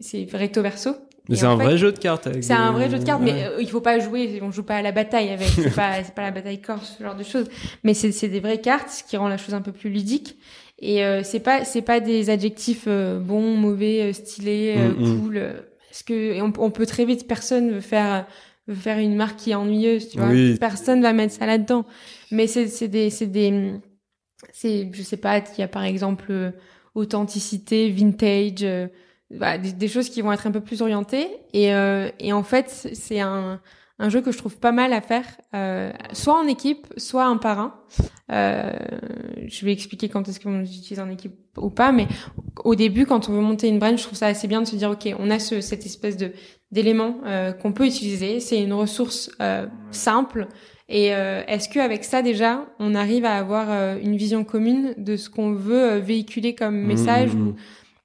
c'est 0.00 0.26
recto 0.32 0.60
verso. 0.62 0.90
Mais 1.28 1.34
c'est 1.34 1.46
un 1.46 1.58
fait, 1.58 1.64
vrai 1.64 1.76
jeu 1.76 1.90
de 1.90 1.98
cartes. 1.98 2.28
avec 2.28 2.44
C'est 2.44 2.52
un 2.52 2.70
vrai 2.70 2.88
jeu 2.88 3.00
de 3.00 3.04
cartes, 3.04 3.20
ouais. 3.20 3.32
mais 3.32 3.44
euh, 3.46 3.60
il 3.60 3.68
faut 3.68 3.80
pas 3.80 3.98
jouer. 3.98 4.38
On 4.42 4.52
joue 4.52 4.62
pas 4.62 4.76
à 4.76 4.82
la 4.82 4.92
bataille 4.92 5.30
avec. 5.30 5.48
C'est 5.48 5.74
pas, 5.74 5.94
c'est 6.04 6.14
pas 6.14 6.22
la 6.22 6.30
bataille 6.30 6.60
corse, 6.60 6.94
ce 6.96 7.02
genre 7.02 7.16
de 7.16 7.24
choses. 7.24 7.46
Mais 7.82 7.94
c'est, 7.94 8.12
c'est 8.12 8.28
des 8.28 8.38
vraies 8.38 8.60
cartes, 8.60 8.90
ce 8.90 9.02
qui 9.02 9.16
rend 9.16 9.26
la 9.26 9.36
chose 9.36 9.52
un 9.54 9.60
peu 9.60 9.72
plus 9.72 9.90
ludique. 9.90 10.36
Et 10.78 11.04
euh, 11.04 11.22
c'est 11.24 11.40
pas, 11.40 11.64
c'est 11.64 11.82
pas 11.82 12.00
des 12.00 12.30
adjectifs 12.30 12.84
euh, 12.86 13.18
bons, 13.18 13.56
mauvais, 13.56 14.02
euh, 14.02 14.12
stylés, 14.12 14.74
euh, 14.76 14.90
Mm, 14.90 15.04
mm. 15.04 15.20
cool. 15.20 15.42
Parce 15.88 16.02
que 16.02 16.40
on, 16.40 16.52
on 16.58 16.70
peut 16.70 16.86
très 16.86 17.04
vite, 17.04 17.26
personne 17.26 17.72
veut 17.72 17.80
faire, 17.80 18.26
veut 18.68 18.74
faire 18.74 18.98
une 18.98 19.16
marque 19.16 19.38
qui 19.38 19.50
est 19.50 19.54
ennuyeuse, 19.54 20.10
tu 20.10 20.18
vois. 20.18 20.28
Oui. 20.28 20.56
Personne 20.60 21.02
va 21.02 21.12
mettre 21.12 21.32
ça 21.32 21.46
là-dedans. 21.46 21.86
Mais 22.30 22.46
c'est, 22.46 22.88
des, 22.88 23.10
c'est 23.10 23.26
des, 23.26 23.80
c'est, 24.52 24.90
je 24.92 25.02
sais 25.02 25.16
pas, 25.16 25.38
il 25.38 25.60
y 25.60 25.62
a 25.62 25.68
par 25.68 25.84
exemple 25.84 26.26
euh, 26.30 26.52
authenticité, 26.94 27.90
vintage. 27.90 28.62
euh, 28.64 28.88
des, 29.30 29.72
des 29.72 29.88
choses 29.88 30.10
qui 30.10 30.22
vont 30.22 30.32
être 30.32 30.46
un 30.46 30.52
peu 30.52 30.62
plus 30.62 30.82
orientées. 30.82 31.28
Et, 31.52 31.74
euh, 31.74 32.10
et 32.20 32.32
en 32.32 32.42
fait, 32.44 32.70
c'est 32.70 33.20
un, 33.20 33.60
un 33.98 34.08
jeu 34.10 34.20
que 34.20 34.30
je 34.30 34.38
trouve 34.38 34.58
pas 34.58 34.72
mal 34.72 34.92
à 34.92 35.00
faire, 35.00 35.24
euh, 35.54 35.90
soit 36.12 36.38
en 36.38 36.46
équipe, 36.46 36.86
soit 36.96 37.24
un 37.24 37.38
par 37.38 37.58
un. 37.58 37.74
Euh, 38.30 38.72
je 39.46 39.64
vais 39.64 39.72
expliquer 39.72 40.08
quand 40.08 40.28
est-ce 40.28 40.40
qu'on 40.40 40.60
utilise 40.60 41.00
en 41.00 41.08
équipe 41.08 41.34
ou 41.56 41.70
pas, 41.70 41.92
mais 41.92 42.06
au 42.64 42.74
début, 42.74 43.06
quand 43.06 43.28
on 43.28 43.32
veut 43.32 43.40
monter 43.40 43.68
une 43.68 43.78
brand, 43.78 43.96
je 43.96 44.02
trouve 44.02 44.18
ça 44.18 44.26
assez 44.26 44.48
bien 44.48 44.60
de 44.60 44.66
se 44.66 44.76
dire, 44.76 44.90
ok, 44.90 45.14
on 45.18 45.30
a 45.30 45.38
ce, 45.38 45.60
cette 45.60 45.86
espèce 45.86 46.16
de 46.16 46.32
d'élément 46.72 47.18
euh, 47.24 47.52
qu'on 47.52 47.72
peut 47.72 47.86
utiliser. 47.86 48.40
C'est 48.40 48.60
une 48.60 48.72
ressource 48.72 49.30
euh, 49.40 49.66
simple. 49.92 50.48
Et 50.88 51.14
euh, 51.14 51.42
est-ce 51.46 51.68
que 51.68 51.78
avec 51.78 52.04
ça 52.04 52.22
déjà, 52.22 52.66
on 52.78 52.94
arrive 52.94 53.24
à 53.24 53.36
avoir 53.36 53.70
euh, 53.70 53.98
une 54.02 54.16
vision 54.16 54.44
commune 54.44 54.94
de 54.98 55.16
ce 55.16 55.30
qu'on 55.30 55.52
veut 55.52 55.96
véhiculer 55.96 56.54
comme 56.54 56.76
message 56.76 57.34
Mm, 57.34 57.38
mm, 57.40 57.48
ou 57.48 57.54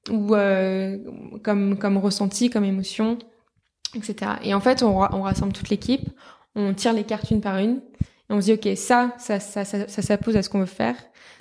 ou 0.09 0.35
euh, 0.35 0.97
comme 1.43 1.77
comme 1.77 1.97
ressenti, 1.97 2.49
comme 2.49 2.63
émotion, 2.63 3.19
etc. 3.95 4.33
Et 4.43 4.53
en 4.53 4.59
fait, 4.59 4.83
on, 4.83 4.97
ra- 4.97 5.11
on 5.13 5.21
rassemble 5.21 5.53
toute 5.53 5.69
l'équipe, 5.69 6.09
on 6.55 6.73
tire 6.73 6.93
les 6.93 7.03
cartes 7.03 7.31
une 7.31 7.41
par 7.41 7.57
une, 7.57 7.81
et 8.29 8.33
on 8.33 8.39
se 8.41 8.45
dit 8.45 8.53
ok, 8.53 8.75
ça, 8.77 9.13
ça, 9.17 9.39
ça, 9.39 9.65
ça, 9.65 9.87
ça 9.87 10.01
s'appose 10.01 10.35
à 10.37 10.43
ce 10.43 10.49
qu'on 10.49 10.59
veut 10.59 10.65
faire. 10.65 10.95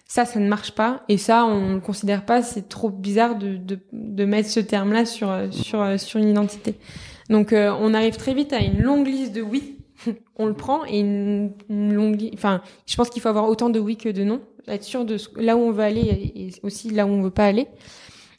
Ça, 0.06 0.24
ça 0.24 0.40
ne 0.40 0.48
marche 0.48 0.72
pas, 0.72 1.04
et 1.08 1.18
ça, 1.18 1.44
on 1.46 1.74
le 1.74 1.80
considère 1.80 2.24
pas. 2.24 2.42
C'est 2.42 2.68
trop 2.68 2.90
bizarre 2.90 3.36
de, 3.38 3.56
de, 3.56 3.78
de 3.92 4.24
mettre 4.24 4.48
ce 4.48 4.58
terme-là 4.58 5.04
sur 5.04 5.32
sur 5.52 5.86
sur 6.00 6.18
une 6.18 6.28
identité. 6.28 6.74
Donc, 7.28 7.52
euh, 7.52 7.72
on 7.80 7.94
arrive 7.94 8.16
très 8.16 8.34
vite 8.34 8.52
à 8.52 8.58
une 8.60 8.80
longue 8.82 9.06
liste 9.06 9.32
de 9.32 9.40
oui. 9.42 9.76
on 10.36 10.46
le 10.46 10.54
prend 10.54 10.84
et 10.86 10.98
une, 10.98 11.52
une 11.68 11.92
longue. 11.94 12.28
Enfin, 12.34 12.60
je 12.86 12.96
pense 12.96 13.08
qu'il 13.10 13.22
faut 13.22 13.28
avoir 13.28 13.48
autant 13.48 13.70
de 13.70 13.78
oui 13.78 13.96
que 13.96 14.08
de 14.08 14.24
non, 14.24 14.40
être 14.66 14.82
sûr 14.82 15.04
de 15.04 15.16
ce- 15.16 15.28
là 15.36 15.56
où 15.56 15.60
on 15.60 15.70
veut 15.70 15.84
aller 15.84 16.00
et 16.34 16.50
aussi 16.64 16.90
là 16.90 17.06
où 17.06 17.10
on 17.10 17.22
veut 17.22 17.30
pas 17.30 17.44
aller. 17.46 17.68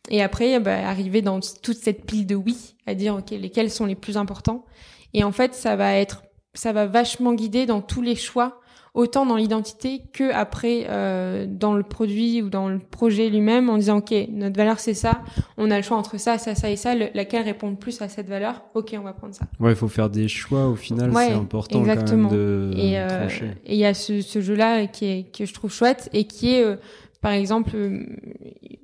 Et 0.09 0.21
après, 0.21 0.59
bah, 0.59 0.87
arriver 0.87 1.21
dans 1.21 1.39
toute 1.61 1.77
cette 1.77 2.05
pile 2.05 2.25
de 2.25 2.35
oui, 2.35 2.75
à 2.87 2.95
dire 2.95 3.15
ok 3.15 3.31
lesquels 3.31 3.69
sont 3.69 3.85
les 3.85 3.95
plus 3.95 4.17
importants. 4.17 4.65
Et 5.13 5.23
en 5.23 5.31
fait, 5.31 5.53
ça 5.53 5.75
va 5.75 5.95
être, 5.95 6.23
ça 6.53 6.73
va 6.73 6.85
vachement 6.87 7.33
guider 7.33 7.65
dans 7.65 7.81
tous 7.81 8.01
les 8.01 8.15
choix, 8.15 8.59
autant 8.93 9.25
dans 9.25 9.37
l'identité 9.37 10.01
que 10.11 10.33
après 10.33 10.85
euh, 10.89 11.45
dans 11.47 11.73
le 11.75 11.83
produit 11.83 12.41
ou 12.41 12.49
dans 12.49 12.67
le 12.67 12.79
projet 12.79 13.29
lui-même, 13.29 13.69
en 13.69 13.77
disant 13.77 13.99
ok 13.99 14.13
notre 14.29 14.57
valeur 14.57 14.79
c'est 14.79 14.93
ça, 14.93 15.21
on 15.57 15.71
a 15.71 15.77
le 15.77 15.81
choix 15.83 15.95
entre 15.97 16.17
ça, 16.19 16.37
ça, 16.37 16.55
ça 16.55 16.69
et 16.69 16.75
ça, 16.75 16.93
le- 16.95 17.07
laquelle 17.13 17.43
répond 17.43 17.69
le 17.69 17.77
plus 17.77 18.01
à 18.01 18.09
cette 18.09 18.27
valeur? 18.27 18.63
Ok, 18.73 18.93
on 18.97 19.03
va 19.03 19.13
prendre 19.13 19.33
ça. 19.33 19.45
Ouais, 19.61 19.71
il 19.71 19.75
faut 19.77 19.87
faire 19.87 20.09
des 20.09 20.27
choix 20.27 20.67
au 20.67 20.75
final, 20.75 21.11
Ouais, 21.11 21.27
c'est 21.27 21.33
important 21.33 21.79
exactement. 21.79 22.27
quand 22.29 22.35
même 22.35 22.71
de 22.73 22.73
Et 22.77 22.99
euh, 22.99 23.19
trancher. 23.27 23.51
et 23.65 23.73
il 23.75 23.79
y 23.79 23.85
a 23.85 23.93
ce, 23.93 24.21
ce 24.21 24.41
jeu-là 24.41 24.87
qui 24.87 25.05
est 25.05 25.31
que 25.37 25.45
je 25.45 25.53
trouve 25.53 25.71
chouette 25.71 26.09
et 26.11 26.25
qui 26.25 26.53
est, 26.55 26.63
euh, 26.65 26.75
par 27.21 27.31
exemple, 27.33 27.71
euh, 27.75 28.03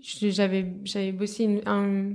j'avais 0.02 0.66
j'avais 0.84 1.12
bossé 1.12 1.44
une, 1.46 1.62
un 1.66 2.12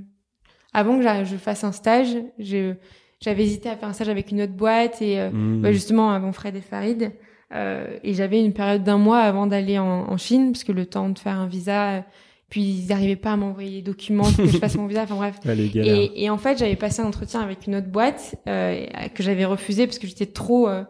avant 0.73 0.99
que 0.99 1.05
je 1.25 1.37
fasse 1.37 1.64
un 1.64 1.73
stage, 1.73 2.16
j'avais 2.39 3.45
hésité 3.45 3.68
à 3.68 3.77
faire 3.77 3.89
un 3.89 3.93
stage 3.93 4.09
avec 4.09 4.31
une 4.31 4.43
autre 4.43 4.53
boîte 4.55 5.03
et 5.03 5.20
euh, 5.20 5.31
Mm. 5.31 5.61
bah, 5.62 5.73
justement 5.73 6.11
avant 6.11 6.33
Fred 6.33 6.57
et 6.57 6.61
Farid. 6.61 7.12
Euh, 7.55 7.99
et 8.03 8.14
j'avais 8.14 8.43
une 8.43 8.55
période 8.55 8.83
d'un 8.83 8.97
mois 8.97 9.18
avant 9.18 9.47
d'aller 9.47 9.79
en, 9.79 9.85
en 10.11 10.16
Chine 10.16 10.53
parce 10.53 10.64
que 10.64 10.73
le 10.73 10.87
temps 10.87 11.11
de 11.11 11.18
faire 11.18 11.39
un 11.39 11.47
visa, 11.47 12.03
puis 12.49 12.62
ils 12.62 12.87
n'arrivaient 12.89 13.14
pas 13.16 13.33
à 13.33 13.37
m'envoyer 13.37 13.70
les 13.77 13.83
documents 13.83 14.25
pour 14.25 14.45
que 14.47 14.51
je 14.51 14.57
fasse 14.57 14.77
mon 14.77 14.87
visa. 14.87 15.03
Enfin 15.03 15.16
bref. 15.16 15.39
Galères. 15.45 15.85
Et, 15.85 16.25
et 16.25 16.31
en 16.31 16.39
fait, 16.39 16.59
j'avais 16.59 16.77
passé 16.77 17.03
un 17.03 17.07
entretien 17.07 17.41
avec 17.43 17.66
une 17.66 17.77
autre 17.77 17.89
boîte 17.89 18.37
euh, 18.49 18.87
que 19.14 19.23
j'avais 19.23 19.45
refusé 19.45 19.87
parce 19.87 19.99
que 19.99 20.07
j'étais 20.07 20.25
trop, 20.27 20.66
euh, 20.66 20.83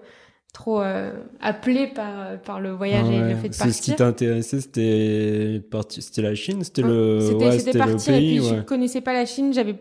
trop 0.53 0.83
euh, 0.83 1.13
appelée 1.41 1.87
par 1.87 2.41
par 2.43 2.61
le 2.61 2.71
voyage 2.73 3.07
Ah 3.09 3.13
et 3.13 3.21
ouais. 3.21 3.31
le 3.31 3.37
fait 3.37 3.49
de 3.49 3.55
C'est 3.55 3.73
ce 3.73 3.81
qui 3.83 3.91
partir. 3.93 3.97
t'intéressait, 4.07 4.61
c'était 4.61 5.61
parti- 5.71 6.03
c'était 6.03 6.23
la 6.23 6.35
Chine, 6.35 6.63
c'était 6.63 6.83
Hein, 6.83 6.89
le, 6.89 7.21
C'était 7.21 7.45
ouais, 7.47 7.59
c'était 7.59 7.73
le 7.73 7.79
partir 7.79 8.15
pays, 8.15 8.37
et 8.37 8.39
puis 8.41 8.49
je 8.49 8.55
ouais. 8.57 8.65
connaissais 8.65 9.01
pas 9.01 9.13
la 9.15 9.25
Chine. 9.27 9.53
J'avais, 9.55 9.77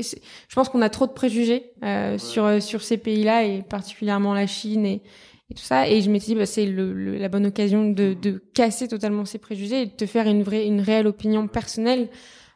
je 0.00 0.54
pense 0.54 0.68
qu'on 0.70 0.82
a 0.82 0.88
trop 0.90 1.06
de 1.06 1.12
préjugés 1.12 1.72
euh, 1.84 2.18
sur 2.18 2.44
euh, 2.46 2.60
sur 2.60 2.82
ces 2.82 2.96
pays-là 2.96 3.44
et 3.44 3.62
particulièrement 3.62 4.34
la 4.34 4.46
Chine 4.46 4.86
et, 4.86 5.02
et 5.50 5.54
tout 5.54 5.62
ça. 5.62 5.88
Et 5.88 6.00
je 6.00 6.10
m'étais 6.10 6.26
dit, 6.26 6.34
bah, 6.34 6.46
c'est 6.46 6.66
le, 6.66 6.92
le- 6.92 7.16
la 7.18 7.28
bonne 7.28 7.46
occasion 7.46 7.90
de, 7.90 8.14
de 8.14 8.42
casser 8.54 8.88
totalement 8.88 9.24
ces 9.26 9.38
préjugés 9.38 9.82
et 9.82 9.86
de 9.86 9.90
te 9.92 10.06
faire 10.06 10.26
une 10.26 10.42
vraie, 10.42 10.66
une 10.66 10.80
réelle 10.80 11.06
opinion 11.06 11.46
personnelle 11.48 12.08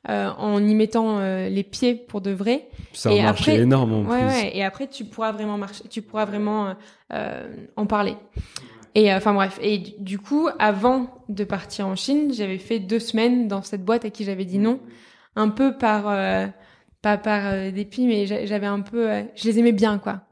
euh, 0.08 0.30
en 0.38 0.62
y 0.64 0.74
mettant 0.74 1.18
euh, 1.18 1.48
les 1.48 1.62
pieds 1.64 1.94
pour 1.94 2.20
de 2.20 2.30
vrai. 2.30 2.68
C'est 2.92 3.08
un 3.08 3.12
Et 3.12 3.22
marché 3.22 3.52
après- 3.52 3.62
énorme 3.62 3.92
en 3.92 4.02
Ouais, 4.04 4.18
plus. 4.18 4.26
ouais. 4.26 4.56
Et 4.56 4.64
après, 4.64 4.86
tu 4.86 5.04
pourras 5.04 5.32
vraiment 5.32 5.58
marcher, 5.58 5.84
tu 5.90 6.02
pourras 6.02 6.24
vraiment 6.24 6.74
euh, 7.12 7.54
en 7.76 7.86
parler. 7.86 8.14
Et 8.94 9.12
enfin 9.12 9.34
bref. 9.34 9.58
Et 9.62 9.78
du- 9.98 10.18
coup, 10.18 10.48
avant 10.58 11.22
de 11.28 11.44
partir 11.44 11.86
en 11.86 11.94
Chine, 11.96 12.32
j'avais 12.32 12.58
fait 12.58 12.78
deux 12.78 12.98
semaines 12.98 13.46
dans 13.48 13.62
cette 13.62 13.84
boîte 13.84 14.04
à 14.04 14.10
qui 14.10 14.24
j'avais 14.24 14.44
dit 14.44 14.58
non, 14.58 14.80
un 15.36 15.48
peu 15.50 15.76
par 15.76 16.04
pas 17.02 17.16
par 17.18 17.70
dépit, 17.72 18.06
mais 18.06 18.26
j'a- 18.26 18.44
j'avais 18.46 18.66
un 18.66 18.80
peu, 18.80 19.08
je 19.36 19.44
les 19.44 19.58
aimais 19.58 19.72
bien 19.72 19.98
quoi. 19.98 20.22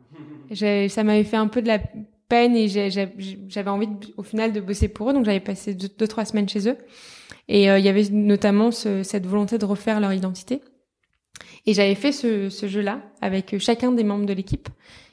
Ça 0.54 1.04
m'avait 1.04 1.24
fait 1.24 1.36
un 1.36 1.48
peu 1.48 1.60
de 1.62 1.68
la 1.68 1.78
peine 2.28 2.56
et 2.56 2.66
j'avais 2.68 3.70
envie 3.70 3.86
de- 3.88 4.06
au 4.16 4.22
final 4.24 4.52
de 4.52 4.60
bosser 4.60 4.88
pour 4.88 5.10
eux, 5.10 5.12
donc 5.12 5.24
j'avais 5.26 5.38
passé 5.40 5.74
deux, 5.74 5.88
deux 5.96 6.08
trois 6.08 6.24
semaines 6.24 6.48
chez 6.48 6.68
eux. 6.68 6.76
Et 7.48 7.70
euh, 7.70 7.78
il 7.78 7.84
y 7.84 7.88
avait 7.88 8.08
notamment 8.10 8.70
ce- 8.70 9.02
cette 9.02 9.26
volonté 9.26 9.58
de 9.58 9.64
refaire 9.64 10.00
leur 10.00 10.12
identité. 10.12 10.62
Et 11.66 11.74
j'avais 11.74 11.94
fait 11.94 12.12
ce, 12.12 12.48
ce 12.50 12.66
jeu-là 12.66 13.00
avec 13.20 13.58
chacun 13.58 13.92
des 13.92 14.04
membres 14.04 14.26
de 14.26 14.32
l'équipe. 14.32 14.68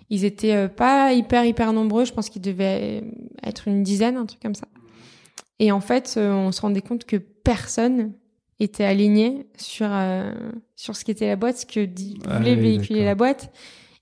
Ils 0.10 0.26
étaient 0.26 0.54
euh, 0.54 0.68
pas 0.68 1.14
hyper 1.14 1.46
hyper 1.46 1.74
nombreux, 1.74 2.06
je 2.06 2.14
pense 2.14 2.30
qu'ils 2.30 2.42
devaient 2.42 3.04
être 3.44 3.68
une 3.68 3.84
dizaine, 3.84 4.18
un 4.18 4.26
truc 4.26 4.40
comme 4.42 4.56
ça. 4.56 4.68
Et 5.60 5.72
en 5.72 5.80
fait, 5.82 6.16
euh, 6.18 6.32
on 6.34 6.52
se 6.52 6.62
rendait 6.62 6.82
compte 6.82 7.06
que 7.06 7.18
personne 7.18 8.14
était 8.60 8.84
aligné 8.84 9.48
sur 9.58 9.88
euh, 9.90 10.32
sur 10.76 10.96
ce 10.96 11.04
qu'était 11.06 11.28
la 11.28 11.36
boîte, 11.36 11.58
ce 11.58 11.66
que 11.66 11.88
Ah 12.28 12.38
voulait 12.38 12.54
oui, 12.56 12.62
véhiculer 12.62 13.04
la 13.06 13.16
boîte. 13.16 13.52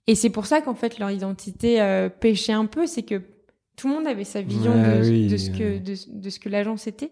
Et 0.08 0.16
c'est 0.16 0.30
pour 0.30 0.46
ça 0.46 0.62
qu'en 0.62 0.74
fait 0.76 1.00
leur 1.00 1.12
identité 1.12 1.82
euh, 1.82 2.10
pêchait 2.10 2.54
un 2.54 2.66
peu, 2.66 2.88
c'est 2.88 3.04
que 3.04 3.22
tout 3.78 3.88
le 3.88 3.94
monde 3.96 4.08
avait 4.08 4.24
sa 4.26 4.42
vision 4.42 4.74
de, 4.74 5.10
oui, 5.10 5.28
de 5.28 5.38
ce 5.38 5.50
que 5.50 5.78
de 5.80 6.30
ce 6.30 6.40
que 6.40 6.50
l'agence 6.50 6.88
était, 6.88 7.12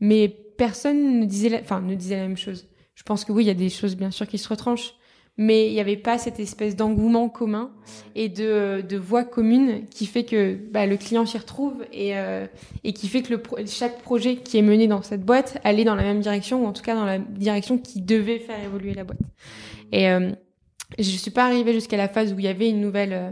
mais 0.00 0.28
personne 0.28 1.20
ne 1.20 1.24
disait 1.24 1.48
la, 1.48 1.60
enfin 1.60 1.80
ne 1.80 1.94
disait 1.94 2.16
la 2.16 2.22
même 2.22 2.36
chose. 2.36 2.68
Je 2.94 3.02
pense 3.02 3.24
que 3.24 3.32
oui, 3.32 3.44
il 3.44 3.46
y 3.46 3.50
a 3.50 3.54
des 3.54 3.70
choses 3.70 3.96
bien 3.96 4.10
sûr 4.10 4.26
qui 4.26 4.36
se 4.36 4.48
retranchent, 4.48 4.94
mais 5.36 5.68
il 5.68 5.72
n'y 5.72 5.80
avait 5.80 5.96
pas 5.96 6.18
cette 6.18 6.38
espèce 6.38 6.76
d'engouement 6.76 7.30
commun 7.30 7.70
et 8.14 8.28
de, 8.28 8.82
de 8.86 8.96
voix 8.98 9.24
commune 9.24 9.86
qui 9.88 10.04
fait 10.04 10.24
que 10.24 10.58
bah, 10.70 10.84
le 10.84 10.98
client 10.98 11.24
s'y 11.24 11.38
retrouve 11.38 11.86
et, 11.92 12.18
euh, 12.18 12.46
et 12.84 12.92
qui 12.92 13.08
fait 13.08 13.22
que 13.22 13.30
le 13.30 13.38
pro- 13.40 13.56
chaque 13.66 14.02
projet 14.02 14.36
qui 14.36 14.58
est 14.58 14.62
mené 14.62 14.86
dans 14.86 15.00
cette 15.00 15.24
boîte 15.24 15.58
allait 15.64 15.84
dans 15.84 15.94
la 15.94 16.02
même 16.02 16.20
direction 16.20 16.64
ou 16.64 16.66
en 16.66 16.72
tout 16.72 16.82
cas 16.82 16.94
dans 16.94 17.06
la 17.06 17.18
direction 17.18 17.78
qui 17.78 18.02
devait 18.02 18.38
faire 18.40 18.62
évoluer 18.62 18.92
la 18.92 19.04
boîte. 19.04 19.20
Et 19.92 20.10
euh, 20.10 20.30
je 20.98 21.04
suis 21.04 21.30
pas 21.30 21.46
arrivée 21.46 21.72
jusqu'à 21.72 21.96
la 21.96 22.08
phase 22.08 22.34
où 22.34 22.38
il 22.38 22.44
y 22.44 22.48
avait 22.48 22.68
une 22.68 22.80
nouvelle 22.80 23.12
euh, 23.12 23.30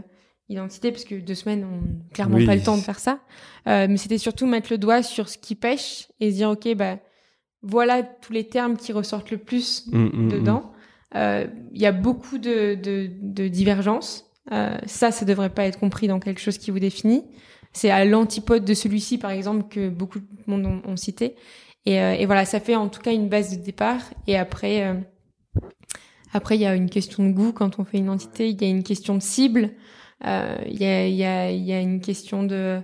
identité 0.49 0.91
parce 0.91 1.03
que 1.05 1.15
deux 1.15 1.35
semaines, 1.35 1.63
on 1.65 1.77
n'a 1.81 2.13
clairement 2.13 2.37
Oui. 2.37 2.45
pas 2.45 2.55
le 2.55 2.63
temps 2.63 2.75
de 2.77 2.81
faire 2.81 2.99
ça. 2.99 3.19
Euh, 3.67 3.87
mais 3.89 3.97
c'était 3.97 4.17
surtout 4.17 4.45
mettre 4.47 4.71
le 4.71 4.77
doigt 4.77 5.03
sur 5.03 5.29
ce 5.29 5.37
qui 5.37 5.55
pêche 5.55 6.07
et 6.19 6.31
se 6.31 6.35
dire 6.37 6.49
ok 6.49 6.73
bah 6.75 6.97
voilà 7.61 8.03
tous 8.03 8.33
les 8.33 8.47
termes 8.47 8.77
qui 8.77 8.91
ressortent 8.93 9.31
le 9.31 9.37
plus 9.37 9.87
Mm, 9.91 9.97
mm, 9.97 10.09
mm. 10.13 10.29
dedans. 10.31 10.71
Euh, 11.15 11.45
Il 11.73 11.81
y 11.81 11.85
a 11.85 11.91
beaucoup 11.91 12.37
de, 12.37 12.75
de, 12.75 13.09
de 13.21 13.47
divergences. 13.47 14.25
Euh, 14.51 14.77
ça, 14.87 15.11
ça 15.11 15.25
devrait 15.25 15.49
pas 15.51 15.65
être 15.65 15.79
compris 15.79 16.07
dans 16.07 16.19
quelque 16.19 16.39
chose 16.41 16.57
qui 16.57 16.71
vous 16.71 16.79
définit. 16.79 17.23
C'est 17.73 17.91
à 17.91 18.03
l'antipode 18.05 18.65
de 18.65 18.73
celui-ci, 18.73 19.17
par 19.19 19.29
exemple, 19.31 19.67
que 19.69 19.89
beaucoup 19.89 20.19
de 20.19 20.25
monde 20.47 20.65
ont, 20.65 20.81
ont 20.91 20.95
cité. 20.97 21.35
Et, 21.85 21.99
euh, 22.01 22.13
et 22.13 22.25
voilà, 22.25 22.45
ça 22.45 22.59
fait 22.59 22.75
en 22.75 22.87
tout 22.89 23.01
cas 23.01 23.11
une 23.13 23.29
base 23.29 23.55
de 23.57 23.63
départ. 23.63 24.01
Et 24.25 24.37
après, 24.37 24.87
euh, 24.87 24.95
après, 26.33 26.55
il 26.57 26.61
y 26.61 26.65
a 26.65 26.75
une 26.75 26.89
question 26.89 27.23
de 27.27 27.31
goût 27.31 27.51
quand 27.51 27.79
on 27.79 27.85
fait 27.85 27.97
une 27.97 28.05
identité. 28.05 28.49
Il 28.49 28.61
y 28.61 28.65
a 28.65 28.69
une 28.69 28.83
question 28.83 29.15
de 29.15 29.21
cible. 29.21 29.71
Euh, 30.25 30.55
Il 30.67 30.79
y, 30.81 30.85
a, 30.85 31.07
y, 31.07 31.23
a, 31.23 31.51
y 31.51 31.71
a 31.73 31.79
une 31.81 32.01
question 32.01 32.43
de... 32.43 32.81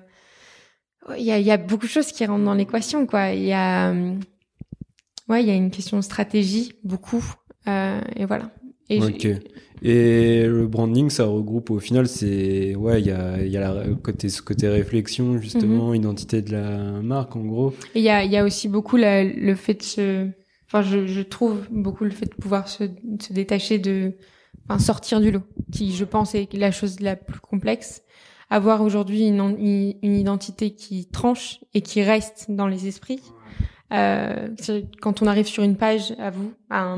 Il 1.18 1.24
y 1.24 1.32
a, 1.32 1.40
y 1.40 1.52
a 1.52 1.58
beaucoup 1.58 1.86
de 1.86 1.92
choses 1.92 2.12
qui 2.12 2.26
rentrent 2.26 2.46
dans 2.46 2.54
l'équation, 2.56 3.06
quoi. 3.06 3.32
Il 3.32 3.44
y 3.46 3.52
a... 3.54 3.92
euh, 3.92 4.16
Ouais, 5.28 5.42
il 5.44 5.48
y 5.48 5.52
a 5.52 5.56
une 5.56 5.72
question 5.72 5.98
de 5.98 6.04
stratégie, 6.04 6.74
beaucoup. 6.84 7.24
Euh, 7.68 8.00
et 8.16 8.26
voilà. 8.26 8.52
Et 8.90 9.02
Ok. 9.02 9.28
Et 9.82 10.46
le 10.48 10.68
branding, 10.68 11.10
ça 11.10 11.26
regroupe 11.26 11.70
au 11.70 11.80
final, 11.80 12.08
c'est 12.08 12.76
ouais, 12.76 13.02
il 13.02 13.08
y 13.08 13.12
a, 13.12 13.42
il 13.44 13.52
y 13.52 13.58
a 13.58 13.74
la, 13.74 13.84
côté, 13.96 14.30
ce 14.30 14.42
côté 14.42 14.68
réflexion 14.70 15.38
justement, 15.40 15.90
Mhm. 15.90 15.96
identité 15.96 16.42
de 16.42 16.52
la 16.54 17.02
marque 17.02 17.36
en 17.36 17.42
gros. 17.42 17.74
il 17.94 18.02
y 18.02 18.10
a, 18.10 18.24
il 18.24 18.32
y 18.32 18.38
a 18.38 18.44
aussi 18.44 18.68
beaucoup 18.70 18.96
la- 18.98 19.24
le 19.24 19.56
fait 19.56 19.74
de 19.74 19.84
se 19.84 20.28
enfin, 20.68 20.82
je, 20.82 21.06
je 21.08 21.22
trouve 21.22 21.68
beaucoup 21.72 22.04
le 22.06 22.10
fait 22.12 22.26
de 22.26 22.36
pouvoir 22.36 22.68
se, 22.70 22.86
se 23.20 23.34
détacher 23.34 23.78
de, 23.78 24.14
enfin, 24.68 24.80
sortir 24.80 25.22
du 25.22 25.32
lot, 25.32 25.44
qui, 25.72 25.94
je 25.94 26.06
pense, 26.06 26.36
est 26.36 26.52
la 26.54 26.72
chose 26.72 27.00
la 27.00 27.16
plus 27.16 27.40
complexe. 27.40 28.04
Avoir 28.50 28.82
aujourd'hui 28.82 29.28
une, 29.28 29.96
une 30.02 30.16
identité 30.16 30.72
qui 30.72 31.08
tranche 31.08 31.60
et 31.74 31.82
qui 31.82 32.04
reste 32.04 32.46
dans 32.50 32.68
les 32.68 32.88
esprits. 32.88 33.22
Euh, 33.92 34.50
quand 35.02 35.22
on 35.22 35.28
arrive 35.28 35.48
sur 35.48 35.64
une 35.64 35.78
page 35.78 36.14
à 36.20 36.30
vous, 36.30 36.54
à 36.70 36.98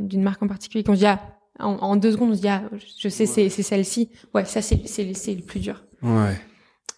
d'une 0.00 0.22
marque 0.22 0.42
en 0.42 0.48
particulier, 0.48 0.84
qu'on 0.84 0.94
dit 0.94 1.06
ah, 1.06 1.20
en, 1.58 1.96
deux 1.96 2.12
secondes, 2.12 2.30
on 2.30 2.34
se 2.34 2.40
dit 2.40 2.48
ah, 2.48 2.64
je 2.98 3.08
sais, 3.08 3.26
c'est 3.26 3.48
celle-ci. 3.48 4.10
Ouais, 4.34 4.44
ça 4.44 4.60
c'est 4.62 4.86
c'est 4.86 5.34
le 5.34 5.42
plus 5.42 5.60
dur. 5.60 5.84
Ouais 6.02 6.36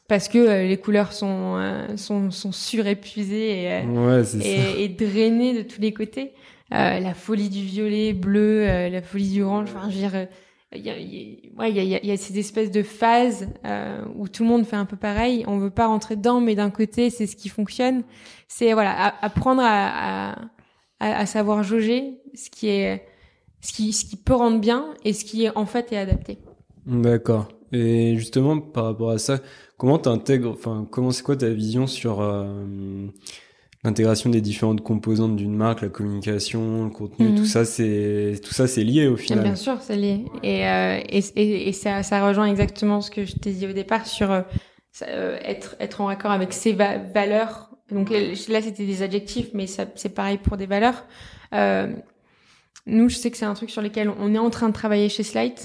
parce 0.09 0.29
que 0.29 0.39
euh, 0.39 0.67
les 0.67 0.79
couleurs 0.79 1.13
sont 1.13 1.57
euh, 1.59 1.97
sont, 1.97 2.31
sont 2.31 2.51
surépuisées 2.51 3.63
et, 3.63 3.73
euh, 3.85 4.25
et, 4.43 4.85
et, 4.85 4.89
drainées 4.89 5.55
de 5.55 5.63
tous 5.63 5.81
les 5.81 5.93
côtés. 5.93 6.33
La 6.71 7.15
folie 7.15 7.49
du 7.49 7.63
violet, 7.63 8.13
bleu, 8.13 8.65
la 8.91 9.03
folie 9.03 9.31
du 9.31 9.43
orange. 9.43 9.71
Enfin, 9.75 9.91
je 9.91 9.95
veux 9.95 10.09
dire, 10.09 10.27
il 10.75 10.83
y 10.83 10.91
a, 10.91 10.95
ouais, 11.59 11.71
il 11.71 11.77
y 11.77 11.95
a, 11.95 12.05
y 12.05 12.11
a 12.11 12.17
ces 12.17 12.39
espèces 12.39 12.71
de 12.71 12.83
phases 12.83 13.49
où 14.17 14.29
tout 14.29 14.43
le 14.43 14.49
monde 14.49 14.67
fait 14.67 14.77
un 14.77 14.85
peu 14.85 14.97
pareil. 14.97 15.45
On 15.47 15.59
veut 15.59 15.71
pas 15.71 15.87
rentrer 15.87 16.17
dedans, 16.17 16.41
mais 16.41 16.55
d'un 16.55 16.71
côté, 16.71 17.11
c'est 17.11 17.27
ce 17.27 17.37
qui 17.37 17.49
fonctionne. 17.49 18.03
C'est 18.49 18.73
voilà, 18.73 19.15
apprendre 19.23 19.63
à, 19.65 20.33
à, 20.33 20.49
à, 21.01 21.27
savoir 21.27 21.63
jauger 21.63 22.19
ce 22.35 22.51
qui 22.51 22.69
est 22.69 23.05
ce 23.61 23.73
qui 23.73 23.93
ce 23.93 24.05
qui 24.05 24.17
peut 24.17 24.35
rendre 24.35 24.61
bien 24.61 24.95
et 25.05 25.13
ce 25.13 25.25
qui 25.25 25.49
en 25.49 25.67
fait 25.67 25.93
est 25.93 25.99
adapté. 25.99 26.39
D'accord. 26.87 27.49
Et 27.73 28.17
justement, 28.17 28.59
par 28.61 28.85
rapport 28.85 29.11
à 29.11 29.19
ça, 29.19 29.41
comment 29.77 29.99
t'intègres, 29.99 30.53
enfin, 30.53 30.87
comment 30.91 31.11
c'est 31.11 31.23
quoi 31.23 31.37
ta 31.37 31.51
vision 31.51 31.87
sur 31.87 32.21
euh, 32.21 33.07
l'intégration 33.85 34.31
des 34.31 34.41
différentes 34.41 34.83
composantes 34.83 35.37
d'une 35.37 35.55
marque, 35.55 35.83
la 35.83 35.89
communication, 35.89 36.85
le 36.85 36.91
contenu, 36.91 37.35
tout 37.35 37.43
mhm. 37.43 37.47
ça, 37.47 37.65
c'est 37.65 38.41
tout 38.43 38.53
ça, 38.53 38.67
c'est 38.67 38.85
lié 38.85 39.07
au 39.07 39.17
final. 39.17 39.45
Bien 39.45 39.57
sûr, 39.57 39.79
c'est 39.81 39.97
lié. 39.97 40.25
Et, 40.43 40.67
euh, 40.67 41.01
et, 41.09 41.69
et, 41.69 41.73
ça, 41.73 42.03
ça 42.03 42.27
rejoint 42.27 42.47
exactement 42.47 43.01
ce 43.01 43.11
que 43.11 43.25
je 43.25 43.37
t'ai 43.37 43.53
dit 43.53 43.67
au 43.67 43.73
départ 43.73 44.07
sur 44.07 44.31
euh, 44.33 44.43
être 45.45 45.77
être 45.79 46.01
en 46.01 46.07
raccord 46.07 46.33
avec 46.33 46.53
ses 46.53 46.73
valeurs. 46.73 47.71
Donc 47.91 48.11
là, 48.11 48.61
c'était 48.61 48.85
des 48.85 49.03
adjectifs, 49.03 49.49
mais 49.55 49.67
c'est 49.67 50.15
pareil 50.15 50.39
pour 50.39 50.57
des 50.57 50.67
valeurs. 50.67 51.07
nous, 51.53 53.09
je 53.09 53.17
sais 53.17 53.31
que 53.31 53.37
c'est 53.37 53.47
un 53.47 53.55
truc 53.55 53.71
sur 53.71 53.81
lequel 53.81 54.11
on 54.11 54.35
est 54.35 54.39
en 54.39 54.51
train 54.51 54.69
de 54.69 54.75
travailler 54.75 55.09
chez 55.09 55.23
Slide 55.23 55.59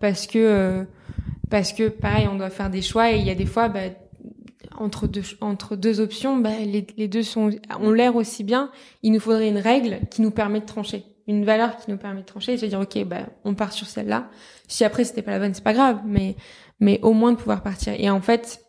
parce 0.00 0.26
que 0.26 0.86
parce 1.52 1.74
que 1.74 1.90
pareil, 1.90 2.26
on 2.32 2.36
doit 2.36 2.48
faire 2.48 2.70
des 2.70 2.80
choix 2.80 3.12
et 3.12 3.18
il 3.18 3.26
y 3.26 3.30
a 3.30 3.34
des 3.34 3.44
fois, 3.44 3.68
bah, 3.68 3.90
entre 4.82 5.06
deux 5.06 5.22
entre 5.40 5.76
deux 5.76 6.00
options, 6.00 6.36
bah, 6.36 6.50
les, 6.64 6.86
les 6.96 7.08
deux 7.08 7.22
sont 7.22 7.50
ont 7.80 7.92
l'air 7.92 8.16
aussi 8.16 8.44
bien. 8.44 8.70
Il 9.02 9.12
nous 9.12 9.20
faudrait 9.20 9.48
une 9.48 9.58
règle 9.58 10.00
qui 10.10 10.22
nous 10.22 10.30
permet 10.30 10.60
de 10.60 10.66
trancher, 10.66 11.04
une 11.26 11.44
valeur 11.44 11.76
qui 11.76 11.90
nous 11.90 11.96
permet 11.96 12.20
de 12.20 12.26
trancher 12.26 12.54
et 12.54 12.56
de 12.56 12.66
dire 12.66 12.80
ok, 12.80 13.04
bah, 13.04 13.26
on 13.44 13.54
part 13.54 13.72
sur 13.72 13.86
celle-là. 13.86 14.28
Si 14.68 14.84
après 14.84 15.04
c'était 15.04 15.22
pas 15.22 15.32
la 15.32 15.38
bonne, 15.38 15.54
c'est 15.54 15.64
pas 15.64 15.72
grave, 15.72 16.00
mais 16.04 16.36
mais 16.80 16.98
au 17.02 17.12
moins 17.12 17.32
de 17.32 17.36
pouvoir 17.36 17.62
partir. 17.62 17.94
Et 17.98 18.10
en 18.10 18.20
fait, 18.20 18.64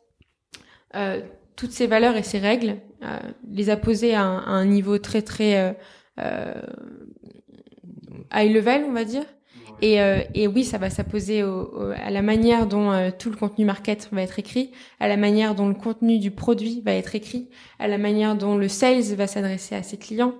euh, 0.95 1.21
toutes 1.55 1.71
ces 1.71 1.87
valeurs 1.87 2.15
et 2.15 2.23
ces 2.23 2.39
règles, 2.39 2.77
euh, 3.03 3.19
les 3.49 3.69
a 3.69 3.77
posées 3.77 4.13
à 4.13 4.23
un, 4.23 4.37
à 4.37 4.51
un 4.51 4.65
niveau 4.65 4.97
très 4.97 5.21
très 5.21 5.57
euh, 5.57 5.73
euh 6.19 6.61
high 8.33 8.51
level, 8.53 8.85
on 8.87 8.93
va 8.93 9.05
dire. 9.05 9.25
Et, 9.81 10.01
euh, 10.01 10.19
et, 10.33 10.47
oui, 10.47 10.63
ça 10.63 10.77
va 10.77 10.89
s'apposer 10.89 11.41
à 11.41 12.09
la 12.09 12.21
manière 12.21 12.67
dont 12.67 12.91
euh, 12.91 13.09
tout 13.17 13.29
le 13.29 13.35
contenu 13.35 13.65
market 13.65 14.09
va 14.11 14.21
être 14.21 14.39
écrit, 14.39 14.71
à 14.99 15.07
la 15.07 15.17
manière 15.17 15.55
dont 15.55 15.67
le 15.67 15.73
contenu 15.73 16.19
du 16.19 16.31
produit 16.31 16.81
va 16.85 16.93
être 16.93 17.15
écrit, 17.15 17.49
à 17.79 17.87
la 17.87 17.97
manière 17.97 18.35
dont 18.35 18.57
le 18.57 18.67
sales 18.67 19.15
va 19.15 19.27
s'adresser 19.27 19.75
à 19.75 19.83
ses 19.83 19.97
clients, 19.97 20.35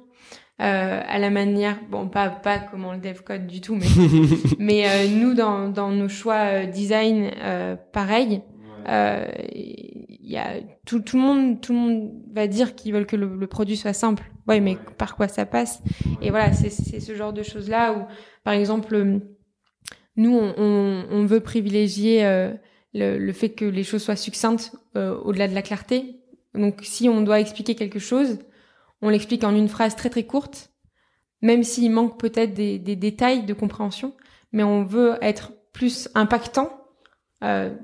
euh, 0.61 1.01
à 1.05 1.19
la 1.19 1.29
manière, 1.29 1.77
bon, 1.89 2.07
pas 2.07 2.29
pas 2.29 2.59
comment 2.59 2.93
le 2.93 2.99
dev 2.99 3.21
code 3.25 3.47
du 3.47 3.59
tout, 3.59 3.75
mais 3.75 3.88
mais 4.59 4.88
euh, 4.88 5.07
nous 5.07 5.34
dans 5.34 5.69
dans 5.69 5.89
nos 5.89 6.09
choix 6.09 6.65
design, 6.65 7.31
pareil. 7.91 8.41
Il 8.88 10.31
y 10.31 10.38
a 10.38 10.55
tout, 10.86 10.99
tout 10.99 11.17
le 11.17 11.23
monde 11.23 11.61
tout 11.61 11.73
le 11.73 11.79
monde 11.79 12.11
va 12.34 12.47
dire 12.47 12.75
qu'ils 12.75 12.93
veulent 12.93 13.05
que 13.05 13.15
le, 13.15 13.36
le 13.36 13.47
produit 13.47 13.77
soit 13.77 13.93
simple. 13.93 14.23
Ouais, 14.48 14.60
mais 14.60 14.78
par 14.98 15.16
quoi 15.16 15.28
ça 15.28 15.46
passe? 15.46 15.82
Et 16.22 16.30
voilà, 16.30 16.52
c'est 16.54 16.70
ce 16.70 17.16
genre 17.16 17.34
de 17.34 17.44
choses 17.44 17.70
là 17.70 17.94
où 17.94 18.06
par 18.44 18.54
exemple, 18.54 18.94
euh, 18.94 19.20
nous, 20.16 20.38
on, 20.38 21.26
veut 21.26 21.39
privilégier 21.39 22.26
euh, 22.26 22.54
le, 22.94 23.32
fait 23.32 23.50
que 23.50 23.66
les 23.66 23.84
choses 23.84 24.04
soient 24.04 24.16
succinctes 24.16 24.74
euh, 24.96 25.18
au-delà 25.20 25.48
de 25.48 25.56
la 25.56 25.62
clarté. 25.62 26.20
Donc, 26.54 26.82
si 26.84 27.10
on 27.10 27.22
doit 27.22 27.39
expliquer 27.39 27.76
quelque 27.76 28.00
chose, 28.00 28.39
on 29.02 29.10
l'explique 29.10 29.44
en 29.44 29.56
une 29.56 29.70
phrase 29.70 29.96
très 29.96 30.10
très 30.10 30.24
courte, 30.24 30.72
même 31.41 31.64
s'il 31.64 31.91
manque 31.91 32.20
peut-être 32.20 32.54
des, 32.54 32.78
détails 32.80 33.46
de 33.46 33.54
compréhension, 33.54 34.14
mais 34.52 34.64
on 34.64 34.84
veut 34.84 35.18
être 35.22 35.54
plus 35.72 36.10
impactant 36.16 36.80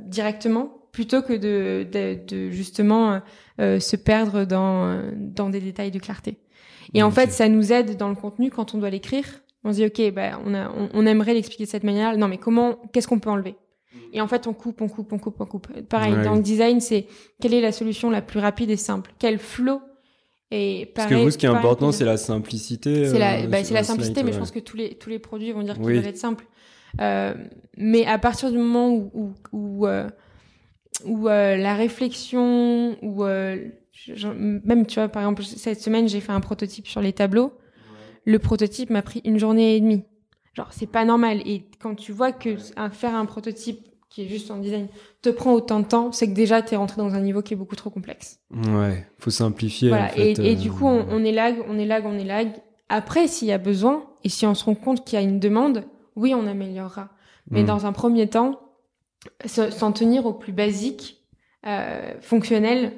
directement 0.06 0.88
plutôt 0.94 1.22
que 1.22 1.34
de, 1.34 2.52
justement 2.52 3.22
se 3.58 3.96
perdre 3.98 4.46
dans 4.46 5.50
des 5.50 5.60
détails 5.60 5.92
de 5.92 6.00
clarté. 6.00 6.38
Et 6.94 7.04
en 7.04 7.12
fait, 7.12 7.32
ça 7.32 7.48
nous 7.50 7.72
aide 7.72 7.98
dans 7.98 8.10
le 8.10 8.16
contenu 8.16 8.50
quand 8.50 8.74
on 8.74 8.78
doit 8.78 8.90
l'écrire 8.90 9.26
on 9.64 9.74
se 9.74 9.78
dit, 9.78 9.86
OK, 9.86 10.14
bah, 10.14 10.40
on, 10.46 10.54
a, 10.54 10.72
on, 10.94 11.06
aimerait 11.06 11.34
l'expliquer 11.34 11.66
de 11.66 11.70
cette 11.70 11.84
manière. 11.84 12.18
Non, 12.18 12.28
mais 12.28 12.38
comment, 12.38 12.78
qu'est-ce 12.94 13.08
qu'on 13.08 13.20
peut 13.20 13.30
enlever? 13.30 13.56
Et 14.14 14.22
en 14.22 14.28
fait, 14.28 14.48
on 14.48 14.54
coupe, 14.54 14.82
on 14.82 14.88
coupe, 14.88 15.12
on 15.12 15.20
coupe, 15.20 15.36
on 15.40 15.46
coupe. 15.46 15.68
Pareil, 15.82 16.16
dans 16.24 16.36
le 16.36 16.42
design, 16.42 16.80
c'est 16.80 17.08
quelle 17.42 17.54
est 17.54 17.62
la 17.62 17.72
solution 17.72 18.10
la 18.10 18.22
plus 18.22 18.40
rapide 18.40 18.70
et 18.70 18.78
simple? 18.78 19.12
Quel 19.20 19.38
flow 19.38 19.82
et 20.52 20.92
Parce 20.96 21.10
que 21.10 21.16
vous, 21.16 21.30
ce 21.30 21.38
qui 21.38 21.46
est 21.46 21.50
important, 21.50 21.92
c'est 21.92 22.06
la 22.06 22.18
simplicité. 22.18 23.08
C'est 23.08 23.20
la, 23.20 23.42
euh, 23.42 23.48
bah, 23.48 23.64
c'est 23.64 23.74
la 23.74 23.84
simplicité, 23.84 24.24
mais 24.24 24.32
je 24.32 24.40
pense 24.40 24.52
que 24.52 24.60
tous 24.60 24.78
les, 24.78 24.96
tous 24.96 25.10
les 25.10 25.20
produits 25.20 25.52
vont 25.52 25.62
dire 25.62 25.76
qu'ils 25.76 25.84
doivent 25.84 26.08
être 26.08 26.18
simples. 26.18 26.46
Euh, 27.02 27.36
mais 27.78 28.06
à 28.06 28.18
partir 28.18 28.52
du 28.52 28.58
moment 28.58 28.90
où, 28.90 29.12
où, 29.14 29.34
où, 29.52 29.88
euh, 29.88 30.08
où 31.06 31.28
euh, 31.28 31.56
la 31.56 31.76
réflexion, 31.76 32.98
ou 33.04 33.24
même, 34.36 34.86
tu 34.86 34.96
vois, 34.96 35.10
par 35.10 35.24
exemple, 35.24 35.44
cette 35.44 35.82
semaine, 35.82 36.08
j'ai 36.08 36.20
fait 36.20 36.32
un 36.32 36.40
prototype 36.42 36.88
sur 36.88 37.02
les 37.02 37.14
tableaux 37.14 37.54
le 38.30 38.40
prototype 38.40 38.90
m'a 38.90 39.02
pris 39.02 39.22
une 39.26 39.40
journée 39.40 39.76
et 39.76 39.82
demie. 39.82 40.04
Genre, 40.54 40.68
c'est 40.72 40.88
pas 40.88 41.06
normal. 41.06 41.42
Et 41.46 41.66
quand 41.82 41.96
tu 41.96 42.12
vois 42.12 42.32
que 42.32 42.56
faire 42.92 43.16
un 43.16 43.26
prototype 43.26 43.88
qui 44.10 44.24
est 44.24 44.28
juste 44.28 44.50
en 44.50 44.58
design 44.58 44.88
te 45.22 45.30
prend 45.30 45.54
autant 45.54 45.80
de 45.80 45.86
temps, 45.86 46.12
c'est 46.12 46.28
que 46.28 46.34
déjà 46.34 46.62
tu 46.62 46.74
es 46.74 46.78
rentré 46.78 47.02
dans 47.02 47.14
un 47.14 47.22
niveau 47.22 47.42
qui 47.42 47.54
est 47.54 47.58
beaucoup 47.58 47.76
trop 47.76 47.90
complexe. 47.90 48.40
Ouais, 48.52 49.06
faut 49.20 49.30
simplifier. 49.30 49.90
Voilà. 49.90 50.18
et, 50.18 50.32
et, 50.32 50.56
du 50.56 50.72
coup, 50.72 50.86
on, 50.86 51.06
on, 51.10 51.24
est 51.24 51.32
lag, 51.32 51.58
on 51.68 51.78
est 51.78 51.86
lag, 51.86 52.06
on 52.06 52.18
est 52.18 52.24
lag. 52.24 52.50
Après, 52.90 53.28
s'il 53.28 53.48
y 53.48 53.52
a 53.52 53.60
besoin 53.60 54.06
et 54.24 54.30
si 54.30 54.46
on 54.46 54.56
se 54.56 54.66
rend 54.66 54.76
compte 54.76 55.06
qu'il 55.06 55.20
y 55.20 55.22
a 55.22 55.26
une 55.26 55.40
demande, 55.40 55.86
oui, 56.16 56.34
on 56.34 56.48
améliorera. 56.48 57.10
Mais 57.50 57.64
mm. 57.64 57.68
dans 57.68 57.86
un 57.86 57.94
premier 57.94 58.28
temps, 58.28 58.60
s'en 59.46 59.92
tenir 59.92 60.26
au 60.26 60.34
plus 60.34 60.54
basique, 60.54 61.24
euh, 61.66 62.14
fonctionnel, 62.22 62.94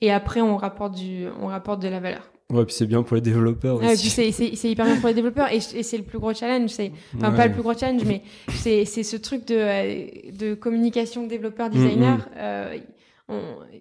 et 0.00 0.12
après 0.12 0.40
on 0.40 0.56
rapporte 0.56 0.94
du, 0.94 1.26
on 1.40 1.46
rapporte 1.46 1.80
de 1.82 1.88
la 1.88 2.00
valeur. 2.00 2.30
Ouais, 2.50 2.64
puis 2.64 2.74
c'est 2.74 2.86
bien 2.86 3.02
pour 3.02 3.14
les 3.14 3.20
développeurs 3.20 3.76
aussi. 3.76 4.08
c'est, 4.08 4.32
c'est, 4.32 4.56
c'est 4.56 4.70
hyper 4.70 4.86
bien 4.86 4.96
pour 4.96 5.08
les 5.08 5.14
développeurs 5.14 5.52
et, 5.52 5.56
et 5.56 5.82
c'est 5.82 5.98
le 5.98 6.04
plus 6.04 6.18
gros 6.18 6.32
challenge. 6.32 6.70
C'est, 6.70 6.92
enfin, 7.16 7.30
pas 7.32 7.46
le 7.46 7.52
plus 7.52 7.60
gros 7.60 7.74
challenge, 7.74 8.04
mais 8.06 8.22
c'est, 8.54 8.86
c'est 8.86 9.02
ce 9.02 9.16
truc 9.16 9.46
de, 9.46 9.54
euh, 9.54 10.06
de 10.32 10.54
communication 10.54 11.26
développeur-designer. 11.26 12.16
Mm, 12.16 12.20
mm. 12.20 12.24
euh, 12.38 12.78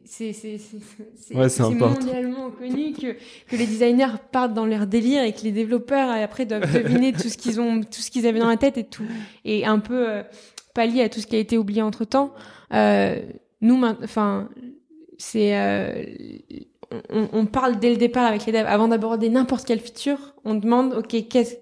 c'est, 0.04 0.34
c'est, 0.34 0.58
c'est, 0.58 1.34
ouais, 1.34 1.48
c'est 1.48 1.64
mondialement 1.64 2.50
connu 2.50 2.92
que, 2.92 3.14
que 3.48 3.56
les 3.56 3.66
designers 3.66 4.18
partent 4.34 4.54
dans 4.54 4.66
leur 4.66 4.86
délire 4.86 5.24
et 5.24 5.32
que 5.32 5.44
les 5.44 5.54
développeurs 5.54 6.10
après 6.10 6.46
doivent 6.46 6.70
deviner 6.70 7.14
tout 7.14 7.30
ce 7.30 7.38
qu'ils 7.38 7.62
ont, 7.62 7.80
tout 7.80 8.02
ce 8.02 8.12
qu'ils 8.12 8.28
avaient 8.28 8.40
dans 8.40 8.50
la 8.50 8.58
tête 8.58 8.78
et 8.78 8.84
tout, 8.84 9.06
et 9.46 9.66
un 9.66 9.80
peu 9.80 10.10
euh, 10.10 10.24
pallier 10.74 11.04
à 11.04 11.08
tout 11.08 11.22
ce 11.22 11.28
qui 11.28 11.38
a 11.38 11.40
été 11.40 11.58
oublié 11.58 11.82
entre 11.82 12.04
temps. 12.04 12.34
Euh, 12.74 13.22
nous, 13.62 13.82
enfin, 14.04 14.50
c'est 15.18 15.58
euh, 15.58 16.04
on, 17.10 17.30
on, 17.34 17.46
parle 17.46 17.80
dès 17.80 17.90
le 17.90 17.98
départ 17.98 18.26
avec 18.26 18.46
les 18.46 18.52
devs, 18.52 18.68
avant 18.68 18.88
d'aborder 18.88 19.30
n'importe 19.30 19.68
quelle 19.68 19.80
feature, 19.80 20.36
on 20.46 20.56
demande, 20.56 20.94
OK, 20.94 21.16
qu'est-ce 21.30 21.56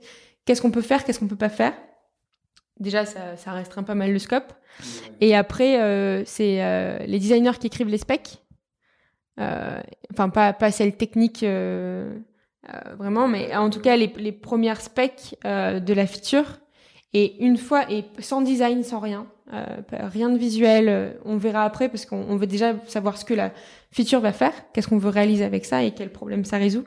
qu'est-ce 0.46 0.62
qu'on 0.62 0.72
peut 0.72 0.82
faire, 0.82 1.04
qu'est-ce 1.04 1.20
qu'on 1.20 1.28
peut 1.28 1.36
pas 1.36 1.50
faire? 1.50 1.74
Déjà, 2.80 3.06
ça, 3.06 3.38
ça 3.38 3.54
restreint 3.54 3.84
pas 3.84 3.96
mal 3.96 4.12
le 4.12 4.20
scope. 4.20 4.54
Et 5.22 5.36
après, 5.36 5.82
euh, 5.82 6.24
c'est 6.26 6.62
euh, 6.62 6.98
les 7.06 7.20
designers 7.20 7.58
qui 7.60 7.68
écrivent 7.68 7.88
les 7.88 7.98
specs. 7.98 8.42
Euh, 9.40 9.82
enfin, 10.14 10.30
pas, 10.30 10.54
pas 10.54 10.72
celles 10.72 10.96
techniques 10.96 11.44
euh, 11.44 12.18
euh, 12.70 12.96
vraiment, 12.98 13.28
mais 13.28 13.56
en 13.56 13.70
tout 13.70 13.80
cas, 13.82 13.96
les, 13.96 14.12
les 14.18 14.32
premières 14.32 14.82
specs 14.82 15.38
de 15.44 15.94
la 15.94 16.08
feature. 16.08 16.60
Et 17.14 17.42
une 17.44 17.58
fois, 17.58 17.90
et 17.90 18.04
sans 18.20 18.42
design, 18.42 18.84
sans 18.84 19.00
rien, 19.00 19.28
rien 19.92 20.30
de 20.30 20.38
visuel, 20.38 21.18
on 21.24 21.38
verra 21.38 21.64
après 21.64 21.90
parce 21.90 22.06
qu'on 22.06 22.36
veut 22.36 22.48
déjà 22.48 22.74
savoir 22.88 23.18
ce 23.18 23.26
que 23.26 23.34
la 23.34 23.52
feature 23.92 24.20
va 24.20 24.34
faire, 24.34 24.54
qu'est-ce 24.74 24.88
qu'on 24.88 24.98
veut 24.98 25.10
réaliser 25.10 25.44
avec 25.44 25.66
ça 25.66 25.84
et 25.84 25.92
quel 25.92 26.12
problème 26.12 26.46
ça 26.46 26.58
résout. 26.58 26.86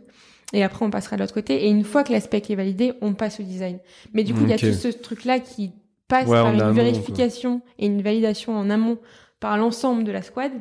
Et 0.52 0.62
après, 0.62 0.84
on 0.84 0.90
passera 0.90 1.16
de 1.16 1.22
l'autre 1.22 1.34
côté. 1.34 1.66
Et 1.66 1.68
une 1.68 1.84
fois 1.84 2.04
que 2.04 2.12
l'aspect 2.12 2.42
est 2.48 2.54
validé, 2.54 2.94
on 3.00 3.14
passe 3.14 3.40
au 3.40 3.42
design. 3.42 3.78
Mais 4.14 4.24
du 4.24 4.32
coup, 4.34 4.40
il 4.42 4.48
y 4.48 4.52
a 4.52 4.58
tout 4.58 4.72
ce 4.72 4.88
truc-là 4.88 5.40
qui 5.40 5.72
passe 6.08 6.28
par 6.28 6.52
une 6.52 6.70
vérification 6.72 7.60
et 7.78 7.86
une 7.86 8.02
validation 8.02 8.56
en 8.56 8.70
amont 8.70 8.98
par 9.40 9.56
l'ensemble 9.58 10.04
de 10.04 10.12
la 10.12 10.22
squad. 10.22 10.52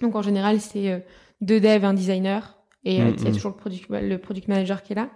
Donc 0.00 0.14
en 0.14 0.22
général, 0.22 0.60
c'est 0.60 0.90
euh, 0.90 0.98
deux 1.40 1.60
devs, 1.60 1.84
un 1.84 1.94
designer 1.94 2.56
Et 2.84 3.02
euh, 3.02 3.10
il 3.18 3.24
y 3.24 3.28
a 3.28 3.32
toujours 3.32 3.50
le 3.50 3.56
product, 3.56 3.86
le 3.90 4.18
product 4.18 4.48
manager 4.48 4.82
qui 4.82 4.92
est 4.92 4.96
là. 4.96 5.10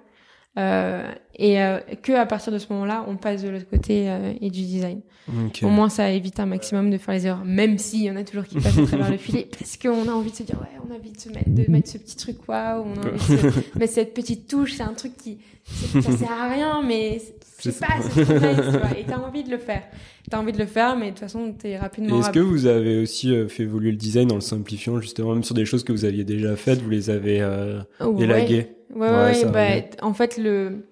Euh, 0.58 1.10
et 1.34 1.62
euh, 1.62 1.78
que 2.02 2.12
à 2.12 2.26
partir 2.26 2.52
de 2.52 2.58
ce 2.58 2.70
moment-là, 2.72 3.06
on 3.08 3.16
passe 3.16 3.42
de 3.42 3.48
l'autre 3.48 3.68
côté 3.68 4.10
euh, 4.10 4.34
et 4.40 4.50
du 4.50 4.60
design. 4.60 5.00
Ok. 5.28 5.60
Au 5.62 5.68
moins, 5.68 5.88
ça 5.88 6.10
évite 6.10 6.40
un 6.40 6.46
maximum 6.46 6.90
de 6.90 6.98
faire 6.98 7.14
les 7.14 7.26
erreurs, 7.26 7.44
même 7.44 7.78
s'il 7.78 8.02
y 8.02 8.10
en 8.10 8.16
a 8.16 8.24
toujours 8.24 8.44
qui 8.44 8.56
passent 8.56 8.76
à 8.76 8.82
travers 8.86 9.10
le 9.10 9.16
filet, 9.16 9.48
parce 9.50 9.78
qu'on 9.78 10.08
a 10.08 10.12
envie 10.12 10.30
de 10.30 10.36
se 10.36 10.42
dire, 10.42 10.60
ouais, 10.60 10.78
on 10.86 10.92
a 10.92 10.96
envie 10.96 11.12
de 11.12 11.18
se 11.18 11.30
mettre, 11.30 11.48
de 11.48 11.70
mettre 11.70 11.88
ce 11.88 11.96
petit 11.96 12.16
truc, 12.16 12.38
quoi, 12.44 12.80
ou 12.80 12.88
on 12.88 13.02
a 13.02 13.08
envie 13.08 13.36
de 13.36 13.50
se 13.50 13.56
mettre 13.78 13.92
cette 13.92 14.14
petite 14.14 14.46
touche, 14.46 14.74
c'est 14.74 14.82
un 14.82 14.92
truc 14.92 15.16
qui, 15.16 15.38
ça 15.64 16.12
sert 16.12 16.32
à 16.32 16.48
rien, 16.48 16.82
mais 16.82 17.22
je 17.64 17.70
sais 17.70 17.80
pas, 17.80 17.94
c'est 18.00 18.24
trop 18.24 18.32
nice, 18.34 18.56
tu 18.56 18.78
vois, 18.78 18.98
et 18.98 19.04
t'as 19.06 19.18
envie 19.28 19.44
de 19.44 19.50
le 19.50 19.58
faire. 19.58 19.82
T'as 20.30 20.38
envie 20.38 20.52
de 20.52 20.58
le 20.58 20.66
faire, 20.66 20.96
mais 20.96 21.06
de 21.06 21.10
toute 21.10 21.20
façon, 21.20 21.52
t'es 21.52 21.76
rapidement 21.78 22.18
est-ce 22.20 22.30
que 22.30 22.38
vous 22.40 22.66
avez 22.66 23.00
aussi 23.02 23.34
euh, 23.34 23.48
fait 23.48 23.64
évoluer 23.64 23.90
le 23.90 23.96
design 23.96 24.30
en 24.32 24.36
le 24.36 24.40
simplifiant 24.40 25.00
justement, 25.00 25.32
même 25.34 25.42
sur 25.44 25.54
des 25.54 25.64
choses 25.64 25.84
que 25.84 25.92
vous 25.92 26.04
aviez 26.04 26.24
déjà 26.24 26.56
faites, 26.56 26.80
vous 26.80 26.90
les 26.90 27.10
avez 27.10 27.40
euh, 27.40 27.80
élaguées 28.18 28.68
Ouais, 28.94 29.08
Ouais, 29.08 29.44
ouais, 29.44 29.44
bah, 29.46 29.96
en 30.02 30.12
fait, 30.12 30.36
le, 30.36 30.84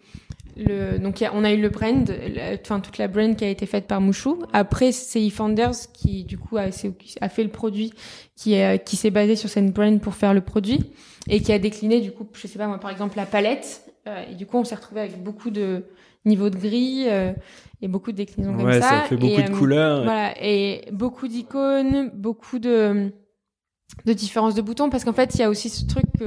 le, 0.56 0.98
donc, 0.98 1.20
a- 1.22 1.32
on 1.34 1.44
a 1.44 1.52
eu 1.52 1.60
le 1.60 1.68
brand, 1.68 2.10
enfin, 2.62 2.80
toute 2.80 2.98
la 2.98 3.08
brand 3.08 3.36
qui 3.36 3.44
a 3.44 3.48
été 3.48 3.66
faite 3.66 3.86
par 3.86 4.00
Mouchou. 4.00 4.42
Après, 4.52 4.90
c'est 4.92 5.22
eFounders 5.22 5.74
qui, 5.92 6.24
du 6.24 6.38
coup, 6.38 6.56
a, 6.56 6.70
fait 6.70 7.42
le 7.44 7.50
produit, 7.50 7.92
qui, 8.36 8.54
est, 8.54 8.82
qui 8.84 8.96
s'est 8.96 9.10
basé 9.10 9.36
sur 9.36 9.48
cette 9.48 9.72
brand 9.72 10.00
pour 10.00 10.14
faire 10.14 10.32
le 10.34 10.40
produit 10.40 10.80
et 11.28 11.40
qui 11.40 11.52
a 11.52 11.58
décliné, 11.58 12.00
du 12.00 12.10
coup, 12.10 12.26
je 12.32 12.46
sais 12.46 12.58
pas, 12.58 12.66
moi, 12.66 12.78
par 12.78 12.90
exemple, 12.90 13.16
la 13.16 13.26
palette. 13.26 13.82
Euh, 14.08 14.24
et 14.32 14.34
du 14.34 14.46
coup, 14.46 14.56
on 14.56 14.64
s'est 14.64 14.74
retrouvé 14.74 15.02
avec 15.02 15.22
beaucoup 15.22 15.50
de 15.50 15.84
niveaux 16.24 16.50
de 16.50 16.56
gris, 16.56 17.04
euh, 17.08 17.32
et 17.82 17.88
beaucoup 17.88 18.12
de 18.12 18.16
déclinaisons 18.18 18.54
Ouais, 18.56 18.62
comme 18.74 18.82
ça. 18.82 18.88
ça 18.88 19.00
fait 19.02 19.16
beaucoup 19.16 19.40
Et, 19.40 19.42
de 19.42 19.50
couleurs. 19.50 20.02
Voilà, 20.04 20.34
et 20.40 20.84
beaucoup 20.92 21.28
d'icônes, 21.28 22.10
beaucoup 22.14 22.58
de, 22.58 23.12
de 24.04 24.12
différences 24.12 24.54
de 24.54 24.62
boutons, 24.62 24.90
parce 24.90 25.04
qu'en 25.04 25.12
fait, 25.14 25.34
il 25.34 25.40
y 25.40 25.44
a 25.44 25.48
aussi 25.50 25.68
ce 25.70 25.86
truc 25.86 26.04
que 26.18 26.24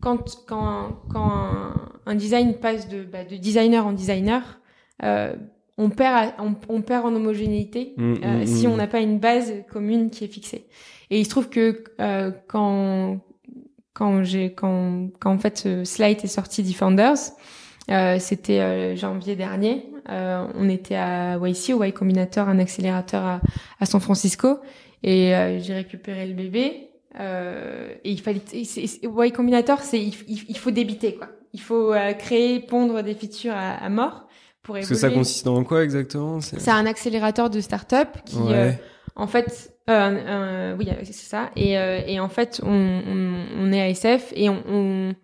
quand, 0.00 0.44
quand, 0.46 1.00
quand 1.08 1.30
un, 1.30 1.74
un 2.06 2.14
design 2.14 2.54
passe 2.54 2.88
de, 2.88 3.02
bah, 3.04 3.24
de 3.24 3.36
designer 3.36 3.86
en 3.86 3.92
designer, 3.92 4.60
euh, 5.02 5.34
on, 5.78 5.88
perd, 5.90 6.32
on, 6.38 6.54
on 6.68 6.82
perd 6.82 7.06
en 7.06 7.14
homogénéité 7.14 7.94
Mm, 7.96 8.14
euh, 8.24 8.42
mm, 8.42 8.46
si 8.46 8.66
on 8.66 8.76
n'a 8.76 8.86
pas 8.86 9.00
une 9.00 9.18
base 9.18 9.52
commune 9.72 10.10
qui 10.10 10.24
est 10.24 10.28
fixée. 10.28 10.66
Et 11.10 11.18
il 11.20 11.24
se 11.24 11.30
trouve 11.30 11.48
que 11.48 11.84
euh, 12.00 12.30
quand 12.48 13.20
quand 13.94 14.22
j'ai 14.24 14.52
quand 14.54 15.08
quand 15.20 15.32
en 15.32 15.38
fait 15.38 15.84
Slide 15.84 16.18
est 16.24 16.26
sorti 16.26 16.62
d'E-Founders, 16.62 17.32
euh, 17.90 18.18
c'était 18.18 18.60
euh, 18.60 18.96
janvier 18.96 19.36
dernier. 19.36 19.86
Euh, 20.08 20.46
on 20.54 20.68
était 20.68 20.96
à 20.96 21.36
YC, 21.38 21.74
au 21.74 21.82
Y 21.84 21.92
Combinator, 21.92 22.48
un 22.48 22.58
accélérateur 22.58 23.22
à, 23.24 23.40
à 23.80 23.86
San 23.86 24.00
Francisco, 24.00 24.58
et 25.02 25.34
euh, 25.34 25.58
j'ai 25.60 25.74
récupéré 25.74 26.26
le 26.26 26.34
bébé. 26.34 26.88
Euh, 27.20 27.92
et 28.04 28.10
il 28.10 28.20
fallait 28.20 28.40
Y 28.54 29.32
Combinator, 29.32 29.80
c'est 29.80 30.00
il, 30.00 30.14
il- 30.28 30.44
il 30.48 30.56
faut 30.58 30.70
débiter 30.70 31.14
quoi. 31.14 31.28
Il 31.52 31.60
faut 31.60 31.92
euh, 31.92 32.14
créer, 32.14 32.60
pondre 32.60 33.02
des 33.02 33.14
features 33.14 33.52
à, 33.54 33.72
à 33.72 33.88
mort 33.90 34.26
pour 34.62 34.74
Parce 34.76 34.86
évoluer. 34.86 34.94
que 34.94 35.00
ça 35.00 35.10
consiste 35.10 35.46
en 35.46 35.62
quoi 35.64 35.84
exactement? 35.84 36.40
C'est 36.40 36.70
un 36.70 36.86
accélérateur 36.86 37.50
de 37.50 37.60
start-up 37.60 38.08
qui 38.24 38.36
Ouais. 38.38 38.52
euh, 38.54 38.72
en 39.16 39.26
fait, 39.26 39.72
euh, 39.90 39.92
euh, 39.92 40.76
oui, 40.78 40.88
c'est 41.04 41.12
ça. 41.12 41.50
Et, 41.54 41.76
euh, 41.78 42.00
et 42.06 42.18
en 42.18 42.30
fait, 42.30 42.62
on, 42.64 42.70
on, 42.70 43.34
on 43.58 43.72
est 43.72 43.80
à 43.82 43.88
SF 43.90 44.32
et 44.34 44.48
on, 44.48 44.62
on- 44.66 45.14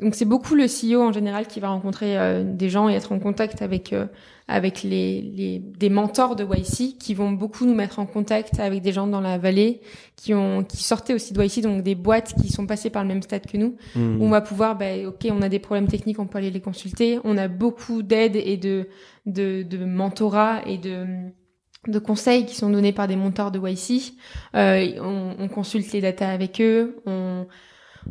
donc 0.00 0.14
c'est 0.14 0.26
beaucoup 0.26 0.54
le 0.54 0.66
CEO 0.66 1.00
en 1.02 1.12
général 1.12 1.46
qui 1.46 1.60
va 1.60 1.68
rencontrer 1.68 2.18
euh, 2.18 2.44
des 2.44 2.68
gens 2.68 2.88
et 2.88 2.94
être 2.94 3.12
en 3.12 3.18
contact 3.18 3.62
avec 3.62 3.92
euh, 3.92 4.06
avec 4.46 4.82
les, 4.82 5.22
les 5.22 5.58
des 5.58 5.90
mentors 5.90 6.36
de 6.36 6.44
YC 6.44 6.98
qui 6.98 7.14
vont 7.14 7.30
beaucoup 7.32 7.64
nous 7.64 7.74
mettre 7.74 7.98
en 7.98 8.06
contact 8.06 8.60
avec 8.60 8.82
des 8.82 8.92
gens 8.92 9.06
dans 9.06 9.20
la 9.20 9.38
vallée 9.38 9.80
qui 10.16 10.34
ont 10.34 10.62
qui 10.62 10.82
sortaient 10.82 11.14
aussi 11.14 11.32
de 11.32 11.42
YC 11.42 11.62
donc 11.62 11.82
des 11.82 11.94
boîtes 11.94 12.34
qui 12.40 12.50
sont 12.50 12.66
passées 12.66 12.90
par 12.90 13.02
le 13.02 13.08
même 13.08 13.22
stade 13.22 13.46
que 13.46 13.56
nous 13.56 13.76
Mm. 14.18 14.22
on 14.22 14.28
va 14.28 14.40
pouvoir, 14.40 14.76
ben, 14.76 15.06
ok, 15.06 15.26
on 15.30 15.42
a 15.42 15.48
des 15.48 15.58
problèmes 15.58 15.88
techniques, 15.88 16.18
on 16.18 16.26
peut 16.26 16.38
aller 16.38 16.50
les 16.50 16.60
consulter. 16.60 17.18
On 17.24 17.36
a 17.36 17.48
beaucoup 17.48 18.02
d'aide 18.02 18.36
et 18.36 18.56
de, 18.56 18.88
de, 19.26 19.62
de 19.62 19.84
mentorat 19.84 20.62
et 20.66 20.78
de, 20.78 21.06
de 21.86 21.98
conseils 21.98 22.46
qui 22.46 22.54
sont 22.54 22.70
donnés 22.70 22.92
par 22.92 23.08
des 23.08 23.16
mentors 23.16 23.50
de 23.50 23.58
YC. 23.58 24.14
Euh, 24.54 24.88
on, 25.00 25.36
on 25.38 25.48
consulte 25.48 25.92
les 25.92 26.00
datas 26.00 26.30
avec 26.30 26.60
eux. 26.60 26.96
On, 27.06 27.46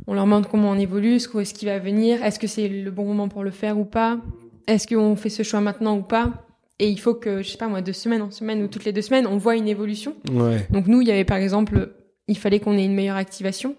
on 0.06 0.14
leur 0.14 0.26
demande 0.26 0.48
comment 0.48 0.70
on 0.72 0.78
évolue, 0.78 1.20
ce, 1.20 1.28
que- 1.28 1.44
ce 1.44 1.54
qui 1.54 1.66
va 1.66 1.80
venir, 1.80 2.24
est-ce 2.24 2.38
que 2.40 2.48
c'est 2.48 2.68
le 2.68 2.92
bon 2.92 3.06
moment 3.06 3.28
pour 3.28 3.44
le 3.44 3.52
faire 3.52 3.78
ou 3.80 3.86
pas, 3.86 4.20
est-ce 4.68 4.88
qu'on 4.88 5.16
fait 5.16 5.30
ce 5.30 5.44
choix 5.44 5.62
maintenant 5.62 5.98
ou 5.98 6.02
pas. 6.04 6.46
Et 6.80 6.90
il 6.90 7.00
faut 7.00 7.16
que, 7.16 7.42
je 7.42 7.50
sais 7.50 7.58
pas 7.58 7.68
moi, 7.68 7.82
de 7.82 7.92
semaine 7.92 8.22
en 8.22 8.30
semaine 8.30 8.62
ou 8.62 8.68
toutes 8.68 8.86
les 8.86 8.92
deux 8.94 9.02
semaines, 9.02 9.26
on 9.26 9.38
voit 9.38 9.56
une 9.56 9.68
évolution. 9.68 10.16
Ouais. 10.32 10.68
Donc 10.70 10.86
nous, 10.88 11.02
il 11.02 11.08
y 11.08 11.12
avait 11.12 11.26
par 11.26 11.38
exemple, 11.38 11.94
il 12.28 12.38
fallait 12.38 12.60
qu'on 12.60 12.78
ait 12.78 12.86
une 12.86 12.94
meilleure 12.94 13.16
activation, 13.16 13.76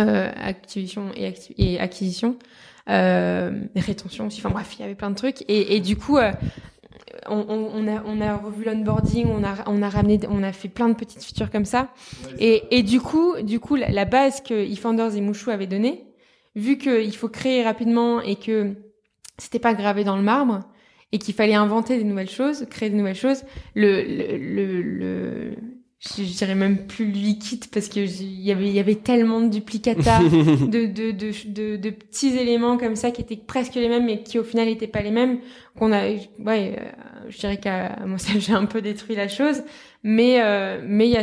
euh, 0.00 0.30
activation 0.36 1.10
et, 1.14 1.28
acti- 1.30 1.54
et 1.58 1.78
acquisition, 1.78 2.36
euh, 2.88 3.52
rétention 3.76 4.26
aussi. 4.26 4.40
Enfin 4.40 4.50
bref, 4.50 4.74
il 4.78 4.82
y 4.82 4.84
avait 4.84 4.94
plein 4.96 5.10
de 5.10 5.14
trucs. 5.16 5.42
Et, 5.48 5.76
et 5.76 5.80
du 5.80 5.96
coup, 5.96 6.18
euh, 6.18 6.32
on, 7.28 7.86
a, 7.88 8.02
on 8.06 8.20
a 8.20 8.36
revu 8.36 8.64
l'onboarding, 8.64 9.26
on 9.26 9.44
a, 9.44 9.54
on 9.66 9.82
a 9.82 9.88
ramené, 9.88 10.20
on 10.28 10.42
a 10.42 10.52
fait 10.52 10.68
plein 10.68 10.88
de 10.88 10.94
petites 10.94 11.22
features 11.22 11.50
comme 11.50 11.64
ça. 11.64 11.88
Et, 12.38 12.62
et 12.70 12.82
du 12.82 13.00
coup, 13.00 13.34
du 13.42 13.60
coup, 13.60 13.76
la, 13.76 13.90
la 13.90 14.04
base 14.04 14.40
que 14.40 14.54
eFounders 14.54 15.16
et 15.16 15.20
Mouchou 15.20 15.50
avaient 15.50 15.66
donnée, 15.66 16.04
vu 16.56 16.78
qu'il 16.78 17.14
faut 17.16 17.28
créer 17.28 17.62
rapidement 17.62 18.20
et 18.20 18.36
que 18.36 18.74
c'était 19.38 19.58
pas 19.58 19.74
gravé 19.74 20.04
dans 20.04 20.16
le 20.16 20.22
marbre 20.22 20.60
et 21.12 21.18
qu'il 21.18 21.34
fallait 21.34 21.54
inventer 21.54 21.98
des 21.98 22.04
nouvelles 22.04 22.30
choses, 22.30 22.66
créer 22.70 22.90
des 22.90 22.96
nouvelles 22.96 23.14
choses, 23.14 23.42
le, 23.74 24.02
le, 24.02 24.36
le, 24.38 24.82
le- 24.82 25.54
je, 26.00 26.24
je 26.24 26.36
dirais 26.36 26.56
même 26.56 26.86
plus 26.88 27.04
liquide 27.06 27.66
parce 27.72 27.88
que 27.88 28.00
il 28.00 28.40
y 28.40 28.50
avait, 28.50 28.66
il 28.66 28.72
y 28.72 28.80
avait 28.80 28.96
tellement 28.96 29.40
de 29.40 29.46
duplicata, 29.48 30.18
de, 30.22 30.86
de, 30.86 31.12
de, 31.12 31.30
de, 31.46 31.76
de 31.76 31.90
petits 31.90 32.36
éléments 32.36 32.76
comme 32.76 32.96
ça 32.96 33.12
qui 33.12 33.20
étaient 33.22 33.36
presque 33.36 33.76
les 33.76 33.88
mêmes 33.88 34.06
mais 34.06 34.22
qui 34.24 34.38
au 34.40 34.42
final 34.44 34.66
n'étaient 34.66 34.88
pas 34.88 35.02
les 35.02 35.12
mêmes 35.12 35.38
qu'on 35.78 35.92
a 35.92 36.08
ouais 36.08 36.76
je 37.28 37.38
dirais 37.38 37.56
qu'à 37.58 37.96
ça 38.18 38.32
j'ai 38.38 38.52
un 38.52 38.66
peu 38.66 38.82
détruit 38.82 39.16
la 39.16 39.28
chose 39.28 39.62
mais 40.04 40.42
euh, 40.42 40.80
mais 40.84 41.08
il 41.08 41.12
y 41.12 41.16
a 41.16 41.22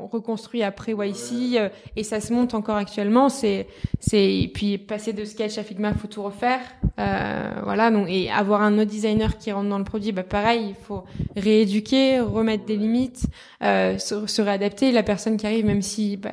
on 0.00 0.06
reconstruit 0.08 0.62
après 0.62 0.92
YC 0.92 1.56
euh, 1.56 1.68
et 1.96 2.02
ça 2.02 2.20
se 2.20 2.32
monte 2.32 2.54
encore 2.54 2.76
actuellement 2.76 3.28
c'est 3.28 3.66
c'est 4.00 4.50
puis 4.52 4.78
passer 4.78 5.12
de 5.12 5.24
sketch 5.24 5.58
à 5.58 5.62
Figma 5.62 5.94
faut 5.94 6.08
tout 6.08 6.22
refaire 6.22 6.58
euh, 6.98 7.50
voilà 7.62 7.90
donc 7.90 8.08
et 8.10 8.30
avoir 8.30 8.62
un 8.62 8.74
autre 8.78 8.90
designer 8.90 9.38
qui 9.38 9.52
rentre 9.52 9.68
dans 9.68 9.78
le 9.78 9.84
produit 9.84 10.10
bah 10.12 10.24
pareil 10.24 10.70
il 10.70 10.74
faut 10.74 11.04
rééduquer 11.36 12.18
remettre 12.20 12.64
des 12.64 12.76
limites 12.76 13.26
euh, 13.62 13.96
se, 13.98 14.26
se 14.26 14.42
réadapter 14.42 14.90
la 14.90 15.02
personne 15.04 15.36
qui 15.36 15.46
arrive 15.46 15.64
même 15.64 15.82
si 15.82 16.16
bah, 16.16 16.30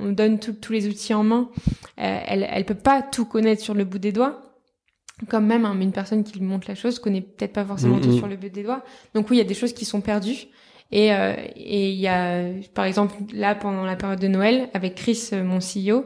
on, 0.00 0.08
on 0.08 0.12
donne 0.12 0.38
tout- 0.38 0.54
tous 0.54 0.72
les 0.72 0.88
outils 0.88 1.12
en 1.14 1.24
main 1.24 1.50
euh, 2.00 2.18
elle 2.26 2.48
elle 2.50 2.64
peut 2.64 2.74
pas 2.74 3.02
tout 3.02 3.26
connaître 3.26 3.62
sur 3.62 3.74
le 3.74 3.84
bout 3.84 3.98
des 3.98 4.12
doigts 4.12 4.40
comme 5.28 5.46
même 5.46 5.64
hein, 5.64 5.76
une 5.80 5.92
personne 5.92 6.24
qui 6.24 6.38
lui 6.38 6.44
montre 6.44 6.68
la 6.68 6.74
chose 6.74 6.98
connaît 6.98 7.22
peut-être 7.22 7.54
pas 7.54 7.64
forcément 7.64 7.98
tout 8.00 8.12
sur 8.12 8.28
le 8.28 8.36
bout 8.36 8.50
des 8.50 8.62
doigts. 8.62 8.84
Donc 9.14 9.30
oui 9.30 9.36
il 9.36 9.38
y 9.38 9.42
a 9.42 9.48
des 9.48 9.54
choses 9.54 9.72
qui 9.72 9.84
sont 9.84 10.00
perdues. 10.00 10.48
Et 10.92 11.12
euh, 11.12 11.34
et 11.56 11.90
il 11.90 11.98
y 11.98 12.06
a 12.06 12.44
par 12.74 12.84
exemple 12.84 13.14
là 13.32 13.54
pendant 13.54 13.84
la 13.84 13.96
période 13.96 14.20
de 14.20 14.28
Noël 14.28 14.68
avec 14.74 14.94
Chris 14.94 15.30
euh, 15.32 15.42
mon 15.42 15.58
CEO 15.58 16.04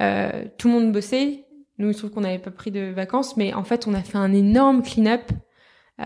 euh, 0.00 0.44
tout 0.58 0.68
le 0.68 0.74
monde 0.74 0.92
bossait. 0.92 1.46
Nous 1.78 1.88
il 1.88 1.94
se 1.94 2.00
trouve 2.00 2.10
qu'on 2.10 2.20
n'avait 2.20 2.38
pas 2.38 2.50
pris 2.50 2.70
de 2.70 2.92
vacances 2.92 3.36
mais 3.36 3.54
en 3.54 3.64
fait 3.64 3.86
on 3.86 3.94
a 3.94 4.02
fait 4.02 4.18
un 4.18 4.32
énorme 4.32 4.82
clean-up 4.82 5.22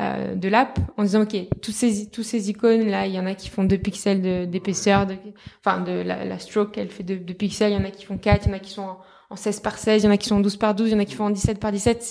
euh, 0.01 0.37
de 0.37 0.49
l'app 0.49 0.79
en 0.97 1.03
disant 1.03 1.23
ok 1.23 1.37
tous 1.61 1.73
ces 1.73 2.09
tous 2.09 2.23
ces 2.23 2.51
icônes 2.51 2.89
là 2.89 3.07
il 3.07 3.15
y 3.15 3.19
en 3.19 3.27
a 3.27 3.35
qui 3.35 3.49
font 3.49 3.65
2 3.65 3.77
pixels 3.79 4.49
d'épaisseur 4.49 5.07
de, 5.07 5.17
enfin 5.65 5.81
de 5.81 5.93
la, 5.93 6.25
la 6.25 6.39
stroke 6.39 6.79
elle 6.79 6.91
fait 6.91 7.03
2 7.03 7.17
pixels 7.35 7.73
il 7.73 7.75
y 7.75 7.79
en 7.79 7.85
a 7.85 7.91
qui 7.91 8.05
font 8.05 8.17
4 8.17 8.47
il 8.47 8.49
y 8.49 8.53
en 8.53 8.57
a 8.57 8.59
qui 8.61 8.71
sont 8.71 8.83
en, 8.83 8.99
en 9.35 9.37
16 9.37 9.61
par 9.61 9.79
16 9.79 10.03
il 10.03 10.07
y 10.07 10.09
en 10.09 10.13
a 10.13 10.17
qui 10.17 10.29
sont 10.29 10.37
en 10.37 10.41
12 10.41 10.57
par 10.57 10.75
12 10.75 10.89
il 10.89 10.93
y 10.93 10.95
en 10.95 11.01
a 11.01 11.05
qui 11.05 11.15
font 11.15 11.27
en 11.27 11.31
17 11.31 11.59
par 11.61 11.73
17 11.73 12.03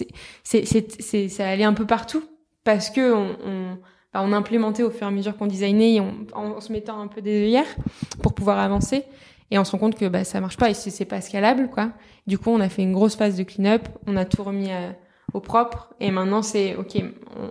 c'est 0.43 0.65
c'est 0.65 1.01
c'est 1.01 1.29
ça 1.29 1.47
allait 1.49 1.63
un 1.63 1.73
peu 1.73 1.85
partout 1.85 2.23
parce 2.63 2.89
que 2.89 3.13
on, 3.13 3.35
on 3.45 3.77
on 4.15 4.31
implémentait 4.31 4.83
au 4.83 4.91
fur 4.91 5.07
et 5.07 5.09
à 5.09 5.11
mesure 5.11 5.35
qu'on 5.37 5.47
designait 5.47 5.95
et 5.95 5.99
on, 6.01 6.13
en, 6.35 6.61
se 6.61 6.71
mettant 6.71 7.01
un 7.01 7.07
peu 7.07 7.21
des 7.21 7.45
œillères 7.45 7.75
pour 8.21 8.33
pouvoir 8.33 8.59
avancer. 8.59 9.05
Et 9.49 9.57
on 9.57 9.63
se 9.63 9.71
rend 9.71 9.79
compte 9.79 9.95
que 9.95 10.05
bah 10.07 10.23
ça 10.23 10.39
marche 10.39 10.57
pas 10.57 10.69
et 10.69 10.75
c'est 10.75 11.05
pas 11.05 11.19
scalable 11.19 11.69
quoi. 11.69 11.89
Du 12.27 12.37
coup 12.37 12.49
on 12.51 12.59
a 12.59 12.69
fait 12.69 12.83
une 12.83 12.93
grosse 12.93 13.15
phase 13.15 13.35
de 13.35 13.43
clean-up 13.43 13.87
on 14.07 14.15
a 14.15 14.25
tout 14.25 14.43
remis 14.43 14.71
à- 14.71 14.95
au 15.33 15.39
propre 15.39 15.93
et 15.99 16.11
maintenant 16.11 16.41
c'est 16.43 16.75
ok 16.75 17.03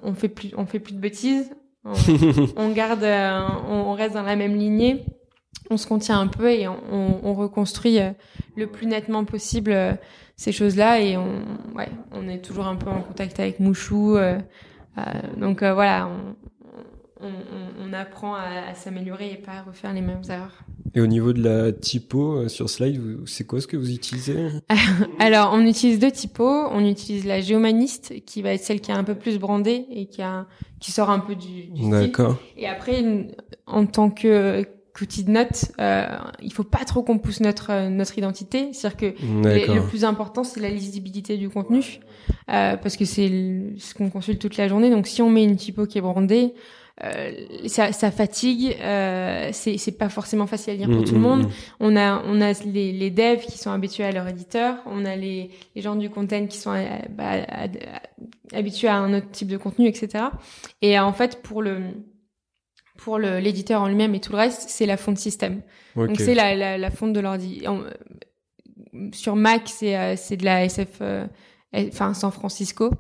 on, 0.05 0.11
on 0.11 0.15
fait 0.15 0.29
plus 0.29 0.53
on 0.57 0.67
fait 0.67 0.79
plus 0.79 0.95
de 0.95 1.01
bêtises 1.01 1.51
on, 1.85 1.93
on 2.57 2.71
garde 2.71 3.03
euh, 3.03 3.41
on 3.69 3.93
reste 3.95 4.15
dans 4.15 4.23
la 4.23 4.37
même 4.37 4.55
lignée 4.55 5.05
on 5.71 5.77
se 5.77 5.87
contient 5.87 6.19
un 6.21 6.27
peu 6.27 6.51
et 6.51 6.69
on, 6.69 6.77
on- 6.91 7.21
on 7.25 7.35
reconstruit 7.35 7.99
euh, 8.01 8.11
le 8.57 8.67
plus 8.67 8.87
nettement 8.87 9.25
possible 9.25 9.73
euh, 9.73 9.93
ces 10.37 10.53
choses 10.53 10.77
là 10.77 11.01
et 11.01 11.17
on 11.17 11.43
ouais 11.77 11.89
on 12.13 12.29
est 12.29 12.39
toujours 12.41 12.67
un 12.67 12.77
peu 12.77 12.91
en 12.91 13.01
contact 13.03 13.39
avec 13.41 13.61
Mouchou 13.61 14.17
euh, 14.17 14.39
euh, 14.99 15.03
donc 15.39 15.63
euh, 15.63 15.73
voilà 15.75 16.09
on, 17.21 17.29
on, 17.81 17.93
apprend 17.93 18.35
à, 18.35 18.71
à 18.71 18.75
s'améliorer 18.75 19.33
et 19.33 19.37
pas 19.37 19.53
à 19.53 19.63
refaire 19.63 19.93
les 19.93 20.01
mêmes 20.01 20.23
erreurs 20.29 20.65
Et 20.95 21.01
au 21.01 21.07
niveau 21.07 21.33
de 21.33 21.43
la 21.43 21.71
typo 21.71 22.49
sur 22.49 22.69
Slide, 22.71 23.01
c'est 23.27 23.47
quoi 23.47 23.61
ce 23.61 23.67
que 23.67 23.77
vous 23.77 23.93
utilisez? 23.93 24.49
Alors, 25.21 25.51
on 25.53 25.61
utilise 25.65 25.99
deux 25.99 26.11
typos. 26.11 26.67
On 26.73 26.85
utilise 26.85 27.25
la 27.27 27.41
géomaniste, 27.41 28.25
qui 28.25 28.41
va 28.43 28.55
être 28.55 28.63
celle 28.65 28.81
qui 28.81 28.91
est 28.91 28.95
un 28.95 29.05
peu 29.05 29.15
plus 29.15 29.39
brandée 29.39 29.87
et 29.91 30.07
qui, 30.07 30.23
a, 30.23 30.47
qui 30.81 30.91
sort 30.91 31.11
un 31.11 31.19
peu 31.21 31.35
du, 31.37 31.67
du 31.67 31.83
style. 31.83 31.91
D'accord. 31.91 32.37
Et 32.57 32.67
après, 32.67 33.29
en 33.67 33.87
tant 33.87 34.11
que 34.11 34.67
qu'outil 34.95 35.25
de 35.25 35.31
notes, 35.31 35.73
euh, 35.81 36.07
il 36.43 36.53
faut 36.53 36.65
pas 36.65 36.85
trop 36.85 37.03
qu'on 37.03 37.19
pousse 37.19 37.41
notre 37.41 37.71
euh, 37.71 37.89
notre 37.89 38.19
identité. 38.19 38.73
C'est-à-dire 38.73 38.97
que 38.97 39.07
le, 39.49 39.75
le 39.75 39.87
plus 39.89 40.05
important, 40.05 40.45
c'est 40.45 40.61
la 40.61 40.69
lisibilité 40.71 41.37
du 41.39 41.49
contenu, 41.49 42.01
euh, 42.51 42.77
parce 42.77 42.97
que 42.97 43.05
c'est 43.05 43.31
ce 43.79 43.95
qu'on 43.95 44.11
consulte 44.11 44.41
toute 44.41 44.57
la 44.57 44.69
journée. 44.69 44.91
Donc, 44.91 45.07
si 45.07 45.23
on 45.23 45.31
met 45.31 45.45
une 45.45 45.57
typo 45.57 45.87
qui 45.87 45.99
est 45.99 46.03
brandée, 46.03 46.55
euh, 47.05 47.33
ça, 47.67 47.91
ça, 47.93 48.11
fatigue, 48.11 48.77
euh, 48.83 49.49
c'est 49.53 49.97
pas 49.99 50.11
forcément 50.11 50.47
facile 50.47 50.75
à 50.75 50.77
lire 50.77 50.89
pour 50.91 51.01
Mm, 51.01 51.05
tout 51.05 51.15
le 51.15 51.19
mm, 51.21 51.23
monde. 51.23 51.43
mm. 51.45 51.51
On 51.81 51.97
a, 51.97 52.23
on 52.27 52.41
a 52.43 52.53
les, 52.67 52.93
les 52.93 53.11
devs 53.11 53.41
qui 53.41 53.57
sont 53.59 53.71
habitués 53.71 54.05
à 54.05 54.13
leur 54.13 54.29
éditeur, 54.29 54.77
on 54.87 55.07
a 55.07 55.17
les, 55.17 55.51
les 55.75 55.81
gens 55.83 55.97
du 55.97 56.11
content 56.11 56.47
qui 56.47 56.59
sont 56.59 56.73
euh, 56.75 56.85
bah, 57.11 57.31
à- 57.49 57.65
à- 57.65 57.69
habitués 58.59 58.89
à 58.89 58.97
un 58.97 59.15
autre 59.15 59.31
type 59.33 59.49
de 59.49 59.57
contenu, 59.57 59.89
etc. 59.89 60.25
Et 60.83 60.99
en 61.01 61.15
fait, 61.15 61.41
pour 61.43 61.63
le 61.63 61.79
pour 63.05 63.19
l'éditeur 63.19 63.83
en 63.83 63.89
lui-même 63.89 64.15
et 64.15 64.21
tout 64.21 64.33
le 64.33 64.39
reste, 64.39 64.69
c'est 64.69 64.87
la 64.87 64.97
fonte 64.97 65.19
système. 65.19 65.63
Donc 65.97 66.17
c'est 66.19 66.35
la, 66.35 66.55
la, 66.55 66.79
la 66.79 66.91
fonte 66.91 67.13
de 67.13 67.21
l'ordi. 67.21 67.63
Sur 69.13 69.37
Mac, 69.37 69.63
c'est 69.67 69.97
euh, 69.97 70.15
c'est 70.17 70.37
de 70.37 70.45
la 70.45 70.65
SF, 70.65 70.99
euh, 71.01 71.27
enfin 71.75 72.15
San 72.15 72.31
Francisco. 72.31 72.91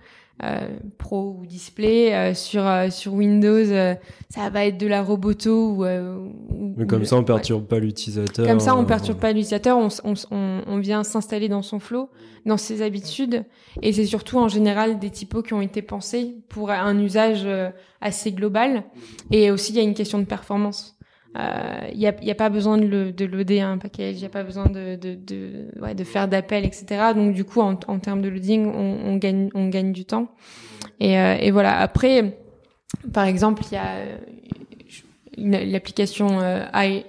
Euh, 0.44 0.68
Pro 0.98 1.36
ou 1.40 1.46
display 1.46 2.12
euh, 2.14 2.34
sur 2.34 2.66
euh, 2.66 2.90
sur 2.90 3.14
Windows 3.14 3.48
euh, 3.70 3.94
ça 4.28 4.50
va 4.50 4.66
être 4.66 4.78
de 4.78 4.86
la 4.86 5.02
Roboto 5.02 5.72
ou, 5.72 5.84
euh, 5.84 6.16
ou- 6.50 6.74
Mais 6.76 6.86
comme 6.86 7.00
le- 7.00 7.04
ça, 7.04 7.16
on 7.16 7.20
ouais. 7.20 7.24
perturbe 7.24 7.64
pas 7.66 7.78
l'utilisateur. 7.78 8.46
Comme 8.46 8.60
ça, 8.60 8.74
on 8.74 8.84
perturbe 8.84 9.18
pas 9.18 9.28
l'utilisateur, 9.32 9.76
on, 9.78 9.88
on, 10.04 10.14
on, 10.30 10.60
on 10.66 10.78
vient 10.78 11.04
s'installer 11.04 11.48
dans 11.48 11.62
son 11.62 11.78
flow, 11.78 12.08
dans 12.46 12.56
ses 12.56 12.82
habitudes, 12.82 13.44
et 13.82 13.92
c'est 13.92 14.06
surtout 14.06 14.38
en 14.38 14.48
général 14.48 14.98
des 14.98 15.10
typos 15.10 15.42
qui 15.42 15.52
ont 15.54 15.60
été 15.62 15.82
pensés 15.82 16.36
pour 16.48 16.70
un 16.70 16.98
usage 16.98 17.46
assez 18.00 18.32
global. 18.32 18.84
Et 19.30 19.50
aussi, 19.50 19.72
il 19.72 19.76
y 19.76 19.80
a 19.80 19.82
une 19.82 19.94
question 19.94 20.18
de 20.18 20.24
performance. 20.24 20.96
Euh, 21.38 21.88
Il 21.92 21.98
n'y 21.98 22.06
a, 22.06 22.14
y 22.22 22.30
a 22.30 22.34
pas 22.34 22.50
besoin 22.50 22.76
de, 22.76 22.86
le, 22.86 23.12
de 23.12 23.24
loader 23.24 23.60
un 23.60 23.78
package, 23.78 24.16
il 24.16 24.20
n'y 24.20 24.26
a 24.26 24.30
pas 24.30 24.42
besoin 24.42 24.66
de, 24.66 24.96
de, 24.96 25.14
de, 25.14 25.68
ouais, 25.80 25.94
de 25.94 26.04
faire 26.04 26.28
d'appel, 26.28 26.64
etc. 26.64 27.12
Donc 27.14 27.32
du 27.34 27.44
coup, 27.44 27.60
en, 27.60 27.78
en 27.86 27.98
termes 27.98 28.20
de 28.22 28.28
loading, 28.28 28.66
on, 28.66 28.98
on, 29.06 29.16
gagne, 29.16 29.48
on 29.54 29.68
gagne 29.68 29.92
du 29.92 30.04
temps. 30.04 30.28
Et, 31.00 31.18
euh, 31.18 31.36
et 31.40 31.50
voilà. 31.50 31.78
Après, 31.78 32.38
par 33.12 33.24
exemple, 33.24 33.62
il 33.70 33.74
y 33.74 33.78
a 33.78 33.96
euh, 33.96 35.64
l'application 35.64 36.40
euh, 36.40 36.64
i 36.74 37.04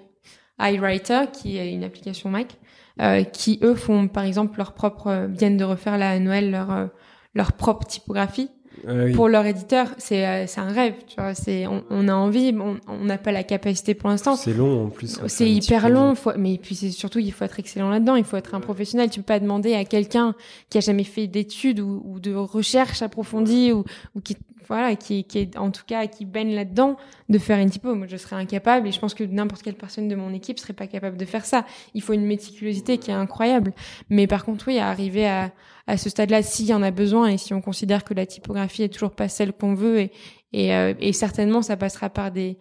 iWriter, 0.60 1.26
qui 1.34 1.58
est 1.58 1.74
une 1.74 1.84
application 1.84 2.30
Mac, 2.30 2.56
euh, 3.02 3.24
qui 3.24 3.60
eux 3.64 3.76
font 3.76 4.08
par 4.08 4.24
exemple 4.24 4.58
leur 4.58 4.74
propre, 4.74 5.08
euh, 5.08 5.28
viennent 5.28 5.58
de 5.58 5.64
refaire 5.66 5.98
là 5.98 6.12
à 6.12 6.20
Noël 6.20 6.52
leur 6.52 6.72
euh, 6.72 6.86
leur 7.34 7.54
propre 7.54 7.88
typographie 7.88 8.50
Ah 8.88 8.92
oui. 9.06 9.14
pour 9.14 9.30
leur 9.30 9.46
éditeur. 9.46 9.88
C'est 9.98 10.28
euh, 10.28 10.46
c'est 10.48 10.60
un 10.60 10.72
rêve, 10.72 10.96
tu 11.08 11.16
vois. 11.16 11.34
C'est 11.34 11.68
on, 11.68 11.84
on 11.90 12.08
a 12.08 12.14
envie, 12.14 12.54
on 12.60 12.78
on 12.88 13.06
n'a 13.06 13.18
pas 13.18 13.32
la 13.32 13.44
capacité 13.44 13.94
pour 13.94 14.10
l'instant. 14.10 14.36
C'est 14.36 14.54
long 14.54 14.86
en 14.86 14.90
plus. 14.90 15.20
C'est 15.28 15.50
hyper 15.50 15.90
long, 15.90 16.16
faut, 16.16 16.32
mais 16.38 16.58
puis 16.62 16.76
c'est 16.76 16.92
surtout 16.92 17.20
il 17.20 17.32
faut 17.32 17.46
être 17.46 17.60
excellent 17.60 17.90
là-dedans, 17.90 18.16
il 18.16 18.24
faut 18.24 18.38
être 18.38 18.56
un 18.56 18.60
professionnel. 18.60 19.10
Tu 19.10 19.20
peux 19.20 19.26
pas 19.26 19.40
demander 19.40 19.74
à 19.74 19.86
quelqu'un 19.86 20.36
qui 20.70 20.78
a 20.78 20.82
jamais 20.82 21.04
fait 21.04 21.28
d'études 21.28 21.80
ou, 21.80 22.02
ou 22.06 22.20
de 22.20 22.34
recherche 22.34 23.02
approfondie 23.02 23.72
ou, 23.72 23.84
ou 24.16 24.22
qui 24.22 24.38
voilà 24.68 24.96
qui, 24.96 25.24
qui 25.26 25.40
est 25.40 25.58
en 25.58 25.72
tout 25.72 25.84
cas 25.86 26.08
qui 26.08 26.26
baigne 26.26 26.56
là-dedans 26.56 26.98
de 27.30 27.38
faire 27.38 27.60
une 27.60 27.70
typo. 27.70 27.96
Moi 27.96 28.08
je 28.10 28.18
serais 28.18 28.36
incapable 28.36 28.88
et 28.88 28.92
je 28.92 29.00
pense 29.00 29.14
que 29.14 29.24
n'importe 29.24 29.62
quelle 29.62 29.76
personne 29.76 30.08
de 30.08 30.16
mon 30.16 30.34
équipe 30.34 30.60
serait 30.60 30.74
pas 30.74 30.88
capable 30.88 31.18
de 31.18 31.26
faire 31.26 31.46
ça. 31.46 31.66
Il 31.94 32.02
faut 32.02 32.14
une 32.14 32.26
méticulosité 32.26 32.98
qui 32.98 33.12
est 33.12 33.16
incroyable. 33.16 33.74
Mais 34.10 34.28
par 34.28 34.46
contre 34.46 34.68
oui, 34.68 34.80
à 34.80 34.90
arriver 34.90 35.28
à 35.28 35.52
à 35.88 35.98
ce 35.98 36.10
stade-là, 36.10 36.42
s'il 36.42 36.68
y 36.68 36.74
en 36.74 36.82
a 36.82 36.92
besoin 36.92 37.28
et 37.28 37.38
si 37.38 37.54
on 37.54 37.62
considère 37.62 38.04
que 38.04 38.14
la 38.14 38.26
typographie 38.26 38.84
est 38.84 38.94
toujours 38.94 39.12
pas 39.12 39.28
celle 39.28 39.54
qu'on 39.54 39.74
veut 39.74 40.00
et 40.00 40.12
et, 40.54 40.74
euh, 40.74 40.94
et 41.00 41.14
certainement 41.14 41.62
ça 41.62 41.76
passera 41.76 42.10
par 42.10 42.32
des 42.32 42.58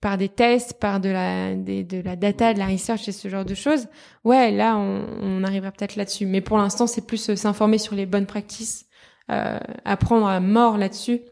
par 0.00 0.18
des 0.18 0.28
tests, 0.28 0.74
par 0.74 1.00
de 1.00 1.08
la, 1.08 1.54
de 1.54 2.02
la 2.02 2.14
data, 2.14 2.52
de 2.52 2.58
la 2.58 2.66
research 2.66 3.08
et 3.08 3.12
ce 3.12 3.26
genre 3.28 3.46
de 3.46 3.54
choses, 3.54 3.88
ouais, 4.22 4.50
là, 4.50 4.76
on, 4.76 5.06
on 5.22 5.42
arrivera 5.44 5.72
peut-être 5.72 5.96
là-dessus. 5.96 6.26
Mais 6.26 6.42
pour 6.42 6.58
l'instant, 6.58 6.86
c'est 6.86 7.06
plus 7.06 7.30
euh, 7.30 7.36
s'informer 7.36 7.78
sur 7.78 7.94
les 7.94 8.04
bonnes 8.04 8.26
practices, 8.26 8.84
euh, 9.30 9.58
apprendre 9.86 10.26
à 10.26 10.40
mort 10.40 10.76
là-dessus. 10.76 11.22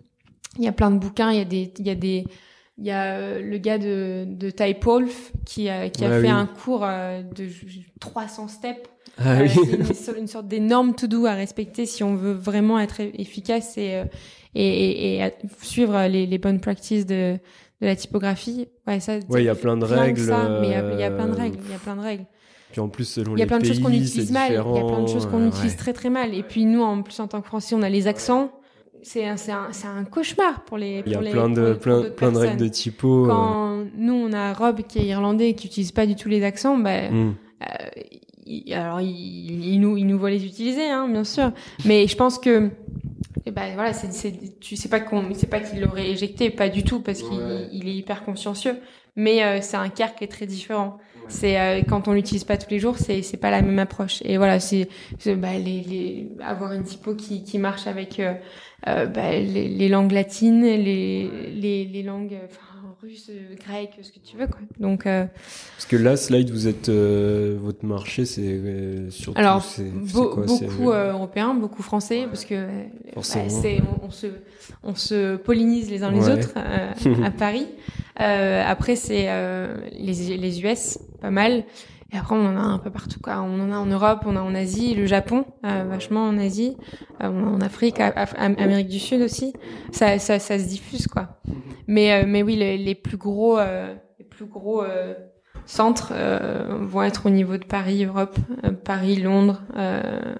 Il 0.56 0.64
y 0.64 0.68
a 0.68 0.72
plein 0.72 0.90
de 0.90 0.96
bouquins, 0.96 1.30
il 1.32 1.36
y 1.36 1.40
a 1.42 1.44
des, 1.44 1.70
il 1.78 1.86
y 1.86 1.90
a 1.90 1.94
des, 1.94 2.24
il 2.78 2.86
y 2.86 2.90
a 2.90 3.14
euh, 3.16 3.40
le 3.42 3.58
gars 3.58 3.78
de, 3.78 4.24
de 4.26 4.50
Typewolf 4.50 5.32
qui 5.44 5.68
a, 5.68 5.88
qui 5.90 6.04
a 6.04 6.08
Ouais, 6.08 6.14
fait 6.20 6.26
oui. 6.26 6.32
un 6.32 6.46
cours 6.46 6.84
euh, 6.84 7.22
de 7.22 7.46
300 8.00 8.48
steps 8.48 8.88
Ah 9.18 9.38
euh, 9.40 9.42
oui. 9.42 9.48
c'est 9.50 9.76
une, 9.76 9.84
so- 9.94 10.16
une 10.16 10.26
sorte 10.26 10.48
d'énorme 10.48 10.94
to-do 10.94 11.26
à 11.26 11.34
respecter 11.34 11.86
si 11.86 12.02
on 12.02 12.14
veut 12.14 12.32
vraiment 12.32 12.78
être 12.80 13.00
efficace 13.00 13.76
et, 13.76 13.94
euh, 13.96 14.04
et, 14.54 15.16
et, 15.16 15.18
et 15.22 15.32
suivre 15.62 16.06
les, 16.06 16.26
les 16.26 16.38
bonnes 16.38 16.60
practices 16.60 17.04
de, 17.06 17.34
de 17.80 17.86
la 17.86 17.94
typographie. 17.96 18.68
Ouais, 18.86 19.00
ça, 19.00 19.18
Ouais, 19.28 19.42
il 19.42 19.46
y 19.46 19.48
a 19.50 19.54
plein 19.54 19.76
de 19.76 19.84
règles. 19.84 20.20
ça, 20.20 20.58
mais 20.60 20.68
il 20.68 20.72
y 21.00 21.02
a- 21.04 21.10
plein 21.10 21.26
de 21.26 21.32
euh, 21.32 21.36
règles. 21.36 21.58
Il 21.66 21.70
y 21.70 21.74
a 21.74 21.78
plein 21.78 21.96
de 21.96 22.00
règles. 22.00 22.24
Puis 22.70 22.80
en 22.80 22.88
plus, 22.88 23.04
selon 23.04 23.36
Il 23.36 23.38
y 23.38 23.42
a 23.42 23.44
les 23.44 23.48
plein 23.48 23.58
de 23.58 23.66
choses 23.66 23.80
qu'on 23.80 23.90
pays, 23.90 24.02
utilise 24.02 24.32
mal. 24.32 24.50
Il 24.50 24.54
y 24.54 24.56
a 24.56 24.62
plein 24.84 25.02
de 25.02 25.08
choses 25.08 25.26
qu'on 25.26 25.46
utilise 25.46 25.76
très 25.76 25.92
très 25.92 26.08
mal. 26.08 26.34
Et 26.34 26.42
puis 26.42 26.64
nous, 26.64 26.80
en 26.80 27.02
plus 27.02 27.20
en 27.20 27.28
tant 27.28 27.42
que 27.42 27.46
Français, 27.46 27.74
on 27.74 27.82
a 27.82 27.90
les 27.90 28.06
accents. 28.06 28.50
C'est 29.02 29.24
un, 29.24 30.04
cauchemar 30.10 30.62
pour 30.64 30.78
les. 30.78 31.02
Il 31.06 31.12
y 31.12 31.14
a 31.16 31.20
les- 31.20 31.30
plein 31.32 31.48
de, 31.48 31.74
plein, 31.74 32.32
de 32.32 32.38
règles 32.38 32.56
de 32.56 32.68
typo. 32.68 33.24
euh, 33.24 33.28
Quand 33.28 33.84
nous, 33.96 34.14
on 34.14 34.32
a 34.32 34.52
Rob 34.52 34.82
qui 34.82 35.00
est 35.00 35.06
irlandais 35.06 35.50
et 35.50 35.54
qui 35.54 35.66
utilise 35.66 35.90
pas 35.92 36.06
du 36.06 36.14
tout 36.14 36.28
les 36.28 36.44
accents, 36.44 36.78
ben 36.78 37.12
hmm. 37.12 37.34
euh, 37.62 37.66
il- 38.46 38.72
alors 38.74 39.00
il, 39.00 39.64
il 39.64 39.80
nous 39.80 39.96
il 39.96 40.06
nous 40.06 40.18
voit 40.18 40.30
les 40.30 40.44
utiliser 40.44 40.88
hein, 40.88 41.08
bien 41.08 41.24
sûr 41.24 41.52
mais 41.84 42.06
je 42.08 42.16
pense 42.16 42.38
que 42.38 42.70
eh 43.46 43.50
ben 43.52 43.74
voilà 43.74 43.92
c'est 43.92 44.12
c'est 44.12 44.58
tu 44.60 44.74
sais 44.76 44.88
pas 44.88 44.98
qu'on 45.00 45.32
c'est 45.34 45.46
pas 45.48 45.60
qu'il 45.60 45.80
l'aurait 45.80 46.10
éjecté 46.10 46.50
pas 46.50 46.68
du 46.68 46.82
tout 46.82 47.00
parce 47.00 47.22
qu'il 47.22 47.68
il 47.72 47.88
est 47.88 47.94
hyper 47.94 48.24
consciencieux 48.24 48.76
mais 49.14 49.44
euh, 49.44 49.58
c'est 49.62 49.76
un 49.76 49.88
quart 49.88 50.14
qui 50.16 50.24
est 50.24 50.28
très 50.28 50.46
différent 50.46 50.98
c'est 51.32 51.58
euh, 51.58 51.82
quand 51.88 52.08
on 52.08 52.12
l'utilise 52.12 52.44
pas 52.44 52.56
tous 52.56 52.70
les 52.70 52.78
jours 52.78 52.98
c'est 52.98 53.22
c'est 53.22 53.36
pas 53.36 53.50
la 53.50 53.62
même 53.62 53.78
approche. 53.78 54.22
Et 54.24 54.36
voilà 54.36 54.60
c'est 54.60 54.88
bah, 55.26 55.54
les, 55.54 55.80
les 55.80 56.28
avoir 56.44 56.72
une 56.72 56.84
typo 56.84 57.14
qui 57.14 57.42
qui 57.42 57.58
marche 57.58 57.86
avec 57.86 58.20
euh, 58.20 58.34
euh, 58.88 59.06
bah, 59.06 59.32
les, 59.32 59.68
les 59.68 59.88
langues 59.88 60.12
latines 60.12 60.62
les 60.62 61.28
les 61.54 61.84
les 61.84 62.02
langues 62.02 62.34
euh, 62.34 62.46
russe 63.02 63.26
euh, 63.30 63.54
grec 63.56 63.90
ce 64.00 64.12
que 64.12 64.18
tu 64.20 64.36
veux 64.36 64.46
quoi 64.46 64.60
donc 64.78 65.06
euh, 65.06 65.26
Parce 65.76 65.86
que 65.86 65.96
là, 65.96 66.16
Slide, 66.16 66.50
vous 66.50 66.68
êtes. 66.68 66.88
euh, 66.88 67.58
votre 67.60 67.84
marché, 67.84 68.24
c'est 68.24 68.42
euh, 68.42 69.10
surtout. 69.10 69.40
Alors, 69.40 69.62
c'est 69.62 69.90
c'est 70.06 70.16
Be- 70.18 70.30
quoi, 70.34 70.46
c'est- 70.46 70.66
beaucoup 70.66 70.90
euh, 70.92 71.12
européens, 71.12 71.52
beaucoup 71.54 71.82
français, 71.82 72.26
parce 72.26 72.44
que 72.44 72.68
Forcément. 73.14 73.44
bah, 73.46 73.50
c'est 73.50 73.80
on, 74.02 74.06
on 74.06 74.10
se 74.10 74.26
on 74.84 74.94
se 74.94 75.36
pollinise 75.36 75.90
les 75.90 76.02
uns 76.04 76.12
les 76.12 76.20
Ouais. 76.28 76.32
autres 76.32 76.54
euh, 76.56 77.24
à 77.24 77.30
Paris. 77.44 77.66
Euh, 78.20 78.62
après 78.66 78.94
c'est 78.96 79.24
euh, 79.28 79.76
les 79.92 80.36
les 80.36 80.60
US, 80.62 80.98
pas 81.20 81.30
mal. 81.30 81.64
Et 82.14 82.18
après 82.18 82.36
on 82.36 82.46
en 82.46 82.56
a 82.56 82.60
un 82.60 82.78
peu 82.78 82.90
partout 82.90 83.18
quoi. 83.20 83.40
On 83.40 83.58
en 83.60 83.72
a 83.72 83.76
en 83.78 83.86
Europe, 83.86 84.20
on 84.26 84.36
a 84.36 84.40
en 84.42 84.54
Asie, 84.54 84.94
le 84.94 85.06
Japon, 85.06 85.44
euh, 85.64 85.84
vachement 85.88 86.24
en 86.28 86.38
Asie, 86.38 86.76
euh, 87.22 87.28
on 87.28 87.46
a 87.46 87.50
en 87.50 87.60
Afrique, 87.62 87.98
Af- 88.00 88.34
Am- 88.36 88.54
Amérique 88.58 88.88
du 88.88 88.98
Sud 89.00 89.22
aussi. 89.22 89.54
Ça 89.92 90.18
ça 90.18 90.38
ça 90.38 90.58
se 90.58 90.64
diffuse 90.68 91.06
quoi. 91.08 91.40
Mais 91.88 92.12
euh, 92.12 92.24
mais 92.26 92.42
oui 92.42 92.56
les, 92.56 92.78
les 92.78 92.94
plus 92.94 93.16
gros 93.16 93.58
euh, 93.58 93.94
les 94.18 94.24
plus 94.24 94.46
gros 94.46 94.82
euh, 94.82 95.14
centres 95.66 96.12
euh, 96.14 96.78
vont 96.80 97.02
être 97.02 97.26
au 97.26 97.30
niveau 97.30 97.56
de 97.56 97.64
Paris, 97.64 98.04
Europe, 98.04 98.36
euh, 98.64 98.72
Paris, 98.72 99.16
Londres, 99.16 99.62
euh, 99.76 100.34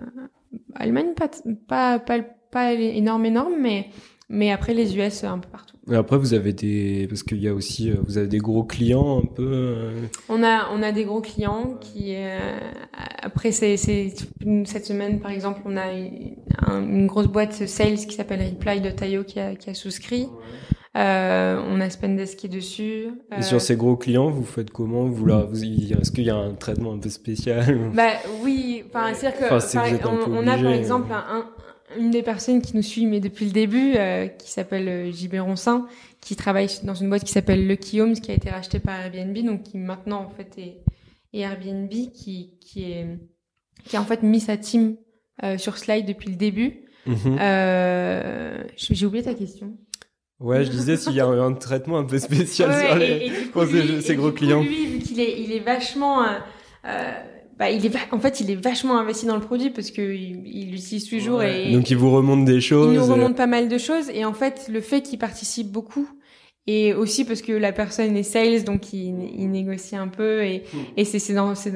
Allemagne, 0.75 1.15
pas, 1.17 1.29
pas, 1.69 1.99
pas, 1.99 2.19
pas 2.51 2.73
énorme, 2.75 3.25
énorme, 3.27 3.55
mais, 3.61 3.87
mais 4.29 4.51
après 4.51 4.75
les 4.75 4.97
US, 4.97 5.25
un 5.25 5.39
peu 5.39 5.49
partout. 5.49 5.77
Et 5.91 5.97
après, 5.97 6.17
vous 6.17 6.33
avez 6.35 6.53
des. 6.53 7.07
Parce 7.09 7.23
qu'il 7.25 7.39
y 7.43 7.49
a 7.49 7.55
aussi. 7.55 7.91
Vous 8.07 8.17
avez 8.19 8.29
des 8.29 8.39
gros 8.39 8.63
clients 8.63 9.19
un 9.21 9.27
peu. 9.27 9.91
On 10.29 10.43
a, 10.45 10.69
on 10.73 10.81
a 10.83 10.93
des 10.93 11.05
gros 11.05 11.21
clients 11.21 11.75
qui, 11.81 12.15
euh, 12.15 12.39
après, 13.21 13.51
c'est, 13.53 13.77
c'est, 13.77 14.13
cette 14.65 14.87
semaine, 14.87 15.21
par 15.21 15.31
exemple, 15.33 15.61
on 15.65 15.77
a 15.77 15.93
une, 15.93 16.37
un- 16.67 16.83
une 16.83 17.07
grosse 17.09 17.27
boîte 17.27 17.67
sales 17.67 17.97
qui 17.97 18.15
s'appelle 18.15 18.41
Reply 18.43 18.81
de 18.81 18.91
Tayo 18.91 19.25
qui 19.25 19.41
a, 19.41 19.55
qui 19.57 19.71
a 19.71 19.75
souscrit. 19.75 20.29
On 20.95 21.81
a 21.81 21.89
Spendesk 21.91 22.39
qui 22.39 22.47
est 22.47 22.51
dessus. 22.51 23.09
Et 23.31 23.35
Euh, 23.39 23.43
sur 23.43 23.61
ces 23.61 23.77
gros 23.77 23.97
clients, 23.97 24.31
vous 24.31 24.45
faites 24.45 24.71
comment 24.71 25.05
vous 25.05 25.29
y- 25.65 25.93
Est-ce 26.01 26.11
qu'il 26.13 26.25
y 26.25 26.31
a 26.31 26.37
un 26.37 26.55
traitement 26.55 26.93
un 26.93 26.99
peu 26.99 27.09
spécial 27.09 27.91
Bah 27.95 28.11
oui, 28.43 28.85
enfin 28.89 29.15
c'est-à-dire 29.15 29.39
que 29.41 29.45
Enfin, 29.55 30.29
on, 30.31 30.47
a 30.47 30.57
par 30.59 30.73
exemple 30.73 31.13
un, 31.13 31.25
un- 31.39 31.49
une 31.99 32.11
des 32.11 32.23
personnes 32.23 32.63
qui 32.63 32.75
nous 32.77 32.83
suit 32.83 33.07
mais 33.07 33.21
depuis 33.21 33.45
le 33.47 33.53
début, 33.53 33.95
euh, 33.97 34.27
qui 34.27 34.51
s'appelle 34.51 34.89
euh, 34.89 35.11
JB 35.13 35.35
Roncin, 35.41 35.87
qui 36.21 36.37
travaille 36.37 36.69
dans 36.85 36.95
une 36.95 37.09
boîte 37.09 37.25
qui 37.25 37.33
s'appelle 37.33 37.67
Lucky 37.67 38.01
Homes, 38.01 38.15
qui 38.15 38.31
a 38.31 38.35
été 38.35 38.49
rachetée 38.51 38.79
par 38.79 38.99
Airbnb, 39.01 39.37
donc 39.47 39.63
qui 39.65 39.79
maintenant 39.79 40.21
en 40.25 40.31
fait 40.31 40.53
est, 40.59 40.83
est 41.35 41.41
Airbnb, 41.41 41.91
qui 41.91 42.55
qui 42.61 42.85
est 42.93 43.07
qui 43.85 43.97
a 43.97 44.01
en 44.01 44.05
fait 44.05 44.23
mis 44.23 44.41
sa 44.41 44.57
team 44.57 44.97
euh, 45.43 45.57
sur 45.59 45.77
Slide 45.79 46.07
depuis 46.07 46.29
le 46.31 46.37
début. 46.37 46.85
Mhm. 47.07 47.37
Euh, 47.41 48.63
j'ai 48.77 49.07
oublié 49.07 49.25
ta 49.25 49.35
question. 49.35 49.77
Ouais, 50.43 50.65
je 50.65 50.71
disais 50.71 50.97
s'il 50.97 51.13
y 51.15 51.21
a 51.21 51.27
un, 51.27 51.53
traitement 51.55 51.99
un 51.99 52.05
peu 52.05 52.19
spécial 52.19 52.71
Ouais, 52.71 52.87
sur 52.87 52.97
et- 52.97 53.19
les. 53.21 53.27
et 53.27 53.31
du 53.31 53.37
coup, 53.47 53.51
pour 53.53 53.65
ces- 53.65 53.83
lui- 53.83 54.11
et 54.11 54.15
gros 54.17 54.29
coup, 54.31 54.37
clients. 54.37 54.63
Lui, 54.63 54.87
vu 54.87 54.99
qu'il 54.99 55.21
est, 55.21 55.41
il 55.41 55.53
est 55.53 55.61
vachement, 55.61 56.23
euh, 56.23 56.27
euh, 56.87 57.13
bah, 57.59 57.71
il 57.71 57.85
est, 57.87 57.93
en 58.11 58.19
fait, 58.19 58.41
il 58.41 58.51
est 58.51 58.57
vachement 58.57 58.99
investi 58.99 59.27
dans 59.27 59.37
le 59.37 59.41
produit 59.43 59.71
parce 59.71 59.91
que 59.91 60.03
il 60.03 60.43
il 60.47 60.71
l'utilise 60.73 61.05
tous 61.09 61.15
les 61.15 61.21
jours 61.21 61.43
et 61.43 61.71
Donc, 61.73 61.91
ils 61.91 61.97
vous 61.97 62.11
remontent 62.11 62.43
des 62.45 62.55
il 62.57 62.61
choses. 62.63 62.93
nous 62.97 63.09
euh, 63.11 63.15
remonte 63.15 63.37
pas 63.37 63.47
mal 63.47 63.69
de 63.69 63.79
choses. 63.79 64.11
Et 64.13 64.25
en 64.25 64.33
fait, 64.35 64.69
le 64.69 64.81
fait 64.81 65.03
qu'il 65.03 65.19
participe 65.19 65.71
beaucoup 65.71 66.09
et 66.67 66.95
aussi 66.95 67.25
parce 67.25 67.43
que 67.43 67.53
la 67.53 67.73
personne 67.73 68.17
est 68.17 68.23
sales 68.23 68.65
donc 68.65 68.93
il, 68.93 69.15
il 69.37 69.51
négocie 69.51 69.97
un 69.97 70.09
peu 70.09 70.45
et, 70.45 70.63
Hmm. 70.73 70.79
et 70.97 71.05
c'est 71.05 71.19
c'est 71.19 71.35
dans 71.35 71.55
c'est 71.55 71.71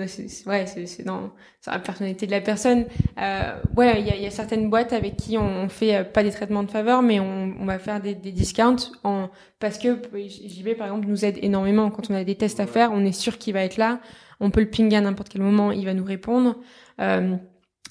ouais 0.47 0.67
c'est 0.67 1.05
dans, 1.05 1.33
la 1.67 1.79
personnalité 1.79 2.27
de 2.27 2.31
la 2.31 2.41
personne. 2.41 2.87
Euh, 3.21 3.55
ouais 3.77 4.01
il 4.01 4.07
y 4.07 4.11
a, 4.11 4.17
y 4.17 4.27
a 4.27 4.31
certaines 4.31 4.71
boîtes 4.71 4.93
avec 4.93 5.17
qui 5.17 5.37
on, 5.37 5.65
on 5.65 5.69
fait 5.69 5.97
euh, 5.97 6.05
pas 6.05 6.23
des 6.23 6.31
traitements 6.31 6.63
de 6.63 6.71
faveur 6.71 7.03
mais 7.03 7.21
on, 7.21 7.55
on 7.61 7.65
va 7.65 7.79
faire 7.79 8.01
des, 8.01 8.15
des 8.15 8.33
discounts 8.33 8.93
en 9.05 9.29
parce 9.59 9.79
que 9.79 9.99
JB 10.15 10.75
par 10.77 10.87
exemple 10.89 11.09
nous 11.09 11.25
aide 11.25 11.39
énormément. 11.43 11.91
Quand 11.91 12.11
on 12.11 12.15
a 12.15 12.25
des 12.25 12.37
tests 12.37 12.61
à 12.61 12.67
faire 12.67 12.91
on 12.93 13.05
est 13.05 13.13
sûr 13.13 13.39
qu'il 13.39 13.55
va 13.55 13.63
être 13.65 13.77
là. 13.77 14.01
On 14.39 14.51
peut 14.51 14.61
le 14.61 14.71
pinguer 14.71 14.97
à 14.97 15.01
n'importe 15.01 15.31
quel 15.31 15.43
moment 15.43 15.73
il 15.73 15.85
va 15.87 15.95
nous 15.95 16.05
répondre. 16.05 16.57
Euh, 17.01 17.37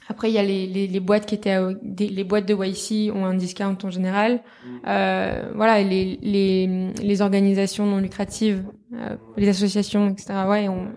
après, 0.07 0.30
il 0.30 0.34
y 0.34 0.38
a 0.38 0.44
les, 0.44 0.68
les, 0.68 0.88
les 0.88 0.99
boîtes 0.99 1.26
qui 1.26 1.36
étaient 1.36 1.52
à- 1.52 1.72
des- 1.82 2.07
les 2.10 2.23
boîtes 2.23 2.45
de 2.48 2.53
YC 2.53 3.11
ont 3.14 3.26
un 3.26 3.34
discount 3.34 3.77
en 3.84 3.90
général. 3.90 4.41
Euh, 4.88 5.52
voilà, 5.56 5.82
les, 5.82 6.19
les, 6.22 6.91
les 7.02 7.22
organisations 7.22 7.86
non 7.86 7.98
lucratives, 7.98 8.64
euh, 8.94 9.15
les 9.38 9.49
associations, 9.49 10.10
etc. 10.10 10.34
Ouais, 10.48 10.68
on 10.69 10.88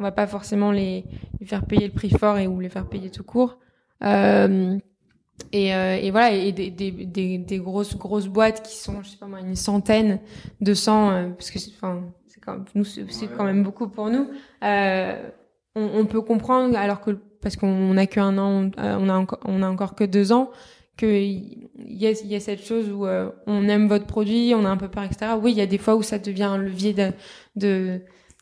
on 0.00 0.02
va 0.02 0.10
pas 0.10 0.26
forcément 0.26 0.72
les, 0.72 1.04
les 1.40 1.46
faire 1.46 1.64
payer 1.64 1.86
le 1.86 1.92
prix 1.92 2.10
fort 2.10 2.36
et 2.38 2.48
ou 2.48 2.58
les 2.58 2.68
faire 2.68 2.86
payer 2.88 3.10
tout 3.10 3.22
court. 3.22 3.58
Euh, 4.02 4.76
et, 5.52 5.72
euh, 5.74 5.96
et 6.00 6.10
voilà, 6.10 6.32
et 6.32 6.50
des, 6.52 6.70
des, 6.70 6.90
des, 6.90 7.38
des 7.38 7.58
grosses 7.58 7.96
grosses 7.96 8.26
boîtes 8.26 8.62
qui 8.66 8.76
sont, 8.76 9.02
je 9.02 9.10
sais 9.10 9.16
pas 9.16 9.26
moi, 9.26 9.40
une 9.40 9.54
centaine, 9.56 10.18
200, 10.60 11.10
euh, 11.10 11.28
parce 11.30 11.50
que 11.52 11.58
c'est- 11.60 11.70
enfin, 11.76 12.02
c'est 12.26 12.40
quand 12.40 12.52
même, 12.54 12.64
nous 12.74 12.84
c'est 12.84 13.04
quand 13.36 13.44
même 13.44 13.62
beaucoup 13.62 13.88
pour 13.88 14.10
nous. 14.10 14.28
Euh, 14.64 15.16
on, 15.76 15.88
on 16.00 16.06
peut 16.06 16.20
comprendre 16.22 16.76
alors 16.76 17.00
que 17.00 17.18
parce 17.44 17.54
qu'on 17.54 17.94
n'a 17.94 18.06
qu'un 18.08 18.36
an, 18.38 18.70
euh, 18.80 18.96
on 18.98 19.08
a 19.08 19.14
encore, 19.14 19.38
on 19.44 19.62
a 19.62 19.68
encore 19.68 19.94
que 19.94 20.02
deux 20.02 20.32
ans, 20.32 20.50
que 20.96 21.06
il 21.06 21.68
y 21.76 22.06
a, 22.06 22.10
il 22.10 22.26
y 22.26 22.34
a 22.34 22.40
cette 22.40 22.64
chose 22.64 22.90
où 22.90 23.06
euh, 23.06 23.28
on 23.46 23.68
aime 23.68 23.86
votre 23.88 24.06
produit, 24.06 24.52
on 24.56 24.64
a 24.64 24.68
un 24.68 24.76
peu 24.76 24.88
peur, 24.88 25.04
etc. 25.04 25.32
Oui, 25.40 25.52
il 25.52 25.58
y 25.58 25.60
a 25.60 25.66
des 25.66 25.78
fois 25.78 25.94
où 25.94 26.02
ça 26.02 26.18
devient 26.18 26.42
un 26.44 26.58
levier 26.58 26.92
de, 26.92 27.10
de 27.56 28.00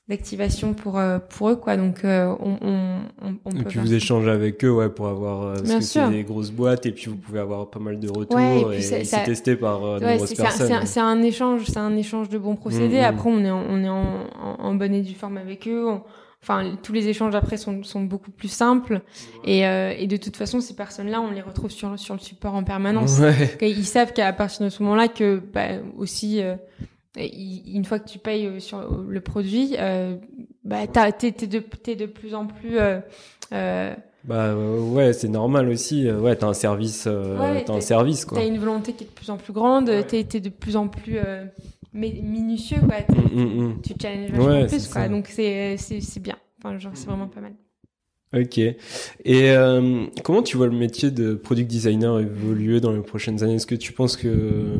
d'activation 0.09 0.75
pour 0.75 0.99
euh, 0.99 1.19
pour 1.21 1.49
eux, 1.51 1.57
quoi. 1.57 1.77
Donc 1.77 2.05
euh, 2.05 2.35
on, 2.41 2.57
on, 2.61 2.99
on, 3.23 3.35
on 3.45 3.51
Et 3.53 3.59
peut 3.63 3.65
puis 3.69 3.79
vous 3.79 3.95
échangez 3.95 4.31
avec 4.31 4.63
eux 4.65 4.71
ouais, 4.73 4.89
pour 4.91 5.07
avoir. 5.07 5.43
euh, 5.43 5.55
Parce 5.55 5.73
que 5.77 5.81
c'est 5.81 6.11
des 6.11 6.25
grosses 6.25 6.51
boîtes 6.51 6.85
et 6.87 6.93
puis 6.93 7.07
vous 7.09 7.17
pouvez 7.17 7.39
avoir 7.39 7.71
pas 7.71 7.79
mal 7.79 7.99
de 8.01 8.09
retours. 8.11 8.37
Ouais, 8.37 8.75
et 8.75 8.79
et 8.79 8.81
c'est 8.83 9.05
ça- 9.05 9.21
testé 9.21 9.55
par 9.57 9.81
de 9.81 10.05
nombreuses 10.05 10.35
personnes. 10.35 10.67
c'est 10.85 11.01
un- 11.01 11.23
échange, 11.23 11.63
c'est 11.67 11.79
un 11.79 11.97
échange 11.97 12.29
de 12.29 12.37
bons 12.39 12.57
procédés. 12.57 12.99
Mhm. 12.99 13.05
Après, 13.05 13.31
on 13.31 13.45
est 13.45 13.51
en, 13.51 13.63
on 13.71 13.83
est 13.85 13.89
en, 13.89 14.03
en, 14.43 14.57
en 14.65 14.75
bonne 14.75 14.93
et 14.95 15.03
due 15.03 15.15
forme 15.15 15.37
avec 15.39 15.67
eux. 15.69 15.87
On- 15.89 16.03
enfin, 16.43 16.77
tous 16.83 16.93
les 16.93 17.09
échanges 17.09 17.35
après 17.35 17.57
sont, 17.57 17.83
sont 17.85 18.03
beaucoup 18.03 18.31
plus 18.31 18.49
simples. 18.49 19.01
Et, 19.45 19.67
euh, 19.67 19.93
et 19.97 20.07
de 20.07 20.17
toute 20.17 20.37
façon, 20.37 20.61
ces 20.61 20.75
personnes-là, 20.75 21.21
on 21.21 21.31
les 21.31 21.41
retrouve 21.41 21.71
sur, 21.71 21.99
sur 21.99 22.15
le 22.15 22.21
support 22.21 22.55
en 22.55 22.65
permanence. 22.65 23.19
Ouais. 23.19 23.57
Et 23.61 23.71
Ils 23.71 23.87
savent 23.87 24.13
qu'à 24.13 24.33
partir 24.33 24.65
de 24.65 24.71
ce 24.71 24.83
moment-là, 24.83 25.09
que 25.09 25.41
bah, 25.53 25.69
aussi, 25.97 26.43
euh, 26.43 26.57
une 27.17 27.85
fois 27.85 27.99
que 27.99 28.09
tu 28.09 28.19
payes 28.19 28.47
euh, 28.47 28.59
sur 28.61 28.81
le 29.09 29.21
produit, 29.21 29.77
euh, 29.79 30.17
bah, 30.65 30.87
t'es 30.87 31.31
de, 31.31 31.59
t'es 31.61 31.95
de 31.97 32.07
plus 32.07 32.35
en 32.35 32.47
plus 32.47 32.77
Bah 34.25 34.55
ouais, 34.55 35.13
c'est 35.13 35.29
normal 35.29 35.69
aussi. 35.69 36.11
Ouais, 36.11 36.37
t'as 36.37 36.47
un 36.47 36.55
service, 36.55 37.07
Ouais, 37.07 37.65
t'as 37.65 37.73
un 37.75 37.81
service 37.81 38.25
quoi. 38.25 38.39
T'as 38.39 38.47
une 38.47 38.59
volonté 38.59 38.93
qui 38.93 39.05
est 39.05 39.09
de 39.09 39.13
plus 39.13 39.31
en 39.31 39.37
plus 39.37 39.53
grande, 39.53 39.89
Ouais. 39.89 40.05
t'es 40.05 40.23
t'es 40.25 40.39
de 40.41 40.49
plus 40.49 40.77
en 40.77 40.87
plus 40.89 41.19
euh, 41.19 41.45
mi- 41.95 42.21
minutieux, 42.23 42.79
quoi. 42.81 42.99
Mm, 43.09 43.41
mm, 43.41 43.63
mm. 43.63 43.83
Tu 43.83 43.95
challenges 44.01 44.31
vachement 44.31 44.47
Ouais, 44.47 44.67
plus, 44.67 44.87
quoi. 44.89 45.03
ça. 45.03 45.09
Donc 45.09 45.27
c'est 45.29 45.77
c'est 45.77 46.01
c'est 46.01 46.21
bien. 46.21 46.37
Enfin, 46.59 46.79
genre 46.79 46.93
c'est 46.95 47.07
vraiment 47.07 47.29
pas 47.29 47.41
mal. 47.41 47.53
Ok. 48.35 48.57
Et 48.59 48.77
euh, 49.27 50.07
comment 50.25 50.43
tu 50.43 50.57
vois 50.57 50.67
le 50.67 50.77
métier 50.77 51.11
de 51.11 51.35
product 51.35 51.69
designer 51.71 52.19
évoluer 52.21 52.81
dans 52.81 52.93
les 52.93 53.03
prochaines 53.03 53.43
années? 53.45 53.57
Est-ce 53.57 53.67
que 53.67 53.75
tu 53.75 53.93
penses 53.93 54.17
que 54.17 54.79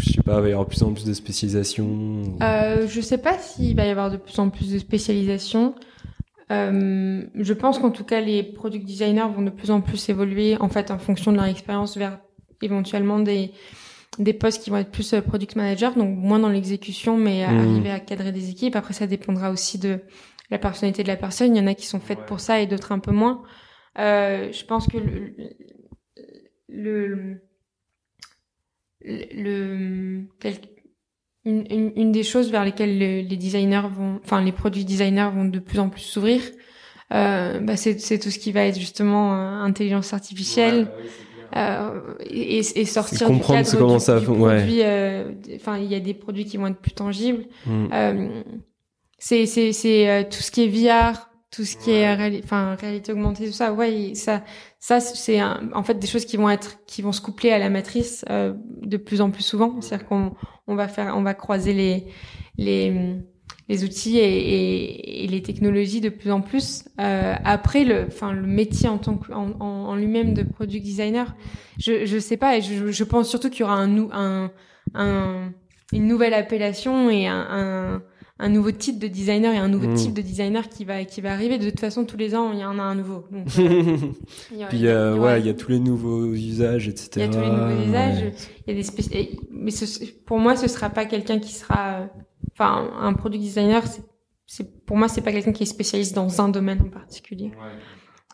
je 0.00 0.12
sais 0.12 0.22
pas, 0.22 0.36
il 0.38 0.42
va 0.42 0.48
y 0.48 0.52
avoir 0.52 0.64
de 0.64 0.70
plus 0.70 0.82
en 0.82 0.92
plus 0.92 1.06
de 1.06 1.12
spécialisation 1.14 1.84
ou- 1.86 2.38
Euh, 2.42 2.86
je 2.88 3.00
sais 3.00 3.18
pas 3.18 3.38
s'il 3.38 3.74
va 3.76 3.84
y 3.86 3.90
avoir 3.90 4.10
de 4.10 4.16
plus 4.16 4.38
en 4.38 4.50
plus 4.50 4.70
de 4.72 4.78
spécialisation. 4.78 5.74
Euh, 6.52 7.22
je 7.34 7.52
pense 7.54 7.78
qu'en 7.78 7.90
tout 7.90 8.04
cas 8.04 8.20
les 8.20 8.42
product 8.42 8.84
designers 8.84 9.26
vont 9.34 9.42
de 9.42 9.50
plus 9.50 9.70
en 9.70 9.80
plus 9.80 10.08
évoluer 10.10 10.56
en 10.60 10.68
fait 10.68 10.90
en 10.90 10.98
fonction 10.98 11.32
de 11.32 11.36
leur 11.38 11.46
expérience 11.46 11.96
vers 11.96 12.18
éventuellement 12.62 13.18
des 13.18 13.50
des 14.18 14.32
postes 14.32 14.62
qui 14.62 14.70
vont 14.70 14.76
être 14.76 14.90
plus 14.90 15.12
euh, 15.14 15.20
product 15.20 15.56
manager, 15.56 15.94
donc 15.94 16.16
moins 16.16 16.38
dans 16.38 16.48
l'exécution, 16.48 17.16
mais 17.16 17.42
à 17.44 17.50
Mhm. 17.50 17.58
arriver 17.60 17.90
à 17.90 18.00
cadrer 18.00 18.32
des 18.32 18.50
équipes. 18.50 18.76
Après, 18.76 18.94
ça 18.94 19.06
dépendra 19.06 19.50
aussi 19.50 19.78
de 19.78 20.00
la 20.50 20.58
personnalité 20.58 21.02
de 21.02 21.08
la 21.08 21.16
personne. 21.16 21.54
Il 21.56 21.58
y 21.58 21.62
en 21.62 21.66
a 21.66 21.74
qui 21.74 21.86
sont 21.86 22.00
faites 22.00 22.24
pour 22.26 22.38
ça 22.40 22.60
et 22.60 22.66
d'autres 22.66 22.92
un 22.92 22.98
peu 23.00 23.10
moins. 23.12 23.42
Euh, 23.98 24.52
je 24.52 24.64
pense 24.64 24.86
que 24.86 24.98
le, 24.98 25.34
le, 26.68 27.40
le, 29.00 29.24
le- 29.34 30.28
quel- 30.40 30.56
une, 31.44 31.64
une, 31.70 31.92
une 31.96 32.12
des 32.12 32.22
choses 32.22 32.50
vers 32.50 32.64
lesquelles 32.64 32.98
le- 32.98 33.20
les 33.28 33.36
designers 33.36 33.88
vont, 33.90 34.20
enfin 34.24 34.42
les 34.42 34.52
produits 34.52 34.84
designers 34.84 35.30
vont 35.34 35.44
de 35.44 35.58
plus 35.58 35.78
en 35.78 35.88
plus 35.90 36.00
s'ouvrir, 36.00 36.40
euh, 37.12 37.60
bah 37.60 37.76
c'est 37.76 37.96
tout 38.18 38.30
ce 38.30 38.38
qui 38.38 38.50
va 38.50 38.64
être 38.64 38.78
justement 38.78 39.34
euh, 39.34 39.62
intelligence 39.62 40.12
artificielle. 40.14 40.88
Euh, 40.90 41.02
et, 41.54 42.58
et 42.58 42.84
sortir 42.84 43.30
du 43.30 43.40
cadre 43.40 43.66
ce 43.66 43.76
comment 43.76 43.94
du, 43.96 44.00
ça 44.00 44.18
du 44.18 44.26
produit. 44.26 44.80
euh, 44.82 45.32
Enfin, 45.56 45.78
il 45.78 45.84
y 45.90 45.94
a 45.94 46.00
des 46.00 46.14
produits 46.14 46.44
qui 46.44 46.56
vont 46.56 46.66
être 46.66 46.80
plus 46.80 46.92
tangibles. 46.92 47.44
Mm. 47.66 47.86
Euh, 47.92 48.42
c'est 49.18 49.46
c'est 49.46 49.72
c'est 49.72 50.08
euh, 50.10 50.22
tout 50.24 50.42
ce 50.42 50.50
qui 50.50 50.64
est 50.64 50.68
VR, 50.68 51.30
tout 51.50 51.64
ce 51.64 51.76
qui 51.76 51.92
est 51.92 52.40
enfin 52.42 52.74
réalité 52.74 53.12
augmentée, 53.12 53.46
tout 53.46 53.52
ça. 53.52 53.72
Ouais, 53.72 54.12
ça 54.14 54.42
ça 54.80 55.00
c'est 55.00 55.40
en 55.42 55.82
fait 55.82 55.98
des 55.98 56.06
choses 56.06 56.24
qui 56.24 56.36
vont 56.36 56.50
être 56.50 56.84
qui 56.86 57.00
vont 57.02 57.12
se 57.12 57.20
coupler 57.20 57.50
à 57.50 57.58
la 57.58 57.70
matrice 57.70 58.24
euh, 58.30 58.52
de 58.82 58.96
plus 58.96 59.20
en 59.20 59.30
plus 59.30 59.44
souvent. 59.44 59.80
C'est-à-dire 59.80 60.06
qu'on 60.08 60.32
on 60.66 60.74
va 60.74 60.88
faire 60.88 61.14
on 61.16 61.22
va 61.22 61.34
croiser 61.34 61.72
les 61.72 62.06
les 62.58 63.16
les 63.68 63.82
outils 63.84 64.18
et, 64.18 64.22
et, 64.24 65.24
et 65.24 65.26
les 65.26 65.40
technologies 65.42 66.00
de 66.00 66.10
plus 66.10 66.30
en 66.30 66.40
plus. 66.42 66.84
Euh, 67.00 67.34
après, 67.44 67.84
le, 67.84 68.04
enfin, 68.08 68.32
le 68.32 68.46
métier 68.46 68.88
en 68.88 68.98
tant 68.98 69.16
que, 69.16 69.32
en, 69.32 69.52
en, 69.60 69.64
en 69.88 69.96
lui-même 69.96 70.34
de 70.34 70.42
product 70.42 70.84
designer, 70.84 71.34
je, 71.78 72.04
je 72.04 72.18
sais 72.18 72.36
pas. 72.36 72.58
Et 72.58 72.62
je, 72.62 72.90
je 72.92 73.04
pense 73.04 73.28
surtout 73.28 73.48
qu'il 73.50 73.60
y 73.60 73.64
aura 73.64 73.74
un, 73.76 73.86
nou- 73.88 74.10
un, 74.12 74.50
un, 74.94 75.52
une 75.92 76.06
nouvelle 76.06 76.34
appellation 76.34 77.08
et 77.08 77.26
un, 77.26 77.46
un, 77.50 78.02
un 78.40 78.48
nouveau 78.48 78.70
type 78.72 78.98
de 78.98 79.06
designer 79.08 79.54
et 79.54 79.58
un 79.58 79.68
nouveau 79.68 79.86
Mm. 79.88 79.94
type 79.94 80.12
de 80.12 80.20
designer 80.22 80.68
qui 80.68 80.84
va, 80.84 81.04
qui 81.04 81.20
va 81.22 81.32
arriver. 81.32 81.56
De 81.56 81.70
toute 81.70 81.80
façon, 81.80 82.04
tous 82.04 82.16
les 82.18 82.34
ans, 82.34 82.52
il 82.52 82.58
y 82.58 82.64
en 82.64 82.78
a 82.78 82.82
un 82.82 82.94
nouveau. 82.96 83.24
Donc, 83.30 83.46
euh, 83.58 83.96
il 84.52 84.58
y 84.58 84.62
a- 84.64 84.66
Puis 84.66 84.78
il 84.78 84.84
y 84.84 84.88
a- 84.88 85.10
il 85.10 85.16
y 85.16 85.18
aura- 85.18 85.32
ouais, 85.34 85.40
il 85.40 85.46
y 85.46 85.50
a 85.50 85.54
tous 85.54 85.70
les 85.70 85.80
nouveaux 85.80 86.26
usages, 86.34 86.88
etc. 86.88 87.08
il 87.16 87.20
y 87.20 87.24
a 87.24 87.28
tous 87.28 87.40
les 87.40 87.48
nouveaux 87.48 87.64
Ouais. 87.80 87.86
usages. 87.86 88.32
Il 88.66 88.74
y 88.76 88.78
a 88.78 88.82
des 88.82 89.16
et- 89.18 89.38
mais 89.50 89.70
ce- 89.70 90.04
pour 90.26 90.38
moi, 90.38 90.54
ce 90.56 90.68
sera 90.68 90.90
pas 90.90 91.06
quelqu'un 91.06 91.38
qui 91.38 91.54
sera, 91.54 91.92
euh, 92.00 92.06
enfin, 92.52 92.90
un 93.00 93.12
product 93.14 93.42
designer. 93.42 93.86
C'est, 93.86 94.02
c'est 94.46 94.84
pour 94.86 94.96
moi, 94.96 95.08
c'est 95.08 95.22
pas 95.22 95.32
quelqu'un 95.32 95.52
qui 95.52 95.62
est 95.62 95.66
spécialiste 95.66 96.14
dans 96.14 96.40
un 96.40 96.48
domaine 96.48 96.80
en 96.82 96.90
particulier. 96.90 97.52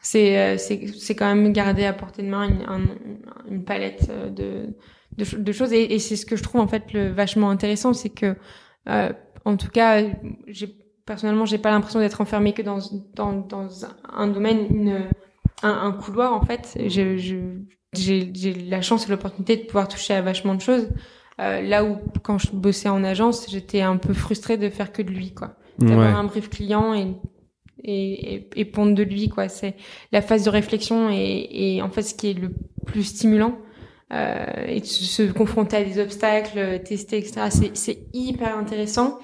C'est, 0.03 0.39
euh, 0.39 0.57
c'est, 0.59 0.87
c'est 0.99 1.15
quand 1.15 1.27
même 1.35 1.53
garder 1.53 1.85
à 1.85 1.93
portée 1.93 2.23
de 2.23 2.29
main 2.29 2.49
une, 2.49 2.63
un- 2.67 2.97
une 3.51 3.65
palette 3.65 4.09
euh, 4.11 4.31
de, 4.31 4.75
de, 5.19 5.25
cho- 5.25 5.37
de 5.39 5.53
choses. 5.53 5.73
Et, 5.73 5.95
et 5.95 5.99
c'est 5.99 6.17
ce 6.17 6.25
que 6.25 6.37
je 6.37 6.43
trouve 6.43 6.61
en 6.63 6.67
fait 6.69 6.93
le 6.93 7.11
vachement 7.11 7.51
intéressant, 7.51 7.93
c'est 7.93 8.09
que, 8.11 8.35
euh, 8.89 9.13
en 9.45 9.57
tout 9.57 9.69
cas, 9.69 10.03
j'ai 10.47 10.69
personnellement, 11.05 11.45
j'ai 11.45 11.59
pas 11.59 11.71
l'impression 11.71 11.99
d'être 12.01 12.21
enfermée 12.21 12.53
que 12.55 12.63
dans 12.63 12.79
dans 13.15 13.33
dans 13.33 13.69
un 14.13 14.29
domaine, 14.29 14.67
une, 14.71 15.09
un, 15.63 15.71
un 15.71 15.93
couloir 15.93 16.33
en 16.33 16.43
fait. 16.45 16.79
Je, 16.89 17.17
je 17.19 17.37
j'ai 17.93 18.31
j'ai 18.35 18.55
la 18.55 18.81
chance 18.83 19.07
et 19.07 19.11
l'opportunité 19.11 19.57
de 19.57 19.65
pouvoir 19.65 19.87
toucher 19.89 20.15
à 20.15 20.23
vachement 20.23 20.55
de 20.55 20.61
choses. 20.63 20.89
Euh, 21.41 21.63
là 21.63 21.85
où 21.85 21.97
quand 22.23 22.39
je 22.39 22.51
bossais 22.53 22.89
en 22.89 23.03
agence, 23.03 23.47
j'étais 23.51 23.81
un 23.81 23.97
peu 23.97 24.13
frustrée 24.15 24.57
de 24.59 24.69
faire 24.69 24.93
que 24.93 25.03
de 25.03 25.11
lui 25.11 25.33
quoi. 25.33 25.57
D'avoir 25.79 26.09
Ouais. 26.09 26.13
un 26.19 26.25
brief 26.25 26.51
client 26.51 26.95
et 26.95 27.15
et, 27.83 28.35
et, 28.35 28.51
et 28.57 28.65
pondre 28.67 28.95
de 28.95 29.03
lui 29.03 29.29
quoi. 29.31 29.49
C'est 29.49 29.75
la 30.13 30.21
phase 30.21 30.45
de 30.45 30.51
réflexion 30.51 31.09
et, 31.11 31.49
et 31.77 31.83
en 31.83 31.89
fait 31.89 32.03
ce 32.03 32.15
qui 32.15 32.31
est 32.31 32.35
le 32.35 32.53
plus 32.87 33.05
stimulant. 33.05 33.57
Euh, 34.13 34.45
et 34.67 34.83
se 34.85 35.05
se 35.05 35.33
confronter 35.33 35.77
à 35.77 35.85
des 35.85 35.99
obstacles, 36.01 36.81
tester, 36.85 37.17
etc. 37.19 37.43
C'est, 37.51 37.77
c'est 37.77 37.99
hyper 38.13 38.59
intéressant. 38.59 39.19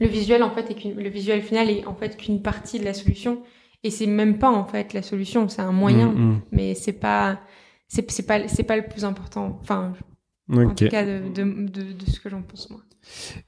Le 0.00 0.06
visuel, 0.06 0.42
en 0.44 0.50
fait, 0.50 0.70
est 0.70 0.94
le 0.94 1.08
visuel 1.08 1.42
final 1.42 1.68
est 1.68 1.84
en 1.86 1.94
fait 1.96 2.16
qu'une 2.16 2.40
partie 2.40 2.78
de 2.78 2.84
la 2.84 2.94
solution. 2.94 3.42
Et 3.82 3.90
c'est 3.90 4.06
même 4.06 4.38
pas, 4.38 4.50
en 4.50 4.64
fait, 4.64 4.92
la 4.94 5.02
solution. 5.02 5.48
C'est 5.48 5.62
un 5.62 5.72
moyen. 5.72 6.12
Mm, 6.12 6.30
mm. 6.30 6.40
Mais 6.52 6.74
c'est 6.74 6.92
pas, 6.92 7.40
c'est 7.88 8.24
pas, 8.26 8.46
c'est 8.48 8.62
pas 8.62 8.76
le 8.76 8.84
plus 8.86 9.04
important. 9.04 9.58
Enfin, 9.62 9.92
en 10.50 10.74
tout 10.74 10.88
cas, 10.88 11.04
de, 11.04 11.28
de, 11.28 11.42
de, 11.68 11.92
de 11.92 12.10
ce 12.10 12.20
que 12.20 12.28
j'en 12.28 12.42
pense, 12.42 12.70
moi. 12.70 12.80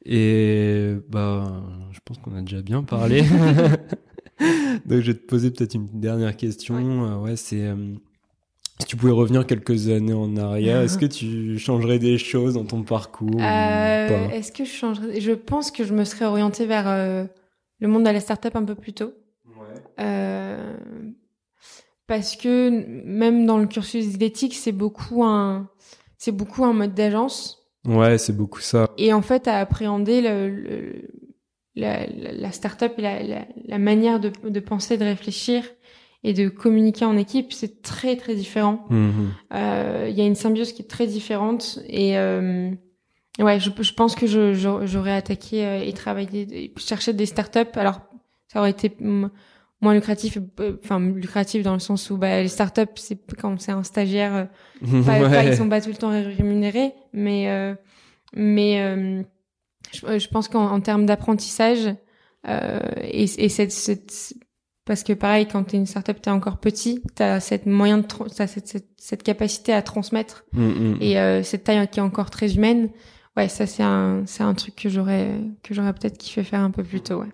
Et 0.05 0.95
bah, 1.09 1.63
je 1.93 1.99
pense 2.05 2.19
qu'on 2.19 2.35
a 2.37 2.41
déjà 2.41 2.63
bien 2.63 2.83
parlé. 2.83 3.23
Donc, 4.87 5.01
je 5.01 5.13
vais 5.13 5.15
te 5.15 5.27
poser 5.27 5.51
peut-être 5.51 5.75
une 5.75 5.89
dernière 6.01 6.37
question. 6.37 6.77
Euh, 7.05 7.17
Ouais, 7.17 7.37
c'est 7.37 7.63
euh, 7.63 7.95
si 8.81 8.87
tu 8.87 8.97
pouvais 8.97 9.13
revenir 9.13 9.47
quelques 9.47 9.89
années 9.89 10.13
en 10.13 10.37
arrière, 10.37 10.83
est-ce 10.83 10.99
que 10.99 11.07
tu 11.07 11.59
changerais 11.59 11.99
des 11.99 12.19
choses 12.19 12.55
dans 12.55 12.65
ton 12.67 12.83
parcours 12.83 13.35
ou 13.35 13.41
Euh, 13.41 14.29
est-ce 14.29 14.53
que 14.53 14.65
je 14.65 14.71
changerais? 14.71 15.21
Je 15.21 15.33
pense 15.33 15.71
que 15.71 15.85
je 15.85 15.95
me 15.95 16.05
serais 16.05 16.27
orientée 16.27 16.67
vers 16.67 16.87
euh, 16.87 17.25
le 17.81 17.89
monde 17.89 18.05
de 18.05 18.11
la 18.11 18.21
start-up 18.21 18.55
un 18.55 18.65
peu 18.65 18.75
plus 18.75 18.93
tôt. 18.93 19.15
Euh, 19.99 20.77
parce 22.07 22.37
que 22.37 22.69
même 23.05 23.47
dans 23.47 23.57
le 23.59 23.67
cursus 23.67 24.19
d'éthique, 24.19 24.55
c'est 24.55 24.73
beaucoup 24.73 25.25
un, 25.25 25.69
c'est 26.27 26.33
beaucoup 26.33 26.65
un 26.65 26.73
mode 26.73 26.93
d'agence. 26.93 27.69
Ouais, 27.87 28.19
c'est 28.19 28.37
beaucoup 28.37 28.59
ça. 28.59 28.91
Et 28.99 29.13
en 29.13 29.23
fait, 29.23 29.47
à 29.47 29.61
appréhender 29.61 30.21
le, 30.21 30.49
le 30.51 31.09
la, 31.77 32.05
la, 32.09 32.51
start-up 32.51 32.95
et 32.99 33.03
la, 33.03 33.23
la, 33.23 33.47
la 33.65 33.79
manière 33.79 34.19
de, 34.19 34.33
de, 34.43 34.61
penser, 34.61 34.97
de 34.97 35.05
réfléchir 35.05 35.63
et 36.25 36.33
de 36.33 36.49
communiquer 36.49 37.05
en 37.05 37.17
équipe, 37.17 37.53
c'est 37.53 37.81
très 37.81 38.17
très 38.17 38.35
différent. 38.35 38.87
Mhm. 38.91 39.35
Euh, 39.55 40.09
il 40.11 40.19
y 40.19 40.21
a 40.21 40.25
une 40.25 40.35
symbiose 40.35 40.73
qui 40.73 40.83
est 40.83 40.87
très 40.87 41.07
différente 41.07 41.79
et 41.87 42.19
euh, 42.19 42.73
ouais, 43.39 43.61
je, 43.61 43.71
je, 43.81 43.93
pense 43.93 44.17
que 44.17 44.27
je, 44.27 44.53
j'aurais 44.85 45.13
attaqué 45.13 45.65
euh, 45.65 45.85
et 45.85 45.93
travaillé, 45.93 46.75
cherché 46.79 47.13
des 47.13 47.27
start-up. 47.27 47.77
Alors, 47.77 48.01
ça 48.49 48.59
aurait 48.59 48.71
été 48.71 48.97
moins 49.81 49.95
lucratif, 49.95 50.39
euh, 50.61 50.77
enfin 50.83 51.01
lucratif 51.01 51.63
dans 51.63 51.75
le 51.75 51.79
sens 51.79 52.11
où 52.11 52.17
bah, 52.17 52.43
les 52.43 52.49
startups, 52.49 52.83
c'est 52.97 53.19
quand 53.39 53.61
c'est 53.61 53.73
un 53.73 53.83
stagiaire, 53.83 54.49
euh, 54.85 55.03
pas, 55.05 55.45
ils 55.45 55.57
sont 55.57 55.69
pas 55.69 55.81
tout 55.81 55.91
le 55.91 55.97
temps 55.97 56.11
rémunérés, 56.11 56.95
mais 57.13 57.51
euh, 57.51 57.75
mais 58.35 59.25
je, 59.93 60.19
je, 60.19 60.29
pense 60.29 60.49
qu'en 60.49 60.81
termes 60.81 61.07
d'apprentissage 61.07 61.95
et, 62.47 63.23
et 63.23 63.49
cette, 63.49 63.73
cette, 63.73 64.35
parce 64.85 65.03
que 65.03 65.13
pareil, 65.13 65.47
quand 65.47 65.65
t'es 65.65 65.77
une 65.77 65.87
startup, 65.87 66.21
t'es 66.21 66.31
encore 66.31 66.59
petit, 66.59 67.03
t'as 67.15 67.41
cette 67.41 67.67
moyen 67.67 67.99
de, 67.99 68.05
t'as 68.05 68.47
cette, 68.47 68.67
cette, 68.67 68.89
cette, 68.97 69.23
capacité 69.23 69.73
à 69.73 69.83
transmettre 69.83 70.45
mm, 70.53 70.67
mm. 70.67 70.99
et 71.01 71.43
cette 71.45 71.65
taille 71.65 71.87
qui 71.89 72.01
est 72.01 72.03
encore 72.03 72.31
très 72.31 72.55
humaine. 72.55 72.91
Ouais, 73.37 73.49
ça 73.49 73.67
c'est 73.67 73.83
un, 73.83 74.23
c'est 74.27 74.43
un 74.43 74.55
truc 74.55 74.75
que 74.75 74.89
j'aurais, 74.89 75.41
que 75.63 75.75
j'aurais 75.75 75.93
peut-être 75.93 76.19
kiffé 76.19 76.43
faire 76.43 76.61
un 76.61 76.71
peu 76.71 76.83
plus 76.83 77.01
tôt. 77.01 77.21
Ouais. 77.21 77.33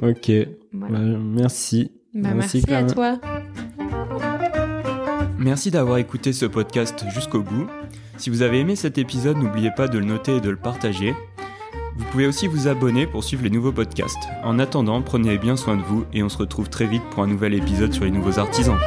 Ok. 0.00 0.30
Bah, 0.72 0.86
merci. 0.88 1.90
Bah, 2.14 2.30
merci, 2.34 2.62
à 2.72 2.84
toi. 2.84 3.18
Merci 5.38 5.70
d'avoir 5.70 5.98
écouté 5.98 6.32
ce 6.32 6.46
podcast 6.46 7.04
jusqu'au 7.14 7.42
bout. 7.42 7.66
Si 8.16 8.30
vous 8.30 8.42
avez 8.42 8.60
aimé 8.60 8.76
cet 8.76 8.98
épisode, 8.98 9.36
n'oubliez 9.36 9.70
pas 9.76 9.88
de 9.88 9.98
le 9.98 10.04
noter 10.04 10.36
et 10.36 10.40
de 10.40 10.50
le 10.50 10.56
partager. 10.56 11.14
Vous 11.96 12.04
pouvez 12.10 12.26
aussi 12.26 12.46
vous 12.46 12.68
abonner 12.68 13.06
pour 13.06 13.24
suivre 13.24 13.42
les 13.42 13.50
nouveaux 13.50 13.72
podcasts. 13.72 14.22
En 14.44 14.58
attendant, 14.58 15.02
prenez 15.02 15.38
bien 15.38 15.56
soin 15.56 15.76
de 15.76 15.82
vous 15.82 16.04
et 16.12 16.22
on 16.22 16.28
se 16.28 16.38
retrouve 16.38 16.68
très 16.68 16.86
vite 16.86 17.02
pour 17.10 17.22
un 17.22 17.26
nouvel 17.26 17.54
épisode 17.54 17.92
sur 17.92 18.04
les 18.04 18.10
nouveaux 18.10 18.38
artisans. 18.38 18.78